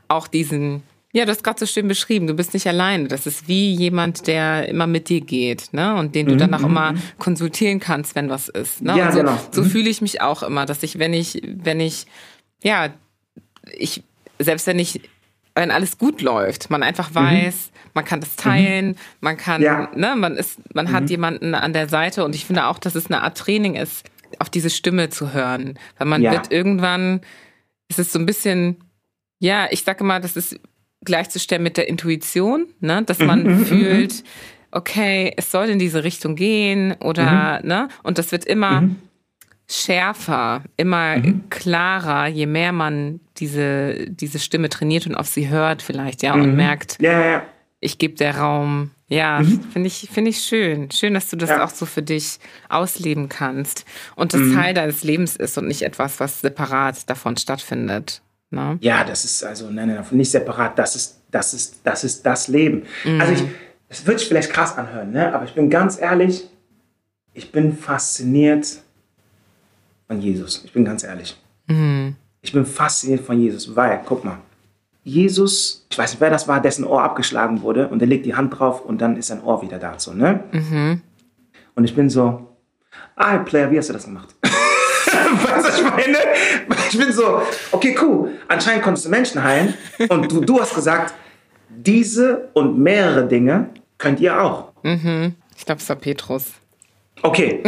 auch 0.09 0.27
diesen, 0.29 0.83
ja, 1.13 1.25
du 1.25 1.31
hast 1.31 1.43
gerade 1.43 1.59
so 1.59 1.67
schön 1.67 1.89
beschrieben, 1.89 2.27
du 2.27 2.35
bist 2.35 2.53
nicht 2.53 2.67
alleine. 2.67 3.09
Das 3.09 3.27
ist 3.27 3.49
wie 3.49 3.73
jemand, 3.73 4.27
der 4.27 4.69
immer 4.69 4.87
mit 4.87 5.09
dir 5.09 5.23
geht, 5.23 5.73
ne? 5.73 5.95
Und 5.95 6.15
den 6.15 6.27
du 6.27 6.35
mhm. 6.35 6.39
dann 6.39 6.55
auch 6.55 6.65
immer 6.65 6.93
mhm. 6.93 7.03
konsultieren 7.19 7.81
kannst, 7.81 8.15
wenn 8.15 8.29
was 8.29 8.49
ist. 8.49 8.83
Ne? 8.83 8.97
Ja, 8.97 9.11
so, 9.11 9.19
genau. 9.19 9.39
So 9.53 9.63
mhm. 9.63 9.71
fühle 9.71 9.89
ich 9.89 10.03
mich 10.03 10.21
auch 10.21 10.43
immer, 10.43 10.67
dass 10.67 10.83
ich, 10.83 10.99
wenn 10.99 11.15
ich, 11.15 11.43
wenn 11.45 11.81
ich, 11.81 12.07
ja, 12.63 12.91
ich, 13.79 14.03
selbst 14.39 14.67
wenn 14.67 14.79
ich 14.79 15.01
wenn 15.59 15.71
alles 15.71 15.99
gut 15.99 16.23
läuft, 16.23 16.71
man 16.71 16.83
einfach 16.83 17.11
mhm. 17.11 17.15
weiß, 17.17 17.71
mhm. 17.73 17.91
man 17.95 18.05
kann 18.05 18.21
das 18.21 18.37
teilen, 18.37 18.89
mhm. 18.89 18.97
man 19.21 19.37
kann, 19.37 19.63
ja. 19.63 19.91
ne, 19.95 20.15
man 20.17 20.37
ist, 20.37 20.59
man 20.75 20.87
mhm. 20.87 20.93
hat 20.93 21.11
jemanden 21.11 21.55
an 21.55 21.73
der 21.73 21.89
Seite 21.89 22.25
und 22.25 22.35
ich 22.35 22.45
finde 22.45 22.67
auch, 22.67 22.79
dass 22.79 22.95
es 22.95 23.07
eine 23.07 23.23
Art 23.23 23.37
Training 23.37 23.75
ist, 23.75 24.09
auf 24.39 24.51
diese 24.51 24.71
Stimme 24.71 25.09
zu 25.09 25.33
hören, 25.33 25.79
weil 25.97 26.07
man 26.07 26.23
ja. 26.23 26.33
wird 26.33 26.53
irgendwann, 26.53 27.21
es 27.89 27.99
ist 27.99 28.13
so 28.13 28.19
ein 28.19 28.27
bisschen, 28.27 28.77
ja, 29.41 29.67
ich 29.71 29.83
sage 29.83 30.05
mal, 30.05 30.21
das 30.21 30.37
ist 30.37 30.61
gleichzustellen 31.05 31.63
mit 31.63 31.77
der 31.77 31.89
Intuition, 31.89 32.67
ne, 32.81 33.03
dass 33.03 33.19
man 33.19 33.43
mhm, 33.43 33.59
mhm, 33.59 33.67
fühlt, 33.67 34.25
okay, 34.71 35.33
es 35.37 35.51
soll 35.51 35.69
in 35.69 35.79
diese 35.79 36.05
Richtung 36.05 36.37
gehen 36.37 36.95
oder, 37.01 37.61
ne, 37.65 37.89
und 38.03 38.19
das 38.19 38.33
wird 38.33 38.45
immer 38.45 38.83
schärfer, 39.71 40.63
immer 40.77 41.19
mhm. 41.19 41.45
klarer, 41.51 42.27
je 42.27 42.47
mehr 42.47 42.73
man 42.73 43.21
diese, 43.37 44.07
diese 44.09 44.39
Stimme 44.39 44.71
trainiert 44.71 45.07
und 45.07 45.15
auf 45.15 45.29
sie 45.29 45.49
hört 45.49 45.83
vielleicht, 45.83 46.23
ja, 46.23 46.35
und 46.35 46.51
mhm. 46.51 46.57
merkt, 46.57 46.97
ja, 47.01 47.25
ja. 47.25 47.43
ich 47.81 47.99
gebe 47.99 48.15
der 48.15 48.39
Raum. 48.39 48.91
Ja, 49.11 49.41
mhm. 49.41 49.63
finde 49.73 49.87
ich, 49.87 50.09
finde 50.13 50.31
ich 50.31 50.41
schön. 50.41 50.91
Schön, 50.91 51.15
dass 51.15 51.31
du 51.31 51.37
das 51.37 51.49
ja. 51.49 51.65
auch 51.65 51.71
so 51.71 51.87
für 51.87 52.03
dich 52.03 52.39
ausleben 52.69 53.31
kannst 53.31 53.87
und 54.17 54.35
das 54.35 54.41
mhm. 54.41 54.55
Teil 54.55 54.75
deines 54.75 55.03
Lebens 55.03 55.37
ist 55.37 55.57
und 55.57 55.67
nicht 55.67 55.83
etwas, 55.83 56.21
was 56.21 56.43
separat 56.43 57.09
davon 57.09 57.37
stattfindet. 57.37 58.21
Ne? 58.51 58.79
Ja, 58.81 59.05
das 59.05 59.25
ist 59.25 59.45
also, 59.45 59.71
nein, 59.71 59.89
nein, 59.89 60.05
nicht 60.11 60.31
separat, 60.31 60.79
das 60.79 60.95
ist, 60.95 61.23
das 61.31 61.55
ist, 61.55 61.81
das 61.85 62.05
ist 62.05 62.25
das 62.25 62.49
Leben. 62.49 62.83
Mhm. 63.05 63.21
Also 63.21 63.33
ich, 63.33 63.45
es 63.89 64.07
wird 64.07 64.19
sich 64.19 64.29
vielleicht 64.29 64.51
krass 64.51 64.77
anhören, 64.77 65.11
ne? 65.11 65.35
aber 65.35 65.45
ich 65.45 65.55
bin 65.55 65.71
ganz 65.71 65.99
ehrlich, 65.99 66.45
ich 67.33 67.51
bin 67.51 67.77
fasziniert 67.77 68.83
von 70.09 70.21
Jesus. 70.21 70.63
Ich 70.65 70.73
bin 70.73 70.85
ganz 70.85 71.05
ehrlich. 71.05 71.37
Mhm. 71.69 72.17
Ich 72.41 72.53
bin 72.53 72.67
fasziniert 72.67 73.21
von 73.21 73.39
Jesus, 73.39 73.77
weil, 73.77 74.01
guck 74.05 74.25
mal, 74.25 74.39
Jesus, 75.05 75.87
ich 75.91 75.97
weiß 75.97 76.13
nicht, 76.13 76.21
wer 76.21 76.31
das 76.31 76.49
war, 76.49 76.61
dessen 76.61 76.85
Ohr 76.85 77.03
abgeschlagen 77.03 77.63
wurde 77.63 77.89
und 77.89 78.01
er 78.01 78.09
legt 78.09 78.27
die 78.27 78.35
Hand 78.35 78.59
drauf 78.59 78.85
und 78.85 79.01
dann 79.01 79.17
ist 79.17 79.29
sein 79.29 79.43
Ohr 79.43 79.63
wieder 79.63 79.79
da, 79.79 79.99
so, 79.99 80.13
ne? 80.13 80.45
Mhm. 80.53 81.03
Und 81.75 81.85
ich 81.85 81.95
bin 81.95 82.11
so, 82.11 82.49
ah, 83.17 83.39
Player, 83.39 83.71
wie 83.71 83.79
hast 83.79 83.89
du 83.89 83.93
das 83.93 84.05
gemacht? 84.05 84.35
was 84.43 85.79
ich 85.79 85.85
meine? 85.85 86.19
Ich 86.91 86.99
bin 86.99 87.13
so, 87.13 87.43
okay, 87.73 87.97
cool, 88.03 88.33
anscheinend 88.49 88.83
konntest 88.83 89.07
du 89.07 89.11
Menschen 89.11 89.43
heilen 89.43 89.75
und 90.09 90.31
du, 90.31 90.41
du 90.41 90.61
hast 90.61 90.75
gesagt, 90.75 91.15
diese 91.69 92.49
und 92.55 92.79
mehrere 92.79 93.27
Dinge 93.27 93.71
könnt 93.99 94.21
ihr 94.21 94.41
auch. 94.41 94.73
Mhm. 94.83 95.35
Ich 95.57 95.65
glaube, 95.65 95.81
es 95.81 95.89
war 95.89 95.97
Petrus. 95.97 96.53
Okay, 97.23 97.63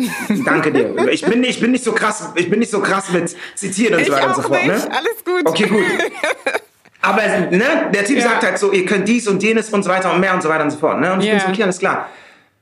danke 0.45 0.73
dir. 0.73 1.09
Ich 1.09 1.23
bin, 1.23 1.43
ich 1.45 1.61
bin 1.61 1.73
nicht 1.73 1.85
so 1.85 1.93
krass, 1.93 2.33
ich 2.35 2.49
bin 2.49 2.59
nicht 2.59 2.71
so 2.71 2.81
krass 2.81 3.11
mit 3.11 3.35
Zitieren 3.55 3.99
und 3.99 4.07
so 4.07 4.13
weiter 4.13 4.29
und 4.29 4.37
so 4.37 4.43
fort. 4.43 4.67
Ne? 4.67 4.73
Alles 4.73 5.25
gut. 5.25 5.43
Okay, 5.45 5.67
gut. 5.67 5.85
Aber 7.03 7.23
ne, 7.23 7.91
der 7.93 8.05
Typ 8.05 8.19
ja. 8.19 8.25
sagt 8.25 8.45
halt 8.45 8.59
so, 8.59 8.73
ihr 8.73 8.85
könnt 8.85 9.09
dies 9.09 9.27
und 9.27 9.43
jenes 9.43 9.71
und 9.71 9.83
so 9.83 9.91
weiter 9.91 10.13
und 10.13 10.21
mehr 10.21 10.35
und 10.35 10.43
so 10.43 10.49
weiter 10.49 10.65
und 10.65 10.71
so 10.71 10.79
fort. 10.79 11.01
Ne? 11.01 11.13
Und 11.13 11.21
ich 11.21 11.27
ja. 11.27 11.33
bin 11.33 11.41
so, 11.41 11.49
okay, 11.49 11.63
alles 11.63 11.79
klar. 11.79 12.09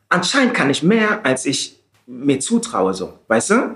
anscheinend 0.08 0.54
kann 0.54 0.70
ich 0.70 0.82
mehr, 0.82 1.20
als 1.24 1.44
ich 1.44 1.78
mir 2.06 2.40
zutraue, 2.40 2.94
so, 2.94 3.18
weißt 3.28 3.50
du? 3.50 3.74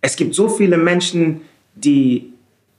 Es 0.00 0.16
gibt 0.16 0.34
so 0.34 0.48
viele 0.48 0.76
Menschen, 0.76 1.42
die 1.74 2.34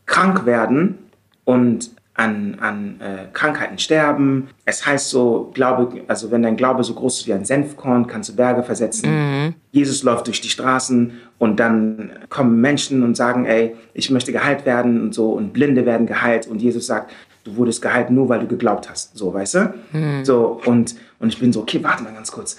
krank 0.05 0.45
werden 0.45 1.09
und 1.43 1.91
an, 2.15 2.57
an 2.59 3.01
äh, 3.01 3.25
Krankheiten 3.33 3.77
sterben. 3.77 4.47
Es 4.63 4.85
heißt 4.85 5.09
so, 5.09 5.51
Glaube, 5.53 6.01
also 6.07 6.31
wenn 6.31 6.43
dein 6.43 6.55
Glaube 6.55 6.83
so 6.83 6.93
groß 6.93 7.19
ist 7.19 7.27
wie 7.27 7.33
ein 7.33 7.45
Senfkorn, 7.45 8.07
kannst 8.07 8.29
du 8.29 8.35
Berge 8.35 8.63
versetzen. 8.63 9.09
Mhm. 9.09 9.53
Jesus 9.71 10.03
läuft 10.03 10.27
durch 10.27 10.39
die 10.39 10.49
Straßen 10.49 11.11
und 11.37 11.59
dann 11.59 12.11
kommen 12.29 12.61
Menschen 12.61 13.03
und 13.03 13.15
sagen, 13.15 13.45
ey, 13.45 13.75
ich 13.93 14.09
möchte 14.09 14.31
geheilt 14.31 14.65
werden 14.65 15.01
und 15.01 15.13
so 15.13 15.31
und 15.31 15.51
Blinde 15.51 15.85
werden 15.85 16.07
geheilt 16.07 16.47
und 16.47 16.61
Jesus 16.61 16.87
sagt, 16.87 17.11
du 17.43 17.57
wurdest 17.57 17.81
geheilt 17.81 18.09
nur, 18.09 18.29
weil 18.29 18.39
du 18.39 18.47
geglaubt 18.47 18.89
hast. 18.89 19.17
So, 19.17 19.33
weißt 19.33 19.55
du? 19.55 19.73
Mhm. 19.91 20.25
So, 20.25 20.61
und, 20.65 20.95
und 21.19 21.29
ich 21.29 21.39
bin 21.39 21.51
so, 21.51 21.61
okay, 21.61 21.79
warte 21.83 22.03
mal 22.03 22.13
ganz 22.13 22.31
kurz. 22.31 22.57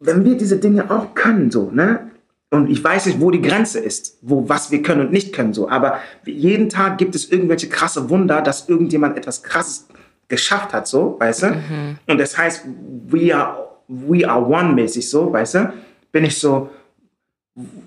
Wenn 0.00 0.24
wir 0.24 0.36
diese 0.36 0.58
Dinge 0.58 0.90
auch 0.90 1.14
können, 1.14 1.50
so, 1.50 1.70
ne? 1.70 2.10
Und 2.52 2.68
ich 2.68 2.84
weiß 2.84 3.06
nicht, 3.06 3.18
wo 3.18 3.30
die 3.30 3.40
Grenze 3.40 3.80
ist, 3.80 4.18
wo, 4.20 4.46
was 4.46 4.70
wir 4.70 4.82
können 4.82 5.00
und 5.00 5.10
nicht 5.10 5.32
können, 5.32 5.54
so. 5.54 5.70
Aber 5.70 6.00
jeden 6.26 6.68
Tag 6.68 6.98
gibt 6.98 7.14
es 7.14 7.30
irgendwelche 7.32 7.70
krasse 7.70 8.10
Wunder, 8.10 8.42
dass 8.42 8.68
irgendjemand 8.68 9.16
etwas 9.16 9.42
krasses 9.42 9.88
geschafft 10.28 10.74
hat, 10.74 10.86
so, 10.86 11.16
weißt 11.18 11.42
du? 11.44 11.46
Mhm. 11.46 11.98
Und 12.06 12.18
das 12.18 12.36
heißt, 12.36 12.66
we 13.08 13.34
are, 13.34 13.70
we 13.88 14.28
are 14.28 14.44
one 14.44 14.74
mäßig, 14.74 15.08
so, 15.08 15.32
weißt 15.32 15.54
du? 15.54 15.72
Bin 16.12 16.24
ich 16.24 16.36
so, 16.36 16.68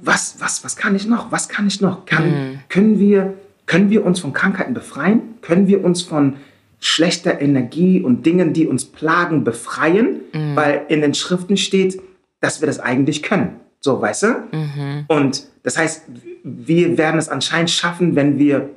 was, 0.01 0.37
was, 0.39 0.63
was 0.63 0.75
kann 0.75 0.95
ich 0.95 1.05
noch? 1.05 1.31
Was 1.31 1.47
kann 1.47 1.67
ich 1.67 1.79
noch? 1.79 2.07
Kann, 2.07 2.29
mhm. 2.29 2.59
können 2.67 2.99
wir, 2.99 3.35
können 3.67 3.91
wir 3.91 4.03
uns 4.03 4.19
von 4.19 4.33
Krankheiten 4.33 4.73
befreien? 4.73 5.35
Können 5.43 5.67
wir 5.67 5.85
uns 5.85 6.01
von 6.01 6.37
schlechter 6.79 7.39
Energie 7.39 8.01
und 8.01 8.25
Dingen, 8.25 8.53
die 8.53 8.65
uns 8.65 8.85
plagen, 8.85 9.43
befreien? 9.43 10.21
Mhm. 10.33 10.55
Weil 10.55 10.85
in 10.87 11.01
den 11.01 11.13
Schriften 11.13 11.55
steht, 11.55 12.01
dass 12.41 12.61
wir 12.61 12.65
das 12.65 12.79
eigentlich 12.79 13.21
können. 13.21 13.59
So, 13.85 14.01
weißt 14.01 14.23
du? 14.23 14.27
Mhm. 14.51 15.05
Und 15.07 15.43
das 15.61 15.77
heißt, 15.77 16.05
wir 16.43 16.97
werden 16.97 17.19
es 17.19 17.29
anscheinend 17.29 17.69
schaffen, 17.69 18.15
wenn 18.15 18.39
wir, 18.39 18.71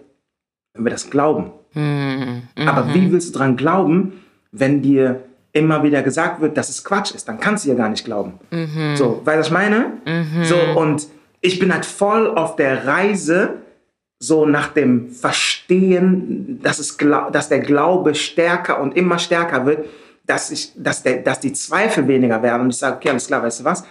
wenn 0.74 0.84
wir 0.84 0.90
das 0.90 1.08
glauben. 1.08 1.50
Mhm. 1.72 2.42
Aber 2.66 2.92
wie 2.92 3.10
willst 3.10 3.30
du 3.30 3.38
daran 3.38 3.56
glauben, 3.56 4.20
wenn 4.52 4.82
dir 4.82 5.22
immer 5.52 5.82
wieder 5.82 6.02
gesagt 6.02 6.42
wird, 6.42 6.58
dass 6.58 6.68
es 6.68 6.84
Quatsch 6.84 7.14
ist? 7.14 7.26
Dann 7.26 7.40
kannst 7.40 7.64
du 7.64 7.70
ja 7.70 7.74
gar 7.74 7.88
nicht 7.88 8.04
glauben. 8.04 8.34
Mhm. 8.50 8.96
So, 8.96 9.22
weißt 9.24 9.36
du, 9.36 9.40
was 9.40 9.46
ich 9.46 9.52
meine? 9.52 9.92
Mhm. 10.04 10.44
So, 10.44 10.56
und 10.78 11.06
ich 11.40 11.58
bin 11.58 11.72
halt 11.72 11.86
voll 11.86 12.28
auf 12.28 12.56
der 12.56 12.86
Reise, 12.86 13.54
so 14.18 14.44
nach 14.44 14.68
dem 14.68 15.08
Verstehen, 15.08 16.60
dass, 16.62 16.80
es, 16.80 16.98
dass 17.32 17.48
der 17.48 17.60
Glaube 17.60 18.14
stärker 18.14 18.78
und 18.78 18.94
immer 18.94 19.18
stärker 19.18 19.64
wird, 19.64 19.86
dass, 20.26 20.50
ich, 20.50 20.72
dass, 20.76 21.02
der, 21.02 21.22
dass 21.22 21.40
die 21.40 21.54
Zweifel 21.54 22.06
weniger 22.06 22.42
werden. 22.42 22.64
Und 22.64 22.70
ich 22.70 22.76
sage, 22.76 22.96
okay, 22.96 23.08
alles 23.08 23.26
klar, 23.26 23.42
weißt 23.42 23.60
du 23.60 23.64
was? 23.64 23.84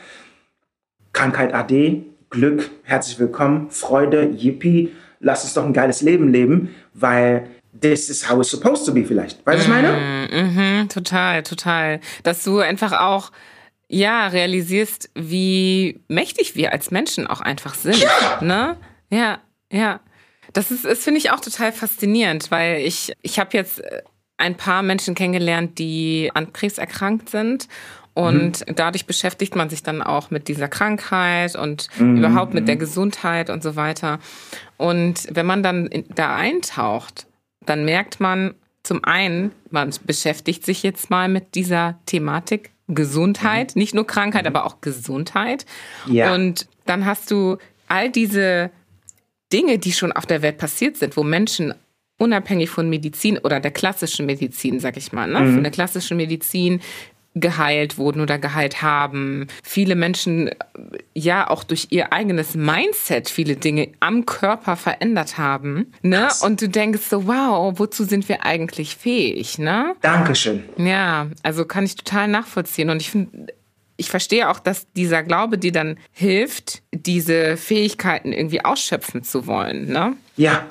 Krankheit 1.17 1.51
AD, 1.51 2.03
Glück, 2.29 2.69
herzlich 2.83 3.17
willkommen, 3.17 3.71
Freude, 3.71 4.29
Yippie, 4.37 4.93
lass 5.19 5.43
uns 5.43 5.55
doch 5.55 5.65
ein 5.65 5.73
geiles 5.73 6.03
Leben 6.03 6.31
leben, 6.31 6.75
weil 6.93 7.47
this 7.81 8.07
is 8.11 8.29
how 8.29 8.37
it's 8.37 8.51
supposed 8.51 8.85
to 8.85 8.93
be 8.93 9.03
vielleicht. 9.03 9.43
Weißt 9.43 9.65
du, 9.65 9.71
was 9.71 9.77
ich 9.79 9.83
meine? 9.83 10.27
Mm, 10.31 10.83
mm, 10.83 10.89
total, 10.89 11.41
total. 11.41 12.01
Dass 12.21 12.43
du 12.43 12.59
einfach 12.59 12.91
auch 12.91 13.31
ja, 13.87 14.27
realisierst, 14.27 15.09
wie 15.15 16.01
mächtig 16.07 16.55
wir 16.55 16.71
als 16.71 16.91
Menschen 16.91 17.25
auch 17.25 17.41
einfach 17.41 17.73
sind. 17.73 17.97
Ja, 17.97 18.39
ne? 18.41 18.77
ja. 19.09 19.39
ja. 19.71 19.99
Das 20.53 20.69
ist, 20.69 20.85
finde 21.01 21.17
ich 21.17 21.31
auch 21.31 21.39
total 21.39 21.71
faszinierend, 21.71 22.51
weil 22.51 22.81
ich, 22.81 23.11
ich 23.23 23.39
habe 23.39 23.57
jetzt 23.57 23.81
ein 24.37 24.53
paar 24.53 24.83
Menschen 24.83 25.15
kennengelernt, 25.15 25.79
die 25.79 26.29
an 26.35 26.53
Krebs 26.53 26.77
erkrankt 26.77 27.29
sind 27.29 27.67
und 28.17 28.67
mhm. 28.67 28.75
dadurch 28.75 29.05
beschäftigt 29.05 29.55
man 29.55 29.69
sich 29.69 29.83
dann 29.83 30.01
auch 30.01 30.31
mit 30.31 30.47
dieser 30.47 30.67
Krankheit 30.67 31.55
und 31.55 31.87
mhm. 31.99 32.17
überhaupt 32.17 32.55
mit 32.55 32.67
der 32.67 32.73
mhm. 32.73 32.79
Gesundheit 32.79 33.51
und 33.51 33.61
so 33.61 33.75
weiter. 33.75 34.17
Und 34.77 35.27
wenn 35.29 35.45
man 35.45 35.61
dann 35.61 35.87
da 36.15 36.35
eintaucht, 36.35 37.27
dann 37.63 37.85
merkt 37.85 38.19
man 38.19 38.55
zum 38.81 39.03
einen, 39.03 39.51
man 39.69 39.93
beschäftigt 40.07 40.65
sich 40.65 40.81
jetzt 40.81 41.11
mal 41.11 41.29
mit 41.29 41.53
dieser 41.53 41.99
Thematik 42.07 42.71
Gesundheit, 42.87 43.75
mhm. 43.75 43.81
nicht 43.81 43.93
nur 43.93 44.07
Krankheit, 44.07 44.45
mhm. 44.45 44.55
aber 44.55 44.65
auch 44.65 44.81
Gesundheit. 44.81 45.67
Ja. 46.07 46.33
Und 46.33 46.67
dann 46.87 47.05
hast 47.05 47.29
du 47.29 47.57
all 47.87 48.09
diese 48.09 48.71
Dinge, 49.53 49.77
die 49.77 49.93
schon 49.93 50.11
auf 50.11 50.25
der 50.25 50.41
Welt 50.41 50.57
passiert 50.57 50.97
sind, 50.97 51.17
wo 51.17 51.23
Menschen 51.23 51.71
unabhängig 52.17 52.71
von 52.71 52.89
Medizin 52.89 53.37
oder 53.37 53.59
der 53.59 53.69
klassischen 53.69 54.25
Medizin, 54.25 54.79
sag 54.79 54.97
ich 54.97 55.11
mal, 55.11 55.27
ne? 55.27 55.39
Mhm. 55.41 55.53
von 55.53 55.61
der 55.61 55.71
klassischen 55.71 56.17
Medizin 56.17 56.81
geheilt 57.39 57.97
wurden 57.97 58.21
oder 58.21 58.37
geheilt 58.37 58.81
haben. 58.81 59.47
Viele 59.63 59.95
Menschen 59.95 60.49
ja 61.13 61.49
auch 61.49 61.63
durch 61.63 61.87
ihr 61.89 62.13
eigenes 62.13 62.55
Mindset 62.55 63.29
viele 63.29 63.55
Dinge 63.55 63.89
am 63.99 64.25
Körper 64.25 64.75
verändert 64.75 65.37
haben. 65.37 65.93
Ne? 66.01 66.29
Und 66.41 66.61
du 66.61 66.69
denkst 66.69 67.01
so, 67.09 67.27
wow, 67.27 67.77
wozu 67.77 68.03
sind 68.03 68.29
wir 68.29 68.45
eigentlich 68.45 68.95
fähig? 68.95 69.57
Ne? 69.57 69.95
Dankeschön. 70.01 70.63
Ja, 70.77 71.27
also 71.43 71.65
kann 71.65 71.85
ich 71.85 71.95
total 71.95 72.27
nachvollziehen. 72.27 72.89
Und 72.89 73.01
ich 73.01 73.11
finde, 73.11 73.53
ich 73.97 74.09
verstehe 74.09 74.49
auch, 74.49 74.59
dass 74.59 74.91
dieser 74.93 75.23
Glaube 75.23 75.57
dir 75.57 75.71
dann 75.71 75.97
hilft, 76.11 76.83
diese 76.91 77.57
Fähigkeiten 77.57 78.31
irgendwie 78.31 78.63
ausschöpfen 78.63 79.23
zu 79.23 79.47
wollen. 79.47 79.91
Ne? 79.91 80.15
Ja. 80.37 80.67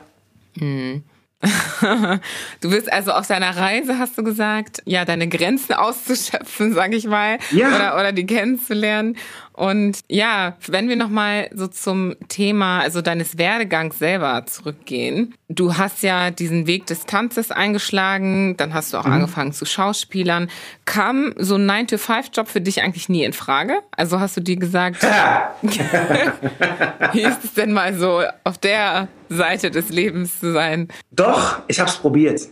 Hm. 0.58 1.02
du 2.60 2.70
bist 2.70 2.90
also 2.90 3.12
auf 3.12 3.26
deiner 3.26 3.56
Reise, 3.56 3.98
hast 3.98 4.16
du 4.16 4.22
gesagt, 4.22 4.82
ja, 4.86 5.04
deine 5.04 5.28
Grenzen 5.28 5.74
auszuschöpfen, 5.74 6.72
sag 6.72 6.94
ich 6.94 7.06
mal, 7.06 7.38
ja. 7.50 7.68
oder, 7.68 7.94
oder 7.94 8.12
die 8.12 8.26
kennenzulernen. 8.26 9.16
Und 9.56 10.00
ja, 10.08 10.56
wenn 10.68 10.88
wir 10.90 10.96
nochmal 10.96 11.48
so 11.54 11.66
zum 11.66 12.14
Thema, 12.28 12.80
also 12.80 13.00
deines 13.00 13.38
Werdegangs 13.38 13.98
selber 13.98 14.44
zurückgehen. 14.44 15.34
Du 15.48 15.78
hast 15.78 16.02
ja 16.02 16.30
diesen 16.30 16.66
Weg 16.66 16.84
des 16.86 17.06
Tanzes 17.06 17.50
eingeschlagen, 17.50 18.58
dann 18.58 18.74
hast 18.74 18.92
du 18.92 18.98
auch 18.98 19.06
mhm. 19.06 19.12
angefangen 19.12 19.52
zu 19.54 19.64
Schauspielern. 19.64 20.50
Kam 20.84 21.32
so 21.38 21.54
ein 21.54 21.68
9-to-5-Job 21.70 22.48
für 22.48 22.60
dich 22.60 22.82
eigentlich 22.82 23.08
nie 23.08 23.24
in 23.24 23.32
Frage? 23.32 23.78
Also 23.92 24.20
hast 24.20 24.36
du 24.36 24.42
dir 24.42 24.56
gesagt, 24.56 25.02
wie 25.62 27.22
ist 27.22 27.42
es 27.42 27.54
denn 27.54 27.72
mal 27.72 27.94
so 27.94 28.24
auf 28.44 28.58
der 28.58 29.08
Seite 29.30 29.70
des 29.70 29.88
Lebens 29.88 30.38
zu 30.38 30.52
sein? 30.52 30.88
Doch, 31.12 31.60
ich 31.66 31.80
hab's 31.80 31.96
probiert. 31.96 32.42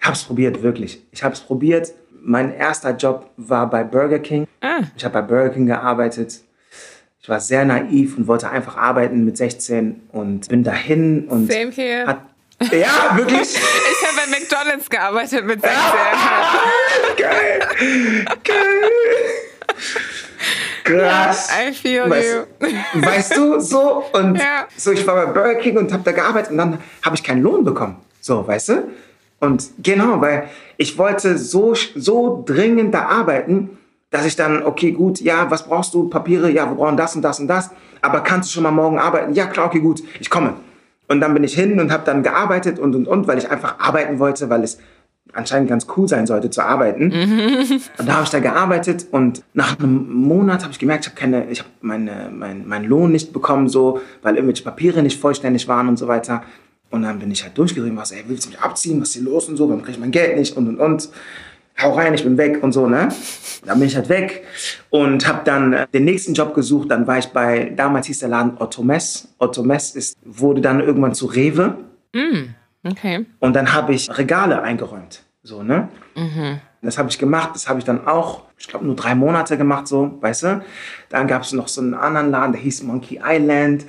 Ich 0.00 0.06
hab's 0.06 0.22
probiert, 0.22 0.62
wirklich. 0.62 1.02
Ich 1.10 1.24
hab's 1.24 1.40
probiert. 1.40 1.92
Mein 2.24 2.54
erster 2.54 2.94
Job 2.94 3.30
war 3.36 3.68
bei 3.68 3.82
Burger 3.82 4.20
King. 4.20 4.46
Ah. 4.60 4.82
Ich 4.96 5.04
habe 5.04 5.14
bei 5.14 5.22
Burger 5.22 5.50
King 5.50 5.66
gearbeitet 5.66 6.42
ich 7.22 7.28
war 7.28 7.38
sehr 7.38 7.64
naiv 7.64 8.18
und 8.18 8.26
wollte 8.26 8.50
einfach 8.50 8.76
arbeiten 8.76 9.24
mit 9.24 9.36
16 9.36 10.08
und 10.10 10.48
bin 10.48 10.64
dahin 10.64 11.28
und 11.28 11.52
Same 11.52 11.70
here. 11.70 12.04
Hat, 12.04 12.22
ja, 12.72 13.16
wirklich? 13.16 13.40
ich 13.42 14.08
habe 14.08 14.16
bei 14.16 14.40
McDonalds 14.40 14.90
gearbeitet 14.90 15.44
mit 15.44 15.62
16. 15.62 15.80
geil. 17.16 17.60
Geil. 18.42 18.90
Krass. 20.82 21.48
I 21.52 21.72
feel 21.72 22.10
weißt, 22.10 22.46
you. 22.60 23.02
Weißt 23.02 23.36
du, 23.36 23.60
so 23.60 24.04
und 24.12 24.38
ja. 24.38 24.66
so 24.76 24.90
ich 24.90 25.06
war 25.06 25.14
bei 25.14 25.32
Burger 25.32 25.54
King 25.60 25.76
und 25.76 25.92
habe 25.92 26.02
da 26.02 26.10
gearbeitet 26.10 26.50
und 26.50 26.58
dann 26.58 26.78
habe 27.02 27.14
ich 27.14 27.22
keinen 27.22 27.42
Lohn 27.42 27.62
bekommen. 27.62 27.98
So, 28.20 28.44
weißt 28.44 28.68
du? 28.70 28.88
Und 29.38 29.70
genau, 29.80 30.20
weil 30.20 30.48
ich 30.76 30.98
wollte 30.98 31.38
so 31.38 31.74
so 31.94 32.42
dringend 32.44 32.92
da 32.92 33.06
arbeiten 33.06 33.78
dass 34.12 34.26
ich 34.26 34.36
dann, 34.36 34.62
okay, 34.62 34.92
gut, 34.92 35.20
ja, 35.20 35.50
was 35.50 35.66
brauchst 35.66 35.94
du? 35.94 36.08
Papiere, 36.08 36.50
ja, 36.50 36.68
wir 36.68 36.76
brauchen 36.76 36.96
das 36.96 37.16
und 37.16 37.22
das 37.22 37.40
und 37.40 37.48
das. 37.48 37.70
Aber 38.02 38.20
kannst 38.20 38.50
du 38.50 38.54
schon 38.54 38.62
mal 38.62 38.70
morgen 38.70 38.98
arbeiten? 38.98 39.32
Ja, 39.32 39.46
klar, 39.46 39.66
okay, 39.66 39.80
gut, 39.80 40.02
ich 40.20 40.28
komme. 40.30 40.52
Und 41.08 41.20
dann 41.20 41.32
bin 41.34 41.42
ich 41.42 41.54
hin 41.54 41.80
und 41.80 41.90
habe 41.90 42.04
dann 42.04 42.22
gearbeitet 42.22 42.78
und 42.78 42.94
und 42.94 43.08
und, 43.08 43.26
weil 43.26 43.38
ich 43.38 43.50
einfach 43.50 43.80
arbeiten 43.80 44.18
wollte, 44.18 44.50
weil 44.50 44.62
es 44.62 44.78
anscheinend 45.32 45.70
ganz 45.70 45.86
cool 45.96 46.06
sein 46.08 46.26
sollte 46.26 46.50
zu 46.50 46.62
arbeiten. 46.62 47.06
Mhm. 47.08 47.80
Und 47.98 48.06
da 48.06 48.14
habe 48.14 48.24
ich 48.24 48.30
da 48.30 48.40
gearbeitet 48.40 49.06
und 49.10 49.42
nach 49.54 49.78
einem 49.78 50.12
Monat 50.12 50.62
habe 50.62 50.72
ich 50.72 50.78
gemerkt, 50.78 51.06
ich 51.06 51.10
habe 51.10 51.18
keine, 51.18 51.50
ich 51.50 51.60
habe 51.60 51.70
meine, 51.80 52.30
mein, 52.30 52.68
meinen 52.68 52.84
Lohn 52.84 53.12
nicht 53.12 53.32
bekommen, 53.32 53.68
so, 53.68 54.02
weil 54.20 54.34
irgendwelche 54.34 54.62
Papiere 54.62 55.02
nicht 55.02 55.18
vollständig 55.18 55.68
waren 55.68 55.88
und 55.88 55.98
so 55.98 56.06
weiter. 56.06 56.42
Und 56.90 57.02
dann 57.02 57.18
bin 57.18 57.30
ich 57.30 57.42
halt 57.42 57.56
durchgerieben, 57.56 57.96
was, 57.96 58.12
ey, 58.12 58.24
willst 58.26 58.44
du 58.44 58.50
mich 58.50 58.60
abziehen? 58.60 59.00
Was 59.00 59.08
ist 59.08 59.14
hier 59.14 59.24
los 59.24 59.48
und 59.48 59.56
so? 59.56 59.68
Warum 59.68 59.80
kriege 59.80 59.92
ich 59.92 60.00
mein 60.00 60.10
Geld 60.10 60.36
nicht? 60.36 60.54
Und 60.54 60.68
und 60.68 60.78
und 60.78 61.08
hau 61.82 61.92
rein, 61.92 62.14
ich 62.14 62.24
bin 62.24 62.36
weg 62.38 62.62
und 62.62 62.72
so, 62.72 62.86
ne? 62.86 63.08
Dann 63.64 63.78
bin 63.78 63.88
ich 63.88 63.96
halt 63.96 64.08
weg 64.08 64.44
und 64.90 65.26
habe 65.26 65.40
dann 65.44 65.72
äh, 65.72 65.86
den 65.92 66.04
nächsten 66.04 66.34
Job 66.34 66.54
gesucht. 66.54 66.90
Dann 66.90 67.06
war 67.06 67.18
ich 67.18 67.28
bei, 67.28 67.72
damals 67.76 68.06
hieß 68.06 68.20
der 68.20 68.28
Laden 68.28 68.56
Ottomess. 68.58 69.28
Ottomess 69.38 69.94
ist, 69.94 70.16
wurde 70.24 70.60
dann 70.60 70.80
irgendwann 70.80 71.14
zu 71.14 71.26
Rewe. 71.26 71.76
Mm, 72.12 72.54
okay. 72.88 73.26
Und 73.38 73.54
dann 73.54 73.72
habe 73.72 73.94
ich 73.94 74.16
Regale 74.16 74.62
eingeräumt, 74.62 75.22
so, 75.42 75.62
ne? 75.62 75.88
Mhm. 76.14 76.60
Das 76.82 76.98
habe 76.98 77.08
ich 77.08 77.18
gemacht, 77.18 77.50
das 77.54 77.68
habe 77.68 77.78
ich 77.78 77.84
dann 77.84 78.08
auch, 78.08 78.42
ich 78.58 78.66
glaube, 78.66 78.84
nur 78.84 78.96
drei 78.96 79.14
Monate 79.14 79.56
gemacht, 79.56 79.86
so, 79.86 80.18
weißt 80.20 80.42
du? 80.42 80.64
Dann 81.10 81.28
gab 81.28 81.42
es 81.42 81.52
noch 81.52 81.68
so 81.68 81.80
einen 81.80 81.94
anderen 81.94 82.32
Laden, 82.32 82.52
der 82.52 82.60
hieß 82.60 82.82
Monkey 82.82 83.20
Island. 83.24 83.86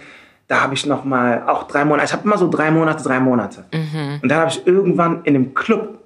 Da 0.48 0.62
habe 0.62 0.76
ich 0.76 0.86
noch 0.86 1.04
mal 1.04 1.44
auch 1.48 1.64
drei 1.64 1.86
Monate, 1.86 2.06
ich 2.06 2.14
habe 2.14 2.24
immer 2.26 2.38
so 2.38 2.48
drei 2.50 2.70
Monate, 2.70 3.04
drei 3.04 3.20
Monate. 3.20 3.66
Mhm. 3.74 4.20
Und 4.22 4.30
dann 4.30 4.40
habe 4.40 4.52
ich 4.52 4.68
irgendwann 4.68 5.24
in 5.24 5.36
einem 5.36 5.54
Club 5.56 6.03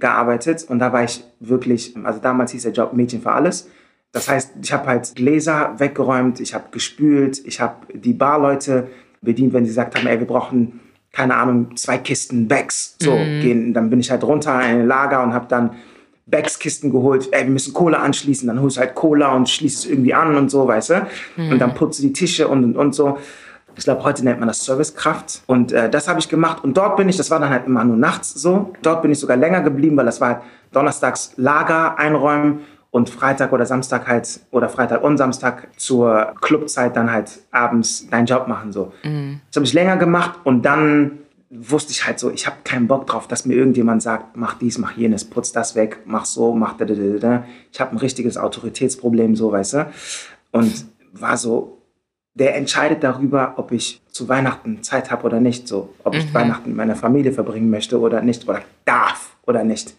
gearbeitet 0.00 0.64
und 0.68 0.78
da 0.78 0.92
war 0.92 1.04
ich 1.04 1.22
wirklich, 1.38 1.94
also 2.02 2.20
damals 2.20 2.52
hieß 2.52 2.62
der 2.62 2.72
Job 2.72 2.92
Mädchen 2.92 3.22
für 3.22 3.32
alles. 3.32 3.68
Das 4.12 4.28
heißt, 4.28 4.52
ich 4.62 4.72
habe 4.72 4.86
halt 4.86 5.14
Gläser 5.14 5.74
weggeräumt, 5.78 6.40
ich 6.40 6.54
habe 6.54 6.64
gespült, 6.72 7.40
ich 7.44 7.60
habe 7.60 7.86
die 7.94 8.12
Barleute 8.12 8.88
bedient, 9.22 9.52
wenn 9.52 9.64
sie 9.64 9.70
gesagt 9.70 9.96
haben, 9.96 10.06
ey, 10.06 10.18
wir 10.18 10.26
brauchen, 10.26 10.80
keine 11.12 11.36
Ahnung, 11.36 11.76
zwei 11.76 11.98
Kisten 11.98 12.48
Bags. 12.48 12.96
So, 13.00 13.12
mhm. 13.12 13.40
gehen, 13.40 13.74
dann 13.74 13.90
bin 13.90 14.00
ich 14.00 14.10
halt 14.10 14.24
runter 14.24 14.54
in 14.54 14.80
ein 14.80 14.86
Lager 14.86 15.22
und 15.22 15.32
habe 15.32 15.46
dann 15.48 15.76
Bags-Kisten 16.26 16.90
geholt, 16.90 17.28
ey, 17.32 17.44
wir 17.44 17.50
müssen 17.50 17.74
Cola 17.74 17.98
anschließen, 17.98 18.46
dann 18.46 18.60
holst 18.60 18.76
du 18.76 18.80
halt 18.80 18.94
Cola 18.94 19.34
und 19.34 19.48
schließt 19.48 19.84
es 19.84 19.90
irgendwie 19.90 20.14
an 20.14 20.36
und 20.36 20.50
so, 20.50 20.66
weißt 20.66 20.90
du? 20.90 21.06
Mhm. 21.36 21.52
Und 21.52 21.58
dann 21.58 21.74
putze 21.74 22.02
die 22.02 22.12
Tische 22.12 22.48
und, 22.48 22.64
und, 22.64 22.76
und 22.76 22.94
so. 22.94 23.18
Ich 23.76 23.84
glaube, 23.84 24.04
heute 24.04 24.24
nennt 24.24 24.38
man 24.38 24.48
das 24.48 24.64
Servicekraft. 24.64 25.42
Und 25.46 25.72
äh, 25.72 25.88
das 25.88 26.08
habe 26.08 26.20
ich 26.20 26.28
gemacht. 26.28 26.62
Und 26.64 26.76
dort 26.76 26.96
bin 26.96 27.08
ich, 27.08 27.16
das 27.16 27.30
war 27.30 27.40
dann 27.40 27.50
halt 27.50 27.66
immer 27.66 27.84
nur 27.84 27.96
nachts 27.96 28.34
so. 28.34 28.72
Dort 28.82 29.02
bin 29.02 29.10
ich 29.10 29.18
sogar 29.18 29.36
länger 29.36 29.60
geblieben, 29.60 29.96
weil 29.96 30.06
das 30.06 30.20
war 30.20 30.28
halt 30.28 30.40
donnerstags 30.72 31.32
Lager 31.36 31.98
einräumen 31.98 32.60
und 32.90 33.08
Freitag 33.08 33.52
oder 33.52 33.66
Samstag 33.66 34.08
halt 34.08 34.40
oder 34.50 34.68
Freitag 34.68 35.02
und 35.02 35.16
Samstag 35.16 35.68
zur 35.76 36.34
Clubzeit 36.40 36.96
dann 36.96 37.10
halt 37.10 37.40
abends 37.50 38.08
deinen 38.10 38.26
Job 38.26 38.48
machen 38.48 38.72
so. 38.72 38.92
Mhm. 39.04 39.40
Das 39.48 39.56
habe 39.56 39.66
ich 39.66 39.72
länger 39.72 39.96
gemacht 39.96 40.40
und 40.44 40.62
dann 40.62 41.18
wusste 41.50 41.92
ich 41.92 42.06
halt 42.06 42.18
so, 42.20 42.30
ich 42.30 42.46
habe 42.46 42.56
keinen 42.62 42.86
Bock 42.86 43.06
drauf, 43.06 43.26
dass 43.26 43.44
mir 43.44 43.54
irgendjemand 43.54 44.02
sagt, 44.02 44.36
mach 44.36 44.54
dies, 44.54 44.78
mach 44.78 44.92
jenes, 44.92 45.24
putz 45.24 45.50
das 45.50 45.74
weg, 45.74 46.00
mach 46.04 46.24
so, 46.24 46.54
mach 46.54 46.76
da, 46.76 46.84
da, 46.84 46.94
da, 46.94 47.18
da. 47.18 47.44
Ich 47.72 47.80
habe 47.80 47.92
ein 47.92 47.98
richtiges 47.98 48.36
Autoritätsproblem 48.36 49.34
so, 49.34 49.50
weißt 49.50 49.72
du? 49.74 49.86
Und 50.52 50.86
war 51.12 51.36
so, 51.36 51.79
der 52.34 52.56
entscheidet 52.56 53.02
darüber, 53.02 53.54
ob 53.56 53.72
ich 53.72 54.00
zu 54.08 54.28
Weihnachten 54.28 54.82
Zeit 54.82 55.10
habe 55.10 55.24
oder 55.24 55.40
nicht, 55.40 55.66
so, 55.68 55.94
ob 56.04 56.14
ich 56.14 56.26
mhm. 56.26 56.34
Weihnachten 56.34 56.68
mit 56.70 56.76
meiner 56.76 56.96
Familie 56.96 57.32
verbringen 57.32 57.70
möchte 57.70 57.98
oder 58.00 58.22
nicht 58.22 58.48
oder 58.48 58.62
darf 58.84 59.36
oder 59.46 59.64
nicht. 59.64 59.94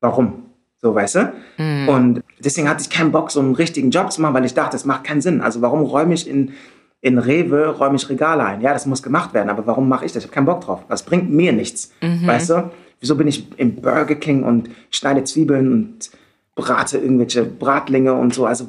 Warum? 0.00 0.44
So, 0.80 0.94
weißt 0.94 1.14
du? 1.16 1.32
Mhm. 1.56 1.88
Und 1.88 2.22
deswegen 2.38 2.68
hatte 2.68 2.82
ich 2.82 2.90
keinen 2.90 3.10
Bock, 3.10 3.30
so 3.30 3.40
einen 3.40 3.54
richtigen 3.54 3.90
Job 3.90 4.12
zu 4.12 4.22
machen, 4.22 4.34
weil 4.34 4.44
ich 4.44 4.54
dachte, 4.54 4.76
es 4.76 4.84
macht 4.84 5.04
keinen 5.04 5.20
Sinn. 5.20 5.40
Also 5.40 5.60
warum 5.60 5.82
räume 5.82 6.14
ich 6.14 6.28
in, 6.28 6.52
in 7.00 7.18
Rewe, 7.18 7.68
räume 7.68 7.96
ich 7.96 8.08
Regale 8.08 8.44
ein? 8.44 8.60
Ja, 8.60 8.72
das 8.72 8.86
muss 8.86 9.02
gemacht 9.02 9.34
werden, 9.34 9.50
aber 9.50 9.66
warum 9.66 9.88
mache 9.88 10.04
ich 10.04 10.12
das? 10.12 10.22
Ich 10.22 10.28
habe 10.28 10.34
keinen 10.34 10.46
Bock 10.46 10.60
drauf. 10.60 10.84
Das 10.88 11.02
bringt 11.02 11.30
mir 11.30 11.52
nichts. 11.52 11.92
Mhm. 12.00 12.26
Weißt 12.26 12.50
du? 12.50 12.70
Wieso 13.00 13.16
bin 13.16 13.28
ich 13.28 13.46
im 13.58 13.76
Burger 13.76 14.16
King 14.16 14.42
und 14.42 14.70
schneide 14.90 15.24
Zwiebeln 15.24 15.72
und 15.72 16.10
brate 16.58 16.98
irgendwelche 16.98 17.44
Bratlinge 17.44 18.12
und 18.12 18.34
so? 18.34 18.44
Also 18.44 18.66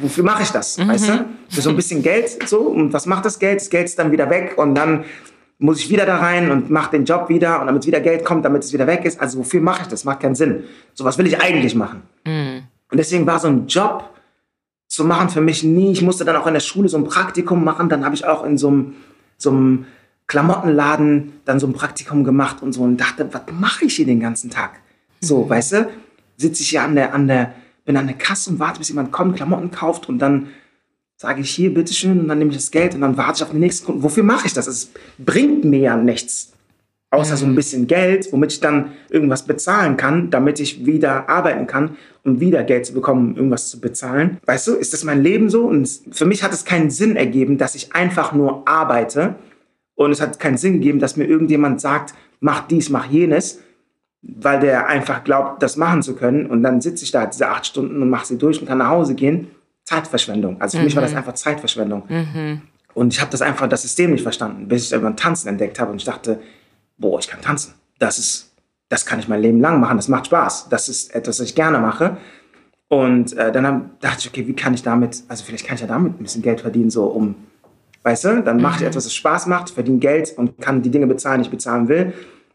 wofür 0.00 0.24
mache 0.24 0.42
ich 0.42 0.50
das? 0.50 0.78
Mhm. 0.78 0.88
Weißt 0.88 1.08
du? 1.08 1.24
Für 1.50 1.60
so 1.60 1.70
ein 1.70 1.76
bisschen 1.76 2.02
Geld 2.02 2.48
so. 2.48 2.60
Und 2.60 2.92
was 2.92 3.06
macht 3.06 3.24
das 3.24 3.38
Geld? 3.38 3.60
Das 3.60 3.70
Geld 3.70 3.86
ist 3.86 3.98
dann 3.98 4.10
wieder 4.10 4.28
weg 4.30 4.54
und 4.56 4.74
dann 4.74 5.04
muss 5.58 5.80
ich 5.80 5.90
wieder 5.90 6.06
da 6.06 6.18
rein 6.18 6.50
und 6.50 6.70
mache 6.70 6.92
den 6.92 7.04
Job 7.04 7.28
wieder 7.28 7.60
und 7.60 7.66
damit 7.66 7.84
wieder 7.86 8.00
Geld 8.00 8.24
kommt, 8.24 8.44
damit 8.44 8.64
es 8.64 8.72
wieder 8.72 8.86
weg 8.86 9.04
ist. 9.04 9.20
Also 9.20 9.40
wofür 9.40 9.60
mache 9.60 9.82
ich 9.82 9.88
das? 9.88 10.04
Macht 10.04 10.20
keinen 10.20 10.34
Sinn. 10.34 10.64
So 10.94 11.04
was 11.04 11.18
will 11.18 11.26
ich 11.26 11.40
eigentlich 11.40 11.74
machen. 11.74 12.02
Mhm. 12.24 12.62
Und 12.90 12.98
deswegen 12.98 13.26
war 13.26 13.38
so 13.38 13.48
ein 13.48 13.66
Job 13.66 14.10
zu 14.86 15.04
machen 15.04 15.28
für 15.28 15.40
mich 15.40 15.64
nie. 15.64 15.92
Ich 15.92 16.02
musste 16.02 16.24
dann 16.24 16.36
auch 16.36 16.46
in 16.46 16.54
der 16.54 16.60
Schule 16.60 16.88
so 16.88 16.96
ein 16.96 17.04
Praktikum 17.04 17.62
machen. 17.64 17.88
Dann 17.88 18.04
habe 18.04 18.14
ich 18.14 18.24
auch 18.24 18.44
in 18.44 18.56
so 18.56 18.68
einem, 18.68 18.94
so 19.36 19.50
einem 19.50 19.86
Klamottenladen 20.26 21.40
dann 21.44 21.58
so 21.58 21.66
ein 21.66 21.72
Praktikum 21.72 22.22
gemacht 22.24 22.62
und 22.62 22.72
so 22.72 22.82
und 22.82 22.96
dachte, 22.98 23.28
was 23.32 23.42
mache 23.52 23.86
ich 23.86 23.96
hier 23.96 24.06
den 24.06 24.20
ganzen 24.20 24.50
Tag? 24.50 24.80
So, 25.20 25.44
mhm. 25.44 25.50
weißt 25.50 25.72
du, 25.72 25.88
sitze 26.38 26.62
ich 26.62 26.70
hier 26.70 26.82
an 26.82 26.94
der, 26.94 27.12
an 27.12 27.28
der, 27.28 27.52
bin 27.84 27.96
an 27.98 28.06
der 28.06 28.16
Kasse 28.16 28.50
und 28.50 28.58
warte, 28.58 28.78
bis 28.78 28.88
jemand 28.88 29.12
kommt, 29.12 29.36
Klamotten 29.36 29.70
kauft 29.70 30.08
und 30.08 30.18
dann 30.18 30.48
sage 31.16 31.40
ich 31.40 31.50
hier, 31.50 31.74
bitteschön, 31.74 32.20
und 32.20 32.28
dann 32.28 32.38
nehme 32.38 32.52
ich 32.52 32.56
das 32.56 32.70
Geld 32.70 32.94
und 32.94 33.02
dann 33.02 33.16
warte 33.16 33.38
ich 33.38 33.42
auf 33.42 33.50
den 33.50 33.60
nächsten 33.60 33.84
Kunden. 33.84 34.02
Wofür 34.04 34.22
mache 34.22 34.46
ich 34.46 34.52
das? 34.54 34.68
Es 34.68 34.92
bringt 35.18 35.64
mir 35.64 35.80
ja 35.80 35.96
nichts. 35.96 36.52
Außer 37.10 37.38
so 37.38 37.46
ein 37.46 37.54
bisschen 37.54 37.86
Geld, 37.86 38.30
womit 38.32 38.52
ich 38.52 38.60
dann 38.60 38.92
irgendwas 39.08 39.46
bezahlen 39.46 39.96
kann, 39.96 40.30
damit 40.30 40.60
ich 40.60 40.84
wieder 40.84 41.28
arbeiten 41.28 41.66
kann, 41.66 41.96
um 42.22 42.38
wieder 42.38 42.62
Geld 42.64 42.84
zu 42.84 42.92
bekommen, 42.92 43.30
um 43.30 43.36
irgendwas 43.36 43.70
zu 43.70 43.80
bezahlen. 43.80 44.38
Weißt 44.44 44.68
du, 44.68 44.74
ist 44.74 44.92
das 44.92 45.04
mein 45.04 45.22
Leben 45.22 45.48
so? 45.48 45.64
Und 45.64 45.88
für 46.10 46.26
mich 46.26 46.42
hat 46.42 46.52
es 46.52 46.66
keinen 46.66 46.90
Sinn 46.90 47.16
ergeben, 47.16 47.56
dass 47.56 47.74
ich 47.74 47.94
einfach 47.94 48.34
nur 48.34 48.68
arbeite. 48.68 49.36
Und 49.94 50.12
es 50.12 50.20
hat 50.20 50.38
keinen 50.38 50.58
Sinn 50.58 50.74
gegeben, 50.74 50.98
dass 50.98 51.16
mir 51.16 51.24
irgendjemand 51.24 51.80
sagt, 51.80 52.14
mach 52.40 52.68
dies, 52.68 52.90
mach 52.90 53.06
jenes, 53.06 53.60
weil 54.22 54.60
der 54.60 54.88
einfach 54.88 55.24
glaubt, 55.24 55.62
das 55.62 55.76
machen 55.76 56.02
zu 56.02 56.14
können. 56.14 56.46
Und 56.46 56.62
dann 56.62 56.80
sitze 56.80 57.04
ich 57.04 57.10
da 57.10 57.26
diese 57.26 57.48
acht 57.48 57.66
Stunden 57.66 58.02
und 58.02 58.10
mache 58.10 58.26
sie 58.26 58.38
durch 58.38 58.60
und 58.60 58.66
kann 58.66 58.78
nach 58.78 58.88
Hause 58.88 59.14
gehen. 59.14 59.48
Zeitverschwendung. 59.84 60.60
Also 60.60 60.76
für 60.76 60.82
mhm. 60.82 60.84
mich 60.86 60.96
war 60.96 61.02
das 61.02 61.12
mhm. 61.12 61.18
einfach 61.18 61.34
Zeitverschwendung. 61.34 62.02
Mhm. 62.08 62.62
Und 62.94 63.14
ich 63.14 63.20
habe 63.20 63.30
das 63.30 63.42
einfach, 63.42 63.68
das 63.68 63.82
System 63.82 64.10
nicht 64.10 64.22
verstanden, 64.22 64.68
bis 64.68 64.84
ich 64.84 64.92
irgendwann 64.92 65.16
Tanzen 65.16 65.48
entdeckt 65.48 65.78
habe 65.78 65.92
und 65.92 65.98
ich 65.98 66.04
dachte, 66.04 66.40
boah, 66.98 67.18
ich 67.20 67.28
kann 67.28 67.40
tanzen. 67.40 67.74
Das 67.98 68.18
ist, 68.18 68.52
das 68.88 69.06
kann 69.06 69.20
ich 69.20 69.28
mein 69.28 69.40
Leben 69.40 69.60
lang 69.60 69.80
machen. 69.80 69.96
Das 69.96 70.08
macht 70.08 70.26
Spaß. 70.26 70.68
Das 70.68 70.88
ist 70.88 71.14
etwas, 71.14 71.40
was 71.40 71.46
ich 71.46 71.54
gerne 71.54 71.78
mache. 71.78 72.16
Und 72.88 73.36
äh, 73.36 73.52
dann 73.52 73.90
dachte 74.00 74.18
ich, 74.20 74.28
okay, 74.28 74.46
wie 74.46 74.54
kann 74.54 74.74
ich 74.74 74.82
damit, 74.82 75.22
also 75.28 75.44
vielleicht 75.44 75.66
kann 75.66 75.76
ich 75.76 75.82
ja 75.82 75.86
damit 75.86 76.18
ein 76.18 76.22
bisschen 76.22 76.42
Geld 76.42 76.62
verdienen, 76.62 76.90
so 76.90 77.04
um, 77.04 77.34
weißt 78.02 78.24
du, 78.24 78.42
dann 78.42 78.60
mache 78.60 78.76
ich 78.76 78.80
mhm. 78.80 78.88
etwas, 78.88 79.06
was 79.06 79.14
Spaß 79.14 79.46
macht, 79.46 79.70
verdiene 79.70 79.98
Geld 79.98 80.36
und 80.36 80.58
kann 80.58 80.82
die 80.82 80.90
Dinge 80.90 81.06
bezahlen, 81.06 81.40
die 81.40 81.46
ich 81.46 81.50
bezahlen 81.50 81.88
will 81.88 82.14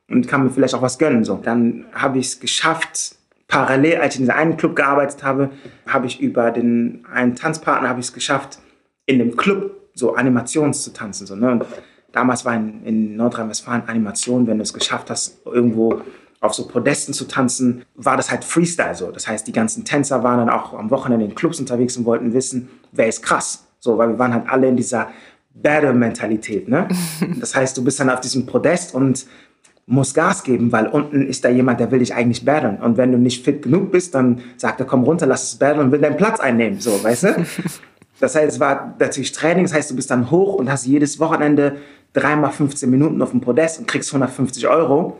und 0.09 0.27
kann 0.27 0.43
mir 0.43 0.49
vielleicht 0.49 0.73
auch 0.75 0.81
was 0.81 0.97
gönnen. 0.97 1.23
So. 1.23 1.39
Dann 1.41 1.85
habe 1.93 2.19
ich 2.19 2.27
es 2.27 2.39
geschafft, 2.39 3.15
parallel, 3.47 3.97
als 3.97 4.15
ich 4.15 4.21
in 4.21 4.25
diesem 4.25 4.37
einen 4.37 4.57
Club 4.57 4.75
gearbeitet 4.75 5.23
habe, 5.23 5.51
habe 5.87 6.07
ich 6.07 6.19
über 6.19 6.51
den 6.51 7.05
einen 7.11 7.35
Tanzpartner 7.35 7.89
habe 7.89 7.99
ich 7.99 8.07
es 8.07 8.13
geschafft, 8.13 8.59
in 9.05 9.19
dem 9.19 9.35
Club 9.35 9.89
so 9.93 10.15
Animations 10.15 10.83
zu 10.83 10.91
tanzen. 10.91 11.27
So, 11.27 11.35
ne? 11.35 11.51
Und 11.51 11.65
damals 12.11 12.45
war 12.45 12.55
in, 12.55 12.83
in 12.83 13.15
Nordrhein-Westfalen 13.15 13.83
Animation, 13.87 14.47
wenn 14.47 14.57
du 14.57 14.63
es 14.63 14.73
geschafft 14.73 15.09
hast, 15.09 15.45
irgendwo 15.45 16.01
auf 16.39 16.53
so 16.53 16.67
Podesten 16.67 17.13
zu 17.13 17.25
tanzen, 17.25 17.85
war 17.95 18.17
das 18.17 18.29
halt 18.29 18.43
Freestyle 18.43 18.95
so. 18.95 19.11
Das 19.11 19.27
heißt, 19.27 19.47
die 19.47 19.53
ganzen 19.53 19.85
Tänzer 19.85 20.23
waren 20.23 20.39
dann 20.39 20.49
auch 20.49 20.73
am 20.73 20.91
Wochenende 20.91 21.25
in 21.25 21.35
Clubs 21.35 21.59
unterwegs 21.59 21.95
und 21.95 22.05
wollten 22.05 22.33
wissen, 22.33 22.69
wer 22.91 23.07
ist 23.07 23.23
krass. 23.23 23.65
So, 23.79 23.97
weil 23.97 24.09
wir 24.09 24.19
waren 24.19 24.33
halt 24.33 24.49
alle 24.49 24.67
in 24.67 24.75
dieser 24.75 25.09
Battle-Mentalität, 25.53 26.67
ne? 26.67 26.87
Das 27.39 27.55
heißt, 27.55 27.77
du 27.77 27.83
bist 27.83 27.99
dann 27.99 28.09
auf 28.09 28.19
diesem 28.19 28.45
Podest 28.45 28.93
und 28.93 29.25
muss 29.85 30.13
Gas 30.13 30.43
geben, 30.43 30.71
weil 30.71 30.87
unten 30.87 31.27
ist 31.27 31.43
da 31.43 31.49
jemand, 31.49 31.79
der 31.79 31.91
will 31.91 31.99
dich 31.99 32.13
eigentlich 32.13 32.45
battlen. 32.45 32.77
Und 32.77 32.97
wenn 32.97 33.11
du 33.11 33.17
nicht 33.17 33.43
fit 33.43 33.61
genug 33.61 33.91
bist, 33.91 34.15
dann 34.15 34.41
sagt 34.57 34.79
er, 34.79 34.85
komm 34.85 35.03
runter, 35.03 35.25
lass 35.25 35.43
es 35.43 35.55
battlen 35.55 35.85
und 35.85 35.91
will 35.91 35.99
deinen 35.99 36.17
Platz 36.17 36.39
einnehmen. 36.39 36.79
So, 36.79 37.03
weißt 37.03 37.23
du? 37.23 37.45
Das 38.19 38.35
heißt, 38.35 38.53
es 38.53 38.59
war 38.61 38.95
natürlich 38.99 39.33
Training, 39.33 39.65
das 39.65 39.73
heißt, 39.73 39.91
du 39.91 39.97
bist 39.97 40.09
dann 40.09 40.31
hoch 40.31 40.53
und 40.53 40.71
hast 40.71 40.85
jedes 40.85 41.19
Wochenende 41.19 41.77
dreimal 42.13 42.51
15 42.51 42.89
Minuten 42.89 43.21
auf 43.21 43.31
dem 43.31 43.41
Podest 43.41 43.79
und 43.79 43.87
kriegst 43.87 44.11
150 44.11 44.65
Euro. 44.69 45.17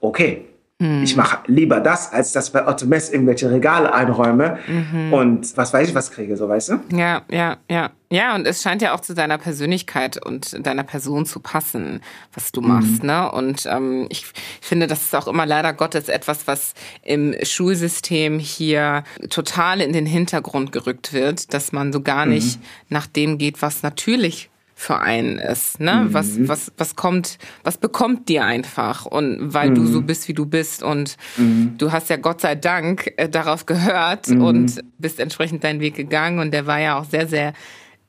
Okay, 0.00 0.46
hm. 0.78 1.02
Ich 1.02 1.16
mache 1.16 1.38
lieber 1.46 1.80
das, 1.80 2.12
als 2.12 2.32
dass 2.32 2.50
bei 2.50 2.66
Otto 2.66 2.84
Mess 2.84 3.10
irgendwelche 3.10 3.50
Regale 3.50 3.94
einräume 3.94 4.58
mhm. 4.66 5.10
und 5.10 5.56
was 5.56 5.72
weiß 5.72 5.88
ich 5.88 5.94
was 5.94 6.10
kriege, 6.10 6.36
so 6.36 6.50
weißt 6.50 6.68
du? 6.68 6.80
Ja, 6.94 7.22
ja, 7.30 7.56
ja. 7.70 7.90
Ja, 8.10 8.36
und 8.36 8.46
es 8.46 8.62
scheint 8.62 8.82
ja 8.82 8.94
auch 8.94 9.00
zu 9.00 9.14
deiner 9.14 9.38
Persönlichkeit 9.38 10.24
und 10.24 10.64
deiner 10.64 10.84
Person 10.84 11.26
zu 11.26 11.40
passen, 11.40 12.02
was 12.32 12.52
du 12.52 12.60
machst. 12.60 13.02
Mhm. 13.02 13.06
Ne? 13.06 13.32
Und 13.32 13.66
ähm, 13.66 14.06
ich, 14.10 14.26
finde, 14.60 14.86
das 14.86 15.02
ist 15.02 15.14
auch 15.16 15.26
immer 15.26 15.44
leider 15.44 15.72
Gottes 15.72 16.08
etwas, 16.08 16.46
was 16.46 16.74
im 17.02 17.34
Schulsystem 17.42 18.38
hier 18.38 19.02
total 19.28 19.80
in 19.80 19.92
den 19.92 20.06
Hintergrund 20.06 20.70
gerückt 20.70 21.14
wird, 21.14 21.52
dass 21.52 21.72
man 21.72 21.92
so 21.92 22.00
gar 22.00 22.26
nicht 22.26 22.60
mhm. 22.60 22.64
nach 22.90 23.08
dem 23.08 23.38
geht, 23.38 23.60
was 23.60 23.82
natürlich 23.82 24.50
für 24.78 25.00
einen 25.00 25.38
ist, 25.38 25.80
ne? 25.80 26.04
Mhm. 26.04 26.14
Was, 26.14 26.48
was, 26.48 26.70
was 26.76 26.96
kommt, 26.96 27.38
was 27.64 27.78
bekommt 27.78 28.28
dir 28.28 28.44
einfach 28.44 29.06
und 29.06 29.54
weil 29.54 29.70
mhm. 29.70 29.74
du 29.74 29.86
so 29.86 30.02
bist, 30.02 30.28
wie 30.28 30.34
du 30.34 30.44
bist 30.44 30.82
und 30.82 31.16
mhm. 31.38 31.76
du 31.78 31.92
hast 31.92 32.10
ja 32.10 32.16
Gott 32.18 32.42
sei 32.42 32.56
Dank 32.56 33.10
äh, 33.16 33.26
darauf 33.26 33.64
gehört 33.64 34.28
mhm. 34.28 34.42
und 34.42 34.80
bist 34.98 35.18
entsprechend 35.18 35.64
deinen 35.64 35.80
Weg 35.80 35.94
gegangen 35.94 36.40
und 36.40 36.52
der 36.52 36.66
war 36.66 36.78
ja 36.78 36.98
auch 36.98 37.06
sehr, 37.06 37.26
sehr 37.26 37.54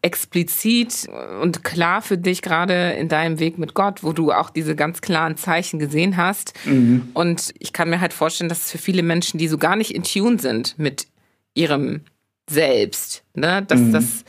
explizit 0.01 1.07
und 1.41 1.63
klar 1.63 2.01
für 2.01 2.17
dich 2.17 2.41
gerade 2.41 2.91
in 2.91 3.07
deinem 3.07 3.39
Weg 3.39 3.57
mit 3.57 3.73
Gott, 3.73 4.03
wo 4.03 4.11
du 4.11 4.33
auch 4.33 4.49
diese 4.49 4.75
ganz 4.75 4.99
klaren 4.99 5.37
Zeichen 5.37 5.79
gesehen 5.79 6.17
hast. 6.17 6.53
Mhm. 6.65 7.09
Und 7.13 7.53
ich 7.59 7.71
kann 7.71 7.89
mir 7.89 8.01
halt 8.01 8.13
vorstellen, 8.13 8.49
dass 8.49 8.65
es 8.65 8.71
für 8.71 8.77
viele 8.77 9.03
Menschen, 9.03 9.37
die 9.37 9.47
so 9.47 9.57
gar 9.57 9.77
nicht 9.77 9.95
in 9.95 10.03
Tune 10.03 10.37
sind 10.37 10.77
mit 10.77 11.07
ihrem 11.53 12.01
Selbst, 12.49 13.23
ne, 13.33 13.63
dass 13.65 13.79
mhm. 13.79 13.93
das 13.93 14.25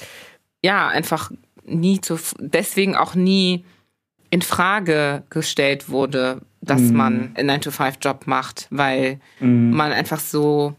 ja 0.62 0.88
einfach 0.88 1.30
nie 1.68 2.00
zu, 2.00 2.18
deswegen 2.38 2.96
auch 2.96 3.14
nie 3.14 3.64
in 4.30 4.42
Frage 4.42 5.22
gestellt 5.30 5.88
wurde, 5.88 6.40
dass 6.60 6.80
mm. 6.80 6.94
man 6.94 7.30
einen 7.34 7.50
9-to-5-Job 7.50 8.26
macht, 8.26 8.66
weil 8.70 9.20
mm. 9.40 9.70
man 9.70 9.92
einfach 9.92 10.20
so 10.20 10.74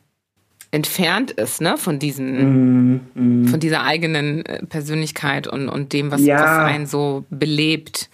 entfernt 0.71 1.31
ist, 1.31 1.61
ne, 1.61 1.77
von 1.77 1.97
diesen, 1.97 2.93
mm. 2.93 3.01
mm. 3.15 3.47
von 3.47 3.59
dieser 3.59 3.83
eigenen 3.83 4.45
äh, 4.45 4.65
Persönlichkeit 4.65 5.47
und, 5.47 5.67
und 5.67 5.93
dem, 5.93 6.11
was, 6.11 6.21
ja. 6.21 6.41
was 6.41 6.71
einen 6.71 6.85
so 6.85 7.25
belebt. 7.29 8.09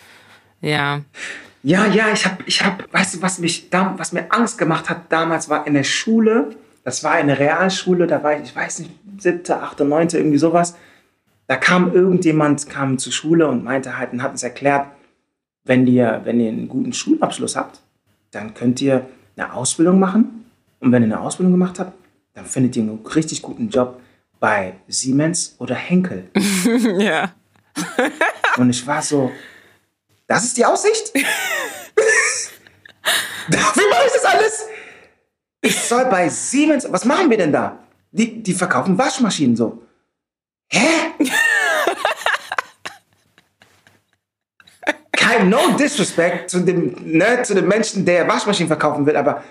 Ja. 0.61 1.01
Ja, 1.63 1.87
ja, 1.87 2.11
ich 2.13 2.25
habe, 2.25 2.43
ich 2.45 2.63
hab, 2.63 2.93
weißt 2.93 3.15
du, 3.15 3.21
was 3.21 3.39
mich, 3.39 3.67
was 3.71 4.13
mir 4.13 4.31
Angst 4.31 4.57
gemacht 4.57 4.89
hat 4.89 5.11
damals, 5.11 5.49
war 5.49 5.65
in 5.65 5.73
der 5.73 5.83
Schule. 5.83 6.55
Das 6.83 7.03
war 7.03 7.13
eine 7.13 7.39
Realschule, 7.39 8.05
da 8.05 8.21
war 8.21 8.37
ich, 8.37 8.43
ich 8.43 8.55
weiß 8.55 8.79
nicht, 8.79 8.91
siebte, 9.17 9.61
achte, 9.61 9.83
neunte, 9.83 10.19
irgendwie 10.19 10.37
sowas 10.37 10.75
da 11.47 11.55
kam 11.55 11.93
irgendjemand, 11.93 12.69
kam 12.69 12.97
zur 12.97 13.13
Schule 13.13 13.47
und 13.47 13.63
meinte 13.63 13.97
halt 13.97 14.13
und 14.13 14.21
hat 14.23 14.31
uns 14.31 14.43
erklärt, 14.43 14.87
wenn 15.63 15.85
ihr, 15.87 16.21
wenn 16.23 16.39
ihr 16.39 16.49
einen 16.49 16.67
guten 16.67 16.93
Schulabschluss 16.93 17.55
habt, 17.55 17.79
dann 18.31 18.53
könnt 18.53 18.81
ihr 18.81 19.07
eine 19.35 19.53
Ausbildung 19.53 19.99
machen. 19.99 20.45
Und 20.79 20.91
wenn 20.91 21.03
ihr 21.03 21.07
eine 21.07 21.19
Ausbildung 21.19 21.53
gemacht 21.53 21.79
habt, 21.79 21.93
dann 22.33 22.45
findet 22.45 22.75
ihr 22.75 22.83
einen 22.83 22.99
richtig 23.05 23.41
guten 23.41 23.69
Job 23.69 23.99
bei 24.39 24.73
Siemens 24.87 25.55
oder 25.59 25.75
Henkel. 25.75 26.29
ja. 26.99 27.33
Und 28.57 28.69
ich 28.69 28.85
war 28.85 29.01
so, 29.01 29.31
das 30.27 30.45
ist 30.45 30.57
die 30.57 30.65
Aussicht? 30.65 31.13
Dafür 33.49 33.89
mache 33.89 34.03
ich 34.07 34.13
das 34.13 34.25
alles? 34.25 34.65
Ich 35.61 35.79
soll 35.79 36.05
bei 36.05 36.29
Siemens, 36.29 36.87
was 36.89 37.05
machen 37.05 37.29
wir 37.29 37.37
denn 37.37 37.51
da? 37.51 37.79
Die, 38.11 38.41
die 38.41 38.53
verkaufen 38.53 38.97
Waschmaschinen 38.97 39.55
so. 39.55 39.84
Hä? 40.75 41.11
Kein 45.11 45.49
No 45.49 45.59
Disrespect 45.79 46.49
zu 46.49 46.59
dem, 46.59 46.95
ne, 47.03 47.41
zu 47.43 47.55
dem 47.55 47.67
Menschen, 47.67 48.05
der 48.05 48.27
Waschmaschinen 48.27 48.67
verkaufen 48.67 49.05
will, 49.05 49.15
aber 49.15 49.43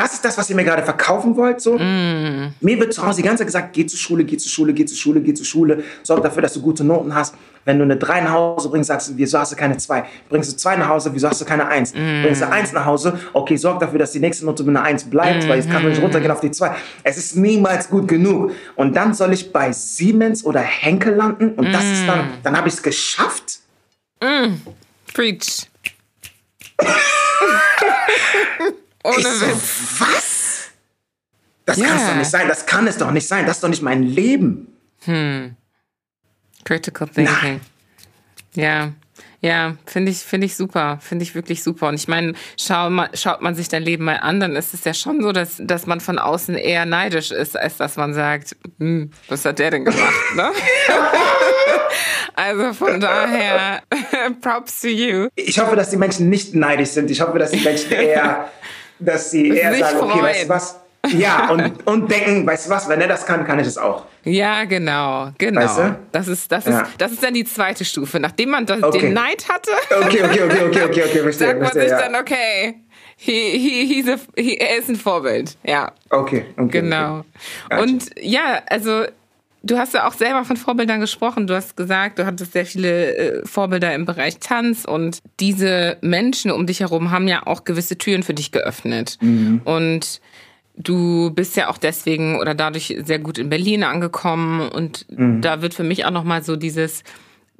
das 0.00 0.14
ist 0.14 0.24
das, 0.24 0.38
was 0.38 0.48
ihr 0.48 0.56
mir 0.56 0.64
gerade 0.64 0.82
verkaufen 0.82 1.36
wollt. 1.36 1.60
So. 1.60 1.76
Mm. 1.76 2.54
Mir 2.60 2.80
wird 2.80 2.94
zu 2.94 3.06
Hause 3.06 3.18
die 3.18 3.22
ganze 3.22 3.40
Zeit 3.40 3.48
gesagt, 3.48 3.72
geh 3.74 3.86
zur 3.86 3.98
Schule, 3.98 4.24
geh 4.24 4.38
zur 4.38 4.50
Schule, 4.50 4.72
geh 4.72 4.86
zur 4.86 4.96
Schule, 4.96 5.20
geh 5.20 5.34
zur 5.34 5.44
Schule. 5.44 5.84
Sorg 6.02 6.22
dafür, 6.22 6.42
dass 6.42 6.54
du 6.54 6.62
gute 6.62 6.84
Noten 6.84 7.14
hast. 7.14 7.34
Wenn 7.66 7.76
du 7.76 7.84
eine 7.84 7.98
3 7.98 8.22
nach 8.22 8.32
Hause 8.32 8.70
bringst, 8.70 8.88
sagst 8.88 9.10
du, 9.10 9.12
wieso 9.16 9.38
hast 9.38 9.52
du 9.52 9.56
keine 9.56 9.76
2? 9.76 10.04
Bringst 10.30 10.50
du 10.50 10.56
2 10.56 10.76
nach 10.76 10.88
Hause, 10.88 11.10
wieso 11.12 11.28
hast 11.28 11.42
du 11.42 11.44
keine 11.44 11.66
1? 11.66 11.92
Mm. 11.92 12.22
Bringst 12.22 12.40
du 12.40 12.48
1 12.48 12.72
nach 12.72 12.86
Hause, 12.86 13.18
okay, 13.34 13.56
sorg 13.56 13.80
dafür, 13.80 13.98
dass 13.98 14.12
die 14.12 14.20
nächste 14.20 14.46
Note 14.46 14.64
mit 14.64 14.74
einer 14.74 14.86
1 14.86 15.04
bleibt, 15.04 15.44
mm. 15.44 15.48
weil 15.48 15.58
jetzt 15.58 15.70
kann 15.70 15.82
man 15.82 15.92
nicht 15.92 16.02
runtergehen 16.02 16.30
auf 16.30 16.40
die 16.40 16.50
2. 16.50 16.74
Es 17.02 17.18
ist 17.18 17.36
niemals 17.36 17.90
gut 17.90 18.08
genug. 18.08 18.52
Und 18.76 18.96
dann 18.96 19.12
soll 19.12 19.34
ich 19.34 19.52
bei 19.52 19.70
Siemens 19.72 20.44
oder 20.44 20.60
Henkel 20.60 21.14
landen 21.14 21.52
und 21.52 21.70
das 21.70 21.84
ist 21.84 22.06
dann, 22.06 22.30
dann 22.42 22.56
habe 22.56 22.68
ich 22.68 22.74
es 22.74 22.82
geschafft. 22.82 23.58
Preach. 25.12 25.68
Ohne 29.04 29.16
ich 29.18 29.26
so, 29.26 29.46
Witz. 29.46 30.00
was? 30.00 30.68
Das 31.66 31.76
Ja. 31.78 31.86
kann 31.86 31.96
es 31.98 32.06
doch 32.06 32.16
nicht 32.16 32.30
sein. 32.30 32.48
Das 32.48 32.66
kann 32.66 32.86
es 32.86 32.98
doch 32.98 33.10
nicht 33.10 33.28
sein. 33.28 33.46
Das 33.46 33.56
ist 33.56 33.62
doch 33.64 33.68
nicht 33.68 33.82
mein 33.82 34.02
Leben. 34.02 34.68
Critical 36.64 37.08
Thinking. 37.08 37.60
Ja. 38.54 38.92
Ja, 39.42 39.76
finde 39.86 40.10
ich, 40.12 40.18
finde 40.18 40.46
ich 40.46 40.54
super. 40.54 40.98
Finde 41.00 41.22
ich 41.22 41.34
wirklich 41.34 41.62
super. 41.62 41.88
Und 41.88 41.94
ich 41.94 42.08
meine, 42.08 42.34
schau 42.58 42.90
mal, 42.90 43.08
schaut 43.14 43.40
man 43.40 43.54
sich 43.54 43.68
dein 43.68 43.82
Leben 43.82 44.04
mal 44.04 44.16
an, 44.18 44.38
dann 44.38 44.54
ist 44.54 44.74
es 44.74 44.84
ja 44.84 44.92
schon 44.92 45.22
so, 45.22 45.32
dass, 45.32 45.56
dass 45.60 45.86
man 45.86 46.00
von 46.00 46.18
außen 46.18 46.56
eher 46.56 46.84
neidisch 46.84 47.30
ist, 47.30 47.56
als 47.58 47.78
dass 47.78 47.96
man 47.96 48.12
sagt, 48.12 48.54
hm, 48.78 49.10
was 49.28 49.46
hat 49.46 49.58
der 49.58 49.70
denn 49.70 49.86
gemacht, 49.86 50.34
ne? 50.36 50.50
also 52.34 52.74
von 52.74 53.00
daher, 53.00 53.82
props 54.42 54.82
to 54.82 54.88
you. 54.88 55.28
Ich 55.36 55.58
hoffe, 55.58 55.74
dass 55.74 55.88
die 55.88 55.96
Menschen 55.96 56.28
nicht 56.28 56.54
neidisch 56.54 56.90
sind. 56.90 57.10
Ich 57.10 57.22
hoffe, 57.22 57.38
dass 57.38 57.50
die 57.52 57.60
Menschen 57.60 57.92
eher, 57.92 58.50
dass 59.00 59.30
sie 59.30 59.48
eher 59.48 59.72
Sich 59.72 59.82
sagen, 59.84 59.98
okay, 60.00 60.10
freuen. 60.10 60.24
weißt 60.24 60.44
du 60.44 60.48
was? 60.48 60.76
Ja, 61.12 61.50
und, 61.50 61.86
und 61.86 62.10
denken, 62.10 62.46
weißt 62.46 62.66
du 62.66 62.70
was, 62.70 62.86
wenn 62.88 63.00
er 63.00 63.08
das 63.08 63.24
kann, 63.24 63.44
kann 63.46 63.58
ich 63.58 63.66
es 63.66 63.78
auch. 63.78 64.04
Ja, 64.24 64.64
genau, 64.64 65.30
genau. 65.38 65.62
Weißt 65.62 65.78
du? 65.78 65.98
Das 66.12 66.28
ist, 66.28 66.52
das 66.52 66.66
Ja. 66.66 66.82
ist, 66.82 66.90
das 66.98 67.12
ist 67.12 67.22
dann 67.22 67.32
die 67.32 67.44
zweite 67.44 67.86
Stufe. 67.86 68.20
Nachdem 68.20 68.50
man 68.50 68.66
das, 68.66 68.82
Okay. 68.82 68.98
den 69.00 69.14
Neid 69.14 69.48
hatte, 69.48 69.70
Okay, 70.04 70.22
okay, 70.22 70.42
okay, 70.42 70.64
okay, 70.66 70.82
okay, 70.84 71.02
okay, 71.04 71.18
verstehe, 71.22 71.46
sagt 71.48 71.60
man 71.60 71.70
verstehe, 71.70 71.82
sich 71.82 71.90
ja. 71.90 71.98
dann, 72.02 72.14
okay, 72.16 72.74
he, 73.16 73.58
he, 73.58 73.86
he's 73.86 74.08
a, 74.08 74.16
he, 74.36 74.58
er 74.58 74.76
ist 74.78 74.90
ein 74.90 74.96
Vorbild. 74.96 75.56
Ja, 75.64 75.90
Okay, 76.10 76.44
okay. 76.58 76.68
genau. 76.68 77.20
Okay. 77.20 77.24
Gotcha. 77.70 77.82
Und 77.82 78.10
ja, 78.20 78.60
also 78.68 79.04
du 79.62 79.78
hast 79.78 79.94
ja 79.94 80.08
auch 80.08 80.14
selber 80.14 80.44
von 80.44 80.56
Vorbildern 80.56 81.00
gesprochen. 81.00 81.46
Du 81.46 81.54
hast 81.54 81.76
gesagt, 81.76 82.18
du 82.18 82.26
hattest 82.26 82.52
sehr 82.52 82.66
viele 82.66 83.14
äh, 83.16 83.46
Vorbilder 83.46 83.94
im 83.94 84.04
Bereich 84.06 84.38
Tanz 84.38 84.84
und 84.84 85.18
diese 85.38 85.98
Menschen 86.00 86.50
um 86.50 86.66
dich 86.66 86.80
herum 86.80 87.10
haben 87.10 87.28
ja 87.28 87.46
auch 87.46 87.64
gewisse 87.64 87.98
Türen 87.98 88.22
für 88.22 88.34
dich 88.34 88.52
geöffnet. 88.52 89.18
Mhm. 89.20 89.60
Und 89.64 90.20
du 90.76 91.30
bist 91.30 91.56
ja 91.56 91.68
auch 91.68 91.78
deswegen 91.78 92.38
oder 92.38 92.54
dadurch 92.54 92.96
sehr 93.04 93.18
gut 93.18 93.36
in 93.38 93.50
Berlin 93.50 93.84
angekommen 93.84 94.68
und 94.68 95.06
Mhm. 95.10 95.42
da 95.42 95.60
wird 95.62 95.74
für 95.74 95.84
mich 95.84 96.04
auch 96.06 96.10
noch 96.10 96.24
mal 96.24 96.42
so 96.42 96.56
dieses 96.56 97.02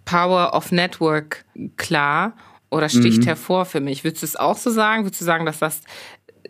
Power 0.06 0.54
of 0.54 0.72
Network 0.72 1.44
klar 1.76 2.34
oder 2.70 2.88
sticht 2.88 3.22
Mhm. 3.22 3.26
hervor 3.26 3.66
für 3.66 3.80
mich. 3.80 4.04
Würdest 4.04 4.22
du 4.22 4.26
es 4.26 4.36
auch 4.36 4.56
so 4.56 4.70
sagen? 4.70 5.04
Würdest 5.04 5.20
du 5.20 5.24
sagen, 5.26 5.44
dass 5.44 5.58
das 5.58 5.80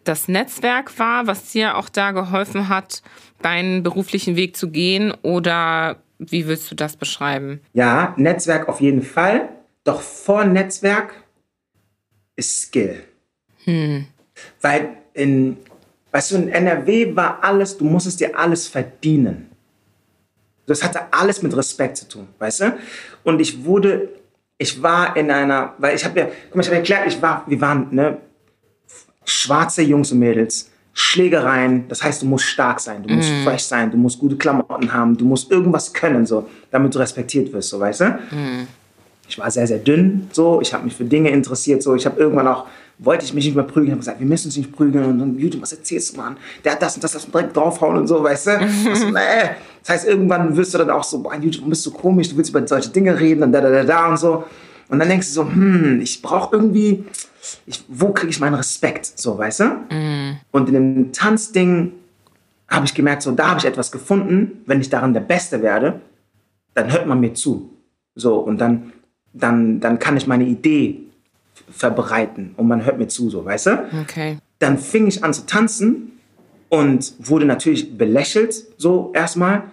das 0.05 0.29
Netzwerk 0.29 0.99
war, 0.99 1.27
was 1.27 1.53
dir 1.53 1.77
auch 1.77 1.89
da 1.89 2.13
geholfen 2.13 2.69
hat, 2.69 3.03
deinen 3.43 3.83
beruflichen 3.83 4.37
Weg 4.37 4.57
zu 4.57 4.71
gehen 4.71 5.13
oder 5.23 5.97
wie 6.19 6.47
würdest 6.47 6.71
du 6.71 6.75
das 6.75 6.97
beschreiben? 6.97 7.61
Ja, 7.73 8.15
Netzwerk 8.17 8.69
auf 8.69 8.81
jeden 8.81 9.03
Fall. 9.03 9.49
Doch 9.85 10.01
vor 10.03 10.45
Netzwerk 10.45 11.15
ist 12.37 12.63
Skill. 12.63 13.03
Weil 14.61 14.97
in, 15.15 15.57
weißt 16.11 16.33
du, 16.33 16.37
in 16.37 16.49
NRW 16.49 17.17
war 17.17 17.43
alles, 17.43 17.77
du 17.77 17.85
musstest 17.85 18.21
dir 18.21 18.39
alles 18.39 18.69
verdienen. 18.69 19.51
Das 20.67 20.85
hatte 20.85 21.13
alles 21.13 21.43
mit 21.43 21.57
Respekt 21.57 21.97
zu 21.97 22.09
tun, 22.09 22.29
weißt 22.39 22.61
du? 22.61 22.79
Und 23.25 23.41
ich 23.41 23.65
wurde, 23.65 24.11
ich 24.59 24.83
war 24.83 25.17
in 25.17 25.31
einer, 25.31 25.75
weil 25.79 25.97
ich 25.97 26.05
habe 26.05 26.21
ja, 26.21 26.27
guck 26.27 26.57
mal, 26.57 26.63
ich 26.63 26.69
habe 26.69 26.77
erklärt, 26.77 27.07
ich 27.09 27.21
war, 27.21 27.45
wir 27.49 27.61
waren, 27.61 27.89
ne, 27.91 28.19
schwarze 29.31 29.83
Jungs 29.83 30.13
und 30.13 30.19
Mädels, 30.19 30.71
Schlägereien, 30.93 31.87
das 31.89 32.03
heißt, 32.03 32.23
du 32.23 32.27
musst 32.27 32.45
stark 32.45 32.81
sein, 32.81 33.03
du 33.03 33.15
musst 33.15 33.31
fresh 33.45 33.63
sein, 33.63 33.91
du 33.91 33.97
musst 33.97 34.19
gute 34.19 34.37
Klamotten 34.37 34.93
haben, 34.93 35.17
du 35.17 35.25
musst 35.25 35.51
irgendwas 35.51 35.93
können, 35.93 36.27
so, 36.27 36.49
damit 36.71 36.95
du 36.95 36.99
respektiert 36.99 37.53
wirst, 37.53 37.71
so, 37.71 37.79
weißt 37.79 38.01
du? 38.01 38.19
Ich 39.29 39.39
war 39.39 39.51
sehr, 39.51 39.67
sehr 39.67 39.79
dünn, 39.79 40.29
so, 40.33 40.61
ich 40.61 40.75
habe 40.75 40.85
mich 40.85 40.97
für 40.97 41.05
Dinge 41.05 41.31
interessiert, 41.31 41.83
so, 41.83 41.95
ich 41.95 42.05
habe 42.05 42.21
irgendwann 42.21 42.49
auch, 42.49 42.67
wollte 42.99 43.25
ich 43.25 43.33
mich 43.33 43.45
nicht 43.47 43.55
mehr 43.55 43.65
prügeln, 43.65 43.93
habe 43.93 44.01
gesagt, 44.01 44.19
wir 44.19 44.27
müssen 44.27 44.49
uns 44.49 44.57
nicht 44.57 44.73
prügeln 44.73 45.05
und 45.05 45.19
dann, 45.21 45.39
YouTube, 45.39 45.63
was 45.63 45.73
erzählst 45.73 46.13
du, 46.13 46.19
Mann? 46.19 46.37
Der 46.65 46.73
hat 46.73 46.83
das 46.83 46.97
und 46.97 47.05
das, 47.05 47.13
das 47.13 47.31
direkt 47.31 47.57
draufhauen 47.57 47.97
und 47.97 48.07
so, 48.09 48.23
weißt 48.23 48.47
du? 48.49 48.51
Ich 48.93 48.99
so, 48.99 49.07
nee. 49.11 49.51
Das 49.81 49.89
heißt, 49.89 50.09
irgendwann 50.09 50.55
wirst 50.57 50.75
du 50.75 50.79
dann 50.79 50.91
auch 50.91 51.05
so, 51.05 51.23
boah, 51.23 51.35
YouTube, 51.35 51.63
du 51.63 51.71
bist 51.71 51.83
so 51.85 51.93
komisch, 51.93 52.29
du 52.29 52.37
willst 52.37 52.51
über 52.51 52.67
solche 52.67 52.91
Dinge 52.91 53.19
reden 53.19 53.45
und 53.45 53.53
da, 53.53 53.61
da, 53.61 53.71
da, 53.71 53.85
da 53.85 54.09
und 54.09 54.19
so. 54.19 54.45
Und 54.91 54.99
dann 54.99 55.09
denkst 55.09 55.29
du 55.29 55.33
so, 55.33 55.45
hm, 55.45 56.01
ich 56.03 56.21
brauche 56.21 56.55
irgendwie, 56.55 57.05
ich, 57.67 57.85
wo 57.89 58.13
kriege 58.13 58.31
ich 58.31 58.41
meinen 58.41 58.55
Respekt, 58.55 59.07
so, 59.07 59.39
weißt 59.39 59.61
du? 59.61 59.65
Und 60.51 60.69
in 60.69 60.75
dem 60.75 61.13
Tanzding 61.13 61.93
habe 62.69 62.87
ich 62.87 62.95
gemerkt, 62.95 63.23
so, 63.23 63.31
da 63.31 63.51
habe 63.51 63.61
ich 63.61 63.65
etwas 63.65 63.93
gefunden, 63.93 64.63
wenn 64.67 64.81
ich 64.81 64.91
darin 64.91 65.15
der 65.15 65.21
Beste 65.21 65.63
werde, 65.63 66.01
dann 66.75 66.93
hört 66.93 67.07
man 67.07 67.21
mir 67.21 67.35
zu. 67.35 67.71
So, 68.15 68.39
und 68.39 68.59
dann, 68.59 68.93
dann, 69.33 69.81
dann 69.81 69.99
kann 69.99 70.17
ich 70.17 70.27
meine 70.27 70.45
Idee 70.45 71.01
verbreiten 71.71 72.55
und 72.57 72.67
man 72.67 72.85
hört 72.85 72.99
mir 72.99 73.09
zu, 73.09 73.31
so, 73.31 73.45
weißt 73.45 73.67
du? 73.67 73.85
Okay. 74.03 74.39
Dann 74.59 74.77
fing 74.77 75.07
ich 75.07 75.23
an 75.23 75.33
zu 75.33 75.47
tanzen 75.47 76.13
und 76.69 77.15
wurde 77.19 77.45
natürlich 77.45 77.97
belächelt, 77.97 78.55
so 78.77 79.13
erstmal. 79.15 79.65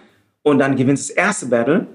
Und 0.42 0.60
dann 0.60 0.76
gewinnst 0.76 1.10
du 1.10 1.14
das 1.14 1.24
erste 1.24 1.46
Battle. 1.46 1.86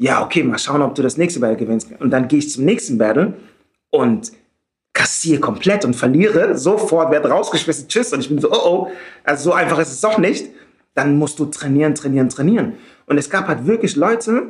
Ja, 0.00 0.24
okay, 0.24 0.42
mal 0.42 0.58
schauen, 0.58 0.80
ob 0.80 0.94
du 0.94 1.02
das 1.02 1.18
nächste 1.18 1.40
Battle 1.40 1.58
gewinnst. 1.58 1.90
Und 1.98 2.10
dann 2.10 2.26
gehe 2.26 2.38
ich 2.38 2.50
zum 2.50 2.64
nächsten 2.64 2.96
Battle 2.96 3.34
und 3.90 4.32
kassiere 4.94 5.40
komplett 5.40 5.84
und 5.84 5.94
verliere 5.94 6.56
sofort, 6.56 7.10
werde 7.10 7.28
rausgeschmissen, 7.28 7.86
tschüss. 7.86 8.10
Und 8.14 8.20
ich 8.20 8.30
bin 8.30 8.38
so, 8.38 8.50
oh 8.50 8.60
oh, 8.64 8.90
also 9.24 9.50
so 9.50 9.52
einfach 9.52 9.78
ist 9.78 9.92
es 9.92 10.00
doch 10.00 10.16
nicht. 10.16 10.48
Dann 10.94 11.18
musst 11.18 11.38
du 11.38 11.44
trainieren, 11.44 11.94
trainieren, 11.94 12.30
trainieren. 12.30 12.72
Und 13.04 13.18
es 13.18 13.28
gab 13.28 13.46
halt 13.46 13.66
wirklich 13.66 13.94
Leute, 13.94 14.44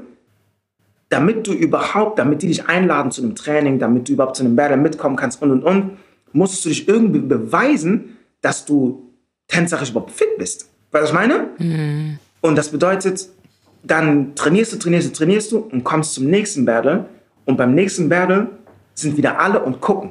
damit 1.08 1.48
du 1.48 1.52
überhaupt, 1.52 2.20
damit 2.20 2.42
die 2.42 2.46
dich 2.46 2.66
einladen 2.66 3.10
zu 3.10 3.20
einem 3.20 3.34
Training, 3.34 3.80
damit 3.80 4.08
du 4.08 4.12
überhaupt 4.12 4.36
zu 4.36 4.44
einem 4.44 4.54
Battle 4.54 4.76
mitkommen 4.76 5.16
kannst 5.16 5.42
und 5.42 5.50
und 5.50 5.64
und, 5.64 5.98
musstest 6.32 6.64
du 6.64 6.68
dich 6.68 6.86
irgendwie 6.86 7.18
beweisen, 7.18 8.18
dass 8.40 8.66
du 8.66 9.10
tänzerisch 9.48 9.90
überhaupt 9.90 10.12
fit 10.12 10.38
bist. 10.38 10.70
Weißt 10.92 11.02
du, 11.02 11.02
was 11.02 11.08
ich 11.08 11.14
meine? 11.14 11.48
Und 12.40 12.56
das 12.56 12.68
bedeutet, 12.68 13.28
dann 13.82 14.34
trainierst 14.34 14.72
du, 14.72 14.78
trainierst 14.78 15.08
du, 15.08 15.12
trainierst 15.12 15.52
du 15.52 15.58
und 15.58 15.84
kommst 15.84 16.14
zum 16.14 16.26
nächsten 16.26 16.64
Battle. 16.64 17.06
Und 17.44 17.56
beim 17.56 17.74
nächsten 17.74 18.08
Battle 18.08 18.48
sind 18.94 19.16
wieder 19.16 19.38
alle 19.38 19.62
und 19.62 19.80
gucken. 19.80 20.10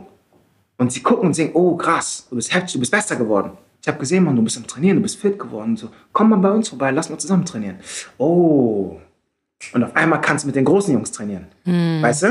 Und 0.77 0.91
sie 0.91 1.01
gucken 1.01 1.27
und 1.27 1.33
sehen, 1.33 1.51
oh 1.53 1.75
krass, 1.75 2.27
du 2.29 2.35
bist 2.35 2.53
heftig, 2.53 2.73
du 2.73 2.79
bist 2.79 2.91
besser 2.91 3.15
geworden. 3.15 3.51
Ich 3.81 3.87
habe 3.87 3.99
gesehen, 3.99 4.23
Mann, 4.23 4.35
du 4.35 4.41
bist 4.41 4.57
am 4.57 4.67
Trainieren, 4.67 4.97
du 4.97 5.03
bist 5.03 5.19
fit 5.19 5.37
geworden. 5.37 5.77
So, 5.77 5.89
komm 6.11 6.29
mal 6.29 6.37
bei 6.37 6.51
uns 6.51 6.69
vorbei, 6.69 6.91
lass 6.91 7.09
mal 7.09 7.17
zusammen 7.17 7.45
trainieren. 7.45 7.77
Oh. 8.17 8.97
Und 9.73 9.83
auf 9.83 9.95
einmal 9.95 10.21
kannst 10.21 10.45
du 10.45 10.47
mit 10.47 10.55
den 10.55 10.65
großen 10.65 10.93
Jungs 10.93 11.11
trainieren. 11.11 11.47
Weißt 12.01 12.23
du? 12.23 12.27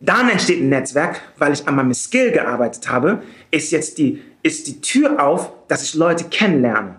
Dann 0.00 0.30
entsteht 0.30 0.60
ein 0.62 0.70
Netzwerk, 0.70 1.20
weil 1.38 1.52
ich 1.52 1.66
an 1.68 1.74
meinem 1.74 1.92
Skill 1.92 2.32
gearbeitet 2.32 2.88
habe, 2.90 3.22
ist 3.50 3.70
jetzt 3.70 3.98
die, 3.98 4.22
ist 4.42 4.66
die 4.66 4.80
Tür 4.80 5.22
auf, 5.22 5.52
dass 5.68 5.82
ich 5.82 5.94
Leute 5.94 6.24
kennenlerne. 6.24 6.96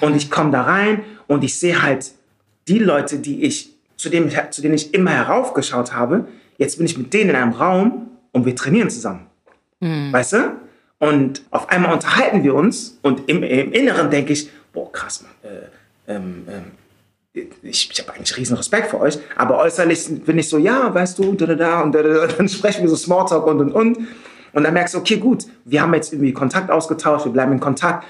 Und 0.00 0.16
ich 0.16 0.30
komme 0.30 0.50
da 0.50 0.62
rein 0.62 1.04
und 1.26 1.44
ich 1.44 1.58
sehe 1.58 1.82
halt 1.82 2.12
die 2.68 2.78
Leute, 2.78 3.18
die 3.18 3.42
ich, 3.42 3.70
zu, 3.96 4.08
dem, 4.08 4.30
zu 4.50 4.62
denen 4.62 4.74
ich 4.74 4.94
immer 4.94 5.10
heraufgeschaut 5.10 5.92
habe, 5.92 6.26
jetzt 6.56 6.76
bin 6.76 6.86
ich 6.86 6.96
mit 6.96 7.12
denen 7.12 7.30
in 7.30 7.36
einem 7.36 7.52
Raum 7.52 8.08
und 8.32 8.46
wir 8.46 8.54
trainieren 8.54 8.90
zusammen. 8.90 9.26
Weißt 10.12 10.34
du? 10.34 10.56
Und 10.98 11.42
auf 11.50 11.68
einmal 11.68 11.92
unterhalten 11.92 12.42
wir 12.42 12.54
uns 12.54 12.98
und 13.02 13.28
im, 13.28 13.42
im 13.42 13.72
Inneren 13.72 14.10
denke 14.10 14.32
ich, 14.32 14.50
boah, 14.72 14.90
krass, 14.90 15.22
Mann. 15.22 15.32
Äh, 15.42 16.12
ähm, 16.12 16.44
ähm, 16.48 17.42
ich, 17.62 17.90
ich 17.92 18.00
habe 18.00 18.14
eigentlich 18.14 18.36
riesen 18.36 18.56
Respekt 18.56 18.88
vor 18.88 19.00
euch, 19.00 19.18
aber 19.36 19.58
äußerlich 19.58 20.24
bin 20.24 20.38
ich 20.38 20.48
so, 20.48 20.58
ja, 20.58 20.92
weißt 20.92 21.18
du, 21.18 21.34
da, 21.34 21.46
da, 21.46 21.54
da, 21.54 21.80
und 21.82 21.94
da, 21.94 22.02
da, 22.02 22.26
da, 22.26 22.26
dann 22.26 22.48
sprechen 22.48 22.82
wir 22.82 22.88
so 22.88 22.96
Smalltalk 22.96 23.46
und, 23.46 23.60
und, 23.60 23.72
und. 23.72 23.98
Und 24.52 24.64
dann 24.64 24.72
merkst 24.72 24.94
du, 24.94 24.98
okay, 24.98 25.18
gut, 25.18 25.44
wir 25.64 25.82
haben 25.82 25.94
jetzt 25.94 26.12
irgendwie 26.12 26.32
Kontakt 26.32 26.70
ausgetauscht, 26.70 27.26
wir 27.26 27.32
bleiben 27.32 27.52
in 27.52 27.60
Kontakt. 27.60 28.04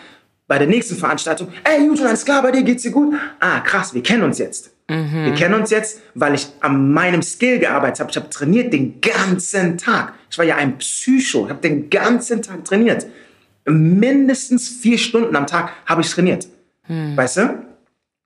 Bei 0.48 0.58
der 0.58 0.66
nächsten 0.66 0.96
Veranstaltung, 0.96 1.48
ey, 1.62 1.88
Eugene, 1.88 2.08
alles 2.08 2.24
klar, 2.24 2.42
bei 2.42 2.50
dir 2.50 2.62
geht's 2.62 2.82
dir 2.82 2.90
gut? 2.90 3.14
Ah, 3.38 3.60
krass, 3.60 3.94
wir 3.94 4.02
kennen 4.02 4.22
uns 4.22 4.38
jetzt. 4.38 4.70
Mhm. 4.88 5.26
Wir 5.26 5.34
kennen 5.34 5.54
uns 5.54 5.70
jetzt, 5.70 6.00
weil 6.14 6.34
ich 6.34 6.48
an 6.60 6.90
meinem 6.92 7.22
Skill 7.22 7.58
gearbeitet 7.58 8.00
habe. 8.00 8.10
Ich 8.10 8.16
habe 8.16 8.30
trainiert 8.30 8.72
den 8.72 9.00
ganzen 9.02 9.76
Tag. 9.76 10.14
Ich 10.30 10.38
war 10.38 10.46
ja 10.46 10.56
ein 10.56 10.78
Psycho. 10.78 11.44
Ich 11.44 11.50
habe 11.50 11.60
den 11.60 11.90
ganzen 11.90 12.40
Tag 12.40 12.64
trainiert. 12.64 13.06
Mindestens 13.66 14.68
vier 14.68 14.96
Stunden 14.96 15.36
am 15.36 15.46
Tag 15.46 15.72
habe 15.84 16.00
ich 16.00 16.10
trainiert. 16.10 16.48
Mhm. 16.88 17.16
Weißt 17.16 17.36
du? 17.36 17.68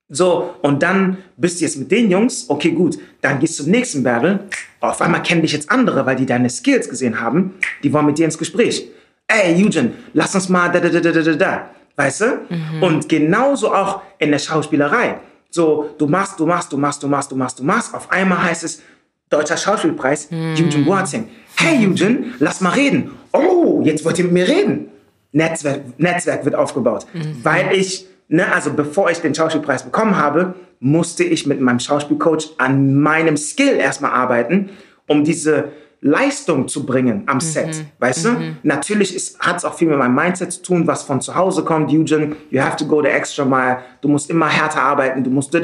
So, 0.08 0.54
und 0.62 0.82
dann 0.82 1.18
bist 1.36 1.60
du 1.60 1.64
jetzt 1.64 1.78
mit 1.78 1.90
den 1.90 2.10
Jungs, 2.10 2.44
okay, 2.48 2.70
gut, 2.70 2.98
dann 3.22 3.40
gehst 3.40 3.58
du 3.58 3.62
zum 3.62 3.72
nächsten 3.72 4.02
Battle. 4.02 4.40
Auf 4.78 5.00
einmal 5.00 5.22
kennen 5.22 5.40
dich 5.40 5.52
jetzt 5.52 5.70
andere, 5.70 6.04
weil 6.04 6.16
die 6.16 6.26
deine 6.26 6.50
Skills 6.50 6.88
gesehen 6.88 7.18
haben. 7.18 7.54
Die 7.82 7.92
wollen 7.92 8.06
mit 8.06 8.18
dir 8.18 8.26
ins 8.26 8.36
Gespräch. 8.36 8.88
Ey, 9.26 9.64
Eugen, 9.64 9.94
lass 10.12 10.34
uns 10.34 10.50
mal 10.50 10.68
da, 10.68 10.80
da, 10.80 10.90
da, 10.90 11.00
da, 11.00 11.22
da, 11.22 11.32
da. 11.32 11.70
Weißt 11.96 12.20
du? 12.20 12.26
Mhm. 12.48 12.82
Und 12.82 13.08
genauso 13.08 13.72
auch 13.72 14.02
in 14.18 14.30
der 14.30 14.38
Schauspielerei. 14.38 15.20
So, 15.50 15.90
du 15.98 16.06
machst, 16.06 16.40
du 16.40 16.46
machst, 16.46 16.72
du 16.72 16.78
machst, 16.78 17.02
du 17.02 17.06
machst, 17.06 17.30
du 17.30 17.36
machst, 17.36 17.58
du 17.58 17.64
machst. 17.64 17.94
Auf 17.94 18.10
einmal 18.10 18.42
heißt 18.42 18.64
es, 18.64 18.82
Deutscher 19.28 19.56
Schauspielpreis, 19.56 20.30
mhm. 20.30 20.54
Eugen 20.58 20.84
Boateng. 20.84 21.28
Hey 21.56 21.86
Eugen, 21.86 22.34
lass 22.38 22.60
mal 22.60 22.70
reden. 22.70 23.12
Oh, 23.32 23.80
jetzt 23.82 24.04
wollt 24.04 24.18
ihr 24.18 24.24
mit 24.24 24.34
mir 24.34 24.48
reden. 24.48 24.88
Netzwerk, 25.32 25.98
Netzwerk 25.98 26.44
wird 26.44 26.54
aufgebaut. 26.54 27.06
Mhm. 27.14 27.42
Weil 27.42 27.72
ich 27.72 28.06
ne, 28.32 28.52
also 28.52 28.72
bevor 28.72 29.10
ich 29.10 29.18
den 29.18 29.34
Schauspielpreis 29.34 29.84
bekommen 29.84 30.16
habe, 30.16 30.54
musste 30.80 31.22
ich 31.22 31.46
mit 31.46 31.60
meinem 31.60 31.78
Schauspielcoach 31.78 32.54
an 32.58 32.96
meinem 32.96 33.36
Skill 33.36 33.76
erstmal 33.76 34.10
arbeiten, 34.10 34.70
um 35.06 35.22
diese 35.22 35.68
Leistung 36.02 36.66
zu 36.66 36.84
bringen 36.84 37.22
am 37.26 37.40
Set, 37.40 37.68
mhm. 37.68 37.86
weißt 38.00 38.26
mhm. 38.26 38.36
du? 38.36 38.38
Natürlich 38.64 39.36
hat 39.38 39.58
es 39.58 39.64
auch 39.64 39.74
viel 39.74 39.88
mit 39.88 39.98
meinem 39.98 40.14
Mindset 40.14 40.52
zu 40.52 40.62
tun, 40.62 40.86
was 40.86 41.04
von 41.04 41.20
zu 41.20 41.34
Hause 41.34 41.64
kommt. 41.64 41.90
Eugen, 41.90 42.36
you 42.50 42.60
have 42.60 42.76
to 42.76 42.84
go 42.84 43.00
the 43.00 43.08
extra 43.08 43.44
mile. 43.44 43.78
Du 44.00 44.08
musst 44.08 44.28
immer 44.28 44.48
härter 44.48 44.82
arbeiten. 44.82 45.22
Du 45.22 45.30
musst 45.30 45.54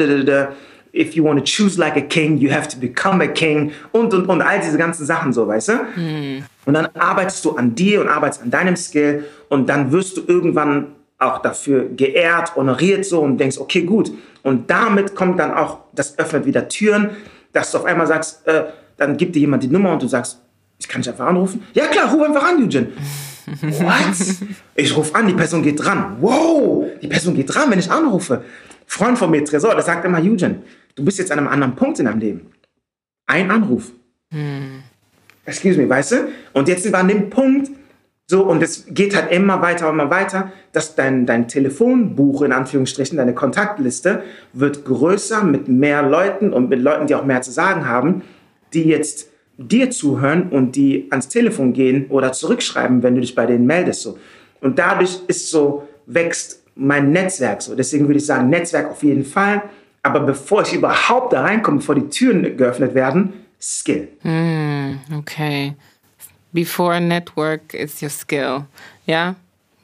if 0.95 1.15
you 1.15 1.25
want 1.25 1.39
to 1.39 1.45
choose 1.45 1.79
like 1.79 1.97
a 1.97 2.01
king, 2.01 2.39
you 2.39 2.51
have 2.51 2.69
to 2.69 2.79
become 2.79 3.23
a 3.23 3.27
king 3.27 3.73
und 3.93 4.15
und 4.15 4.27
und 4.27 4.41
all 4.41 4.61
diese 4.61 4.79
ganzen 4.79 5.05
Sachen 5.05 5.33
so, 5.33 5.47
weißt 5.47 5.69
du? 5.69 5.73
Mhm. 5.97 6.45
Und 6.65 6.75
dann 6.75 6.87
arbeitest 6.95 7.45
du 7.45 7.57
an 7.57 7.75
dir 7.75 8.01
und 8.01 8.09
arbeitest 8.09 8.43
an 8.43 8.51
deinem 8.51 8.77
Skill 8.77 9.25
und 9.49 9.69
dann 9.69 9.93
wirst 9.93 10.17
du 10.17 10.23
irgendwann 10.27 10.89
auch 11.19 11.39
dafür 11.43 11.89
geehrt, 11.89 12.55
honoriert 12.55 13.05
so 13.05 13.21
und 13.21 13.39
denkst, 13.39 13.59
okay, 13.59 13.83
gut. 13.83 14.13
Und 14.43 14.71
damit 14.71 15.15
kommt 15.15 15.41
dann 15.41 15.53
auch, 15.53 15.79
das 15.93 16.19
öffnet 16.19 16.47
wieder 16.47 16.69
Türen, 16.69 17.11
dass 17.53 17.73
du 17.73 17.79
auf 17.79 17.85
einmal 17.85 18.07
sagst, 18.07 18.47
äh, 18.47 18.65
dann 18.99 19.17
gibt 19.17 19.35
dir 19.35 19.41
jemand 19.41 19.63
die 19.63 19.69
Nummer 19.69 19.93
und 19.93 20.03
du 20.03 20.09
sagst, 20.09 20.41
ich 20.79 20.87
kann 20.87 21.01
dich 21.01 21.11
einfach 21.11 21.27
anrufen. 21.27 21.63
Ja 21.73 21.87
klar, 21.87 22.13
ruf 22.13 22.23
einfach 22.23 22.47
an, 22.51 22.63
Eugene. 22.63 22.89
What? 23.63 24.49
Ich 24.75 24.95
rufe 24.97 25.15
an, 25.15 25.27
die 25.27 25.35
Person 25.35 25.63
geht 25.63 25.83
dran. 25.83 26.19
Wow, 26.21 26.87
die 27.01 27.09
Person 27.09 27.35
geht 27.35 27.53
dran, 27.53 27.71
wenn 27.71 27.79
ich 27.79 27.91
anrufe. 27.91 28.45
Freund 28.87 29.19
von 29.19 29.31
mir, 29.31 29.45
Tresor, 29.45 29.75
der 29.75 29.83
sagt 29.83 30.05
immer, 30.05 30.19
Eugene, 30.19 30.63
du 30.95 31.05
bist 31.05 31.19
jetzt 31.19 31.33
an 31.33 31.39
einem 31.39 31.49
anderen 31.49 31.75
Punkt 31.75 31.99
in 31.99 32.05
deinem 32.05 32.21
Leben. 32.21 32.47
Ein 33.27 33.51
Anruf. 33.51 33.93
Hm. 34.31 34.83
Excuse 35.45 35.81
me, 35.81 35.89
weißt 35.89 36.13
du? 36.13 36.17
Und 36.53 36.69
jetzt 36.69 36.83
sind 36.83 36.93
wir 36.93 36.99
an 36.99 37.09
dem 37.09 37.31
Punkt, 37.31 37.71
so, 38.27 38.43
und 38.45 38.63
es 38.63 38.85
geht 38.91 39.17
halt 39.17 39.33
immer 39.33 39.63
weiter 39.63 39.89
und 39.89 39.95
immer 39.95 40.11
weiter, 40.11 40.53
dass 40.73 40.95
dein, 40.95 41.25
dein 41.25 41.49
Telefonbuch, 41.49 42.43
in 42.43 42.53
Anführungsstrichen, 42.53 43.17
deine 43.17 43.35
Kontaktliste, 43.35 44.23
wird 44.53 44.85
größer 44.85 45.43
mit 45.45 45.69
mehr 45.69 46.03
Leuten 46.03 46.53
und 46.53 46.69
mit 46.69 46.81
Leuten, 46.81 47.07
die 47.07 47.15
auch 47.15 47.25
mehr 47.25 47.41
zu 47.41 47.51
sagen 47.51 47.89
haben, 47.89 48.23
die 48.73 48.85
jetzt 48.85 49.29
dir 49.57 49.91
zuhören 49.91 50.51
und 50.51 50.77
die 50.77 51.09
ans 51.11 51.29
Telefon 51.29 51.73
gehen 51.73 52.07
oder 52.09 52.33
zurückschreiben, 52.33 53.03
wenn 53.03 53.17
du 53.17 53.21
dich 53.21 53.35
bei 53.35 53.45
denen 53.47 53.67
meldest. 53.67 54.03
So. 54.03 54.19
Und 54.61 54.79
dadurch 54.79 55.21
ist 55.27 55.51
so, 55.51 55.89
wächst 56.07 56.63
mein 56.75 57.11
Netzwerk 57.11 57.61
so. 57.61 57.75
Deswegen 57.75 58.07
würde 58.07 58.19
ich 58.19 58.27
sagen, 58.27 58.49
Netzwerk 58.49 58.91
auf 58.91 59.03
jeden 59.03 59.25
Fall. 59.25 59.63
Aber 60.03 60.21
bevor 60.21 60.63
ich 60.63 60.73
überhaupt 60.73 61.33
da 61.33 61.43
reinkomme, 61.43 61.79
bevor 61.79 61.97
die 61.97 62.09
Türen 62.09 62.57
geöffnet 62.57 62.95
werden, 62.95 63.33
Skill. 63.61 64.09
Mm, 64.23 64.99
okay. 65.19 65.75
Before 66.53 67.01
network 67.01 67.75
is 67.75 68.01
your 68.01 68.09
skill. 68.09 68.67
Ja, 69.07 69.35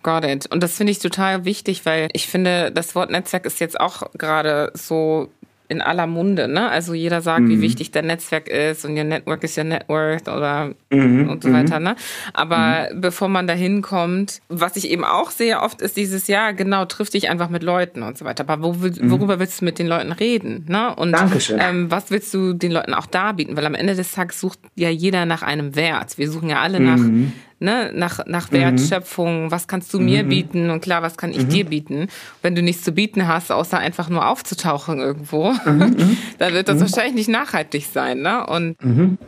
got 0.02 0.24
it. 0.24 0.46
Und 0.46 0.62
das 0.62 0.76
finde 0.76 0.92
ich 0.92 1.00
total 1.00 1.44
wichtig, 1.44 1.84
weil 1.84 2.08
ich 2.12 2.28
finde, 2.28 2.70
das 2.70 2.94
Wort 2.94 3.10
Netzwerk 3.10 3.44
ist 3.44 3.58
jetzt 3.60 3.78
auch 3.78 4.04
gerade 4.16 4.70
so 4.74 5.28
in 5.74 5.82
aller 5.82 6.06
Munde, 6.06 6.48
ne? 6.48 6.68
Also 6.68 6.94
jeder 6.94 7.20
sagt, 7.20 7.42
mhm. 7.42 7.50
wie 7.50 7.60
wichtig 7.60 7.90
der 7.90 8.02
Netzwerk 8.02 8.48
ist 8.48 8.84
und 8.84 8.96
your 8.96 9.04
network 9.04 9.44
is 9.44 9.56
your 9.58 9.64
net 9.64 9.88
worth 9.88 10.28
oder 10.28 10.74
mhm. 10.90 11.28
und 11.28 11.42
so 11.42 11.52
weiter, 11.52 11.78
mhm. 11.78 11.84
ne? 11.84 11.96
Aber 12.32 12.88
mhm. 12.92 13.00
bevor 13.00 13.28
man 13.28 13.46
da 13.46 13.52
hinkommt, 13.52 14.40
was 14.48 14.76
ich 14.76 14.90
eben 14.90 15.04
auch 15.04 15.30
sehe 15.30 15.60
oft 15.60 15.82
ist 15.82 15.96
dieses 15.96 16.28
Jahr, 16.28 16.54
genau, 16.54 16.84
triff 16.84 17.10
dich 17.10 17.28
einfach 17.28 17.48
mit 17.50 17.62
Leuten 17.62 18.02
und 18.02 18.16
so 18.16 18.24
weiter. 18.24 18.48
Aber 18.48 18.62
wo, 18.62 18.72
mhm. 18.72 19.10
worüber 19.10 19.38
willst 19.38 19.60
du 19.60 19.64
mit 19.64 19.78
den 19.78 19.86
Leuten 19.86 20.12
reden, 20.12 20.64
ne? 20.68 20.94
Und. 20.94 21.14
Ähm, 21.58 21.90
was 21.90 22.10
willst 22.10 22.32
du 22.34 22.52
den 22.52 22.72
Leuten 22.72 22.94
auch 22.94 23.06
darbieten? 23.06 23.56
Weil 23.56 23.66
am 23.66 23.74
Ende 23.74 23.94
des 23.94 24.12
Tages 24.12 24.40
sucht 24.40 24.58
ja 24.74 24.88
jeder 24.88 25.26
nach 25.26 25.42
einem 25.42 25.76
Wert. 25.76 26.18
Wir 26.18 26.30
suchen 26.30 26.48
ja 26.48 26.60
alle 26.60 26.80
nach 26.80 26.96
mhm 26.96 27.32
ne, 27.58 27.92
nach, 27.94 28.26
nach 28.26 28.50
mhm. 28.50 28.56
Wertschöpfung, 28.56 29.44
mhm. 29.44 29.50
was 29.50 29.66
kannst 29.68 29.92
du 29.94 30.00
mir 30.00 30.24
mhm. 30.24 30.28
bieten 30.28 30.70
und 30.70 30.80
klar, 30.80 31.02
was 31.02 31.16
kann 31.16 31.30
ich 31.30 31.44
mhm. 31.44 31.48
dir 31.48 31.64
bieten. 31.66 32.08
Wenn 32.42 32.54
du 32.54 32.62
nichts 32.62 32.82
zu 32.84 32.92
bieten 32.92 33.26
hast, 33.26 33.50
außer 33.50 33.78
einfach 33.78 34.08
nur 34.08 34.28
aufzutauchen 34.28 34.98
irgendwo, 34.98 35.52
mhm. 35.64 35.72
mhm. 35.96 36.16
dann 36.38 36.52
wird 36.52 36.68
das 36.68 36.80
wahrscheinlich 36.80 37.14
nicht 37.14 37.28
nachhaltig 37.28 37.86
sein. 37.86 38.20
Ne? 38.20 38.46
Und 38.46 38.76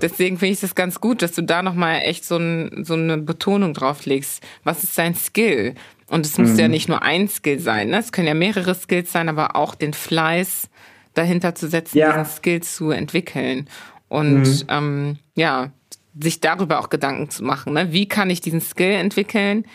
deswegen 0.01 0.39
finde 0.39 0.53
ich 0.53 0.61
das 0.61 0.75
ganz 0.75 1.01
gut, 1.01 1.23
dass 1.23 1.33
du 1.33 1.43
da 1.43 1.63
nochmal 1.63 2.01
echt 2.05 2.25
so, 2.25 2.37
ein, 2.37 2.85
so 2.85 2.95
eine 2.95 3.19
Betonung 3.19 3.75
drauf 3.75 4.07
legst. 4.07 4.43
Was 4.65 4.85
ist 4.85 4.97
dein 4.99 5.15
Skill? 5.15 5.75
Und 6.09 6.25
es 6.25 6.39
muss 6.39 6.57
ja 6.57 6.69
nicht 6.69 6.89
nur 6.89 7.03
ein 7.03 7.29
Skill 7.29 7.59
sein, 7.59 7.89
ne? 7.89 7.99
es 7.99 8.13
können 8.13 8.29
ja 8.29 8.35
mehrere 8.35 8.77
Skills 8.77 9.11
sein, 9.11 9.29
aber 9.29 9.57
auch 9.57 9.75
den 9.75 9.93
Fleiß 9.93 10.69
dahinter 11.15 11.55
zu 11.55 11.69
setzen, 11.69 11.99
ja. 11.99 12.13
diesen 12.13 12.37
Skill 12.37 12.63
zu 12.63 12.91
entwickeln. 12.91 13.69
Und 14.09 14.67
ähm, 14.69 15.19
ja, 15.35 15.73
sich 16.21 16.41
darüber 16.41 16.81
auch 16.81 16.89
Gedanken 16.89 17.31
zu 17.31 17.45
machen. 17.45 17.75
Ne? 17.75 17.93
Wie 17.93 18.09
kann 18.09 18.31
ich 18.31 18.41
diesen 18.41 18.61
Skill 18.61 18.93
entwickeln? 18.93 19.67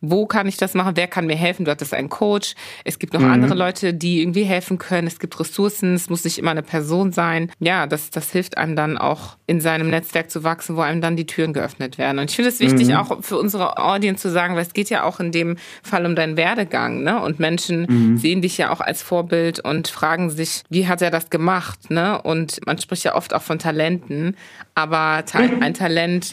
Wo 0.00 0.26
kann 0.26 0.46
ich 0.46 0.56
das 0.56 0.74
machen? 0.74 0.92
Wer 0.96 1.08
kann 1.08 1.26
mir 1.26 1.36
helfen? 1.36 1.64
Du 1.64 1.70
hattest 1.70 1.92
einen 1.92 2.08
Coach. 2.08 2.54
Es 2.84 2.98
gibt 2.98 3.12
noch 3.12 3.20
mhm. 3.20 3.30
andere 3.30 3.54
Leute, 3.54 3.92
die 3.92 4.22
irgendwie 4.22 4.44
helfen 4.44 4.78
können. 4.78 5.06
Es 5.06 5.18
gibt 5.18 5.38
Ressourcen. 5.38 5.94
Es 5.94 6.08
muss 6.08 6.24
nicht 6.24 6.38
immer 6.38 6.52
eine 6.52 6.62
Person 6.62 7.12
sein. 7.12 7.50
Ja, 7.58 7.86
das, 7.86 8.10
das 8.10 8.32
hilft 8.32 8.56
einem 8.56 8.76
dann 8.76 8.96
auch 8.96 9.36
in 9.46 9.60
seinem 9.60 9.90
Netzwerk 9.90 10.30
zu 10.30 10.42
wachsen, 10.42 10.76
wo 10.76 10.80
einem 10.80 11.00
dann 11.00 11.16
die 11.16 11.26
Türen 11.26 11.52
geöffnet 11.52 11.98
werden. 11.98 12.18
Und 12.18 12.30
ich 12.30 12.36
finde 12.36 12.48
es 12.48 12.60
wichtig, 12.60 12.88
mhm. 12.88 12.94
auch 12.94 13.22
für 13.22 13.38
unsere 13.38 13.78
Audience 13.78 14.22
zu 14.22 14.30
sagen, 14.30 14.54
weil 14.54 14.62
es 14.62 14.72
geht 14.72 14.90
ja 14.90 15.04
auch 15.04 15.20
in 15.20 15.32
dem 15.32 15.56
Fall 15.82 16.06
um 16.06 16.14
deinen 16.14 16.36
Werdegang. 16.36 17.02
Ne? 17.02 17.20
Und 17.20 17.38
Menschen 17.38 17.86
mhm. 17.88 18.16
sehen 18.16 18.40
dich 18.42 18.56
ja 18.56 18.70
auch 18.70 18.80
als 18.80 19.02
Vorbild 19.02 19.60
und 19.60 19.88
fragen 19.88 20.30
sich, 20.30 20.62
wie 20.70 20.88
hat 20.88 21.02
er 21.02 21.10
das 21.10 21.30
gemacht? 21.30 21.90
Ne? 21.90 22.20
Und 22.22 22.64
man 22.66 22.78
spricht 22.78 23.04
ja 23.04 23.14
oft 23.14 23.34
auch 23.34 23.42
von 23.42 23.58
Talenten. 23.58 24.36
Aber 24.74 25.24
ein 25.60 25.74
Talent 25.74 26.32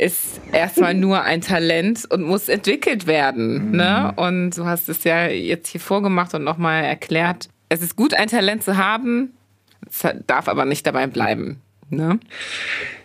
ist 0.00 0.40
erstmal 0.50 0.94
nur 0.94 1.22
ein 1.22 1.42
Talent 1.42 2.10
und 2.10 2.22
muss 2.22 2.48
entwickelt 2.48 3.06
werden. 3.06 3.66
Mhm. 3.68 3.76
Ne? 3.76 4.12
Und 4.16 4.56
du 4.56 4.64
hast 4.64 4.88
es 4.88 5.04
ja 5.04 5.26
jetzt 5.26 5.68
hier 5.68 5.80
vorgemacht 5.80 6.32
und 6.34 6.42
nochmal 6.42 6.84
erklärt. 6.84 7.50
Es 7.68 7.82
ist 7.82 7.96
gut, 7.96 8.14
ein 8.14 8.28
Talent 8.28 8.64
zu 8.64 8.78
haben, 8.78 9.34
es 9.88 10.02
darf 10.26 10.48
aber 10.48 10.64
nicht 10.64 10.86
dabei 10.86 11.06
bleiben. 11.06 11.60
Ne? 11.90 12.18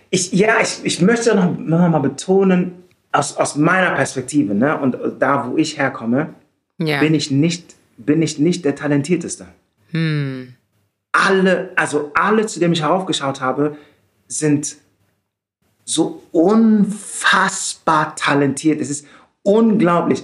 Ich, 0.10 0.32
ja, 0.32 0.62
ich, 0.62 0.80
ich 0.84 1.02
möchte 1.02 1.36
noch, 1.36 1.58
noch 1.58 1.90
mal 1.90 2.00
betonen, 2.00 2.72
aus, 3.12 3.36
aus 3.36 3.58
meiner 3.58 3.92
Perspektive 3.92 4.54
ne, 4.54 4.78
und 4.78 4.98
da, 5.20 5.50
wo 5.50 5.58
ich 5.58 5.78
herkomme, 5.78 6.34
ja. 6.78 7.00
bin, 7.00 7.14
ich 7.14 7.30
nicht, 7.30 7.76
bin 7.98 8.22
ich 8.22 8.40
nicht 8.40 8.64
der 8.64 8.76
Talentierteste. 8.76 9.48
Hm. 9.92 10.54
Alle, 11.12 11.72
also 11.76 12.12
alle, 12.14 12.46
zu 12.46 12.60
denen 12.60 12.74
ich 12.74 12.82
heraufgeschaut 12.82 13.42
habe, 13.42 13.78
sind 14.28 14.78
so 15.86 16.24
unfassbar 16.32 18.16
talentiert. 18.16 18.82
Es 18.82 18.90
ist 18.90 19.06
unglaublich, 19.44 20.24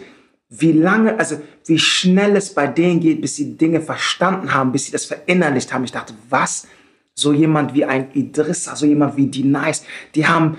wie 0.49 0.73
lange, 0.73 1.17
also 1.17 1.39
wie 1.65 1.79
schnell 1.79 2.35
es 2.35 2.53
bei 2.53 2.67
denen 2.67 2.99
geht, 2.99 3.21
bis 3.21 3.37
sie 3.37 3.55
Dinge 3.55 3.79
verstanden 3.79 4.53
haben, 4.53 4.71
bis 4.71 4.87
sie 4.87 4.91
das 4.91 5.05
verinnerlicht 5.05 5.71
haben. 5.71 5.85
Ich 5.85 5.91
dachte, 5.91 6.13
was? 6.29 6.67
So 7.13 7.31
jemand 7.31 7.73
wie 7.73 7.85
ein 7.85 8.11
Idrissa, 8.13 8.75
so 8.75 8.85
jemand 8.85 9.15
wie 9.15 9.27
die 9.27 9.43
Nice, 9.43 9.83
die 10.15 10.27
haben, 10.27 10.57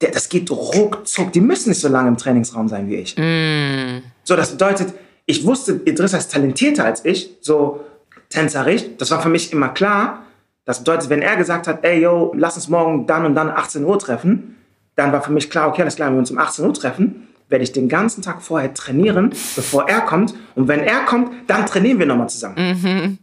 der, 0.00 0.10
das 0.10 0.28
geht 0.28 0.50
ruckzuck. 0.50 1.32
Die 1.32 1.40
müssen 1.40 1.70
nicht 1.70 1.80
so 1.80 1.88
lange 1.88 2.08
im 2.08 2.16
Trainingsraum 2.16 2.68
sein 2.68 2.88
wie 2.88 2.96
ich. 2.96 3.16
Mm. 3.16 4.02
So, 4.24 4.36
das 4.36 4.52
bedeutet, 4.52 4.92
ich 5.26 5.44
wusste, 5.46 5.80
Idrissa 5.84 6.18
ist 6.18 6.30
talentierter 6.30 6.84
als 6.84 7.04
ich, 7.04 7.30
so 7.40 7.84
tänzerisch. 8.28 8.82
Das 8.98 9.10
war 9.10 9.22
für 9.22 9.28
mich 9.30 9.52
immer 9.52 9.68
klar. 9.68 10.23
Das 10.64 10.78
bedeutet, 10.78 11.10
wenn 11.10 11.22
er 11.22 11.36
gesagt 11.36 11.66
hat, 11.66 11.84
ey, 11.84 12.00
yo, 12.00 12.32
lass 12.36 12.56
uns 12.56 12.68
morgen 12.68 13.06
dann 13.06 13.26
und 13.26 13.34
dann 13.34 13.50
18 13.50 13.84
Uhr 13.84 13.98
treffen, 13.98 14.56
dann 14.96 15.12
war 15.12 15.22
für 15.22 15.32
mich 15.32 15.50
klar, 15.50 15.68
okay, 15.68 15.82
alles 15.82 15.96
klar, 15.96 16.08
wenn 16.08 16.16
wir 16.16 16.20
uns 16.20 16.30
um 16.30 16.38
18 16.38 16.64
Uhr 16.64 16.74
treffen, 16.74 17.28
werde 17.48 17.64
ich 17.64 17.72
den 17.72 17.88
ganzen 17.88 18.22
Tag 18.22 18.42
vorher 18.42 18.72
trainieren, 18.72 19.30
bevor 19.54 19.88
er 19.88 20.00
kommt. 20.00 20.34
Und 20.54 20.68
wenn 20.68 20.80
er 20.80 21.00
kommt, 21.00 21.30
dann 21.46 21.66
trainieren 21.66 21.98
wir 21.98 22.06
nochmal 22.06 22.28
zusammen. 22.28 22.56
Mhm. 22.56 23.18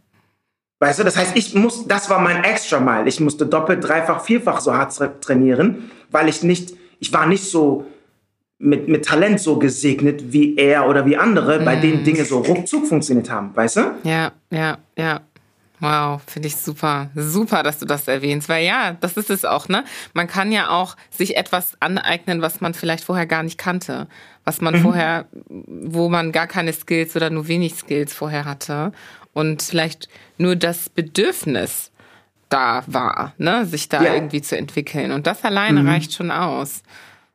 Weißt 0.78 0.98
du, 0.98 1.04
das 1.04 1.16
heißt, 1.16 1.36
ich 1.36 1.54
muss, 1.54 1.86
das 1.86 2.10
war 2.10 2.18
mein 2.18 2.42
Extra 2.44 2.80
Mile. 2.80 3.08
Ich 3.08 3.20
musste 3.20 3.46
doppelt, 3.46 3.86
dreifach, 3.86 4.24
vierfach 4.24 4.60
so 4.60 4.74
hart 4.74 4.96
trainieren, 5.20 5.90
weil 6.10 6.28
ich 6.28 6.42
nicht, 6.42 6.74
ich 6.98 7.12
war 7.12 7.26
nicht 7.26 7.44
so 7.44 7.86
mit, 8.58 8.88
mit 8.88 9.04
Talent 9.04 9.40
so 9.40 9.58
gesegnet 9.58 10.32
wie 10.32 10.56
er 10.56 10.88
oder 10.88 11.04
wie 11.06 11.16
andere, 11.16 11.60
bei 11.60 11.76
denen 11.76 12.04
Dinge 12.04 12.24
so 12.24 12.38
ruckzuck 12.38 12.86
funktioniert 12.86 13.30
haben, 13.30 13.54
weißt 13.54 13.76
du? 13.76 13.80
Ja, 14.04 14.32
ja, 14.50 14.78
ja. 14.96 15.20
Wow, 15.82 16.22
finde 16.28 16.46
ich 16.46 16.54
super. 16.54 17.10
Super, 17.16 17.64
dass 17.64 17.80
du 17.80 17.86
das 17.86 18.06
erwähnst. 18.06 18.48
Weil 18.48 18.64
ja, 18.64 18.96
das 19.00 19.16
ist 19.16 19.30
es 19.30 19.44
auch, 19.44 19.66
ne? 19.66 19.82
Man 20.14 20.28
kann 20.28 20.52
ja 20.52 20.68
auch 20.68 20.96
sich 21.10 21.36
etwas 21.36 21.76
aneignen, 21.80 22.40
was 22.40 22.60
man 22.60 22.72
vielleicht 22.72 23.02
vorher 23.02 23.26
gar 23.26 23.42
nicht 23.42 23.58
kannte. 23.58 24.06
Was 24.44 24.60
man 24.60 24.74
mhm. 24.74 24.82
vorher, 24.82 25.26
wo 25.48 26.08
man 26.08 26.30
gar 26.30 26.46
keine 26.46 26.72
Skills 26.72 27.16
oder 27.16 27.30
nur 27.30 27.48
wenig 27.48 27.74
Skills 27.74 28.14
vorher 28.14 28.44
hatte. 28.44 28.92
Und 29.32 29.60
vielleicht 29.60 30.08
nur 30.38 30.54
das 30.54 30.88
Bedürfnis 30.88 31.90
da 32.48 32.84
war, 32.86 33.34
ne? 33.38 33.66
Sich 33.66 33.88
da 33.88 34.04
ja. 34.04 34.14
irgendwie 34.14 34.40
zu 34.40 34.56
entwickeln. 34.56 35.10
Und 35.10 35.26
das 35.26 35.42
alleine 35.42 35.82
mhm. 35.82 35.88
reicht 35.88 36.12
schon 36.12 36.30
aus. 36.30 36.84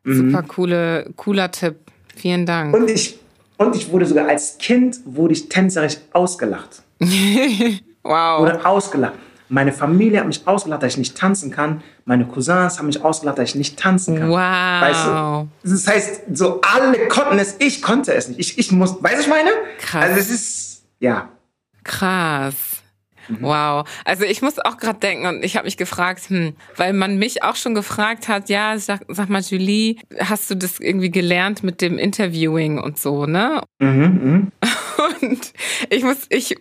Mhm. 0.05 0.31
Super 0.31 0.43
coole, 0.43 1.11
cooler 1.17 1.51
Tipp. 1.51 1.75
Vielen 2.15 2.45
Dank. 2.45 2.73
Und 2.73 2.89
ich, 2.89 3.19
und 3.57 3.75
ich 3.75 3.91
wurde 3.91 4.05
sogar 4.05 4.29
als 4.29 4.57
Kind, 4.57 4.99
wurde 5.03 5.33
ich 5.33 5.49
tänzerisch 5.49 5.97
ausgelacht. 6.13 6.81
wow. 8.07 8.39
Wurde 8.39 8.65
ausgelacht. 8.65 9.13
Meine 9.49 9.71
Familie 9.71 10.19
hat 10.19 10.27
mich 10.27 10.45
ausgelacht, 10.45 10.83
dass 10.83 10.93
ich 10.93 10.97
nicht 10.97 11.17
tanzen 11.17 11.51
kann. 11.51 11.81
Meine 12.03 12.25
Cousins 12.25 12.77
haben 12.77 12.87
mich 12.87 13.01
ausgelacht, 13.03 13.37
dass 13.37 13.49
ich 13.49 13.55
nicht 13.55 13.79
tanzen 13.79 14.19
kann. 14.19 14.29
Wow. 14.29 14.37
Weißt 14.37 15.07
du? 15.07 15.69
Das 15.69 15.87
heißt, 15.87 16.21
so 16.33 16.59
alle 16.61 17.07
konnten 17.07 17.39
es, 17.39 17.55
ich 17.59 17.81
konnte 17.81 18.13
es 18.13 18.27
nicht. 18.27 18.39
Ich, 18.39 18.57
ich 18.57 18.71
muss, 18.71 19.01
weißt 19.01 19.17
du, 19.17 19.21
ich 19.21 19.27
meine? 19.27 19.51
Krass. 19.79 20.03
Also 20.03 20.19
es 20.19 20.29
ist, 20.29 20.83
ja. 20.99 21.29
Krass. 21.83 22.55
Mhm. 23.29 23.37
Wow. 23.41 23.87
Also 24.03 24.23
ich 24.23 24.41
muss 24.41 24.59
auch 24.59 24.77
gerade 24.77 24.99
denken 24.99 25.27
und 25.27 25.43
ich 25.43 25.55
habe 25.55 25.65
mich 25.65 25.77
gefragt, 25.77 26.29
hm, 26.29 26.55
weil 26.75 26.93
man 26.93 27.17
mich 27.17 27.43
auch 27.43 27.55
schon 27.55 27.73
gefragt 27.73 28.27
hat, 28.27 28.49
ja, 28.49 28.77
sag, 28.77 29.01
sag 29.07 29.29
mal, 29.29 29.41
Julie, 29.41 29.97
hast 30.19 30.49
du 30.49 30.55
das 30.55 30.79
irgendwie 30.79 31.11
gelernt 31.11 31.63
mit 31.63 31.81
dem 31.81 31.97
Interviewing 31.97 32.79
und 32.79 32.99
so, 32.99 33.25
ne? 33.25 33.61
Mhm, 33.79 34.51
mh. 34.61 34.67
Und 35.21 35.53
ich 35.89 36.03
muss, 36.03 36.25
ich, 36.29 36.55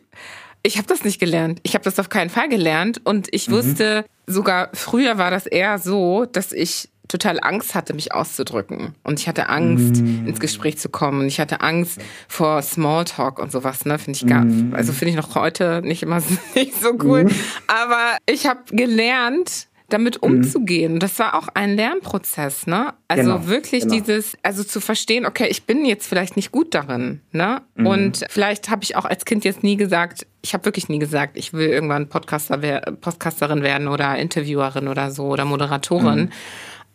ich 0.66 0.78
habe 0.78 0.88
das 0.88 1.04
nicht 1.04 1.20
gelernt. 1.20 1.60
Ich 1.62 1.74
habe 1.74 1.84
das 1.84 1.98
auf 1.98 2.08
keinen 2.08 2.30
Fall 2.30 2.48
gelernt 2.48 3.00
und 3.04 3.28
ich 3.30 3.48
mhm. 3.48 3.52
wusste, 3.52 4.04
sogar 4.26 4.70
früher 4.74 5.16
war 5.16 5.30
das 5.30 5.46
eher 5.46 5.78
so, 5.78 6.26
dass 6.26 6.52
ich 6.52 6.88
total 7.08 7.38
Angst 7.40 7.76
hatte, 7.76 7.94
mich 7.94 8.12
auszudrücken. 8.12 8.94
Und 9.04 9.20
ich 9.20 9.28
hatte 9.28 9.48
Angst, 9.48 10.02
mm. 10.02 10.26
ins 10.26 10.40
Gespräch 10.40 10.78
zu 10.78 10.88
kommen. 10.88 11.20
Und 11.20 11.26
ich 11.28 11.38
hatte 11.38 11.60
Angst 11.60 12.00
vor 12.26 12.60
Smalltalk 12.62 13.38
und 13.38 13.52
sowas, 13.52 13.84
ne? 13.84 13.96
Finde 14.00 14.18
ich 14.18 14.26
gar, 14.26 14.44
mm. 14.44 14.74
also 14.74 14.92
finde 14.92 15.10
ich 15.10 15.16
noch 15.16 15.36
heute 15.36 15.82
nicht 15.84 16.02
immer 16.02 16.20
nicht 16.56 16.74
so 16.80 16.94
cool. 17.04 17.26
Mm. 17.26 17.30
Aber 17.68 18.16
ich 18.26 18.46
habe 18.48 18.62
gelernt, 18.72 19.68
damit 19.88 20.22
mhm. 20.22 20.28
umzugehen. 20.28 20.94
Mhm. 20.94 20.98
Das 20.98 21.18
war 21.18 21.34
auch 21.34 21.48
ein 21.54 21.76
Lernprozess, 21.76 22.66
ne? 22.66 22.94
Also 23.08 23.34
genau, 23.34 23.46
wirklich 23.46 23.82
genau. 23.82 23.94
dieses, 23.94 24.36
also 24.42 24.64
zu 24.64 24.80
verstehen, 24.80 25.26
okay, 25.26 25.46
ich 25.48 25.64
bin 25.64 25.84
jetzt 25.84 26.06
vielleicht 26.06 26.36
nicht 26.36 26.52
gut 26.52 26.74
darin, 26.74 27.20
ne? 27.32 27.62
Mhm. 27.74 27.86
Und 27.86 28.24
vielleicht 28.28 28.70
habe 28.70 28.82
ich 28.82 28.96
auch 28.96 29.04
als 29.04 29.24
Kind 29.24 29.44
jetzt 29.44 29.62
nie 29.62 29.76
gesagt, 29.76 30.26
ich 30.42 30.54
habe 30.54 30.64
wirklich 30.64 30.88
nie 30.88 30.98
gesagt, 30.98 31.36
ich 31.36 31.52
will 31.52 31.68
irgendwann 31.68 32.08
Podcaster, 32.08 32.58
Podcasterin 33.00 33.62
werden 33.62 33.88
oder 33.88 34.16
Interviewerin 34.16 34.88
oder 34.88 35.10
so 35.10 35.24
oder 35.26 35.44
Moderatorin. 35.44 36.26
Mhm 36.26 36.32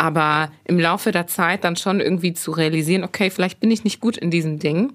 aber 0.01 0.51
im 0.63 0.79
Laufe 0.79 1.11
der 1.11 1.27
Zeit 1.27 1.63
dann 1.63 1.75
schon 1.75 1.99
irgendwie 1.99 2.33
zu 2.33 2.49
realisieren, 2.49 3.03
okay, 3.03 3.29
vielleicht 3.29 3.59
bin 3.59 3.69
ich 3.69 3.83
nicht 3.83 3.99
gut 3.99 4.17
in 4.17 4.31
diesem 4.31 4.57
Ding, 4.57 4.93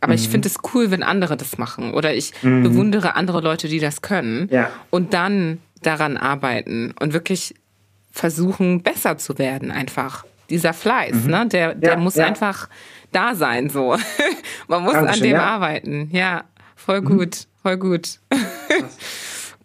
aber 0.00 0.12
mhm. 0.12 0.18
ich 0.18 0.28
finde 0.28 0.48
es 0.48 0.56
cool, 0.74 0.90
wenn 0.90 1.04
andere 1.04 1.36
das 1.36 1.58
machen 1.58 1.94
oder 1.94 2.12
ich 2.12 2.32
mhm. 2.42 2.64
bewundere 2.64 3.14
andere 3.14 3.40
Leute, 3.40 3.68
die 3.68 3.78
das 3.78 4.02
können 4.02 4.48
ja. 4.50 4.70
und 4.90 5.14
dann 5.14 5.58
daran 5.80 6.16
arbeiten 6.16 6.94
und 7.00 7.12
wirklich 7.12 7.54
versuchen, 8.10 8.82
besser 8.82 9.18
zu 9.18 9.38
werden 9.38 9.70
einfach. 9.70 10.24
Dieser 10.50 10.72
Fleiß, 10.72 11.14
mhm. 11.24 11.30
ne, 11.30 11.46
der, 11.46 11.74
der 11.74 11.92
ja, 11.92 11.96
muss 11.98 12.14
ja. 12.14 12.26
einfach 12.26 12.68
da 13.12 13.34
sein, 13.34 13.68
so. 13.68 13.96
Man 14.68 14.82
muss 14.82 14.94
Dankeschön, 14.94 15.24
an 15.24 15.28
dem 15.28 15.36
arbeiten. 15.36 16.08
Ja, 16.10 16.44
voll 16.74 17.02
mhm. 17.02 17.18
gut, 17.18 17.46
voll 17.62 17.76
gut. 17.76 18.18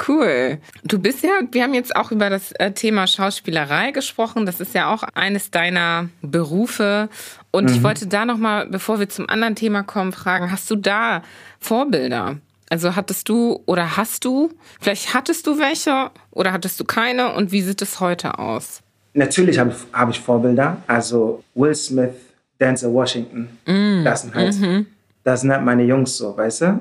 Cool. 0.07 0.57
Du 0.83 0.99
bist 0.99 1.23
ja, 1.23 1.29
wir 1.51 1.63
haben 1.63 1.73
jetzt 1.73 1.95
auch 1.95 2.11
über 2.11 2.29
das 2.29 2.51
äh, 2.53 2.71
Thema 2.71 3.05
Schauspielerei 3.05 3.91
gesprochen. 3.91 4.45
Das 4.45 4.59
ist 4.59 4.73
ja 4.73 4.91
auch 4.91 5.03
eines 5.13 5.51
deiner 5.51 6.09
Berufe. 6.21 7.09
Und 7.51 7.69
mhm. 7.69 7.75
ich 7.75 7.83
wollte 7.83 8.07
da 8.07 8.25
nochmal, 8.25 8.67
bevor 8.67 8.99
wir 8.99 9.07
zum 9.07 9.29
anderen 9.29 9.55
Thema 9.55 9.83
kommen, 9.83 10.11
fragen, 10.11 10.51
hast 10.51 10.69
du 10.71 10.75
da 10.75 11.21
Vorbilder? 11.59 12.37
Also 12.73 12.95
hattest 12.95 13.29
du 13.29 13.61
oder 13.67 13.97
hast 13.97 14.25
du, 14.25 14.49
vielleicht 14.81 15.13
hattest 15.13 15.45
du 15.45 15.59
welche 15.59 16.09
oder 16.31 16.51
hattest 16.53 16.79
du 16.79 16.85
keine 16.85 17.35
und 17.35 17.51
wie 17.51 17.61
sieht 17.61 17.83
es 17.83 17.99
heute 17.99 18.39
aus? 18.39 18.81
Natürlich 19.13 19.59
habe 19.59 19.75
hab 19.93 20.09
ich 20.09 20.19
Vorbilder. 20.19 20.77
Also 20.87 21.43
Will 21.53 21.75
Smith, 21.75 22.15
Denzel 22.59 22.91
Washington, 22.91 23.47
mm. 23.67 24.03
das 24.03 24.23
sind 24.23 24.33
halt 24.33 24.59
mhm 24.59 24.87
das 25.23 25.39
sind 25.39 25.51
halt 25.51 25.63
meine 25.63 25.83
Jungs 25.83 26.17
so, 26.17 26.35
weißt 26.35 26.61
du? 26.61 26.79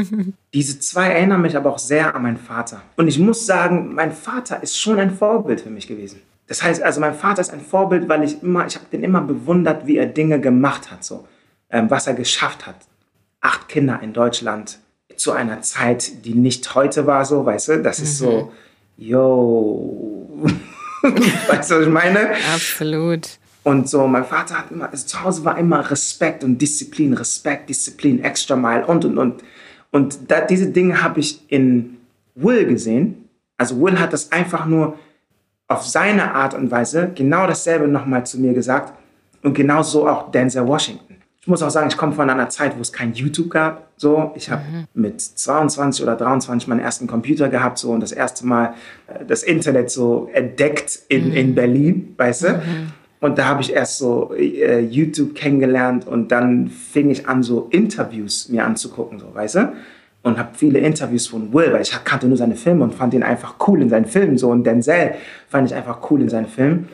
Diese 0.54 0.80
zwei 0.80 1.10
erinnern 1.10 1.42
mich 1.42 1.56
aber 1.56 1.70
auch 1.72 1.78
sehr 1.78 2.12
an 2.12 2.22
meinen 2.22 2.38
Vater. 2.38 2.82
Und 2.96 3.06
ich 3.06 3.20
muss 3.20 3.46
sagen, 3.46 3.94
mein 3.94 4.10
Vater 4.10 4.60
ist 4.64 4.80
schon 4.80 4.98
ein 4.98 5.14
Vorbild 5.14 5.60
für 5.60 5.70
mich 5.70 5.86
gewesen. 5.86 6.20
Das 6.48 6.60
heißt, 6.60 6.82
also 6.82 7.00
mein 7.00 7.14
Vater 7.14 7.40
ist 7.40 7.52
ein 7.52 7.60
Vorbild, 7.60 8.08
weil 8.08 8.24
ich 8.24 8.42
immer, 8.42 8.66
ich 8.66 8.74
habe 8.74 8.86
den 8.90 9.04
immer 9.04 9.20
bewundert, 9.20 9.86
wie 9.86 9.96
er 9.96 10.06
Dinge 10.06 10.40
gemacht 10.40 10.90
hat, 10.90 11.04
so, 11.04 11.28
ähm, 11.70 11.88
was 11.88 12.08
er 12.08 12.14
geschafft 12.14 12.66
hat. 12.66 12.74
Acht 13.40 13.68
Kinder 13.68 14.00
in 14.02 14.12
Deutschland 14.12 14.80
zu 15.16 15.32
einer 15.32 15.62
Zeit, 15.62 16.24
die 16.24 16.34
nicht 16.34 16.74
heute 16.74 17.06
war, 17.06 17.24
so, 17.24 17.44
weißt 17.44 17.68
du? 17.68 17.82
Das 17.82 17.98
ist 17.98 18.18
so, 18.18 18.52
mhm. 18.96 19.04
yo, 19.04 20.28
weißt 21.48 21.70
du, 21.70 21.74
was 21.76 21.82
ich 21.82 21.92
meine? 21.92 22.30
Absolut. 22.54 23.38
Und 23.62 23.88
so, 23.88 24.06
mein 24.06 24.24
Vater 24.24 24.58
hat 24.58 24.70
immer, 24.70 24.90
also 24.90 25.06
zu 25.06 25.22
Hause 25.22 25.44
war 25.44 25.58
immer 25.58 25.90
Respekt 25.90 26.44
und 26.44 26.58
Disziplin, 26.58 27.14
Respekt, 27.14 27.70
Disziplin, 27.70 28.22
Extra 28.22 28.56
Mile 28.56 28.86
und, 28.86 29.04
und, 29.04 29.18
und. 29.18 29.42
Und 29.90 30.30
da, 30.30 30.42
diese 30.42 30.68
Dinge 30.70 31.02
habe 31.02 31.20
ich 31.20 31.40
in 31.48 31.96
Will 32.34 32.66
gesehen. 32.66 33.28
Also 33.56 33.80
Will 33.80 33.98
hat 33.98 34.12
das 34.12 34.32
einfach 34.32 34.66
nur 34.66 34.98
auf 35.66 35.86
seine 35.86 36.34
Art 36.34 36.52
und 36.52 36.70
Weise 36.70 37.12
genau 37.14 37.46
dasselbe 37.46 37.88
nochmal 37.88 38.26
zu 38.26 38.38
mir 38.38 38.52
gesagt. 38.52 38.92
Und 39.42 39.54
genau 39.54 39.82
so 39.82 40.08
auch 40.08 40.30
Denzel 40.30 40.66
Washington. 40.66 41.13
Ich 41.44 41.48
muss 41.48 41.62
auch 41.62 41.68
sagen, 41.68 41.88
ich 41.88 41.98
komme 41.98 42.14
von 42.14 42.30
einer 42.30 42.48
Zeit, 42.48 42.74
wo 42.74 42.80
es 42.80 42.90
kein 42.90 43.12
YouTube 43.12 43.50
gab. 43.50 43.88
So, 43.98 44.32
ich 44.34 44.50
habe 44.50 44.62
mhm. 44.62 44.84
mit 44.94 45.20
22 45.20 46.02
oder 46.02 46.16
23 46.16 46.66
meinen 46.68 46.80
ersten 46.80 47.06
Computer 47.06 47.50
gehabt 47.50 47.76
so 47.76 47.90
und 47.90 48.00
das 48.00 48.12
erste 48.12 48.46
Mal 48.46 48.72
äh, 49.08 49.26
das 49.26 49.42
Internet 49.42 49.90
so 49.90 50.30
entdeckt 50.32 51.00
in, 51.10 51.28
mhm. 51.28 51.36
in 51.36 51.54
Berlin, 51.54 52.14
weißt 52.16 52.44
du? 52.44 52.48
Mhm. 52.48 52.92
Und 53.20 53.36
da 53.36 53.44
habe 53.44 53.60
ich 53.60 53.74
erst 53.74 53.98
so 53.98 54.32
äh, 54.34 54.80
YouTube 54.80 55.34
kennengelernt 55.34 56.06
und 56.06 56.32
dann 56.32 56.68
fing 56.68 57.10
ich 57.10 57.28
an, 57.28 57.42
so 57.42 57.68
Interviews 57.70 58.48
mir 58.48 58.64
anzugucken, 58.64 59.18
so, 59.18 59.34
weißt 59.34 59.56
du? 59.56 59.72
Und 60.22 60.38
habe 60.38 60.48
viele 60.54 60.78
Interviews 60.78 61.26
von 61.26 61.52
Will, 61.52 61.74
weil 61.74 61.82
ich 61.82 61.92
kannte 62.04 62.26
nur 62.26 62.38
seine 62.38 62.56
Filme 62.56 62.84
und 62.84 62.94
fand 62.94 63.12
ihn 63.12 63.22
einfach 63.22 63.56
cool 63.68 63.82
in 63.82 63.90
seinen 63.90 64.06
Filmen. 64.06 64.38
So. 64.38 64.48
Und 64.48 64.64
Denzel 64.64 65.16
fand 65.50 65.68
ich 65.68 65.74
einfach 65.76 66.10
cool 66.10 66.22
in 66.22 66.30
seinen 66.30 66.46
Filmen. 66.46 66.88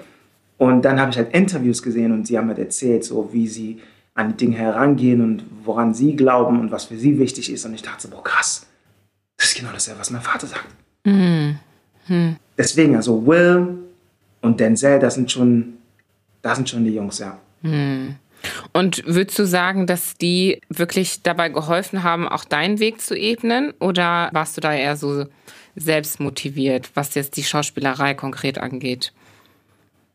Und 0.59 0.85
dann 0.85 1.01
habe 1.01 1.13
ich 1.13 1.19
halt 1.19 1.33
Interviews 1.33 1.81
gesehen 1.85 2.11
und 2.11 2.27
sie 2.27 2.37
haben 2.37 2.49
halt 2.49 2.59
erzählt, 2.59 3.05
so 3.05 3.29
wie 3.33 3.47
sie 3.47 3.79
an 4.15 4.31
die 4.31 4.37
Dinge 4.37 4.57
herangehen 4.57 5.21
und 5.21 5.45
woran 5.65 5.95
sie 5.95 6.17
glauben 6.17 6.61
und 6.61 6.71
was 6.71 6.87
für 6.87 6.97
sie 6.97 7.19
wichtig 7.19 7.51
ist. 7.53 7.65
Und 7.65 7.75
ich 7.75 7.83
dachte 7.83 8.03
so, 8.03 8.09
boah, 8.09 8.23
krass, 8.23 8.67
das 9.37 9.49
ist 9.49 9.59
genau 9.59 9.73
dasselbe, 9.73 10.01
was 10.01 10.11
mein 10.11 10.23
Vater 10.23 10.47
sagt. 10.47 10.67
Mhm. 11.05 11.59
Hm. 12.07 12.37
Deswegen, 12.59 12.97
also 12.97 13.27
Will 13.27 13.79
und 14.43 14.61
Denzel, 14.61 14.99
das 14.99 15.15
sind 15.15 15.31
schon 15.31 15.75
da 16.43 16.55
sind 16.55 16.69
schon 16.69 16.85
die 16.85 16.95
Jungs, 16.95 17.19
ja. 17.19 17.39
Hm. 17.63 18.17
Und 18.73 19.03
würdest 19.07 19.39
du 19.39 19.45
sagen, 19.45 19.87
dass 19.87 20.17
die 20.17 20.61
wirklich 20.71 21.23
dabei 21.23 21.51
geholfen 21.51 22.03
haben, 22.03 22.27
auch 22.27 22.45
deinen 22.45 22.79
Weg 22.79 23.01
zu 23.01 23.15
ebnen? 23.15 23.75
Oder 23.81 24.31
warst 24.33 24.57
du 24.57 24.63
da 24.63 24.73
eher 24.73 24.97
so 24.97 25.27
selbst 25.77 26.21
motiviert, 26.21 26.91
was 26.95 27.15
jetzt 27.15 27.37
die 27.37 27.45
Schauspielerei 27.45 28.15
konkret 28.15 28.59
angeht? 28.59 29.13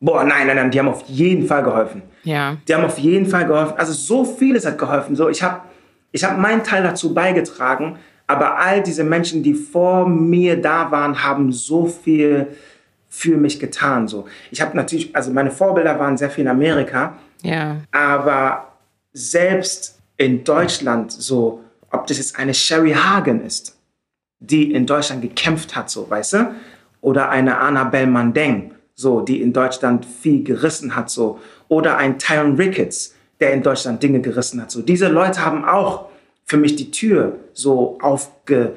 Boah, 0.05 0.23
nein, 0.23 0.45
nein, 0.45 0.55
nein, 0.55 0.69
die 0.69 0.77
haben 0.77 0.87
auf 0.87 1.03
jeden 1.07 1.47
Fall 1.47 1.63
geholfen. 1.63 2.03
Ja. 2.23 2.57
Die 2.67 2.75
haben 2.75 2.85
auf 2.85 2.99
jeden 2.99 3.25
Fall 3.25 3.47
geholfen. 3.47 3.73
Also 3.75 3.91
so 3.91 4.23
vieles 4.23 4.63
hat 4.63 4.77
geholfen. 4.77 5.15
So, 5.15 5.29
ich 5.29 5.41
habe 5.41 5.61
ich 6.11 6.23
hab 6.23 6.37
meinen 6.37 6.63
Teil 6.63 6.83
dazu 6.83 7.11
beigetragen, 7.11 7.97
aber 8.27 8.59
all 8.59 8.83
diese 8.83 9.03
Menschen, 9.03 9.41
die 9.41 9.55
vor 9.55 10.07
mir 10.07 10.61
da 10.61 10.91
waren, 10.91 11.23
haben 11.23 11.51
so 11.51 11.87
viel 11.87 12.49
für 13.09 13.35
mich 13.35 13.59
getan. 13.59 14.07
So. 14.07 14.27
Ich 14.51 14.61
habe 14.61 14.77
natürlich, 14.77 15.15
also 15.15 15.31
meine 15.31 15.49
Vorbilder 15.49 15.97
waren 15.97 16.17
sehr 16.17 16.29
viel 16.29 16.43
in 16.43 16.51
Amerika, 16.51 17.17
ja. 17.41 17.77
aber 17.91 18.73
selbst 19.11 19.99
in 20.17 20.43
Deutschland, 20.43 21.11
so, 21.13 21.63
ob 21.89 22.05
das 22.05 22.19
jetzt 22.19 22.37
eine 22.37 22.53
Sherry 22.53 22.91
Hagen 22.91 23.43
ist, 23.43 23.75
die 24.39 24.71
in 24.71 24.85
Deutschland 24.85 25.23
gekämpft 25.23 25.75
hat, 25.75 25.89
so, 25.89 26.07
weißt 26.07 26.33
du, 26.33 26.55
oder 27.01 27.29
eine 27.29 27.57
Annabelle 27.57 28.05
Mandeng, 28.05 28.75
so, 28.95 29.21
die 29.21 29.41
in 29.41 29.53
Deutschland 29.53 30.05
viel 30.05 30.43
gerissen 30.43 30.95
hat, 30.95 31.09
so, 31.09 31.39
oder 31.67 31.97
ein 31.97 32.17
Tyron 32.17 32.55
Ricketts, 32.55 33.13
der 33.39 33.53
in 33.53 33.61
Deutschland 33.61 34.01
Dinge 34.01 34.21
gerissen 34.21 34.61
hat, 34.61 34.71
so. 34.71 34.81
Diese 34.81 35.09
Leute 35.09 35.45
haben 35.45 35.65
auch 35.65 36.05
für 36.45 36.57
mich 36.57 36.75
die 36.75 36.91
Tür 36.91 37.37
so 37.53 37.97
aufge 38.01 38.73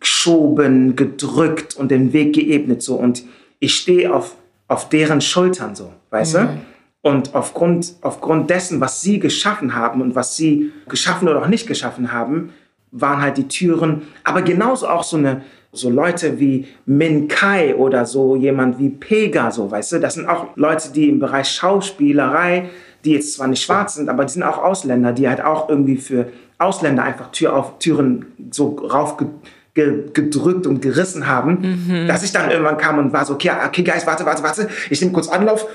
geschoben, 0.00 0.96
gedrückt 0.96 1.76
und 1.76 1.90
den 1.90 2.12
Weg 2.12 2.34
geebnet 2.34 2.82
so 2.82 2.94
und 2.94 3.24
ich 3.58 3.74
stehe 3.74 4.14
auf, 4.14 4.34
auf 4.66 4.88
deren 4.88 5.20
Schultern 5.20 5.74
so, 5.74 5.92
weißt 6.10 6.34
mhm. 6.34 6.38
du? 6.38 6.48
Und 7.00 7.34
aufgrund, 7.34 7.94
aufgrund 8.00 8.50
dessen, 8.50 8.80
was 8.80 9.00
sie 9.00 9.18
geschaffen 9.18 9.74
haben 9.74 10.00
und 10.00 10.14
was 10.14 10.36
sie 10.36 10.72
geschaffen 10.88 11.28
oder 11.28 11.42
auch 11.42 11.48
nicht 11.48 11.66
geschaffen 11.66 12.12
haben, 12.12 12.52
waren 12.90 13.20
halt 13.20 13.36
die 13.36 13.46
Türen, 13.48 14.02
aber 14.24 14.42
genauso 14.42 14.88
auch 14.88 15.04
so 15.04 15.16
eine, 15.16 15.42
so 15.72 15.90
Leute 15.90 16.38
wie 16.40 16.66
Min 16.86 17.28
Kai 17.28 17.74
oder 17.74 18.06
so 18.06 18.36
jemand 18.36 18.78
wie 18.78 18.88
Pega, 18.88 19.50
so, 19.50 19.70
weißt 19.70 19.92
du, 19.92 20.00
das 20.00 20.14
sind 20.14 20.26
auch 20.26 20.46
Leute, 20.56 20.90
die 20.92 21.08
im 21.08 21.18
Bereich 21.18 21.48
Schauspielerei, 21.48 22.70
die 23.04 23.12
jetzt 23.12 23.34
zwar 23.34 23.48
nicht 23.48 23.62
schwarz 23.62 23.94
sind, 23.94 24.08
aber 24.08 24.24
die 24.24 24.32
sind 24.32 24.42
auch 24.42 24.58
Ausländer, 24.58 25.12
die 25.12 25.28
halt 25.28 25.42
auch 25.42 25.68
irgendwie 25.68 25.96
für 25.96 26.28
Ausländer 26.58 27.04
einfach 27.04 27.30
Tür 27.30 27.54
auf 27.54 27.78
Türen 27.78 28.26
so 28.50 28.70
raufgedrückt 28.70 30.66
und 30.66 30.82
gerissen 30.82 31.28
haben, 31.28 31.86
mhm. 31.86 32.08
dass 32.08 32.24
ich 32.24 32.32
dann 32.32 32.50
irgendwann 32.50 32.78
kam 32.78 32.98
und 32.98 33.12
war 33.12 33.24
so, 33.24 33.34
okay, 33.34 33.52
okay, 33.66 33.82
Guys, 33.82 34.06
warte, 34.06 34.24
warte, 34.26 34.42
warte, 34.42 34.68
ich 34.90 35.00
nehme 35.00 35.12
kurz 35.12 35.28
Anlauf 35.28 35.66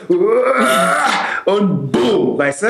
und 1.46 1.92
boom, 1.92 2.38
weißt 2.38 2.64
du? 2.64 2.68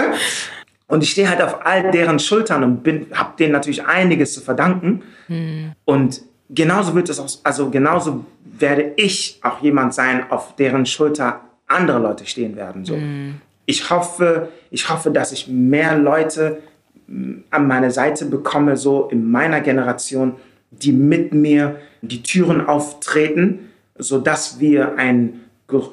Und 0.87 1.01
ich 1.01 1.11
stehe 1.11 1.27
halt 1.27 1.41
auf 1.41 1.65
all 1.65 1.89
deren 1.89 2.19
Schultern 2.19 2.63
und 2.63 2.83
bin, 2.83 3.07
habe 3.13 3.31
denen 3.39 3.53
natürlich 3.53 3.83
einiges 3.85 4.33
zu 4.33 4.41
verdanken. 4.41 5.01
Mhm. 5.27 5.71
Und 5.85 6.21
genauso 6.53 6.95
wird 6.95 7.09
es 7.09 7.19
auch, 7.19 7.29
also 7.43 7.69
genauso 7.69 8.25
werde 8.57 8.93
ich 8.95 9.39
auch 9.41 9.61
jemand 9.61 9.93
sein, 9.93 10.29
auf 10.29 10.55
deren 10.55 10.85
Schulter 10.85 11.41
andere 11.67 11.99
Leute 11.99 12.25
stehen 12.25 12.55
werden. 12.55 12.85
So. 12.85 12.95
Mhm. 12.95 13.35
Ich 13.65 13.89
hoffe, 13.89 14.49
ich 14.69 14.89
hoffe, 14.89 15.11
dass 15.11 15.31
ich 15.31 15.47
mehr 15.47 15.97
Leute 15.97 16.59
mm, 17.07 17.33
an 17.49 17.67
meine 17.67 17.91
Seite 17.91 18.25
bekomme, 18.25 18.77
so 18.77 19.07
in 19.09 19.29
meiner 19.29 19.61
Generation, 19.61 20.33
die 20.71 20.91
mit 20.91 21.33
mir 21.33 21.77
die 22.01 22.23
Türen 22.23 22.65
auftreten, 22.65 23.71
sodass 23.97 24.59
wir 24.59 24.97
ein, 24.97 25.41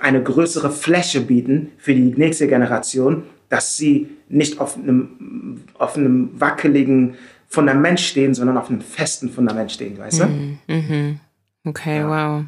eine 0.01 0.23
größere 0.23 0.70
Fläche 0.70 1.20
bieten 1.20 1.70
für 1.78 1.95
die 1.95 2.12
nächste 2.16 2.49
Generation, 2.49 3.24
dass 3.49 3.77
sie 3.77 4.09
nicht 4.28 4.61
auf 4.61 4.77
einem, 4.77 5.62
auf 5.78 5.97
einem 5.97 6.31
wackeligen 6.41 7.15
Fundament 7.51 7.98
stehen, 7.98 8.32
sondern 8.32 8.56
auf 8.56 8.70
einem 8.70 8.81
festen 8.81 9.28
Fundament 9.28 9.72
stehen, 9.72 9.98
weißt 9.98 10.20
du? 10.20 10.27
Mhm. 10.27 10.59
mhm. 10.68 11.20
Okay, 11.64 11.98
ja. 11.98 12.09
wow. 12.09 12.44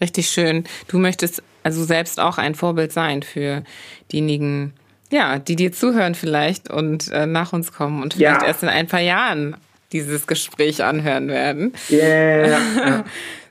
Richtig 0.00 0.28
schön. 0.30 0.64
Du 0.88 0.98
möchtest 0.98 1.42
also 1.62 1.84
selbst 1.84 2.18
auch 2.18 2.38
ein 2.38 2.54
Vorbild 2.54 2.92
sein 2.92 3.22
für 3.22 3.62
diejenigen, 4.10 4.72
ja, 5.10 5.38
die 5.38 5.54
dir 5.54 5.72
zuhören 5.72 6.14
vielleicht 6.14 6.70
und 6.70 7.08
äh, 7.12 7.26
nach 7.26 7.52
uns 7.52 7.72
kommen 7.72 8.02
und 8.02 8.14
vielleicht 8.14 8.42
ja. 8.42 8.48
erst 8.48 8.62
in 8.62 8.68
ein 8.68 8.86
paar 8.86 9.00
Jahren 9.00 9.56
dieses 9.92 10.26
Gespräch 10.26 10.82
anhören 10.82 11.28
werden. 11.28 11.72
Yeah, 11.90 12.48
ja. 12.48 13.04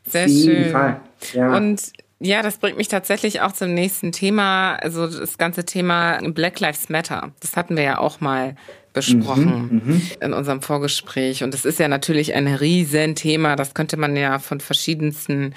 Sehr 0.05 0.27
schön. 0.27 0.71
Fall. 0.71 1.01
Ja. 1.33 1.55
Und 1.55 1.91
ja, 2.19 2.41
das 2.41 2.57
bringt 2.57 2.77
mich 2.77 2.87
tatsächlich 2.87 3.41
auch 3.41 3.51
zum 3.51 3.73
nächsten 3.73 4.11
Thema, 4.11 4.75
also 4.75 5.07
das 5.07 5.37
ganze 5.37 5.65
Thema 5.65 6.19
Black 6.31 6.59
Lives 6.59 6.89
Matter. 6.89 7.31
Das 7.41 7.55
hatten 7.55 7.75
wir 7.75 7.83
ja 7.83 7.97
auch 7.99 8.19
mal 8.19 8.55
besprochen 8.97 9.81
mhm, 9.83 9.93
mhm. 9.93 10.01
in 10.21 10.33
unserem 10.33 10.61
Vorgespräch. 10.61 11.43
Und 11.43 11.53
das 11.53 11.65
ist 11.65 11.79
ja 11.79 11.87
natürlich 11.87 12.33
ein 12.33 12.47
Riesenthema. 12.47 13.55
Das 13.55 13.75
könnte 13.75 13.95
man 13.95 14.15
ja 14.15 14.39
von 14.39 14.59
verschiedensten 14.59 15.53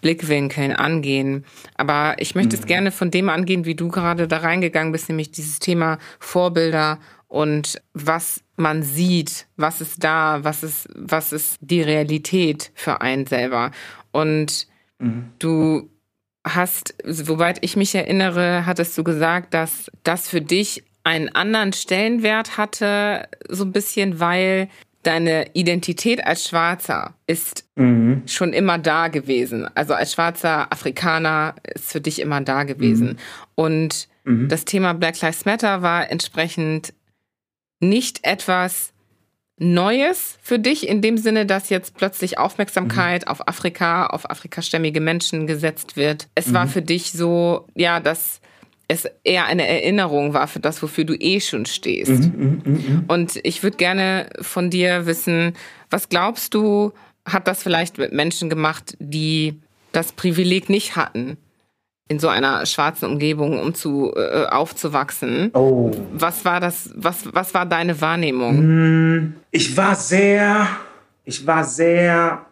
Blickwinkeln 0.00 0.72
angehen. 0.72 1.44
Aber 1.76 2.16
ich 2.18 2.34
möchte 2.34 2.56
mhm. 2.56 2.60
es 2.60 2.66
gerne 2.66 2.90
von 2.90 3.12
dem 3.12 3.28
angehen, 3.28 3.64
wie 3.64 3.76
du 3.76 3.88
gerade 3.88 4.26
da 4.26 4.38
reingegangen 4.38 4.90
bist, 4.90 5.08
nämlich 5.08 5.30
dieses 5.30 5.60
Thema 5.60 5.98
Vorbilder 6.18 6.98
und 7.28 7.80
was 7.94 8.42
man 8.56 8.82
sieht, 8.82 9.46
was 9.56 9.80
ist 9.80 10.02
da, 10.02 10.42
was 10.42 10.64
ist, 10.64 10.88
was 10.96 11.32
ist 11.32 11.58
die 11.60 11.82
Realität 11.82 12.72
für 12.74 13.00
einen 13.02 13.26
selber. 13.26 13.70
Und 14.10 14.66
mhm. 14.98 15.26
du 15.38 15.88
hast, 16.44 16.94
soweit 17.04 17.58
ich 17.60 17.76
mich 17.76 17.94
erinnere, 17.94 18.66
hattest 18.66 18.98
du 18.98 19.04
gesagt, 19.04 19.54
dass 19.54 19.92
das 20.02 20.28
für 20.28 20.40
dich 20.40 20.82
einen 21.04 21.28
anderen 21.30 21.72
Stellenwert 21.72 22.56
hatte, 22.56 23.28
so 23.48 23.64
ein 23.64 23.72
bisschen, 23.72 24.20
weil 24.20 24.68
deine 25.02 25.46
Identität 25.54 26.24
als 26.26 26.48
Schwarzer 26.48 27.14
ist 27.26 27.64
mhm. 27.76 28.22
schon 28.26 28.52
immer 28.52 28.78
da 28.78 29.08
gewesen. 29.08 29.66
Also 29.74 29.94
als 29.94 30.12
schwarzer 30.12 30.70
Afrikaner 30.72 31.54
ist 31.74 31.92
für 31.92 32.00
dich 32.00 32.20
immer 32.20 32.40
da 32.42 32.64
gewesen. 32.64 33.08
Mhm. 33.08 33.16
Und 33.54 34.08
mhm. 34.24 34.48
das 34.48 34.64
Thema 34.66 34.92
Black 34.92 35.20
Lives 35.20 35.46
Matter 35.46 35.82
war 35.82 36.10
entsprechend 36.10 36.92
nicht 37.80 38.20
etwas 38.24 38.92
Neues 39.62 40.38
für 40.40 40.58
dich 40.58 40.88
in 40.88 41.02
dem 41.02 41.18
Sinne, 41.18 41.44
dass 41.44 41.68
jetzt 41.68 41.94
plötzlich 41.94 42.38
Aufmerksamkeit 42.38 43.26
mhm. 43.26 43.28
auf 43.28 43.48
Afrika, 43.48 44.06
auf 44.06 44.28
afrikastämmige 44.30 45.00
Menschen 45.00 45.46
gesetzt 45.46 45.96
wird. 45.96 46.28
Es 46.34 46.52
war 46.52 46.66
mhm. 46.66 46.70
für 46.70 46.82
dich 46.82 47.12
so, 47.12 47.66
ja, 47.74 48.00
dass 48.00 48.40
es 48.90 49.06
eher 49.22 49.44
eine 49.44 49.68
Erinnerung 49.68 50.34
war 50.34 50.48
für 50.48 50.58
das, 50.58 50.82
wofür 50.82 51.04
du 51.04 51.14
eh 51.14 51.38
schon 51.38 51.64
stehst. 51.64 52.10
Mhm, 52.10 52.62
mh, 52.64 52.70
mh, 52.70 52.78
mh. 52.78 53.04
Und 53.06 53.40
ich 53.44 53.62
würde 53.62 53.76
gerne 53.76 54.28
von 54.40 54.68
dir 54.68 55.06
wissen, 55.06 55.52
was 55.90 56.08
glaubst 56.08 56.54
du, 56.54 56.92
hat 57.24 57.46
das 57.46 57.62
vielleicht 57.62 57.98
mit 57.98 58.12
Menschen 58.12 58.50
gemacht, 58.50 58.96
die 58.98 59.60
das 59.92 60.10
Privileg 60.10 60.68
nicht 60.68 60.96
hatten, 60.96 61.36
in 62.08 62.18
so 62.18 62.26
einer 62.26 62.66
schwarzen 62.66 63.08
Umgebung, 63.08 63.60
um 63.60 63.74
zu 63.74 64.12
äh, 64.16 64.46
aufzuwachsen. 64.46 65.52
Oh. 65.54 65.92
Was 66.12 66.44
war 66.44 66.58
das? 66.58 66.90
Was 66.96 67.32
was 67.32 67.54
war 67.54 67.66
deine 67.66 68.00
Wahrnehmung? 68.00 68.58
Hm, 68.58 69.34
ich 69.52 69.76
war 69.76 69.94
sehr, 69.94 70.66
ich 71.24 71.46
war 71.46 71.62
sehr 71.62 72.44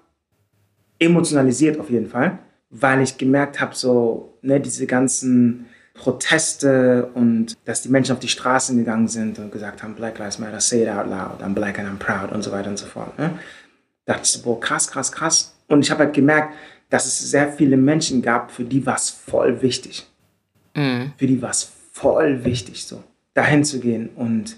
emotionalisiert 1.00 1.80
auf 1.80 1.90
jeden 1.90 2.08
Fall, 2.08 2.38
weil 2.70 3.02
ich 3.02 3.18
gemerkt 3.18 3.60
habe, 3.60 3.74
so 3.74 4.38
ne, 4.42 4.60
diese 4.60 4.86
ganzen 4.86 5.66
Proteste 5.98 7.10
und 7.14 7.56
dass 7.64 7.82
die 7.82 7.88
Menschen 7.88 8.12
auf 8.12 8.20
die 8.20 8.28
Straßen 8.28 8.76
gegangen 8.76 9.08
sind 9.08 9.38
und 9.38 9.52
gesagt 9.52 9.82
haben, 9.82 9.94
Black 9.94 10.18
Lives 10.18 10.38
Matter, 10.38 10.60
say 10.60 10.82
it 10.82 10.88
out 10.88 11.06
loud, 11.06 11.42
I'm 11.42 11.54
black 11.54 11.78
and 11.78 11.88
I'm 11.88 11.98
proud 11.98 12.32
und 12.32 12.42
so 12.42 12.52
weiter 12.52 12.70
und 12.70 12.78
so 12.78 12.86
fort. 12.86 13.18
Ne? 13.18 13.30
Da 14.04 14.14
dachte 14.14 14.24
ich 14.24 14.32
so, 14.32 14.42
boah, 14.42 14.60
krass, 14.60 14.88
krass, 14.88 15.12
krass. 15.12 15.54
Und 15.66 15.84
ich 15.84 15.90
habe 15.90 16.04
halt 16.04 16.14
gemerkt, 16.14 16.54
dass 16.88 17.06
es 17.06 17.30
sehr 17.30 17.52
viele 17.52 17.76
Menschen 17.76 18.22
gab, 18.22 18.50
für 18.50 18.64
die 18.64 18.86
war 18.86 18.96
es 18.96 19.10
voll 19.10 19.60
wichtig. 19.60 20.06
Mhm. 20.74 21.12
Für 21.16 21.26
die 21.26 21.42
war 21.42 21.50
es 21.50 21.70
voll 21.92 22.44
wichtig, 22.44 22.84
so 22.84 23.02
dahin 23.34 23.64
zu 23.64 23.80
gehen 23.80 24.08
und 24.16 24.56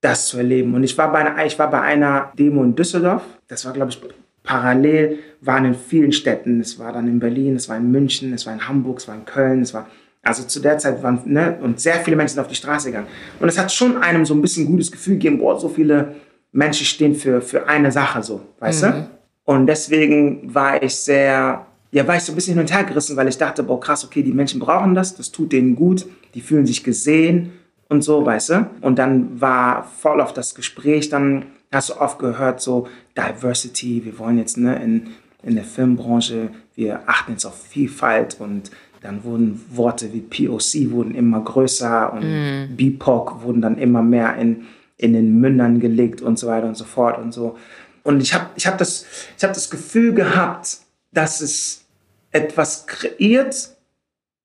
das 0.00 0.26
zu 0.26 0.36
erleben. 0.36 0.74
Und 0.74 0.82
ich 0.82 0.98
war 0.98 1.10
bei 1.12 1.20
einer, 1.20 1.46
ich 1.46 1.58
war 1.58 1.70
bei 1.70 1.80
einer 1.80 2.32
Demo 2.36 2.62
in 2.64 2.74
Düsseldorf. 2.74 3.22
Das 3.48 3.64
war, 3.64 3.72
glaube 3.72 3.90
ich, 3.90 4.00
parallel, 4.42 5.20
waren 5.40 5.64
in 5.64 5.74
vielen 5.74 6.12
Städten. 6.12 6.60
Es 6.60 6.78
war 6.78 6.92
dann 6.92 7.08
in 7.08 7.20
Berlin, 7.20 7.56
es 7.56 7.68
war 7.68 7.76
in 7.76 7.90
München, 7.90 8.32
es 8.32 8.44
war 8.46 8.52
in 8.52 8.66
Hamburg, 8.66 8.98
es 8.98 9.08
war 9.08 9.14
in 9.14 9.24
Köln, 9.24 9.62
es 9.62 9.72
war, 9.72 9.88
also 10.22 10.44
zu 10.44 10.60
der 10.60 10.78
Zeit 10.78 11.02
waren, 11.02 11.20
ne, 11.24 11.58
und 11.60 11.80
sehr 11.80 11.96
viele 11.96 12.16
Menschen 12.16 12.34
sind 12.34 12.42
auf 12.42 12.48
die 12.48 12.54
Straße 12.54 12.88
gegangen. 12.88 13.08
Und 13.40 13.48
es 13.48 13.58
hat 13.58 13.72
schon 13.72 13.96
einem 14.02 14.24
so 14.24 14.34
ein 14.34 14.40
bisschen 14.40 14.66
gutes 14.66 14.90
Gefühl 14.92 15.14
gegeben, 15.14 15.38
boah, 15.38 15.58
so 15.58 15.68
viele 15.68 16.14
Menschen 16.52 16.86
stehen 16.86 17.14
für, 17.14 17.42
für 17.42 17.66
eine 17.66 17.90
Sache 17.90 18.22
so, 18.22 18.40
weißt 18.60 18.84
mhm. 18.84 18.86
du? 18.86 19.10
Und 19.44 19.66
deswegen 19.66 20.54
war 20.54 20.80
ich 20.80 20.94
sehr, 20.94 21.66
ja, 21.90 22.06
war 22.06 22.16
ich 22.16 22.22
so 22.22 22.32
ein 22.32 22.36
bisschen 22.36 22.54
hin 22.54 22.62
und 22.62 22.72
her 22.72 22.84
gerissen, 22.84 23.16
weil 23.16 23.26
ich 23.26 23.36
dachte, 23.36 23.64
boah, 23.64 23.80
krass, 23.80 24.04
okay, 24.04 24.22
die 24.22 24.32
Menschen 24.32 24.60
brauchen 24.60 24.94
das, 24.94 25.16
das 25.16 25.32
tut 25.32 25.52
denen 25.52 25.74
gut, 25.74 26.06
die 26.34 26.40
fühlen 26.40 26.66
sich 26.66 26.84
gesehen 26.84 27.52
und 27.88 28.02
so, 28.02 28.24
weißt 28.24 28.50
du? 28.50 28.70
Und 28.80 28.98
dann 29.00 29.40
war 29.40 29.90
voll 29.98 30.20
auf 30.20 30.32
das 30.32 30.54
Gespräch, 30.54 31.08
dann 31.08 31.46
hast 31.72 31.90
du 31.90 32.00
oft 32.00 32.20
gehört, 32.20 32.60
so 32.60 32.86
Diversity, 33.16 34.04
wir 34.04 34.18
wollen 34.18 34.38
jetzt, 34.38 34.56
ne, 34.56 34.80
in, 34.82 35.08
in 35.42 35.56
der 35.56 35.64
Filmbranche, 35.64 36.50
wir 36.76 37.00
achten 37.06 37.32
jetzt 37.32 37.44
auf 37.44 37.60
Vielfalt 37.60 38.36
und 38.38 38.70
dann 39.02 39.24
wurden 39.24 39.60
Worte 39.70 40.12
wie 40.12 40.20
POC 40.20 40.90
wurden 40.90 41.14
immer 41.14 41.40
größer 41.40 42.12
und 42.12 42.22
mm. 42.22 42.76
BIPOC 42.76 43.42
wurden 43.42 43.60
dann 43.60 43.78
immer 43.78 44.02
mehr 44.02 44.36
in, 44.36 44.64
in 44.96 45.12
den 45.12 45.40
Mündern 45.40 45.80
gelegt 45.80 46.22
und 46.22 46.38
so 46.38 46.46
weiter 46.46 46.68
und 46.68 46.76
so 46.76 46.84
fort 46.84 47.18
und 47.18 47.32
so. 47.32 47.56
Und 48.04 48.20
ich 48.20 48.32
habe 48.32 48.46
ich 48.56 48.66
hab 48.66 48.78
das, 48.78 49.06
hab 49.42 49.52
das 49.52 49.70
Gefühl 49.70 50.14
gehabt, 50.14 50.78
dass 51.12 51.40
es 51.40 51.84
etwas 52.30 52.86
kreiert 52.86 53.76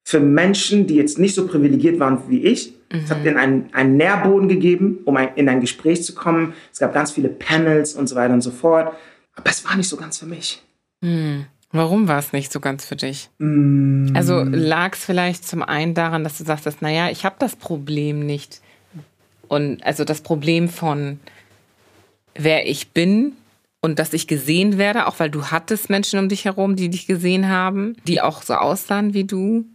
für 0.04 0.20
Menschen, 0.20 0.88
die 0.88 0.96
jetzt 0.96 1.20
nicht 1.20 1.36
so 1.36 1.48
privilegiert 1.48 2.00
waren 2.00 2.30
wie 2.30 2.44
ich. 2.44 2.74
Mhm. 2.92 3.00
Es 3.04 3.12
hat 3.12 3.24
ihnen 3.26 3.38
einen, 3.38 3.74
einen 3.74 3.98
Nährboden 3.98 4.48
gegeben, 4.48 5.00
um 5.06 5.18
ein, 5.18 5.30
in 5.36 5.50
ein 5.50 5.62
Gespräch 5.62 6.04
zu 6.04 6.16
kommen. 6.16 6.54
Es 6.72 6.80
gab 6.80 6.94
ganz 6.94 7.12
viele 7.12 7.30
Panels 7.30 7.94
und 7.94 8.08
so 8.08 8.16
weiter 8.16 8.34
und 8.34 8.42
so 8.42 8.52
fort. 8.52 8.96
Aber 9.36 9.50
es 9.50 9.64
war 9.66 9.76
nicht 9.76 9.90
so 9.90 9.98
ganz 9.98 10.18
für 10.18 10.26
mich. 10.26 10.64
Mhm. 11.02 11.46
Warum 11.72 12.08
war 12.08 12.20
es 12.20 12.32
nicht 12.32 12.52
so 12.52 12.60
ganz 12.60 12.86
für 12.86 12.96
dich? 12.96 13.30
Mm. 13.40 14.16
Also 14.16 14.42
lag 14.44 14.94
es 14.94 15.04
vielleicht 15.04 15.48
zum 15.48 15.64
einen 15.64 15.94
daran, 15.94 16.24
dass 16.24 16.38
du 16.38 16.46
sagst, 16.46 16.82
naja, 16.82 17.10
ich 17.10 17.26
habe 17.26 17.36
das 17.40 17.56
Problem 17.56 18.26
nicht. 18.26 18.62
Und 19.48 19.84
also 19.86 20.04
das 20.04 20.22
Problem 20.22 20.70
von 20.70 21.20
wer 22.36 22.68
ich 22.68 22.90
bin 22.92 23.34
und 23.82 24.00
dass 24.00 24.14
ich 24.14 24.28
gesehen 24.28 24.78
werde, 24.78 25.08
auch 25.08 25.20
weil 25.20 25.30
du 25.30 25.46
hattest 25.46 25.90
Menschen 25.90 26.20
um 26.20 26.30
dich 26.30 26.46
herum, 26.46 26.76
die 26.76 26.90
dich 26.90 27.08
gesehen 27.08 27.50
haben, 27.50 27.96
die 28.08 28.22
auch 28.22 28.42
so 28.44 28.56
aussahen 28.56 29.14
wie 29.14 29.24
du? 29.24 29.66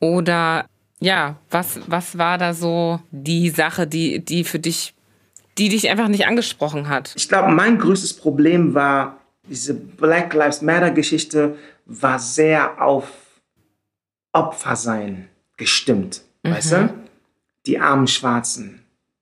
Oder 0.00 0.66
ja, 1.00 1.36
was, 1.50 1.80
was 1.86 2.18
war 2.18 2.38
da 2.38 2.54
so 2.54 3.00
die 3.10 3.50
Sache, 3.50 3.86
die, 3.86 4.24
die 4.24 4.44
für 4.44 4.58
dich, 4.58 4.94
die 5.58 5.68
dich 5.68 5.88
einfach 5.90 6.08
nicht 6.08 6.26
angesprochen 6.26 6.88
hat? 6.88 7.12
Ich 7.16 7.28
glaube, 7.28 7.52
mein 7.52 7.78
größtes 7.78 8.14
Problem 8.14 8.74
war, 8.74 9.18
diese 9.48 9.74
Black 9.74 10.34
Lives 10.34 10.62
Matter 10.62 10.90
Geschichte 10.90 11.56
war 11.86 12.18
sehr 12.18 12.82
auf 12.82 13.10
Opfer 14.32 14.76
sein 14.76 15.28
gestimmt, 15.56 16.22
mhm. 16.42 16.50
weißt 16.50 16.72
du? 16.72 16.94
die 17.66 17.78
armen 17.78 18.06
Schwarzen, 18.06 18.80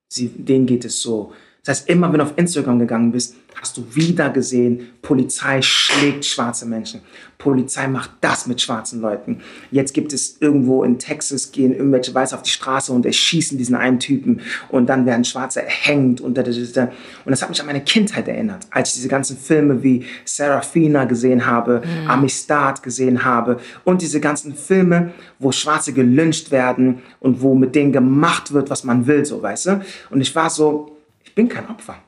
sie, 0.08 0.28
denen 0.28 0.66
geht 0.66 0.84
es 0.84 1.00
so. 1.00 1.32
Das 1.64 1.78
heißt, 1.78 1.88
immer 1.88 2.12
wenn 2.12 2.18
du 2.18 2.24
auf 2.24 2.34
Instagram 2.36 2.78
gegangen 2.78 3.10
bist, 3.10 3.36
hast 3.58 3.76
du 3.78 3.84
wieder 3.94 4.28
gesehen, 4.28 4.90
Polizei 5.00 5.62
schlägt 5.62 6.26
schwarze 6.26 6.66
Menschen. 6.66 7.00
Polizei 7.38 7.88
macht 7.88 8.10
das 8.20 8.46
mit 8.46 8.60
schwarzen 8.60 9.00
Leuten. 9.00 9.40
Jetzt 9.70 9.94
gibt 9.94 10.12
es 10.12 10.36
irgendwo 10.40 10.84
in 10.84 10.98
Texas, 10.98 11.52
gehen 11.52 11.74
irgendwelche 11.74 12.14
Weiße 12.14 12.34
auf 12.34 12.42
die 12.42 12.50
Straße 12.50 12.92
und 12.92 13.06
erschießen 13.06 13.56
diesen 13.56 13.76
einen 13.76 13.98
Typen 13.98 14.40
und 14.70 14.86
dann 14.88 15.06
werden 15.06 15.24
Schwarze 15.24 15.62
erhängt 15.62 16.20
und 16.20 16.36
da, 16.36 16.42
da, 16.42 16.50
da. 16.50 16.84
Und 17.24 17.30
das 17.30 17.42
hat 17.42 17.48
mich 17.48 17.60
an 17.60 17.66
meine 17.66 17.82
Kindheit 17.82 18.28
erinnert, 18.28 18.66
als 18.70 18.90
ich 18.90 18.96
diese 18.96 19.08
ganzen 19.08 19.36
Filme 19.36 19.82
wie 19.82 20.04
Serafina 20.24 21.04
gesehen 21.04 21.46
habe, 21.46 21.82
mhm. 21.84 22.10
Amistad 22.10 22.82
gesehen 22.82 23.24
habe 23.24 23.58
und 23.84 24.02
diese 24.02 24.20
ganzen 24.20 24.54
Filme, 24.54 25.12
wo 25.38 25.52
Schwarze 25.52 25.92
gelyncht 25.92 26.50
werden 26.50 27.02
und 27.20 27.40
wo 27.40 27.54
mit 27.54 27.74
denen 27.74 27.92
gemacht 27.92 28.52
wird, 28.52 28.70
was 28.70 28.84
man 28.84 29.06
will, 29.06 29.24
so, 29.24 29.42
weißt 29.42 29.66
du? 29.66 29.80
Und 30.10 30.20
ich 30.20 30.34
war 30.34 30.50
so, 30.50 30.93
ich 31.34 31.36
bin 31.36 31.48
kein 31.48 31.68
Opfer. 31.68 32.00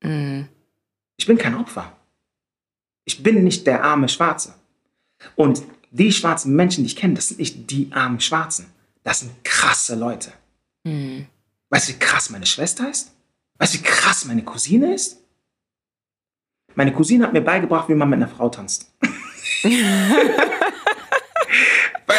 Mhm. 0.00 0.46
Ich 1.16 1.26
bin 1.26 1.36
kein 1.36 1.56
Opfer. 1.56 1.92
Ich 3.04 3.20
bin 3.20 3.42
nicht 3.42 3.66
der 3.66 3.82
arme 3.82 4.08
Schwarze. 4.08 4.54
Und 5.34 5.64
die 5.90 6.12
schwarzen 6.12 6.54
Menschen, 6.54 6.84
die 6.84 6.90
ich 6.90 6.94
kenne, 6.94 7.14
das 7.14 7.26
sind 7.26 7.40
nicht 7.40 7.68
die 7.68 7.90
armen 7.92 8.20
Schwarzen. 8.20 8.72
Das 9.02 9.18
sind 9.18 9.42
krasse 9.42 9.96
Leute. 9.96 10.32
Mhm. 10.84 11.26
Weißt 11.70 11.88
du, 11.88 11.94
wie 11.94 11.98
krass 11.98 12.30
meine 12.30 12.46
Schwester 12.46 12.88
ist? 12.88 13.10
Weißt 13.58 13.74
du, 13.74 13.78
wie 13.78 13.82
krass 13.82 14.24
meine 14.24 14.44
Cousine 14.44 14.94
ist? 14.94 15.18
Meine 16.76 16.92
Cousine 16.92 17.24
hat 17.24 17.32
mir 17.32 17.40
beigebracht, 17.40 17.88
wie 17.88 17.94
man 17.94 18.08
mit 18.08 18.18
einer 18.18 18.28
Frau 18.28 18.50
tanzt. 18.50 18.92
weißt 19.00 19.64
du, 19.64 19.72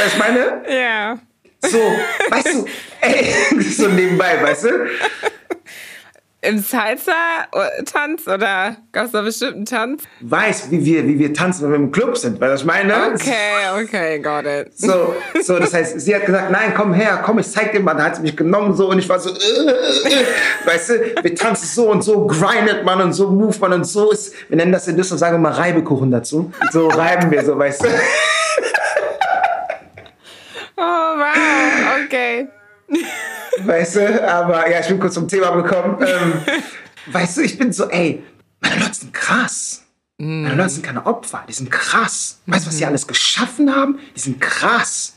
ich 0.05 0.17
meine? 0.17 0.63
Ja. 0.69 1.17
So, 1.61 1.77
weißt 1.77 2.53
du, 2.55 2.65
ey, 2.99 3.61
so 3.71 3.87
nebenbei, 3.87 4.43
weißt 4.43 4.65
du? 4.65 4.89
Im 6.43 6.57
Salsa-Tanz 6.57 8.27
oder 8.27 8.77
gab 8.91 9.05
es 9.05 9.11
da 9.11 9.21
bestimmt 9.21 9.55
einen 9.57 9.65
Tanz? 9.65 10.03
Weiß, 10.21 10.71
wie 10.71 10.83
wir, 10.83 11.05
wie 11.07 11.19
wir 11.19 11.35
tanzen, 11.35 11.65
wenn 11.65 11.71
wir 11.71 11.77
im 11.77 11.91
Club 11.91 12.17
sind, 12.17 12.41
weil 12.41 12.55
ich 12.55 12.65
meine. 12.65 13.13
Okay, 13.13 13.69
okay, 13.79 14.17
got 14.19 14.45
it. 14.47 14.75
So, 14.75 15.13
so, 15.39 15.59
das 15.59 15.71
heißt, 15.71 16.01
sie 16.01 16.15
hat 16.15 16.25
gesagt, 16.25 16.49
nein, 16.49 16.73
komm 16.75 16.95
her, 16.95 17.21
komm, 17.23 17.37
ich 17.37 17.47
zeig 17.47 17.73
dir 17.73 17.79
mal. 17.79 17.93
Dann 17.93 18.05
hat 18.05 18.15
sie 18.15 18.23
mich 18.23 18.35
genommen 18.35 18.75
so 18.75 18.89
und 18.89 18.97
ich 18.97 19.07
war 19.07 19.19
so, 19.19 19.29
äh, 19.29 19.33
äh, 19.33 20.25
weißt 20.65 20.89
du, 20.89 21.15
wir 21.21 21.35
tanzen 21.35 21.67
so 21.67 21.91
und 21.91 22.01
so, 22.01 22.25
grindet 22.25 22.85
man 22.85 23.01
und 23.01 23.13
so 23.13 23.29
move 23.29 23.59
man 23.59 23.73
und 23.73 23.83
so 23.83 24.09
ist, 24.09 24.33
wir 24.49 24.57
nennen 24.57 24.71
das 24.71 24.87
in 24.87 24.97
Düsseldorf, 24.97 25.19
sagen 25.19 25.35
wir 25.35 25.49
mal 25.49 25.53
Reibekuchen 25.53 26.09
dazu. 26.09 26.51
So 26.71 26.87
reiben 26.87 27.29
wir 27.29 27.45
so, 27.45 27.55
weißt 27.55 27.83
du. 27.83 27.87
Oh, 30.75 30.81
wow, 30.81 32.03
okay. 32.03 32.47
Weißt 33.59 33.95
du, 33.97 34.29
aber 34.29 34.69
ja, 34.69 34.79
ich 34.79 34.87
bin 34.87 34.99
kurz 34.99 35.13
zum 35.15 35.27
Thema 35.27 35.51
gekommen. 35.51 35.97
Ähm, 36.05 36.33
weißt 37.13 37.37
du, 37.37 37.41
ich 37.41 37.57
bin 37.57 37.73
so, 37.73 37.89
ey, 37.89 38.23
meine 38.59 38.79
Leute 38.79 38.93
sind 38.93 39.13
krass. 39.13 39.83
Meine 40.17 40.53
Leute 40.53 40.69
sind 40.69 40.83
keine 40.83 41.05
Opfer, 41.05 41.43
die 41.49 41.53
sind 41.53 41.71
krass. 41.71 42.39
Weißt 42.45 42.65
du, 42.65 42.69
was 42.69 42.77
sie 42.77 42.85
alles 42.85 43.07
geschaffen 43.07 43.75
haben? 43.75 43.97
Die 44.15 44.19
sind 44.19 44.39
krass. 44.39 45.15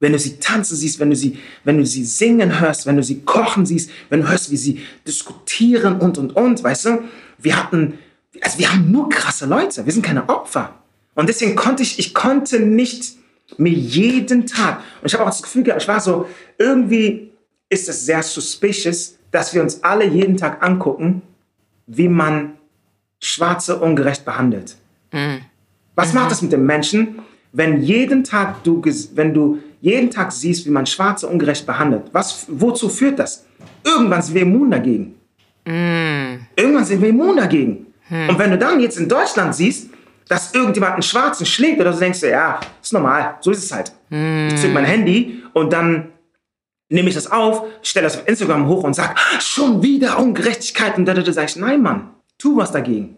Wenn 0.00 0.12
du 0.12 0.18
sie 0.20 0.38
tanzen 0.38 0.76
siehst, 0.76 1.00
wenn 1.00 1.10
du 1.10 1.16
sie, 1.16 1.38
wenn 1.64 1.78
du 1.78 1.84
sie 1.84 2.04
singen 2.04 2.60
hörst, 2.60 2.86
wenn 2.86 2.96
du 2.96 3.02
sie 3.02 3.22
kochen 3.22 3.66
siehst, 3.66 3.90
wenn 4.08 4.20
du 4.20 4.28
hörst, 4.28 4.52
wie 4.52 4.56
sie 4.56 4.86
diskutieren 5.04 5.98
und 5.98 6.16
und 6.16 6.36
und, 6.36 6.62
weißt 6.62 6.84
du, 6.84 7.02
wir 7.38 7.56
hatten, 7.56 7.98
also 8.40 8.58
wir 8.60 8.72
haben 8.72 8.92
nur 8.92 9.08
krasse 9.08 9.46
Leute, 9.46 9.84
wir 9.84 9.92
sind 9.92 10.04
keine 10.04 10.28
Opfer. 10.28 10.76
Und 11.16 11.28
deswegen 11.28 11.56
konnte 11.56 11.82
ich, 11.82 11.98
ich 11.98 12.14
konnte 12.14 12.60
nicht 12.60 13.17
mir 13.56 13.72
jeden 13.72 14.46
Tag. 14.46 14.82
Und 15.00 15.06
ich 15.06 15.14
habe 15.14 15.24
auch 15.24 15.28
das 15.28 15.42
Gefühl 15.42 15.62
gehabt, 15.62 15.82
ich 15.82 15.88
war 15.88 16.00
so, 16.00 16.28
irgendwie 16.58 17.30
ist 17.68 17.88
es 17.88 18.04
sehr 18.04 18.22
suspicious, 18.22 19.18
dass 19.30 19.54
wir 19.54 19.62
uns 19.62 19.82
alle 19.82 20.06
jeden 20.06 20.36
Tag 20.36 20.62
angucken, 20.62 21.22
wie 21.86 22.08
man 22.08 22.54
Schwarze 23.20 23.78
ungerecht 23.78 24.24
behandelt. 24.24 24.76
Mhm. 25.12 25.40
Was 25.94 26.12
mhm. 26.12 26.20
macht 26.20 26.30
das 26.30 26.42
mit 26.42 26.52
dem 26.52 26.64
Menschen, 26.66 27.20
wenn 27.52 27.82
jeden 27.82 28.24
Tag 28.24 28.62
du, 28.62 28.82
wenn 29.14 29.34
du 29.34 29.58
jeden 29.80 30.10
Tag 30.10 30.32
siehst, 30.32 30.66
wie 30.66 30.70
man 30.70 30.86
Schwarze 30.86 31.26
ungerecht 31.26 31.66
behandelt? 31.66 32.04
Was, 32.12 32.46
wozu 32.48 32.88
führt 32.88 33.18
das? 33.18 33.44
Irgendwann 33.84 34.22
sind 34.22 34.34
wir 34.34 34.42
immun 34.42 34.70
dagegen. 34.70 35.14
Mhm. 35.64 36.46
Irgendwann 36.56 36.84
sind 36.84 37.02
wir 37.02 37.08
immun 37.08 37.36
dagegen. 37.36 37.86
Mhm. 38.08 38.28
Und 38.28 38.38
wenn 38.38 38.50
du 38.50 38.58
dann 38.58 38.80
jetzt 38.80 38.98
in 38.98 39.08
Deutschland 39.08 39.54
siehst, 39.54 39.90
dass 40.28 40.54
irgendjemand 40.54 40.94
einen 40.94 41.02
Schwarzen 41.02 41.46
schlägt 41.46 41.80
oder 41.80 41.92
so 41.92 42.00
denkst 42.00 42.20
du, 42.20 42.30
ja, 42.30 42.60
ist 42.82 42.92
normal, 42.92 43.36
so 43.40 43.50
ist 43.50 43.64
es 43.64 43.72
halt. 43.72 43.92
Mm. 44.10 44.48
Ich 44.48 44.56
zück 44.56 44.72
mein 44.72 44.84
Handy 44.84 45.42
und 45.54 45.72
dann 45.72 46.12
nehme 46.90 47.08
ich 47.08 47.14
das 47.14 47.30
auf, 47.30 47.64
stelle 47.82 48.04
das 48.04 48.18
auf 48.18 48.28
Instagram 48.28 48.66
hoch 48.66 48.84
und 48.84 48.94
sag, 48.94 49.16
ah, 49.16 49.40
schon 49.40 49.82
wieder 49.82 50.18
Ungerechtigkeit 50.18 50.96
und 50.96 51.06
da, 51.06 51.14
da, 51.14 51.22
da 51.22 51.32
sag 51.32 51.48
ich, 51.48 51.56
nein, 51.56 51.82
Mann, 51.82 52.10
tu 52.38 52.56
was 52.56 52.72
dagegen. 52.72 53.16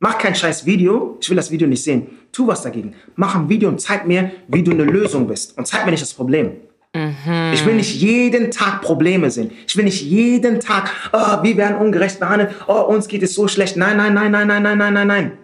Mach 0.00 0.18
kein 0.18 0.34
scheiß 0.34 0.66
Video, 0.66 1.16
ich 1.20 1.30
will 1.30 1.36
das 1.36 1.50
Video 1.50 1.66
nicht 1.66 1.82
sehen. 1.82 2.08
Tu 2.30 2.46
was 2.46 2.62
dagegen. 2.62 2.94
Mach 3.16 3.36
ein 3.36 3.48
Video 3.48 3.68
und 3.68 3.80
zeig 3.80 4.06
mir, 4.06 4.32
wie 4.48 4.62
du 4.62 4.72
eine 4.72 4.84
Lösung 4.84 5.26
bist 5.26 5.56
und 5.56 5.66
zeig 5.66 5.84
mir 5.84 5.92
nicht 5.92 6.02
das 6.02 6.12
Problem. 6.12 6.52
Mhm. 6.94 7.52
Ich 7.54 7.64
will 7.64 7.74
nicht 7.74 7.94
jeden 7.94 8.50
Tag 8.50 8.82
Probleme 8.82 9.30
sehen. 9.30 9.50
Ich 9.66 9.76
will 9.76 9.84
nicht 9.84 10.02
jeden 10.02 10.60
Tag, 10.60 10.90
oh, 11.12 11.42
wir 11.42 11.56
werden 11.56 11.78
ungerecht 11.78 12.20
behandelt, 12.20 12.50
oh, 12.66 12.82
uns 12.82 13.08
geht 13.08 13.22
es 13.22 13.34
so 13.34 13.48
schlecht. 13.48 13.76
Nein, 13.76 13.96
nein, 13.96 14.12
nein, 14.14 14.30
nein, 14.30 14.46
nein, 14.46 14.62
nein, 14.62 14.78
nein, 14.78 14.94
nein, 14.94 15.06
nein. 15.06 15.38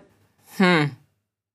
Hm. 0.60 0.90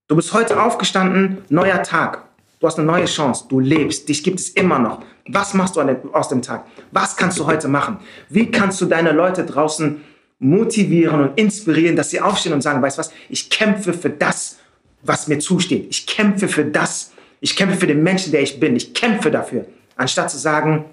Du 0.07 0.15
bist 0.15 0.34
heute 0.34 0.61
aufgestanden, 0.61 1.38
neuer 1.49 1.84
Tag. 1.84 2.23
Du 2.60 2.65
hast 2.65 2.80
eine 2.80 2.88
neue 2.88 3.06
Chance. 3.06 3.45
Du 3.48 3.60
lebst. 3.60 4.10
Dich 4.10 4.23
gibt 4.23 4.40
es 4.40 4.49
immer 4.49 4.80
noch. 4.80 5.03
Was 5.27 5.53
machst 5.53 5.76
du 5.76 5.82
aus 6.11 6.30
dem 6.30 6.41
Tag? 6.41 6.65
Was 6.91 7.15
kannst 7.15 7.38
du 7.38 7.45
heute 7.45 7.68
machen? 7.68 7.99
Wie 8.30 8.49
kannst 8.49 8.82
du 8.82 8.88
deine 8.88 9.11
Leute 9.11 9.45
draußen 9.45 10.02
motivieren 10.40 11.22
und 11.22 11.38
inspirieren, 11.40 11.95
dass 11.95 12.10
sie 12.10 12.19
aufstehen 12.19 12.53
und 12.53 12.61
sagen, 12.61 12.82
weißt 12.82 12.98
du 12.98 12.99
was, 13.02 13.11
ich 13.30 13.49
kämpfe 13.52 13.94
für 13.94 14.10
das, 14.10 14.57
was 15.03 15.27
mir 15.27 15.38
zusteht. 15.38 15.86
Ich 15.91 16.07
kämpfe 16.07 16.48
für 16.48 16.65
das. 16.65 17.14
Ich 17.41 17.56
kämpfe 17.56 17.77
für 17.77 17.88
den 17.88 18.02
Menschen, 18.02 18.32
der 18.32 18.41
ich 18.41 18.60
bin. 18.60 18.76
Ich 18.76 18.95
kämpfe 18.95 19.30
dafür. 19.30 19.65
Anstatt 19.95 20.32
zu 20.32 20.40
sagen, 20.40 20.86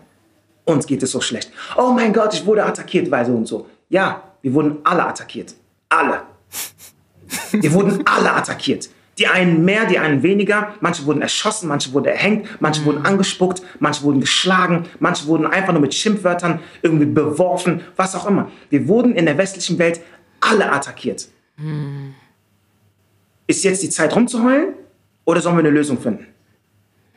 uns 0.65 0.87
geht 0.87 1.03
es 1.03 1.11
so 1.11 1.23
schlecht. 1.23 1.51
Oh 1.79 1.93
mein 1.93 2.13
Gott, 2.13 2.35
ich 2.35 2.45
wurde 2.45 2.65
attackiert, 2.65 3.11
weil 3.11 3.25
so 3.25 3.33
und 3.33 3.47
so. 3.47 3.67
Ja, 3.89 4.23
wir 4.43 4.53
wurden 4.53 4.79
alle 4.85 5.07
attackiert. 5.07 5.55
Alle. 5.89 6.32
Wir 7.53 7.73
wurden 7.73 8.07
alle 8.07 8.33
attackiert. 8.33 8.91
Die 9.19 9.27
einen 9.27 9.65
mehr, 9.65 9.85
die 9.87 9.99
einen 9.99 10.23
weniger. 10.23 10.75
Manche 10.81 11.05
wurden 11.05 11.21
erschossen, 11.21 11.69
manche 11.69 11.93
wurden 11.93 12.07
erhängt, 12.07 12.49
manche 12.61 12.81
mhm. 12.81 12.87
wurden 12.87 13.05
angespuckt, 13.05 13.63
manche 13.79 14.03
wurden 14.03 14.21
geschlagen, 14.21 14.87
manche 15.01 15.27
wurden 15.27 15.47
einfach 15.47 15.73
nur 15.73 15.83
mit 15.83 15.95
Schimpfwörtern 15.95 16.61
irgendwie 16.81 17.07
beworfen, 17.07 17.83
was 17.97 18.15
auch 18.15 18.27
immer. 18.27 18.51
Wir 18.71 18.89
wurden 18.89 19.15
in 19.15 19.27
der 19.27 19.37
westlichen 19.37 19.79
Welt 19.79 20.01
alle 20.41 20.73
attackiert. 20.73 21.29
Mhm. 21.57 22.15
Ist 23.47 23.65
jetzt 23.65 23.83
die 23.83 23.91
Zeit 23.91 24.15
rumzuheulen 24.17 24.75
oder 25.25 25.41
sollen 25.41 25.57
wir 25.57 25.61
eine 25.61 25.71
Lösung 25.71 26.01
finden? 26.01 26.27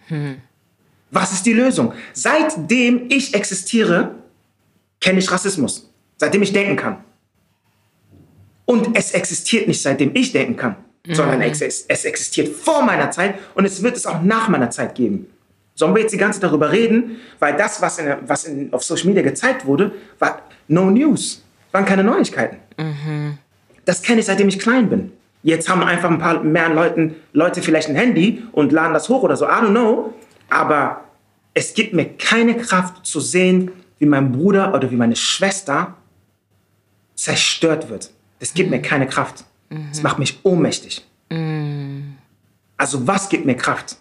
Mhm. 0.09 0.41
Was 1.11 1.31
ist 1.31 1.45
die 1.45 1.53
Lösung? 1.53 1.93
Seitdem 2.13 3.05
ich 3.09 3.33
existiere, 3.33 4.15
kenne 4.99 5.19
ich 5.19 5.31
Rassismus. 5.31 5.89
Seitdem 6.17 6.41
ich 6.41 6.51
denken 6.51 6.75
kann. 6.75 6.97
Und 8.65 8.97
es 8.97 9.11
existiert 9.11 9.67
nicht 9.67 9.81
seitdem 9.81 10.11
ich 10.15 10.31
denken 10.31 10.55
kann, 10.55 10.75
mhm. 11.05 11.15
sondern 11.15 11.41
es, 11.41 11.61
es 11.61 12.05
existiert 12.05 12.49
vor 12.49 12.83
meiner 12.83 13.11
Zeit 13.11 13.35
und 13.53 13.65
es 13.65 13.81
wird 13.83 13.95
es 13.95 14.05
auch 14.05 14.21
nach 14.21 14.49
meiner 14.49 14.69
Zeit 14.69 14.95
geben. 14.95 15.27
Sollen 15.75 15.93
wir 15.93 16.01
jetzt 16.01 16.13
die 16.13 16.17
ganze 16.17 16.39
Zeit 16.39 16.49
darüber 16.49 16.71
reden? 16.71 17.17
Weil 17.39 17.55
das, 17.57 17.81
was, 17.81 17.99
in, 17.99 18.15
was 18.25 18.45
in, 18.45 18.71
auf 18.73 18.83
Social 18.83 19.07
Media 19.07 19.21
gezeigt 19.21 19.65
wurde, 19.65 19.91
war 20.19 20.41
no 20.67 20.89
news. 20.89 21.43
Waren 21.71 21.85
keine 21.85 22.03
Neuigkeiten. 22.03 22.57
Mhm. 22.77 23.37
Das 23.83 24.01
kenne 24.01 24.21
ich, 24.21 24.25
seitdem 24.25 24.47
ich 24.47 24.57
klein 24.57 24.89
bin. 24.89 25.11
Jetzt 25.43 25.69
haben 25.69 25.83
einfach 25.83 26.09
ein 26.09 26.17
paar 26.17 26.41
mehr 26.43 26.69
Leuten, 26.69 27.15
Leute 27.33 27.61
vielleicht 27.61 27.89
ein 27.89 27.95
Handy 27.95 28.43
und 28.51 28.71
laden 28.71 28.93
das 28.93 29.09
hoch 29.09 29.21
oder 29.21 29.35
so. 29.35 29.45
I 29.45 29.49
don't 29.49 29.71
know. 29.71 30.13
Aber 30.49 31.03
es 31.53 31.73
gibt 31.73 31.93
mir 31.93 32.05
keine 32.17 32.55
Kraft 32.57 33.05
zu 33.05 33.19
sehen, 33.19 33.71
wie 33.99 34.05
mein 34.05 34.31
Bruder 34.31 34.73
oder 34.73 34.89
wie 34.89 34.95
meine 34.95 35.15
Schwester 35.15 35.93
zerstört 37.15 37.89
wird. 37.89 38.11
Das 38.45 38.53
gibt 38.53 38.69
mir 38.69 38.79
keine 38.79 39.07
Kraft. 39.07 39.43
Das 39.89 40.03
macht 40.03 40.19
mich 40.19 40.39
ohnmächtig. 40.43 41.03
Also 42.77 43.07
was 43.07 43.27
gibt 43.27 43.43
mir 43.43 43.55
Kraft? 43.55 43.97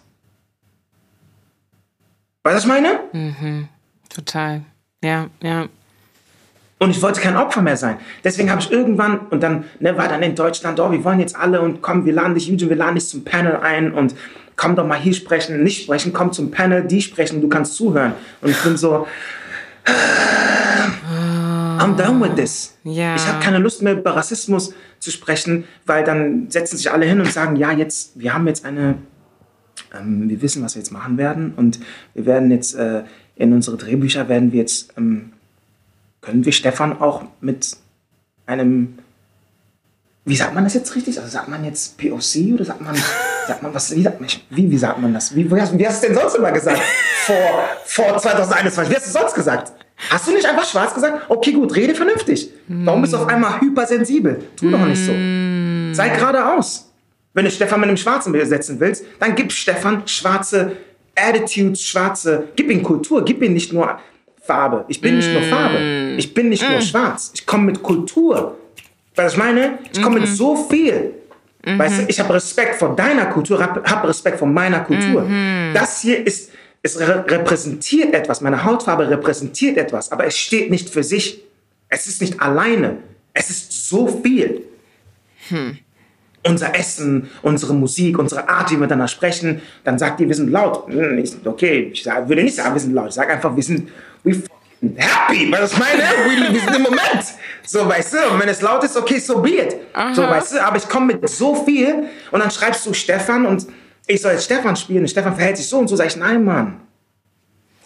Weißt 2.43 2.53
du, 2.53 2.55
was 2.55 2.63
ich 2.63 2.67
meine? 2.67 2.99
Mhm. 3.11 3.67
Total. 4.07 4.61
Ja, 5.03 5.29
ja. 5.41 5.67
Und 6.77 6.91
ich 6.91 7.01
wollte 7.01 7.21
kein 7.21 7.35
Opfer 7.35 7.63
mehr 7.63 7.75
sein. 7.75 7.97
Deswegen 8.23 8.51
habe 8.51 8.61
ich 8.61 8.71
irgendwann, 8.71 9.17
und 9.31 9.41
dann 9.41 9.63
ne, 9.79 9.97
war 9.97 10.07
dann 10.07 10.21
in 10.21 10.35
Deutschland, 10.35 10.79
oh, 10.79 10.91
wir 10.91 11.03
wollen 11.03 11.19
jetzt 11.19 11.35
alle 11.35 11.61
und 11.61 11.81
komm, 11.81 12.05
wir 12.05 12.13
laden 12.13 12.35
dich, 12.35 12.47
Eugene, 12.51 12.69
wir 12.69 12.77
laden 12.77 12.93
dich 12.93 13.07
zum 13.07 13.23
Panel 13.23 13.55
ein 13.55 13.93
und 13.93 14.13
komm 14.57 14.75
doch 14.75 14.85
mal 14.85 14.99
hier 14.99 15.15
sprechen, 15.15 15.63
nicht 15.63 15.85
sprechen, 15.85 16.13
komm 16.13 16.31
zum 16.31 16.51
Panel, 16.51 16.83
die 16.83 17.01
sprechen, 17.01 17.41
du 17.41 17.49
kannst 17.49 17.73
zuhören. 17.73 18.13
Und 18.41 18.51
ich 18.51 18.61
bin 18.61 18.77
so, 18.77 19.07
I'm 21.79 21.95
done 21.95 22.21
with 22.21 22.35
this. 22.35 22.75
Ja. 22.83 23.15
Ich 23.15 23.25
habe 23.27 23.43
keine 23.43 23.57
Lust 23.59 23.81
mehr 23.81 23.93
über 23.93 24.15
Rassismus 24.15 24.73
zu 24.99 25.11
sprechen, 25.11 25.65
weil 25.85 26.03
dann 26.03 26.49
setzen 26.49 26.77
sich 26.77 26.91
alle 26.91 27.05
hin 27.05 27.19
und 27.19 27.31
sagen, 27.31 27.55
ja, 27.55 27.71
jetzt, 27.71 28.19
wir 28.19 28.33
haben 28.33 28.47
jetzt 28.47 28.65
eine, 28.65 28.95
ähm, 29.97 30.29
wir 30.29 30.41
wissen, 30.41 30.63
was 30.63 30.75
wir 30.75 30.81
jetzt 30.81 30.91
machen 30.91 31.17
werden 31.17 31.53
und 31.55 31.79
wir 32.13 32.25
werden 32.25 32.51
jetzt 32.51 32.75
äh, 32.75 33.03
in 33.35 33.53
unsere 33.53 33.77
Drehbücher 33.77 34.29
werden 34.29 34.51
wir 34.51 34.59
jetzt, 34.59 34.93
ähm, 34.97 35.33
können 36.21 36.45
wir 36.45 36.51
Stefan 36.51 36.99
auch 36.99 37.23
mit 37.41 37.77
einem, 38.45 38.99
wie 40.23 40.35
sagt 40.35 40.55
man 40.55 40.63
das 40.63 40.73
jetzt 40.73 40.95
richtig? 40.95 41.19
Also 41.19 41.29
sagt 41.29 41.49
man 41.49 41.63
jetzt 41.63 41.97
POC 41.97 42.53
oder 42.53 42.65
sagt 42.65 42.81
man, 42.81 42.95
sagt 43.47 43.61
man 43.61 43.73
was, 43.73 43.95
wie 43.95 44.01
sagt 44.01 44.19
man, 44.21 44.29
wie, 44.49 44.71
wie 44.71 44.77
sagt 44.77 44.99
man 44.99 45.13
das? 45.13 45.35
Wie, 45.35 45.49
wie, 45.49 45.61
hast, 45.61 45.77
wie 45.77 45.87
hast 45.87 46.03
du 46.03 46.07
denn 46.07 46.15
sonst 46.15 46.35
immer 46.35 46.51
gesagt? 46.51 46.81
Vor, 47.25 47.69
vor 47.85 48.17
2021, 48.17 48.91
wie 48.91 48.95
hast 48.95 49.05
du 49.05 49.07
es 49.07 49.13
sonst 49.13 49.35
gesagt? 49.35 49.84
Hast 50.09 50.27
du 50.27 50.33
nicht 50.33 50.45
einfach 50.45 50.65
schwarz 50.65 50.93
gesagt? 50.93 51.29
Okay, 51.29 51.53
gut, 51.53 51.75
rede 51.75 51.95
vernünftig. 51.95 52.49
Warum 52.67 53.01
bist 53.01 53.13
du 53.13 53.17
auf 53.17 53.27
einmal 53.27 53.61
hypersensibel? 53.61 54.43
Tu 54.57 54.69
doch 54.69 54.85
nicht 54.85 54.99
so. 54.99 55.11
Sei 55.93 56.09
geradeaus. 56.09 56.91
Wenn 57.33 57.45
du 57.45 57.51
Stefan 57.51 57.81
mit 57.81 57.89
einem 57.89 57.97
Schwarzen 57.97 58.31
besetzen 58.31 58.79
willst, 58.79 59.05
dann 59.19 59.35
gib 59.35 59.51
Stefan 59.51 60.07
schwarze 60.07 60.77
Attitudes, 61.15 61.81
schwarze, 61.81 62.49
gib 62.55 62.69
ihm 62.69 62.83
Kultur, 62.83 63.23
gib 63.23 63.41
ihm 63.41 63.53
nicht 63.53 63.71
nur 63.71 63.99
Farbe. 64.41 64.85
Ich 64.89 65.01
bin 65.01 65.15
nicht 65.17 65.31
nur 65.31 65.41
Farbe. 65.43 66.15
Ich 66.17 66.33
bin 66.33 66.49
nicht 66.49 66.69
nur 66.69 66.81
schwarz. 66.81 67.31
Ich 67.33 67.45
komme 67.45 67.63
mit 67.63 67.81
Kultur. 67.81 68.57
Weißt 69.15 69.35
du, 69.35 69.39
ich 69.39 69.45
meine? 69.45 69.79
Ich 69.91 70.01
komme 70.01 70.19
mit 70.19 70.27
so 70.29 70.55
viel. 70.55 71.13
Weißt 71.63 72.01
du, 72.01 72.05
ich 72.07 72.19
habe 72.19 72.33
Respekt 72.33 72.75
vor 72.75 72.95
deiner 72.95 73.25
Kultur, 73.25 73.59
habe 73.59 74.07
Respekt 74.07 74.39
vor 74.39 74.47
meiner 74.47 74.81
Kultur. 74.81 75.27
Das 75.73 76.01
hier 76.01 76.25
ist, 76.25 76.51
es 76.85 76.99
repräsentiert 76.99 78.13
etwas, 78.13 78.41
meine 78.41 78.63
Hautfarbe 78.63 79.09
repräsentiert 79.09 79.75
etwas, 79.75 80.11
aber 80.11 80.27
es 80.27 80.37
steht 80.37 80.69
nicht 80.69 80.87
für 80.87 81.03
sich. 81.03 81.43
Es 81.89 82.05
ist 82.05 82.21
nicht 82.21 82.39
alleine. 82.39 82.97
Es 83.33 83.49
ist 83.49 83.89
so 83.89 84.21
viel. 84.23 84.61
Hm. 85.49 85.79
Unser 86.43 86.75
Essen, 86.75 87.31
unsere 87.41 87.73
Musik, 87.73 88.19
unsere 88.19 88.47
Art, 88.47 88.69
wie 88.69 88.75
wir 88.75 88.81
miteinander 88.81 89.07
sprechen, 89.07 89.63
dann 89.83 89.97
sagt 89.97 90.19
ihr, 90.19 90.27
wir 90.27 90.35
sind 90.35 90.51
laut. 90.51 90.87
Hm, 90.87 91.23
okay, 91.45 91.89
ich 91.91 92.05
würde 92.05 92.43
nicht 92.43 92.55
sagen, 92.55 92.75
wir 92.75 92.79
sind 92.79 92.93
laut. 92.93 93.09
Ich 93.09 93.15
sage 93.15 93.33
einfach, 93.33 93.55
wir 93.55 93.63
sind 93.63 93.89
we 94.23 94.43
happy. 94.95 95.51
Was 95.51 95.73
ich 95.73 95.79
meine? 95.79 96.03
Wir, 96.03 96.53
wir 96.53 96.59
sind 96.59 96.75
im 96.75 96.83
Moment. 96.83 97.25
So, 97.65 97.89
weißt 97.89 98.13
du, 98.13 98.17
und 98.31 98.39
wenn 98.39 98.49
es 98.49 98.61
laut 98.61 98.83
ist, 98.83 98.95
okay, 98.95 99.17
so 99.17 99.41
be 99.41 99.57
it. 99.57 99.75
Aha. 99.93 100.13
So, 100.13 100.21
weißt 100.21 100.53
du, 100.53 100.63
aber 100.63 100.77
ich 100.77 100.87
komme 100.87 101.15
mit 101.15 101.27
so 101.27 101.55
viel 101.65 102.03
und 102.29 102.39
dann 102.39 102.51
schreibst 102.51 102.85
du 102.85 102.93
Stefan 102.93 103.47
und 103.47 103.65
ich 104.07 104.21
soll 104.21 104.33
jetzt 104.33 104.45
Stefan 104.45 104.75
spielen 104.75 105.01
und 105.01 105.07
Stefan 105.07 105.35
verhält 105.35 105.57
sich 105.57 105.67
so 105.67 105.79
und 105.79 105.87
so, 105.87 105.95
sag 105.95 106.07
ich, 106.07 106.15
nein, 106.15 106.43
Mann. 106.43 106.81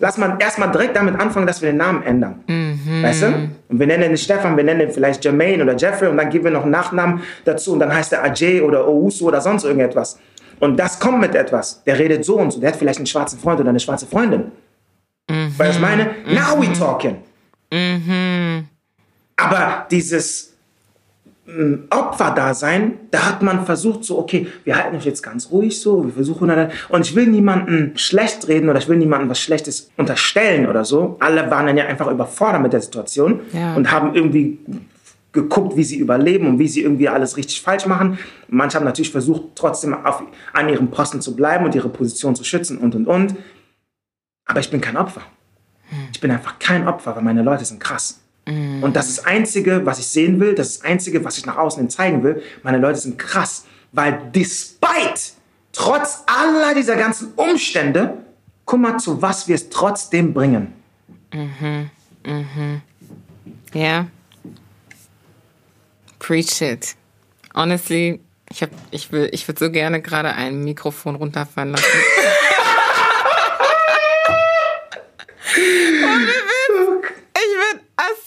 Lass 0.01 0.17
mal 0.17 0.37
erstmal 0.39 0.71
direkt 0.71 0.95
damit 0.95 1.19
anfangen, 1.19 1.45
dass 1.45 1.61
wir 1.61 1.71
den 1.71 1.77
Namen 1.77 2.03
ändern. 2.03 2.41
Mhm. 2.47 3.03
Weißt 3.03 3.23
du? 3.23 3.49
Und 3.67 3.79
wir 3.79 3.85
nennen 3.85 4.11
ihn 4.11 4.17
Stefan, 4.17 4.55
wir 4.55 4.63
nennen 4.63 4.81
ihn 4.81 4.91
vielleicht 4.91 5.23
Jermaine 5.25 5.61
oder 5.61 5.75
Jeffrey 5.75 6.07
und 6.07 6.15
dann 6.15 6.29
geben 6.29 6.45
wir 6.45 6.51
noch 6.51 6.63
einen 6.63 6.71
Nachnamen 6.71 7.21
dazu 7.43 7.73
und 7.73 7.79
dann 7.79 7.93
heißt 7.93 8.13
er 8.13 8.23
Ajay 8.23 8.61
oder 8.61 8.87
Ousu 8.87 9.27
oder 9.27 9.41
sonst 9.41 9.65
irgendetwas. 9.65 10.17
Und 10.59 10.77
das 10.77 10.99
kommt 10.99 11.19
mit 11.19 11.35
etwas. 11.35 11.83
Der 11.83 11.99
redet 11.99 12.23
so 12.23 12.37
und 12.37 12.51
so. 12.51 12.59
Der 12.59 12.69
hat 12.69 12.77
vielleicht 12.77 12.99
einen 12.99 13.07
schwarzen 13.07 13.39
Freund 13.39 13.59
oder 13.59 13.69
eine 13.69 13.79
schwarze 13.79 14.05
Freundin. 14.05 14.51
Mhm. 15.29 15.53
Du, 15.57 15.63
ich 15.65 15.79
meine? 15.79 16.03
Mhm. 16.25 16.33
Now 16.33 16.61
we 16.61 16.71
talking. 16.73 17.17
Mhm. 17.71 18.67
Aber 19.35 19.85
dieses 19.91 20.48
Opferdasein, 21.89 22.99
da 23.11 23.27
hat 23.27 23.41
man 23.41 23.65
versucht 23.65 24.03
so, 24.03 24.19
okay, 24.19 24.47
wir 24.63 24.77
halten 24.77 24.95
uns 24.95 25.05
jetzt 25.05 25.21
ganz 25.21 25.51
ruhig 25.51 25.80
so, 25.80 26.05
wir 26.05 26.13
versuchen 26.13 26.47
dann, 26.47 26.71
und 26.89 27.01
ich 27.05 27.15
will 27.15 27.27
niemanden 27.27 27.97
schlecht 27.97 28.47
reden 28.47 28.69
oder 28.69 28.80
ich 28.80 28.88
will 28.88 28.97
niemanden 28.97 29.30
was 29.30 29.39
Schlechtes 29.39 29.89
unterstellen 29.97 30.67
oder 30.67 30.85
so. 30.85 31.17
Alle 31.19 31.49
waren 31.49 31.67
dann 31.67 31.77
ja 31.77 31.85
einfach 31.85 32.09
überfordert 32.09 32.61
mit 32.61 32.73
der 32.73 32.81
Situation 32.81 33.41
ja. 33.53 33.76
und 33.76 33.91
haben 33.91 34.15
irgendwie 34.15 34.59
geguckt, 35.31 35.76
wie 35.77 35.84
sie 35.84 35.97
überleben 35.97 36.47
und 36.47 36.59
wie 36.59 36.67
sie 36.67 36.81
irgendwie 36.81 37.09
alles 37.09 37.38
richtig 37.38 37.61
falsch 37.61 37.85
machen. 37.85 38.17
Manche 38.47 38.77
haben 38.77 38.85
natürlich 38.85 39.11
versucht, 39.11 39.55
trotzdem 39.55 39.93
auf, 40.05 40.23
an 40.53 40.69
ihrem 40.69 40.89
Posten 40.89 41.21
zu 41.21 41.35
bleiben 41.35 41.65
und 41.65 41.76
ihre 41.76 41.89
Position 41.89 42.35
zu 42.35 42.43
schützen 42.43 42.77
und 42.77 42.95
und 42.95 43.07
und. 43.07 43.35
Aber 44.45 44.59
ich 44.59 44.71
bin 44.71 44.81
kein 44.81 44.97
Opfer. 44.97 45.21
Hm. 45.89 45.97
Ich 46.11 46.19
bin 46.19 46.31
einfach 46.31 46.57
kein 46.59 46.88
Opfer, 46.88 47.15
weil 47.15 47.23
meine 47.23 47.43
Leute 47.43 47.65
sind 47.65 47.80
krass. 47.80 48.18
Mhm. 48.49 48.84
Und 48.84 48.95
das 48.95 49.09
ist 49.09 49.19
das 49.19 49.26
Einzige, 49.26 49.85
was 49.85 49.99
ich 49.99 50.07
sehen 50.07 50.39
will, 50.39 50.55
das 50.55 50.69
ist 50.69 50.84
das 50.84 50.89
Einzige, 50.89 51.23
was 51.23 51.38
ich 51.38 51.45
nach 51.45 51.57
außen 51.57 51.81
hin 51.81 51.89
zeigen 51.89 52.23
will. 52.23 52.41
Meine 52.63 52.80
Leute 52.80 52.99
sind 52.99 53.19
krass, 53.19 53.65
weil 53.91 54.19
despite, 54.34 55.34
trotz 55.71 56.23
aller 56.26 56.73
dieser 56.73 56.95
ganzen 56.95 57.34
Umstände, 57.35 58.17
guck 58.65 58.80
mal, 58.80 58.97
zu 58.97 59.21
was 59.21 59.47
wir 59.47 59.55
es 59.55 59.69
trotzdem 59.69 60.34
bringen. 60.34 60.73
Mhm, 61.31 61.91
mhm. 62.26 62.81
Ja. 63.73 63.81
Yeah. 63.81 64.07
Preach 66.17 66.61
it. 66.61 66.95
Honestly, 67.55 68.19
ich, 68.49 68.63
hab, 68.63 68.71
ich, 68.91 69.11
will, 69.11 69.30
ich 69.31 69.47
würde 69.47 69.65
so 69.65 69.71
gerne 69.71 70.01
gerade 70.01 70.34
ein 70.34 70.63
Mikrofon 70.63 71.15
runterfallen 71.15 71.71
lassen. 71.71 71.85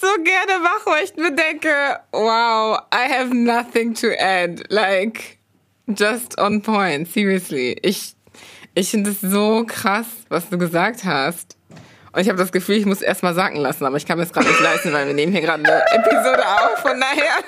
so 0.03 0.23
gerne 0.23 0.59
mache, 0.63 0.87
weil 0.87 1.05
ich 1.05 1.15
mir 1.17 1.33
denke, 1.33 2.01
wow, 2.11 2.79
I 2.93 3.09
have 3.09 3.33
nothing 3.33 3.95
to 3.95 4.09
add. 4.19 4.65
Like, 4.69 5.39
just 5.87 6.39
on 6.39 6.61
point, 6.61 7.09
seriously. 7.09 7.77
Ich, 7.83 8.15
ich 8.75 8.91
finde 8.91 9.11
es 9.11 9.21
so 9.21 9.65
krass, 9.65 10.07
was 10.29 10.49
du 10.49 10.59
gesagt 10.59 11.05
hast. 11.05 11.57
Und 12.13 12.21
ich 12.21 12.29
habe 12.29 12.39
das 12.39 12.53
Gefühl, 12.53 12.77
ich 12.77 12.85
muss 12.85 13.01
erst 13.01 13.23
mal 13.23 13.35
sacken 13.35 13.61
lassen, 13.61 13.87
aber 13.87 13.97
ich 13.97 14.05
kann 14.05 14.19
mir 14.19 14.25
es 14.25 14.33
gerade 14.33 14.49
nicht 14.49 14.61
leisten, 14.61 14.93
weil 14.93 15.07
wir 15.07 15.15
nehmen 15.15 15.33
hier 15.33 15.41
gerade 15.41 15.65
eine 15.65 15.83
Episode 15.93 16.45
auf. 16.47 16.79
Von 16.81 17.01
daher, 17.01 17.39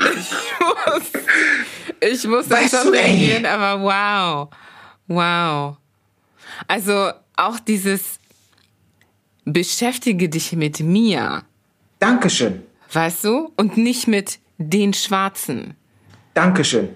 ich 0.14 0.30
muss, 0.60 1.22
ich 2.00 2.26
muss 2.26 2.48
dann 2.48 2.68
schon 2.68 2.88
reagieren, 2.88 3.44
aber 3.44 3.82
wow, 3.82 4.48
wow. 5.08 5.76
Also 6.68 7.12
auch 7.36 7.58
dieses, 7.58 8.20
beschäftige 9.44 10.28
dich 10.28 10.52
mit 10.52 10.80
mir. 10.80 11.42
Dankeschön. 11.98 12.62
Weißt 12.92 13.24
du? 13.24 13.52
Und 13.56 13.76
nicht 13.76 14.08
mit 14.08 14.38
den 14.58 14.92
Schwarzen. 14.92 15.74
Dankeschön. 16.34 16.90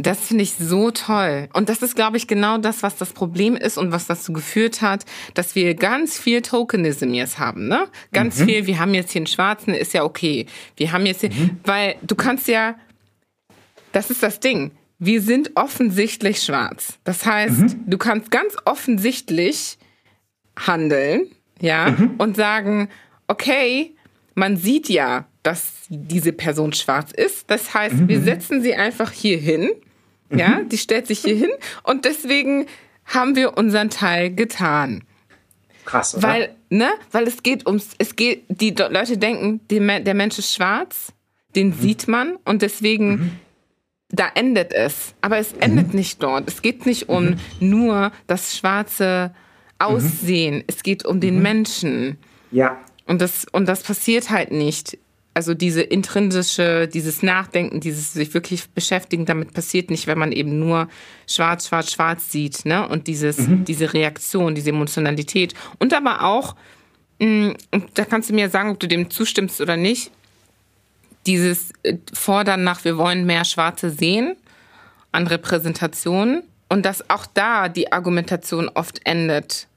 Das 0.00 0.20
finde 0.20 0.44
ich 0.44 0.54
so 0.54 0.92
toll. 0.92 1.48
Und 1.54 1.68
das 1.68 1.82
ist, 1.82 1.96
glaube 1.96 2.18
ich, 2.18 2.28
genau 2.28 2.58
das, 2.58 2.84
was 2.84 2.96
das 2.96 3.12
Problem 3.12 3.56
ist 3.56 3.76
und 3.76 3.90
was 3.90 4.06
dazu 4.06 4.32
geführt 4.32 4.80
hat, 4.80 5.04
dass 5.34 5.56
wir 5.56 5.74
ganz 5.74 6.16
viel 6.16 6.40
Tokenism 6.40 7.12
jetzt 7.14 7.40
haben, 7.40 7.66
ne? 7.66 7.88
Ganz 8.12 8.38
mhm. 8.38 8.44
viel, 8.44 8.66
wir 8.66 8.78
haben 8.78 8.94
jetzt 8.94 9.10
hier 9.10 9.20
einen 9.20 9.26
Schwarzen, 9.26 9.74
ist 9.74 9.94
ja 9.94 10.04
okay. 10.04 10.46
Wir 10.76 10.92
haben 10.92 11.04
jetzt 11.04 11.22
hier, 11.22 11.30
mhm. 11.30 11.58
weil 11.64 11.96
du 12.02 12.14
kannst 12.14 12.46
ja, 12.46 12.76
das 13.90 14.10
ist 14.10 14.22
das 14.22 14.38
Ding. 14.38 14.70
Wir 15.00 15.20
sind 15.20 15.52
offensichtlich 15.56 16.42
schwarz. 16.42 16.98
Das 17.02 17.26
heißt, 17.26 17.58
mhm. 17.58 17.84
du 17.86 17.98
kannst 17.98 18.30
ganz 18.30 18.54
offensichtlich 18.64 19.78
handeln 20.56 21.26
ja, 21.60 21.90
mhm. 21.90 22.14
und 22.18 22.36
sagen, 22.36 22.88
okay, 23.26 23.94
man 24.34 24.56
sieht 24.56 24.88
ja, 24.88 25.26
dass 25.42 25.72
diese 25.88 26.32
Person 26.32 26.72
schwarz 26.72 27.12
ist. 27.12 27.50
Das 27.50 27.74
heißt, 27.74 27.96
mhm. 27.96 28.08
wir 28.08 28.20
setzen 28.20 28.62
sie 28.62 28.74
einfach 28.74 29.10
hier 29.10 29.38
hin. 29.38 29.70
Mhm. 30.30 30.38
Ja, 30.38 30.60
die 30.62 30.78
stellt 30.78 31.06
sich 31.06 31.20
hier 31.20 31.36
hin 31.36 31.50
und 31.82 32.04
deswegen 32.04 32.66
haben 33.06 33.34
wir 33.36 33.56
unseren 33.56 33.90
Teil 33.90 34.34
getan. 34.34 35.04
Krass, 35.84 36.14
oder? 36.14 36.28
Weil, 36.28 36.56
ne, 36.68 36.90
weil 37.12 37.26
es 37.26 37.42
geht 37.42 37.66
ums, 37.66 37.90
es 37.96 38.14
geht, 38.14 38.44
die 38.48 38.70
Leute 38.70 39.16
denken, 39.16 39.60
der 39.70 40.14
Mensch 40.14 40.38
ist 40.38 40.54
schwarz, 40.54 41.14
den 41.56 41.68
mhm. 41.68 41.80
sieht 41.80 42.08
man 42.08 42.36
und 42.44 42.60
deswegen 42.60 43.10
mhm. 43.10 43.30
da 44.10 44.28
endet 44.34 44.74
es. 44.74 45.14
Aber 45.22 45.38
es 45.38 45.54
endet 45.54 45.88
mhm. 45.88 45.96
nicht 45.96 46.22
dort. 46.22 46.46
Es 46.46 46.60
geht 46.60 46.84
nicht 46.84 47.08
um 47.08 47.36
nur 47.58 48.12
das 48.26 48.56
schwarze 48.56 49.34
Aussehen. 49.78 50.56
Mhm. 50.56 50.64
Es 50.66 50.82
geht 50.82 51.04
um 51.04 51.20
den 51.20 51.36
mhm. 51.36 51.42
Menschen. 51.42 52.18
Ja. 52.50 52.78
Und 53.06 53.20
das, 53.20 53.46
und 53.52 53.66
das 53.66 53.82
passiert 53.82 54.30
halt 54.30 54.50
nicht. 54.50 54.98
Also 55.34 55.54
diese 55.54 55.82
intrinsische, 55.82 56.88
dieses 56.88 57.22
Nachdenken, 57.22 57.80
dieses 57.80 58.12
sich 58.12 58.34
wirklich 58.34 58.68
beschäftigen, 58.70 59.24
damit 59.24 59.54
passiert 59.54 59.88
nicht, 59.88 60.08
wenn 60.08 60.18
man 60.18 60.32
eben 60.32 60.58
nur 60.58 60.88
schwarz, 61.28 61.68
schwarz, 61.68 61.92
schwarz 61.92 62.32
sieht, 62.32 62.64
ne? 62.64 62.88
Und 62.88 63.06
dieses, 63.06 63.38
mhm. 63.38 63.64
diese 63.64 63.94
Reaktion, 63.94 64.56
diese 64.56 64.70
Emotionalität. 64.70 65.54
Und 65.78 65.94
aber 65.94 66.24
auch, 66.24 66.56
mh, 67.20 67.26
mm, 67.26 67.56
und 67.70 67.84
da 67.94 68.04
kannst 68.04 68.30
du 68.30 68.34
mir 68.34 68.50
sagen, 68.50 68.70
ob 68.70 68.80
du 68.80 68.88
dem 68.88 69.10
zustimmst 69.10 69.60
oder 69.60 69.76
nicht, 69.76 70.10
dieses 71.28 71.70
äh, 71.84 71.98
Fordern 72.12 72.64
nach, 72.64 72.84
wir 72.84 72.98
wollen 72.98 73.24
mehr 73.24 73.44
Schwarze 73.44 73.90
sehen 73.90 74.34
an 75.12 75.28
Repräsentationen 75.28 76.42
und 76.68 76.84
dass 76.84 77.08
auch 77.08 77.26
da 77.26 77.68
die 77.68 77.92
Argumentation 77.92 78.68
oft 78.68 79.00
endet. 79.04 79.67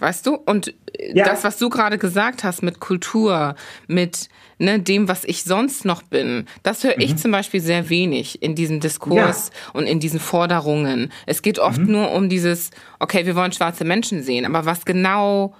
Weißt 0.00 0.26
du? 0.26 0.34
Und 0.34 0.74
ja. 0.98 1.24
das, 1.24 1.44
was 1.44 1.58
du 1.58 1.68
gerade 1.68 1.98
gesagt 1.98 2.42
hast 2.42 2.62
mit 2.62 2.80
Kultur, 2.80 3.54
mit 3.86 4.28
ne, 4.58 4.80
dem, 4.80 5.08
was 5.08 5.24
ich 5.24 5.44
sonst 5.44 5.84
noch 5.84 6.02
bin, 6.02 6.46
das 6.62 6.82
höre 6.84 6.96
mhm. 6.96 7.02
ich 7.02 7.16
zum 7.16 7.30
Beispiel 7.30 7.60
sehr 7.60 7.88
wenig 7.90 8.42
in 8.42 8.54
diesem 8.54 8.80
Diskurs 8.80 9.50
ja. 9.52 9.70
und 9.74 9.86
in 9.86 10.00
diesen 10.00 10.18
Forderungen. 10.18 11.12
Es 11.26 11.42
geht 11.42 11.58
oft 11.58 11.78
mhm. 11.78 11.92
nur 11.92 12.12
um 12.12 12.28
dieses, 12.28 12.70
okay, 12.98 13.26
wir 13.26 13.36
wollen 13.36 13.52
schwarze 13.52 13.84
Menschen 13.84 14.22
sehen, 14.22 14.46
aber 14.46 14.64
was 14.64 14.84
genau, 14.84 15.54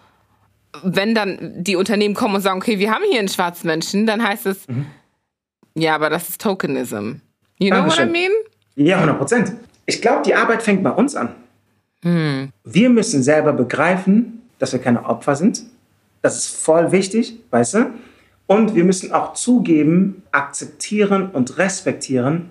wenn 0.83 1.15
dann 1.15 1.63
die 1.63 1.77
Unternehmen 1.77 2.15
kommen 2.15 2.37
und 2.37 2.41
sagen, 2.41 2.59
okay, 2.59 2.79
wir 2.79 2.91
haben 2.91 3.05
hier 3.11 3.19
einen 3.19 3.29
schwarzen 3.29 3.67
Menschen, 3.67 4.07
dann 4.07 4.27
heißt 4.27 4.47
es, 4.47 4.67
mhm. 4.69 4.87
ja, 5.75 5.95
aber 5.95 6.11
das 6.11 6.31
ist 6.31 6.41
Tokenism. 6.41 7.17
You 7.59 7.69
know 7.69 7.81
Dankeschön. 7.81 8.09
what 8.09 8.17
I 8.17 8.21
mean? 8.21 8.33
Ja, 8.87 8.97
100 8.97 9.19
Prozent. 9.19 9.53
Ich 9.85 10.01
glaube, 10.01 10.23
die 10.25 10.35
Arbeit 10.35 10.63
fängt 10.63 10.83
bei 10.83 10.91
uns 10.91 11.15
an. 11.15 11.35
Hm. 12.03 12.51
Wir 12.65 12.91
müssen 12.91 13.23
selber 13.23 13.53
begreifen, 13.53 14.43
dass 14.59 14.73
wir 14.73 14.81
keine 14.81 15.05
Opfer 15.05 15.37
sind. 15.37 15.63
Das 16.23 16.37
ist 16.37 16.57
voll 16.57 16.93
wichtig, 16.93 17.39
weißt 17.51 17.75
du? 17.75 17.87
Und 18.47 18.75
wir 18.75 18.85
müssen 18.85 19.13
auch 19.13 19.35
zugeben, 19.35 20.23
akzeptieren 20.33 21.31
und 21.31 21.57
respektieren, 21.59 22.51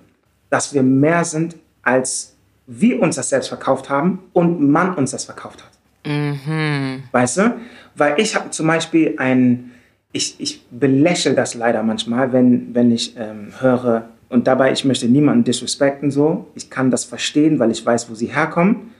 dass 0.50 0.74
wir 0.74 0.82
mehr 0.82 1.26
sind, 1.26 1.56
als 1.84 2.36
wir 2.68 3.02
uns 3.02 3.16
das 3.16 3.30
selbst 3.30 3.50
verkauft 3.50 3.90
haben 3.90 4.20
und 4.34 4.62
man 4.70 4.94
uns 4.96 5.12
das 5.12 5.26
verkauft 5.26 5.64
hat. 5.64 5.72
Mhm. 6.06 7.04
Weißt 7.12 7.38
du? 7.38 7.56
Weil 7.96 8.20
ich 8.20 8.36
habe 8.36 8.50
zum 8.52 8.68
Beispiel 8.68 9.16
ein, 9.18 9.72
ich, 10.12 10.40
ich 10.40 10.66
belächle 10.72 11.34
das 11.34 11.54
leider 11.54 11.84
manchmal, 11.84 12.32
wenn, 12.32 12.74
wenn 12.74 12.92
ich 12.92 13.16
ähm, 13.18 13.54
höre, 13.60 14.10
und 14.30 14.46
dabei, 14.46 14.72
ich 14.72 14.86
möchte 14.86 15.08
niemanden 15.08 15.44
disrespekten 15.44 16.12
so. 16.12 16.48
Ich 16.54 16.70
kann 16.70 16.92
das 16.92 17.04
verstehen, 17.04 17.58
weil 17.58 17.72
ich 17.72 17.84
weiß, 17.84 18.10
wo 18.12 18.14
sie 18.14 18.28
herkommen. 18.28 18.92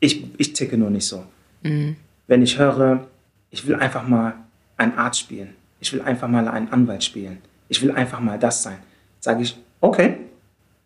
Ich, 0.00 0.24
ich 0.38 0.52
ticke 0.52 0.76
nur 0.76 0.90
nicht 0.90 1.06
so. 1.06 1.24
Mhm. 1.62 1.96
Wenn 2.26 2.42
ich 2.42 2.58
höre, 2.58 3.06
ich 3.50 3.66
will 3.66 3.76
einfach 3.76 4.06
mal 4.06 4.34
einen 4.76 4.96
Arzt 4.96 5.20
spielen. 5.20 5.54
Ich 5.80 5.92
will 5.92 6.02
einfach 6.02 6.28
mal 6.28 6.48
einen 6.48 6.68
Anwalt 6.72 7.04
spielen. 7.04 7.38
Ich 7.68 7.82
will 7.82 7.90
einfach 7.92 8.20
mal 8.20 8.38
das 8.38 8.62
sein. 8.62 8.78
Sage 9.20 9.42
ich, 9.42 9.56
okay, 9.80 10.16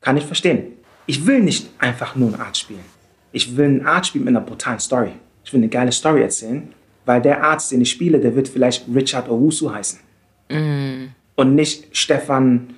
kann 0.01 0.17
ich 0.17 0.25
verstehen. 0.25 0.73
Ich 1.07 1.27
will 1.27 1.41
nicht 1.41 1.71
einfach 1.79 2.17
nur 2.17 2.33
einen 2.33 2.41
Arzt 2.41 2.61
spielen. 2.61 2.85
Ich 3.33 3.57
will 3.57 3.67
einen 3.67 3.87
Arzt 3.87 4.09
spielen 4.09 4.25
mit 4.25 4.37
einer 4.37 4.45
brutalen 4.45 4.81
Story. 4.81 5.13
Ich 5.45 5.53
will 5.53 5.61
eine 5.61 5.69
geile 5.69 5.93
Story 5.93 6.23
erzählen, 6.23 6.69
weil 7.05 7.21
der 7.21 7.43
Arzt, 7.43 7.73
den 7.73 7.81
ich 7.81 7.91
spiele, 7.91 8.19
der 8.19 8.35
wird 8.35 8.49
vielleicht 8.49 8.87
Richard 8.93 9.29
Owusu 9.29 9.73
heißen. 9.73 10.01
Mm. 10.49 11.09
Und 11.37 11.55
nicht 11.55 11.95
Stefan 11.97 12.75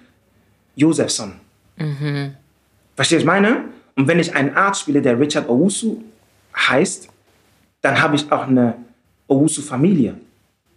Josefsson. 0.75 1.35
Mhm. 1.77 2.33
Verstehst 2.95 3.23
du, 3.23 3.27
was 3.27 3.37
ich 3.37 3.43
meine? 3.43 3.65
Und 3.97 4.09
wenn 4.09 4.19
ich 4.19 4.35
einen 4.35 4.55
Arzt 4.55 4.83
spiele, 4.83 5.03
der 5.03 5.19
Richard 5.19 5.49
Owusu 5.49 6.03
heißt, 6.57 7.09
dann 7.83 8.01
habe 8.01 8.17
ich 8.17 8.31
auch 8.33 8.47
eine 8.47 8.75
Owusu-Familie. 9.29 10.15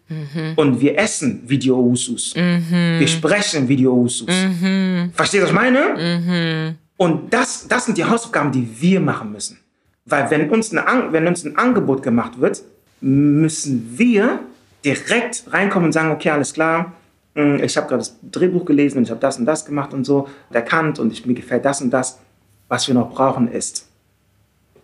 Mhm. 0.08 0.54
Und 0.56 0.82
wir 0.82 0.98
essen 0.98 1.44
wie 1.46 1.58
die 1.58 1.72
Owusus. 1.72 2.36
Mhm. 2.36 3.00
Wir 3.00 3.08
sprechen 3.08 3.68
wie 3.68 3.76
die 3.76 3.88
Owusus. 3.88 4.28
Mhm. 4.30 5.12
Verstehst 5.14 5.44
du, 5.44 5.46
was 5.46 5.50
ich 5.50 5.56
meine? 5.56 5.96
Mhm. 5.98 6.76
Und 6.98 7.34
das, 7.34 7.68
das 7.68 7.86
sind 7.86 7.98
die 7.98 8.04
Hausaufgaben, 8.04 8.52
die 8.52 8.68
wir 8.82 9.00
machen 9.00 9.32
müssen. 9.32 9.60
Weil 10.06 10.30
wenn 10.32 10.50
uns, 10.50 10.76
eine, 10.76 11.14
wenn 11.14 11.28
uns 11.28 11.46
ein 11.46 11.56
Angebot 11.56 12.02
gemacht 12.02 12.40
wird, 12.40 12.62
müssen 13.02 13.94
wir 13.96 14.40
direkt 14.84 15.46
reinkommen 15.48 15.88
und 15.88 15.92
sagen, 15.94 16.12
okay, 16.12 16.32
alles 16.32 16.54
klar, 16.54 16.94
hm, 17.36 17.64
ich 17.64 17.78
habe 17.78 17.88
gerade 17.88 18.00
das 18.00 18.16
Drehbuch 18.32 18.66
gelesen 18.66 18.98
und 18.98 19.04
ich 19.04 19.12
habe 19.12 19.20
das 19.20 19.38
und 19.38 19.46
das 19.46 19.66
gemacht 19.66 19.94
und 19.94 20.04
so, 20.04 20.28
erkannt 20.52 21.00
und 21.00 21.14
ich, 21.14 21.26
mir 21.26 21.36
gefällt 21.36 21.64
das 21.66 21.82
und 21.82 21.92
das. 21.92 22.20
Was 22.68 22.88
wir 22.88 22.94
noch 22.94 23.12
brauchen 23.12 23.48
ist, 23.52 23.88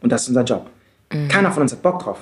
und 0.02 0.12
das 0.12 0.24
ist 0.24 0.30
unser 0.30 0.44
Job. 0.44 0.70
Mhm. 1.24 1.28
Keiner 1.28 1.52
von 1.52 1.64
uns 1.64 1.72
hat 1.72 1.82
Bock 1.82 2.00
drauf, 2.00 2.20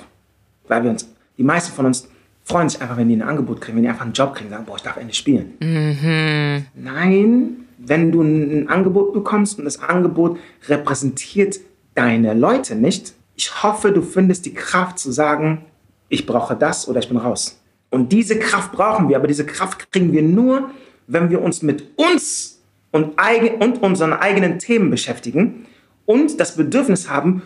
weil 0.68 0.82
wir 0.82 0.90
uns, 0.90 1.08
die 1.36 1.42
meisten 1.42 1.72
von 1.72 1.86
uns 1.86 2.08
freuen 2.44 2.68
sich 2.68 2.80
einfach, 2.80 2.96
wenn 2.96 3.08
die 3.08 3.16
ein 3.16 3.22
Angebot 3.22 3.60
kriegen, 3.60 3.76
wenn 3.76 3.82
die 3.84 3.88
einfach 3.88 4.04
einen 4.04 4.12
Job 4.12 4.34
kriegen, 4.34 4.50
sagen, 4.50 4.64
boah, 4.66 4.76
ich 4.76 4.82
darf 4.82 4.96
endlich 4.96 5.18
spielen. 5.18 5.54
Mhm. 5.60 6.66
Nein, 6.74 7.56
wenn 7.78 8.12
du 8.12 8.22
ein 8.22 8.68
Angebot 8.68 9.12
bekommst 9.12 9.58
und 9.58 9.64
das 9.64 9.80
Angebot 9.82 10.38
repräsentiert 10.68 11.60
deine 11.94 12.34
Leute 12.34 12.76
nicht, 12.76 13.14
ich 13.36 13.62
hoffe, 13.62 13.92
du 13.92 14.02
findest 14.02 14.46
die 14.46 14.54
Kraft 14.54 14.98
zu 14.98 15.10
sagen, 15.10 15.64
ich 16.08 16.26
brauche 16.26 16.54
das 16.54 16.86
oder 16.88 17.00
ich 17.00 17.08
bin 17.08 17.16
raus. 17.16 17.60
Und 17.90 18.12
diese 18.12 18.38
Kraft 18.38 18.72
brauchen 18.72 19.08
wir, 19.08 19.16
aber 19.16 19.26
diese 19.26 19.46
Kraft 19.46 19.90
kriegen 19.90 20.12
wir 20.12 20.22
nur, 20.22 20.70
wenn 21.06 21.30
wir 21.30 21.42
uns 21.42 21.62
mit 21.62 21.84
uns 21.96 22.60
und, 22.90 23.18
eigen, 23.18 23.62
und 23.62 23.82
unseren 23.82 24.12
eigenen 24.12 24.58
Themen 24.58 24.90
beschäftigen 24.90 25.66
und 26.06 26.38
das 26.38 26.56
Bedürfnis 26.56 27.08
haben, 27.08 27.42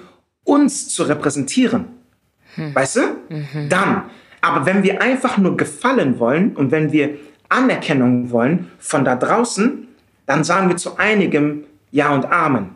uns 0.48 0.88
zu 0.88 1.02
repräsentieren. 1.02 1.84
Hm. 2.54 2.74
Weißt 2.74 2.96
du? 2.96 3.00
Mhm. 3.28 3.68
Dann. 3.68 4.02
Aber 4.40 4.66
wenn 4.66 4.82
wir 4.82 5.02
einfach 5.02 5.36
nur 5.36 5.56
gefallen 5.56 6.18
wollen 6.18 6.56
und 6.56 6.70
wenn 6.70 6.90
wir 6.92 7.16
Anerkennung 7.48 8.30
wollen 8.30 8.70
von 8.78 9.04
da 9.04 9.16
draußen, 9.16 9.88
dann 10.26 10.44
sagen 10.44 10.68
wir 10.68 10.76
zu 10.76 10.96
einigem 10.96 11.64
Ja 11.90 12.14
und 12.14 12.26
Amen. 12.26 12.70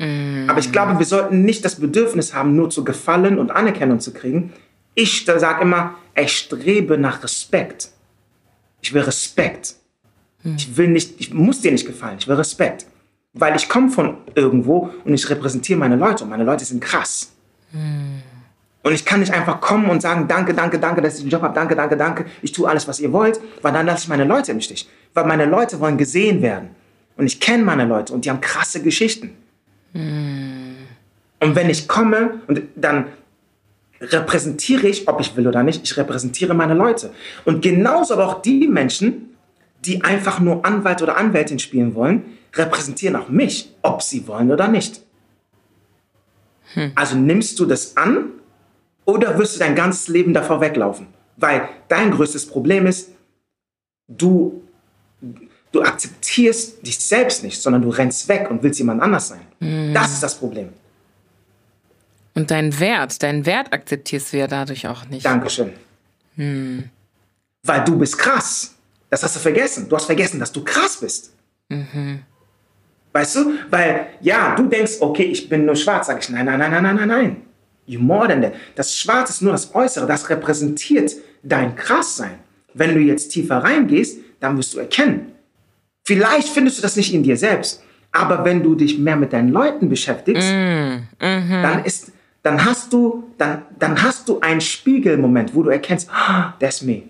Mhm. 0.00 0.46
Aber 0.48 0.58
ich 0.58 0.72
glaube, 0.72 0.98
wir 0.98 1.06
sollten 1.06 1.44
nicht 1.44 1.64
das 1.64 1.76
Bedürfnis 1.76 2.34
haben, 2.34 2.56
nur 2.56 2.70
zu 2.70 2.84
gefallen 2.84 3.38
und 3.38 3.50
Anerkennung 3.50 4.00
zu 4.00 4.12
kriegen. 4.12 4.52
Ich 4.94 5.24
sage 5.24 5.62
immer, 5.62 5.94
ich 6.16 6.36
strebe 6.36 6.98
nach 6.98 7.22
Respekt. 7.22 7.90
Ich 8.80 8.92
will 8.92 9.02
Respekt. 9.02 9.76
Hm. 10.42 10.56
Ich 10.56 10.76
will 10.76 10.88
nicht, 10.88 11.20
ich 11.20 11.32
muss 11.32 11.60
dir 11.60 11.72
nicht 11.72 11.86
gefallen, 11.86 12.16
ich 12.18 12.26
will 12.26 12.34
Respekt. 12.34 12.86
Weil 13.34 13.56
ich 13.56 13.68
komme 13.68 13.90
von 13.90 14.18
irgendwo 14.34 14.90
und 15.04 15.14
ich 15.14 15.28
repräsentiere 15.28 15.78
meine 15.78 15.96
Leute 15.96 16.24
und 16.24 16.30
meine 16.30 16.44
Leute 16.44 16.64
sind 16.64 16.80
krass. 16.80 17.32
Hm. 17.72 18.22
Und 18.82 18.92
ich 18.92 19.04
kann 19.04 19.20
nicht 19.20 19.32
einfach 19.32 19.60
kommen 19.60 19.88
und 19.88 20.02
sagen, 20.02 20.26
danke, 20.26 20.54
danke, 20.54 20.78
danke, 20.78 21.00
dass 21.00 21.16
ich 21.16 21.22
den 21.22 21.30
Job 21.30 21.42
habe, 21.42 21.54
danke, 21.54 21.76
danke, 21.76 21.96
danke, 21.96 22.26
ich 22.42 22.50
tue 22.50 22.68
alles, 22.68 22.88
was 22.88 22.98
ihr 22.98 23.12
wollt, 23.12 23.40
weil 23.62 23.72
dann 23.72 23.86
lasse 23.86 24.02
ich 24.02 24.08
meine 24.08 24.24
Leute 24.24 24.50
im 24.50 24.60
Stich. 24.60 24.88
Weil 25.14 25.24
meine 25.24 25.46
Leute 25.46 25.78
wollen 25.78 25.96
gesehen 25.96 26.42
werden. 26.42 26.70
Und 27.16 27.26
ich 27.26 27.38
kenne 27.38 27.62
meine 27.62 27.84
Leute 27.84 28.12
und 28.12 28.24
die 28.24 28.30
haben 28.30 28.40
krasse 28.40 28.82
Geschichten. 28.82 29.36
Hm. 29.92 30.76
Und 31.40 31.56
wenn 31.56 31.70
ich 31.70 31.88
komme 31.88 32.40
und 32.46 32.62
dann 32.76 33.06
repräsentiere 34.00 34.88
ich, 34.88 35.08
ob 35.08 35.20
ich 35.20 35.36
will 35.36 35.46
oder 35.46 35.62
nicht, 35.62 35.82
ich 35.84 35.96
repräsentiere 35.96 36.54
meine 36.54 36.74
Leute. 36.74 37.12
Und 37.44 37.62
genauso 37.62 38.14
aber 38.14 38.26
auch 38.26 38.42
die 38.42 38.66
Menschen, 38.68 39.36
die 39.84 40.02
einfach 40.02 40.40
nur 40.40 40.64
Anwalt 40.64 41.02
oder 41.02 41.16
Anwältin 41.16 41.58
spielen 41.58 41.94
wollen, 41.94 42.24
repräsentieren 42.54 43.16
auch 43.16 43.28
mich, 43.28 43.72
ob 43.82 44.02
sie 44.02 44.26
wollen 44.26 44.50
oder 44.50 44.68
nicht. 44.68 45.00
Hm. 46.74 46.92
Also 46.94 47.16
nimmst 47.16 47.58
du 47.58 47.66
das 47.66 47.96
an 47.96 48.30
oder 49.04 49.38
wirst 49.38 49.56
du 49.56 49.58
dein 49.58 49.74
ganzes 49.74 50.08
Leben 50.08 50.32
davor 50.34 50.60
weglaufen? 50.60 51.08
Weil 51.36 51.68
dein 51.88 52.10
größtes 52.10 52.46
Problem 52.46 52.86
ist, 52.86 53.10
du, 54.08 54.62
du 55.72 55.82
akzeptierst 55.82 56.86
dich 56.86 56.98
selbst 56.98 57.42
nicht, 57.42 57.60
sondern 57.60 57.82
du 57.82 57.90
rennst 57.90 58.28
weg 58.28 58.50
und 58.50 58.62
willst 58.62 58.78
jemand 58.78 59.02
anders 59.02 59.28
sein. 59.28 59.40
Hm. 59.60 59.92
Das 59.94 60.12
ist 60.12 60.22
das 60.22 60.38
Problem. 60.38 60.68
Und 62.34 62.50
deinen 62.50 62.78
Wert, 62.80 63.22
deinen 63.22 63.44
Wert 63.44 63.72
akzeptierst 63.72 64.32
du 64.32 64.38
ja 64.38 64.46
dadurch 64.46 64.86
auch 64.86 65.06
nicht. 65.06 65.24
Dankeschön. 65.24 65.72
Hm. 66.36 66.88
Weil 67.62 67.84
du 67.84 67.98
bist 67.98 68.18
krass. 68.18 68.74
Das 69.10 69.22
hast 69.22 69.36
du 69.36 69.40
vergessen. 69.40 69.88
Du 69.88 69.96
hast 69.96 70.06
vergessen, 70.06 70.40
dass 70.40 70.50
du 70.50 70.64
krass 70.64 70.98
bist. 70.98 71.32
Mhm. 71.68 72.22
Weißt 73.12 73.36
du? 73.36 73.54
Weil, 73.70 74.06
ja, 74.20 74.54
du 74.54 74.66
denkst, 74.68 74.94
okay, 75.00 75.24
ich 75.24 75.48
bin 75.48 75.66
nur 75.66 75.76
schwarz. 75.76 76.06
Sag 76.06 76.22
ich, 76.22 76.30
nein, 76.30 76.46
nein, 76.46 76.58
nein, 76.58 76.70
nein, 76.70 76.82
nein, 76.82 76.96
nein, 76.96 77.08
nein. 77.08 77.36
You 77.86 78.00
more 78.00 78.28
than 78.28 78.42
that. 78.42 78.54
Das 78.74 78.96
Schwarz 78.96 79.30
ist 79.30 79.42
nur 79.42 79.52
das 79.52 79.74
Äußere. 79.74 80.06
Das 80.06 80.30
repräsentiert 80.30 81.12
dein 81.42 81.74
Krasssein. 81.74 82.38
Wenn 82.74 82.94
du 82.94 83.00
jetzt 83.00 83.28
tiefer 83.28 83.58
reingehst, 83.58 84.18
dann 84.40 84.56
wirst 84.56 84.74
du 84.74 84.78
erkennen. 84.78 85.32
Vielleicht 86.04 86.48
findest 86.48 86.78
du 86.78 86.82
das 86.82 86.96
nicht 86.96 87.12
in 87.12 87.22
dir 87.22 87.36
selbst. 87.36 87.82
Aber 88.12 88.44
wenn 88.44 88.62
du 88.62 88.74
dich 88.74 88.98
mehr 88.98 89.16
mit 89.16 89.32
deinen 89.32 89.50
Leuten 89.50 89.88
beschäftigst, 89.88 90.50
mm, 90.50 90.54
mm 90.54 91.06
-hmm. 91.20 91.62
dann 91.62 91.84
ist, 91.84 92.12
dann 92.42 92.64
hast 92.64 92.92
du, 92.92 93.30
dann, 93.38 93.62
dann 93.78 94.02
hast 94.02 94.28
du 94.28 94.40
einen 94.40 94.60
Spiegelmoment, 94.60 95.54
wo 95.54 95.62
du 95.62 95.70
erkennst, 95.70 96.10
oh, 96.10 96.42
that's 96.58 96.82
me. 96.82 97.04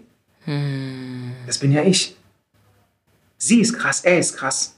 Hm. 0.45 1.33
Das 1.47 1.59
bin 1.59 1.73
ja 1.73 1.83
ich. 1.83 2.17
Sie 3.39 3.61
ist 3.61 3.77
krass, 3.77 4.05
er 4.05 4.19
ist 4.19 4.37
krass. 4.37 4.77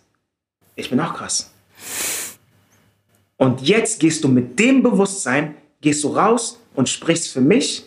Ich 0.77 0.91
bin 0.91 1.01
auch 1.01 1.15
krass. 1.15 1.51
Und 3.37 3.63
jetzt 3.63 4.01
gehst 4.01 4.25
du 4.25 4.29
mit 4.29 4.59
dem 4.59 4.83
Bewusstsein, 4.83 5.55
gehst 5.81 6.03
du 6.05 6.09
raus 6.09 6.59
und 6.75 6.89
sprichst 6.89 7.33
für 7.33 7.41
mich, 7.41 7.85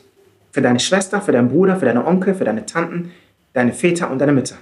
für 0.51 0.61
deine 0.61 0.79
Schwester, 0.79 1.21
für 1.21 1.31
deinen 1.31 1.49
Bruder, 1.49 1.77
für 1.77 1.85
deine 1.85 2.05
Onkel, 2.05 2.35
für 2.35 2.45
deine 2.45 2.65
Tanten, 2.65 3.11
deine 3.53 3.73
Väter 3.73 4.09
und 4.09 4.19
deine 4.19 4.31
Mütter. 4.31 4.57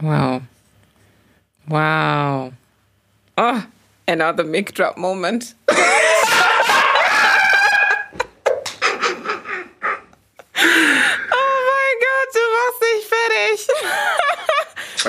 Wow. 0.00 0.42
Wow. 1.66 2.52
Oh, 3.36 3.58
another 4.06 4.44
mic 4.44 4.72
drop 4.74 4.96
moment. 4.96 5.54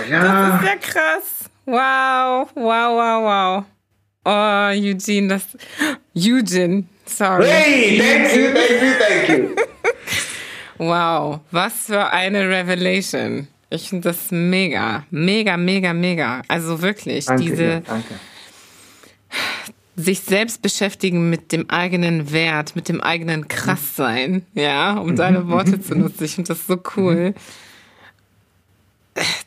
Ja. 0.10 0.22
Das 0.22 0.61
ist 0.61 0.68
ja 0.68 0.76
krass. 0.76 1.34
Wow, 1.65 2.49
wow, 2.55 2.95
wow, 2.95 3.23
wow. 3.23 3.65
Oh, 4.25 4.71
Eugene, 4.73 5.27
das. 5.27 5.43
Eugene, 6.15 6.85
sorry. 7.05 7.47
Hey, 7.47 7.99
thank 7.99 8.35
you, 8.35 8.53
thank 8.53 8.81
you, 8.81 8.93
thank 8.99 9.29
you. 9.29 9.55
wow, 10.77 11.41
was 11.51 11.73
für 11.87 12.11
eine 12.11 12.47
Revelation. 12.49 13.47
Ich 13.69 13.89
finde 13.89 14.09
das 14.09 14.31
mega, 14.31 15.05
mega, 15.11 15.57
mega, 15.57 15.93
mega. 15.93 16.41
Also 16.47 16.81
wirklich, 16.81 17.25
danke, 17.25 17.43
diese. 17.43 17.63
Ja, 17.63 17.79
danke. 17.81 18.19
Sich 19.97 20.21
selbst 20.21 20.61
beschäftigen 20.61 21.29
mit 21.29 21.51
dem 21.51 21.69
eigenen 21.69 22.31
Wert, 22.31 22.75
mit 22.75 22.89
dem 22.89 23.01
eigenen 23.01 23.47
Krasssein, 23.47 24.45
ja, 24.53 24.97
um 24.97 25.15
deine 25.15 25.47
Worte 25.47 25.79
zu 25.81 25.95
nutzen. 25.97 26.25
Ich 26.25 26.35
finde 26.35 26.49
das 26.49 26.67
so 26.67 26.77
cool 26.97 27.33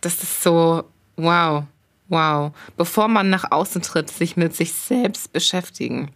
das 0.01 0.23
ist 0.23 0.43
so, 0.43 0.85
wow, 1.16 1.65
wow. 2.09 2.53
Bevor 2.77 3.09
man 3.09 3.31
nach 3.31 3.51
außen 3.51 3.83
tritt, 3.83 4.11
sich 4.11 4.37
mit 4.37 4.55
sich 4.55 4.73
selbst 4.73 5.33
beschäftigen. 5.33 6.11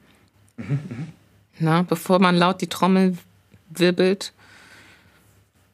Mhm, 0.57 1.09
Na, 1.59 1.83
bevor 1.83 2.19
man 2.19 2.35
laut 2.37 2.61
die 2.61 2.67
Trommel 2.69 3.17
wirbelt, 3.71 4.33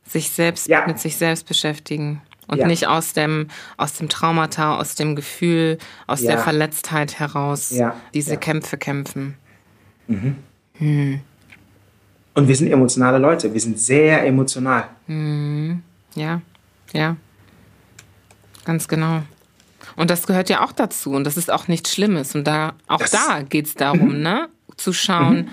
sich 0.06 0.30
selbst 0.30 0.68
Ja. 0.68 0.86
mit 0.86 0.98
sich 0.98 1.16
selbst 1.16 1.46
beschäftigen 1.46 2.20
und 2.46 2.58
Ja. 2.58 2.66
nicht 2.66 2.86
aus 2.86 3.12
dem 3.12 3.48
aus 3.76 3.94
dem 3.94 4.08
Traumata, 4.08 4.76
aus 4.78 4.94
dem 4.94 5.16
Gefühl, 5.16 5.78
aus 6.06 6.22
Ja. 6.22 6.32
der 6.32 6.38
Verletztheit 6.38 7.18
heraus 7.18 7.72
diese. 8.14 8.36
Kämpfe 8.36 8.76
kämpfen. 8.78 9.34
Und 12.34 12.46
wir 12.48 12.56
sind 12.56 12.70
emotionale 12.70 13.18
Leute. 13.18 13.52
Wir 13.52 13.60
sind 13.60 13.78
sehr 13.78 14.24
emotional. 14.26 14.88
Ja, 16.14 16.40
ja. 16.92 17.16
Ganz 18.64 18.86
genau. 18.88 19.22
Und 19.96 20.10
das 20.10 20.26
gehört 20.26 20.48
ja 20.50 20.64
auch 20.64 20.72
dazu. 20.72 21.12
Und 21.12 21.24
das 21.24 21.36
ist 21.36 21.50
auch 21.50 21.68
nichts 21.68 21.92
Schlimmes. 21.94 22.34
Und 22.34 22.44
da, 22.44 22.74
auch 22.86 22.98
Das- 22.98 23.10
da 23.10 23.42
geht 23.42 23.66
es 23.66 23.74
darum, 23.74 24.20
ne? 24.20 24.48
Zu 24.76 24.92
schauen, 24.92 25.50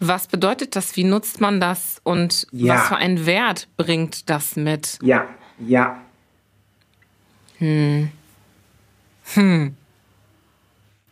was 0.00 0.26
bedeutet 0.26 0.74
das, 0.74 0.96
wie 0.96 1.04
nutzt 1.04 1.40
man 1.40 1.60
das 1.60 2.00
und 2.02 2.46
Ja. 2.52 2.74
was 2.76 2.88
für 2.88 2.96
einen 2.96 3.26
Wert 3.26 3.68
bringt 3.76 4.28
das 4.30 4.56
mit? 4.56 4.98
Ja, 5.02 5.26
ja. 5.58 6.00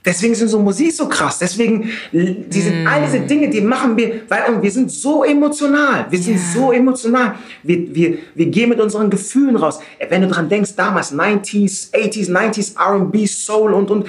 Deswegen 0.03 0.35
sind 0.35 0.49
so 0.49 0.59
Musik 0.59 0.93
so 0.93 1.07
krass. 1.09 1.39
Deswegen, 1.39 1.91
die 2.11 2.61
sind 2.61 2.87
all 2.87 3.03
diese 3.05 3.21
Dinge, 3.21 3.51
die 3.51 3.61
machen 3.61 3.97
wir, 3.99 4.23
weil 4.29 4.55
und 4.55 4.63
wir 4.63 4.71
sind 4.71 4.91
so 4.91 5.25
emotional. 5.25 6.07
Wir 6.09 6.19
sind 6.19 6.39
so 6.39 6.73
emotional. 6.73 7.35
Wir, 7.63 7.95
wir, 7.95 8.19
wir 8.35 8.47
gehen 8.47 8.71
mit 8.71 8.81
unseren 8.81 9.11
Gefühlen 9.11 9.57
raus. 9.57 9.79
Wenn 10.09 10.23
du 10.23 10.29
dran 10.29 10.49
denkst, 10.49 10.75
damals 10.75 11.13
90s, 11.13 11.93
80s, 11.93 12.31
90s, 12.31 12.79
R&B, 12.79 13.27
Soul 13.27 13.75
und, 13.75 13.91
und, 13.91 14.07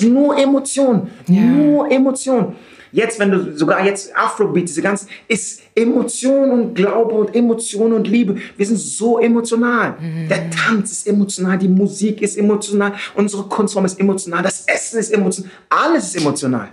nur 0.00 0.38
Emotion. 0.38 1.10
Nur 1.26 1.90
Emotion. 1.90 2.54
Jetzt, 2.92 3.18
wenn 3.18 3.30
du 3.32 3.56
sogar 3.56 3.84
jetzt 3.84 4.16
Afrobeat, 4.16 4.68
diese 4.68 4.82
ganzen, 4.82 5.08
ist 5.26 5.61
Emotion 5.74 6.50
und 6.50 6.74
Glaube 6.74 7.14
und 7.14 7.34
Emotion 7.34 7.92
und 7.92 8.06
Liebe. 8.06 8.36
Wir 8.56 8.66
sind 8.66 8.78
so 8.78 9.18
emotional. 9.18 9.96
Der 10.28 10.50
Tanz 10.50 10.92
ist 10.92 11.06
emotional, 11.06 11.58
die 11.58 11.68
Musik 11.68 12.20
ist 12.20 12.36
emotional, 12.36 12.92
unsere 13.14 13.44
Kunstform 13.44 13.84
ist 13.86 13.98
emotional, 13.98 14.42
das 14.42 14.66
Essen 14.66 14.98
ist 15.00 15.10
emotional, 15.12 15.50
alles 15.70 16.14
ist 16.14 16.16
emotional. 16.20 16.68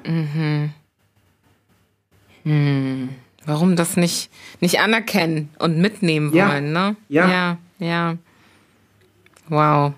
Warum 3.45 3.75
das 3.75 3.95
nicht, 3.97 4.29
nicht 4.59 4.79
anerkennen 4.79 5.49
und 5.59 5.77
mitnehmen 5.79 6.33
Ja. 6.33 6.49
wollen, 6.51 6.71
ne? 6.73 6.95
Ja. 7.07 7.29
Ja, 7.29 7.57
ja. 7.79 8.17
Wow. 9.47 9.93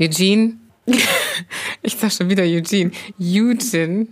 Eugene, 0.00 0.54
ich 1.82 1.96
sag 1.96 2.12
schon 2.12 2.28
wieder 2.28 2.42
Eugene. 2.42 2.90
Eugene. 3.20 4.06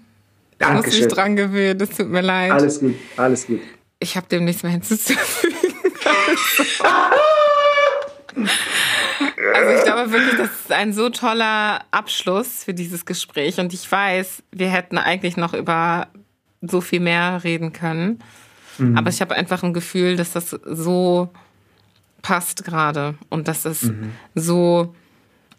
Ich 0.60 0.66
muss 0.68 0.74
mich 0.74 0.82
Dankeschön. 0.84 1.08
dran 1.08 1.36
gewöhnen, 1.36 1.78
das 1.78 1.90
tut 1.90 2.10
mir 2.10 2.20
leid. 2.20 2.52
Alles 2.52 2.80
gut, 2.80 2.94
alles 3.16 3.46
gut. 3.46 3.60
Ich 3.98 4.16
habe 4.16 4.26
dem 4.28 4.44
nichts 4.44 4.62
mehr 4.62 4.72
hinzuzufügen. 4.72 5.56
Also 9.54 9.70
ich 9.78 9.84
glaube 9.84 10.12
wirklich, 10.12 10.36
das 10.36 10.48
ist 10.48 10.72
ein 10.72 10.92
so 10.92 11.10
toller 11.10 11.80
Abschluss 11.90 12.64
für 12.64 12.74
dieses 12.74 13.04
Gespräch. 13.04 13.58
Und 13.58 13.74
ich 13.74 13.90
weiß, 13.90 14.42
wir 14.52 14.70
hätten 14.70 14.98
eigentlich 14.98 15.36
noch 15.36 15.52
über 15.54 16.08
so 16.60 16.80
viel 16.80 17.00
mehr 17.00 17.42
reden 17.42 17.72
können. 17.72 18.20
Aber 18.94 19.10
ich 19.10 19.20
habe 19.20 19.34
einfach 19.34 19.62
ein 19.62 19.74
Gefühl, 19.74 20.16
dass 20.16 20.32
das 20.32 20.50
so 20.50 21.28
passt 22.22 22.64
gerade 22.64 23.14
und 23.28 23.46
dass 23.48 23.66
es 23.66 23.90
so 24.34 24.94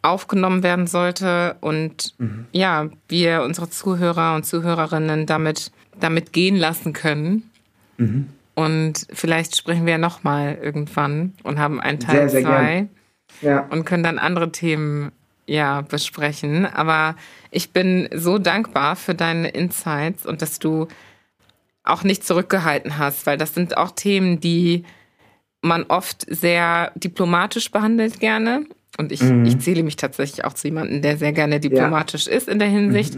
aufgenommen 0.02 0.64
werden 0.64 0.88
sollte 0.88 1.58
und 1.62 2.16
ja, 2.52 2.90
wir 3.08 3.44
unsere 3.44 3.70
Zuhörer 3.70 4.36
und 4.36 4.46
Zuhörerinnen 4.46 5.26
damit, 5.26 5.72
damit 6.00 6.34
gehen 6.34 6.56
lassen 6.56 6.94
können. 6.94 7.50
Und 8.56 9.08
vielleicht 9.14 9.56
sprechen 9.56 9.86
wir 9.86 9.94
ja 9.94 9.98
nochmal 9.98 10.58
irgendwann 10.62 11.34
und 11.44 11.60
haben 11.60 11.80
einen 11.80 12.00
Teil 12.00 12.30
Sehr, 12.30 12.30
sehr 12.30 12.42
zwei 12.42 12.74
gern. 12.74 12.90
Ja. 13.42 13.60
und 13.70 13.86
können 13.86 14.04
dann 14.04 14.20
andere 14.20 14.52
Themen 14.52 15.12
ja 15.46 15.82
besprechen. 15.82 16.66
Aber 16.66 17.16
ich 17.52 17.72
bin 17.72 18.10
so 18.14 18.38
dankbar 18.38 18.96
für 18.96 19.16
deine 19.16 19.50
Insights 19.50 20.26
und 20.26 20.42
dass 20.42 20.60
du 20.60 20.88
auch 21.84 22.04
nicht 22.04 22.26
zurückgehalten 22.26 22.98
hast, 22.98 23.26
weil 23.26 23.38
das 23.38 23.54
sind 23.54 23.78
auch 23.78 23.92
Themen, 23.92 24.40
die 24.40 24.84
man 25.62 25.84
oft 25.84 26.26
sehr 26.28 26.92
diplomatisch 26.96 27.72
behandelt 27.72 28.20
gerne. 28.20 28.66
Und 29.02 29.12
ich, 29.12 29.22
ich 29.22 29.60
zähle 29.60 29.84
mich 29.84 29.96
tatsächlich 29.98 30.46
auch 30.46 30.54
zu 30.54 30.68
jemandem, 30.68 31.02
der 31.02 31.18
sehr 31.18 31.34
gerne 31.34 31.60
diplomatisch 31.60 32.28
ist 32.28 32.48
in 32.48 32.60
der 32.60 32.68
Hinsicht. 32.70 33.16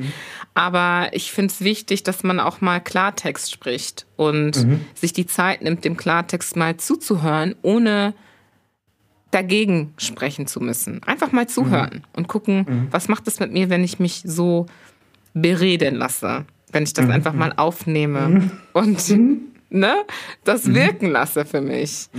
Aber 0.55 1.09
ich 1.11 1.31
finde 1.31 1.51
es 1.53 1.61
wichtig, 1.61 2.03
dass 2.03 2.23
man 2.23 2.39
auch 2.39 2.61
mal 2.61 2.79
Klartext 2.79 3.51
spricht 3.51 4.05
und 4.15 4.55
sich 4.95 5.13
die 5.13 5.25
Zeit 5.27 5.61
nimmt, 5.61 5.83
dem 5.85 5.97
Klartext 5.97 6.55
mal 6.55 6.77
zuzuhören, 6.77 7.53
ohne 7.61 8.13
dagegen 9.31 9.93
sprechen 9.97 10.47
zu 10.47 10.59
müssen. 10.61 11.01
Einfach 11.03 11.31
mal 11.31 11.47
zuhören 11.47 12.03
und 12.13 12.27
gucken, 12.27 12.87
was 12.91 13.07
macht 13.09 13.27
es 13.27 13.39
mit 13.39 13.51
mir, 13.51 13.69
wenn 13.69 13.83
ich 13.83 13.99
mich 13.99 14.21
so 14.25 14.67
bereden 15.33 15.95
lasse, 15.95 16.45
wenn 16.71 16.83
ich 16.83 16.93
das 16.93 17.09
einfach 17.09 17.33
mal 17.33 17.51
aufnehme 17.57 18.51
und 18.73 18.99
ne, 19.71 19.95
das 20.43 20.73
wirken 20.73 21.09
lasse 21.09 21.45
für 21.45 21.61
mich. 21.61 22.09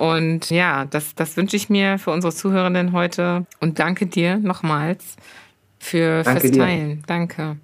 Und 0.00 0.48
ja, 0.48 0.86
das, 0.86 1.14
das 1.14 1.36
wünsche 1.36 1.56
ich 1.56 1.68
mir 1.68 1.98
für 1.98 2.10
unsere 2.10 2.32
Zuhörenden 2.32 2.92
heute 2.94 3.44
und 3.60 3.78
danke 3.78 4.06
dir 4.06 4.38
nochmals 4.38 5.16
für, 5.78 6.22
Danke 6.22 6.40
fürs 6.40 6.52
dir. 6.52 6.58
Teilen. 6.58 7.02
Danke. 7.06 7.58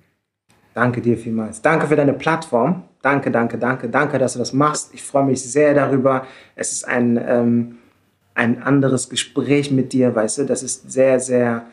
Danke 0.75 1.01
dir 1.01 1.17
vielmals. 1.17 1.63
Danke 1.63 1.87
für 1.87 1.97
deine 1.97 2.13
Plattform. 2.13 2.83
Danke, 3.01 3.31
danke, 3.31 3.57
danke. 3.57 3.89
Danke, 3.89 4.19
dass 4.19 4.35
du 4.35 4.39
das 4.39 4.53
machst. 4.53 4.93
Ich 4.93 5.03
freue 5.03 5.25
mich 5.25 5.43
sehr 5.43 5.73
darüber. 5.73 6.27
Es 6.57 6.73
ist 6.73 6.87
ein, 6.87 7.19
ähm, 7.27 7.79
ein 8.35 8.63
anderes 8.63 9.09
Gespräch 9.09 9.71
mit 9.71 9.95
dir, 9.95 10.15
weißt 10.15 10.37
du. 10.37 10.45
Das 10.45 10.63
ist 10.63 10.93
sehr, 10.93 11.19
sehr, 11.19 11.65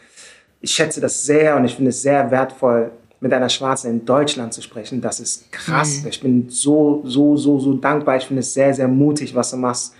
ich 0.61 0.71
schätze 0.71 1.01
das 1.01 1.25
sehr 1.25 1.57
und 1.57 1.65
ich 1.65 1.75
finde 1.75 1.89
es 1.89 2.01
sehr 2.01 2.31
wertvoll, 2.31 2.89
mit 3.19 3.33
einer 3.33 3.49
Schwarzen 3.49 3.91
in 3.91 4.05
Deutschland 4.05 4.53
zu 4.53 4.61
sprechen. 4.61 5.01
Das 5.01 5.19
ist 5.19 5.51
krass. 5.51 6.05
Ich 6.05 6.21
bin 6.21 6.47
so, 6.47 7.01
so, 7.03 7.35
so, 7.35 7.59
so 7.59 7.73
dankbar. 7.73 8.15
Ich 8.15 8.27
finde 8.27 8.39
es 8.39 8.53
sehr, 8.53 8.73
sehr 8.73 8.87
mutig, 8.87 9.35
was 9.35 9.51
du 9.51 9.57
machst. 9.57 9.93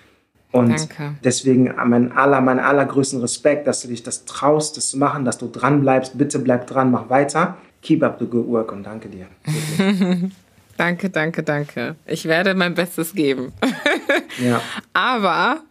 Und 0.53 0.69
Danke. 0.69 1.15
deswegen 1.23 1.73
mein 1.85 2.11
aller, 2.11 2.39
meinen 2.39 2.59
allergrößten 2.59 3.19
Respekt, 3.21 3.65
dass 3.65 3.81
du 3.81 3.87
dich 3.87 4.03
das 4.03 4.25
traust, 4.25 4.77
das 4.77 4.89
zu 4.89 4.99
machen, 4.99 5.25
dass 5.25 5.39
du 5.39 5.49
dran 5.49 5.81
bleibst. 5.81 6.15
Bitte 6.15 6.37
bleib 6.37 6.67
dran, 6.67 6.91
mach 6.91 7.09
weiter. 7.09 7.57
Keep 7.81 8.03
up 8.03 8.17
the 8.19 8.27
good 8.27 8.47
work 8.47 8.71
und 8.71 8.83
danke 8.83 9.09
dir. 9.09 9.27
Danke, 10.75 11.11
danke, 11.11 11.43
danke. 11.43 11.95
Ich 12.07 12.25
werde 12.25 12.55
mein 12.55 12.73
Bestes 12.73 13.13
geben. 13.13 13.53
ja. 14.43 14.59
Aber 14.91 15.61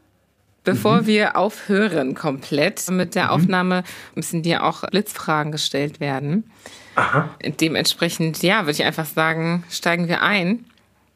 bevor 0.63 1.07
wir 1.07 1.37
aufhören 1.37 2.15
komplett 2.15 2.89
mit 2.89 3.17
der 3.17 3.33
Aufnahme, 3.33 3.83
müssen 4.15 4.43
dir 4.43 4.63
auch 4.63 4.89
Blitzfragen 4.89 5.51
gestellt 5.51 5.99
werden. 5.99 6.49
Aha. 6.95 7.31
Dementsprechend, 7.61 8.45
ja, 8.45 8.61
würde 8.61 8.71
ich 8.71 8.85
einfach 8.85 9.07
sagen, 9.07 9.65
steigen 9.71 10.07
wir 10.07 10.23
ein. 10.23 10.67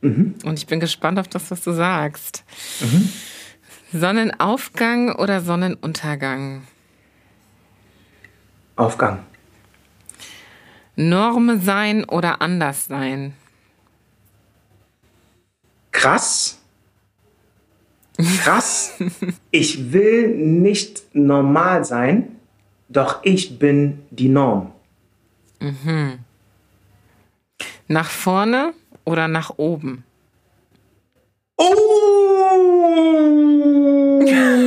Und 0.02 0.58
ich 0.58 0.66
bin 0.66 0.80
gespannt 0.80 1.20
auf 1.20 1.28
das, 1.28 1.50
was 1.50 1.62
du 1.62 1.72
sagst. 1.72 2.44
Sonnenaufgang 3.98 5.14
oder 5.14 5.40
Sonnenuntergang? 5.40 6.62
Aufgang. 8.76 9.24
Norme 10.96 11.58
sein 11.58 12.04
oder 12.04 12.40
anders 12.40 12.86
sein? 12.86 13.34
Krass. 15.92 16.58
Krass. 18.42 18.94
Ich 19.50 19.92
will 19.92 20.36
nicht 20.36 21.14
normal 21.14 21.84
sein, 21.84 22.36
doch 22.88 23.20
ich 23.24 23.58
bin 23.58 24.02
die 24.10 24.28
Norm. 24.28 24.72
Nach 27.88 28.10
vorne 28.10 28.74
oder 29.04 29.28
nach 29.28 29.54
oben? 29.56 30.04
Oh! 31.56 32.25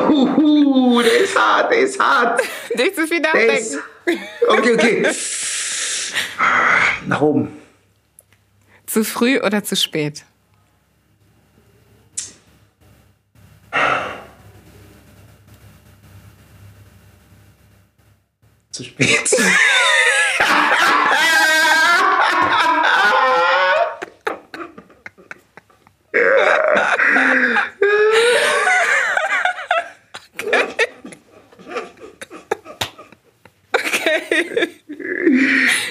Oh, 0.00 1.00
der 1.02 1.20
ist 1.20 1.38
hart, 1.38 1.70
der 1.70 1.78
ist 1.78 2.00
hart. 2.00 2.40
Nicht 2.74 2.94
zu 2.94 3.06
viel 3.06 3.20
nachdenken. 3.20 3.78
okay, 4.48 4.74
okay. 4.74 5.06
Nach 7.06 7.20
oben. 7.20 7.56
Zu 8.86 9.04
früh 9.04 9.40
oder 9.40 9.62
zu 9.62 9.76
spät? 9.76 10.24
Zu 18.70 18.84
spät. 18.84 19.36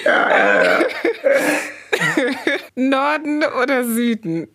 ja, 0.04 0.30
ja, 0.30 0.62
ja. 0.62 0.86
Norden 2.74 3.44
oder 3.44 3.84
Süden? 3.84 4.48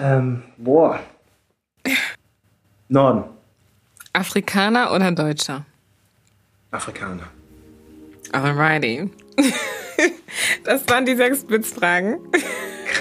Ähm, 0.00 0.42
boah. 0.56 1.00
Norden. 2.88 3.24
Afrikaner 4.12 4.92
oder 4.92 5.10
Deutscher? 5.12 5.64
Afrikaner. 6.70 7.28
Alrighty. 8.32 9.10
Das 10.64 10.88
waren 10.88 11.04
die 11.04 11.14
sechs 11.14 11.44
Blitzfragen. 11.44 12.18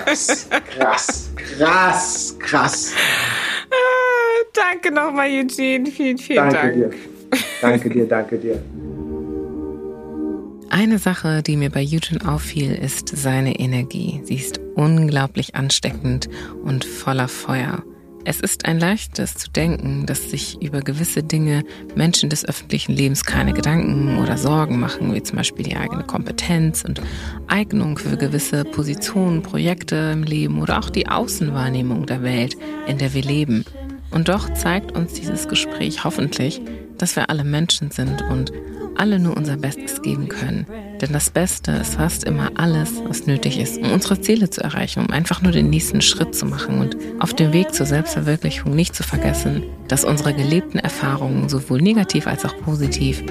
Krass, 0.06 0.48
krass, 0.78 1.30
krass, 1.58 2.36
krass. 2.40 2.94
Ah, 3.70 4.46
danke 4.54 4.92
nochmal, 4.92 5.30
Eugene. 5.30 5.90
Vielen, 5.92 6.18
vielen 6.18 6.50
Danke 6.50 6.56
Dank. 6.56 6.74
dir. 6.74 6.90
Danke 7.62 7.90
dir, 7.90 8.06
danke 8.08 8.38
dir. 8.38 8.62
Eine 10.70 11.00
Sache, 11.00 11.44
die 11.44 11.58
mir 11.58 11.70
bei 11.70 11.82
Eugene 11.84 12.28
auffiel, 12.28 12.74
ist 12.74 13.10
seine 13.10 13.60
Energie. 13.60 14.22
Sie 14.24 14.36
ist 14.36 14.60
unglaublich 14.76 15.56
ansteckend 15.56 16.30
und 16.64 16.86
voller 16.86 17.28
Feuer. 17.28 17.84
Es 18.24 18.40
ist 18.40 18.66
ein 18.66 18.80
leichtes 18.80 19.34
zu 19.34 19.50
denken, 19.50 20.06
dass 20.06 20.30
sich 20.30 20.62
über 20.62 20.82
gewisse 20.82 21.24
Dinge 21.24 21.64
Menschen 21.96 22.30
des 22.30 22.46
öffentlichen 22.46 22.94
Lebens 22.94 23.26
keine 23.26 23.52
Gedanken 23.52 24.20
oder 24.20 24.38
Sorgen 24.38 24.80
machen, 24.80 25.14
wie 25.14 25.24
zum 25.24 25.38
Beispiel 25.38 25.66
die 25.66 25.76
eigene 25.76 26.04
Kompetenz 26.04 26.84
und 26.84 27.02
Eignung 27.48 27.98
für 27.98 28.18
gewisse 28.18 28.64
Positionen, 28.64 29.42
Projekte 29.42 30.12
im 30.14 30.24
Leben 30.24 30.62
oder 30.62 30.78
auch 30.78 30.92
die 30.92 31.08
Außenwahrnehmung 31.08 32.06
der 32.06 32.22
Welt, 32.22 32.56
in 32.88 33.00
der 33.00 33.14
wir 33.16 33.24
leben. 33.24 33.66
Und 34.12 34.30
doch 34.30 34.54
zeigt 34.54 34.92
uns 34.92 35.14
dieses 35.14 35.48
Gespräch 35.48 36.04
hoffentlich, 36.04 36.62
dass 37.00 37.16
wir 37.16 37.30
alle 37.30 37.44
Menschen 37.44 37.90
sind 37.90 38.22
und 38.30 38.52
alle 38.98 39.20
nur 39.20 39.38
unser 39.38 39.58
Bestes 39.58 40.02
geben 40.02 40.28
können. 40.30 40.66
Denn 41.02 41.12
das 41.12 41.30
Beste 41.30 41.72
ist 41.72 41.96
fast 41.96 42.24
immer 42.24 42.52
alles, 42.56 43.02
was 43.08 43.26
nötig 43.26 43.60
ist, 43.60 43.78
um 43.78 43.92
unsere 43.92 44.22
Ziele 44.22 44.50
zu 44.50 44.62
erreichen, 44.62 45.06
um 45.06 45.12
einfach 45.12 45.42
nur 45.42 45.52
den 45.52 45.70
nächsten 45.70 46.02
Schritt 46.02 46.36
zu 46.36 46.46
machen 46.46 46.80
und 46.80 46.98
auf 47.20 47.34
dem 47.34 47.54
Weg 47.54 47.74
zur 47.74 47.86
Selbstverwirklichung 47.86 48.76
nicht 48.76 48.96
zu 48.96 49.04
vergessen, 49.04 49.64
dass 49.88 50.06
unsere 50.06 50.34
gelebten 50.34 50.80
Erfahrungen 50.80 51.50
sowohl 51.50 51.82
negativ 51.82 52.28
als 52.28 52.46
auch 52.46 52.58
positiv 52.62 53.24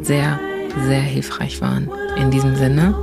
sehr, 0.00 0.40
sehr 0.86 1.00
hilfreich 1.00 1.60
waren. 1.60 1.90
In 2.16 2.30
diesem 2.30 2.56
Sinne, 2.56 2.94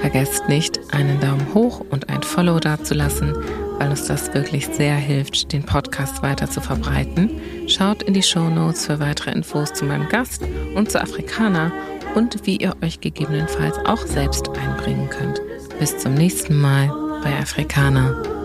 vergesst 0.00 0.48
nicht, 0.48 0.80
einen 0.92 1.20
Daumen 1.20 1.54
hoch 1.54 1.84
und 1.90 2.08
ein 2.08 2.22
Follow 2.22 2.58
dazulassen, 2.60 3.34
weil 3.82 3.90
uns 3.90 4.06
das 4.06 4.32
wirklich 4.32 4.68
sehr 4.68 4.94
hilft, 4.94 5.52
den 5.52 5.64
Podcast 5.64 6.22
weiter 6.22 6.48
zu 6.48 6.60
verbreiten. 6.60 7.40
Schaut 7.66 8.04
in 8.04 8.14
die 8.14 8.22
Show 8.22 8.48
Notes 8.48 8.86
für 8.86 9.00
weitere 9.00 9.32
Infos 9.32 9.72
zu 9.72 9.84
meinem 9.84 10.08
Gast 10.08 10.44
und 10.76 10.92
zu 10.92 11.02
Afrikaner 11.02 11.72
und 12.14 12.46
wie 12.46 12.58
ihr 12.58 12.76
euch 12.80 13.00
gegebenenfalls 13.00 13.76
auch 13.84 14.06
selbst 14.06 14.48
einbringen 14.50 15.10
könnt. 15.10 15.40
Bis 15.80 15.98
zum 15.98 16.14
nächsten 16.14 16.60
Mal 16.60 16.92
bei 17.24 17.36
Afrikaner. 17.36 18.41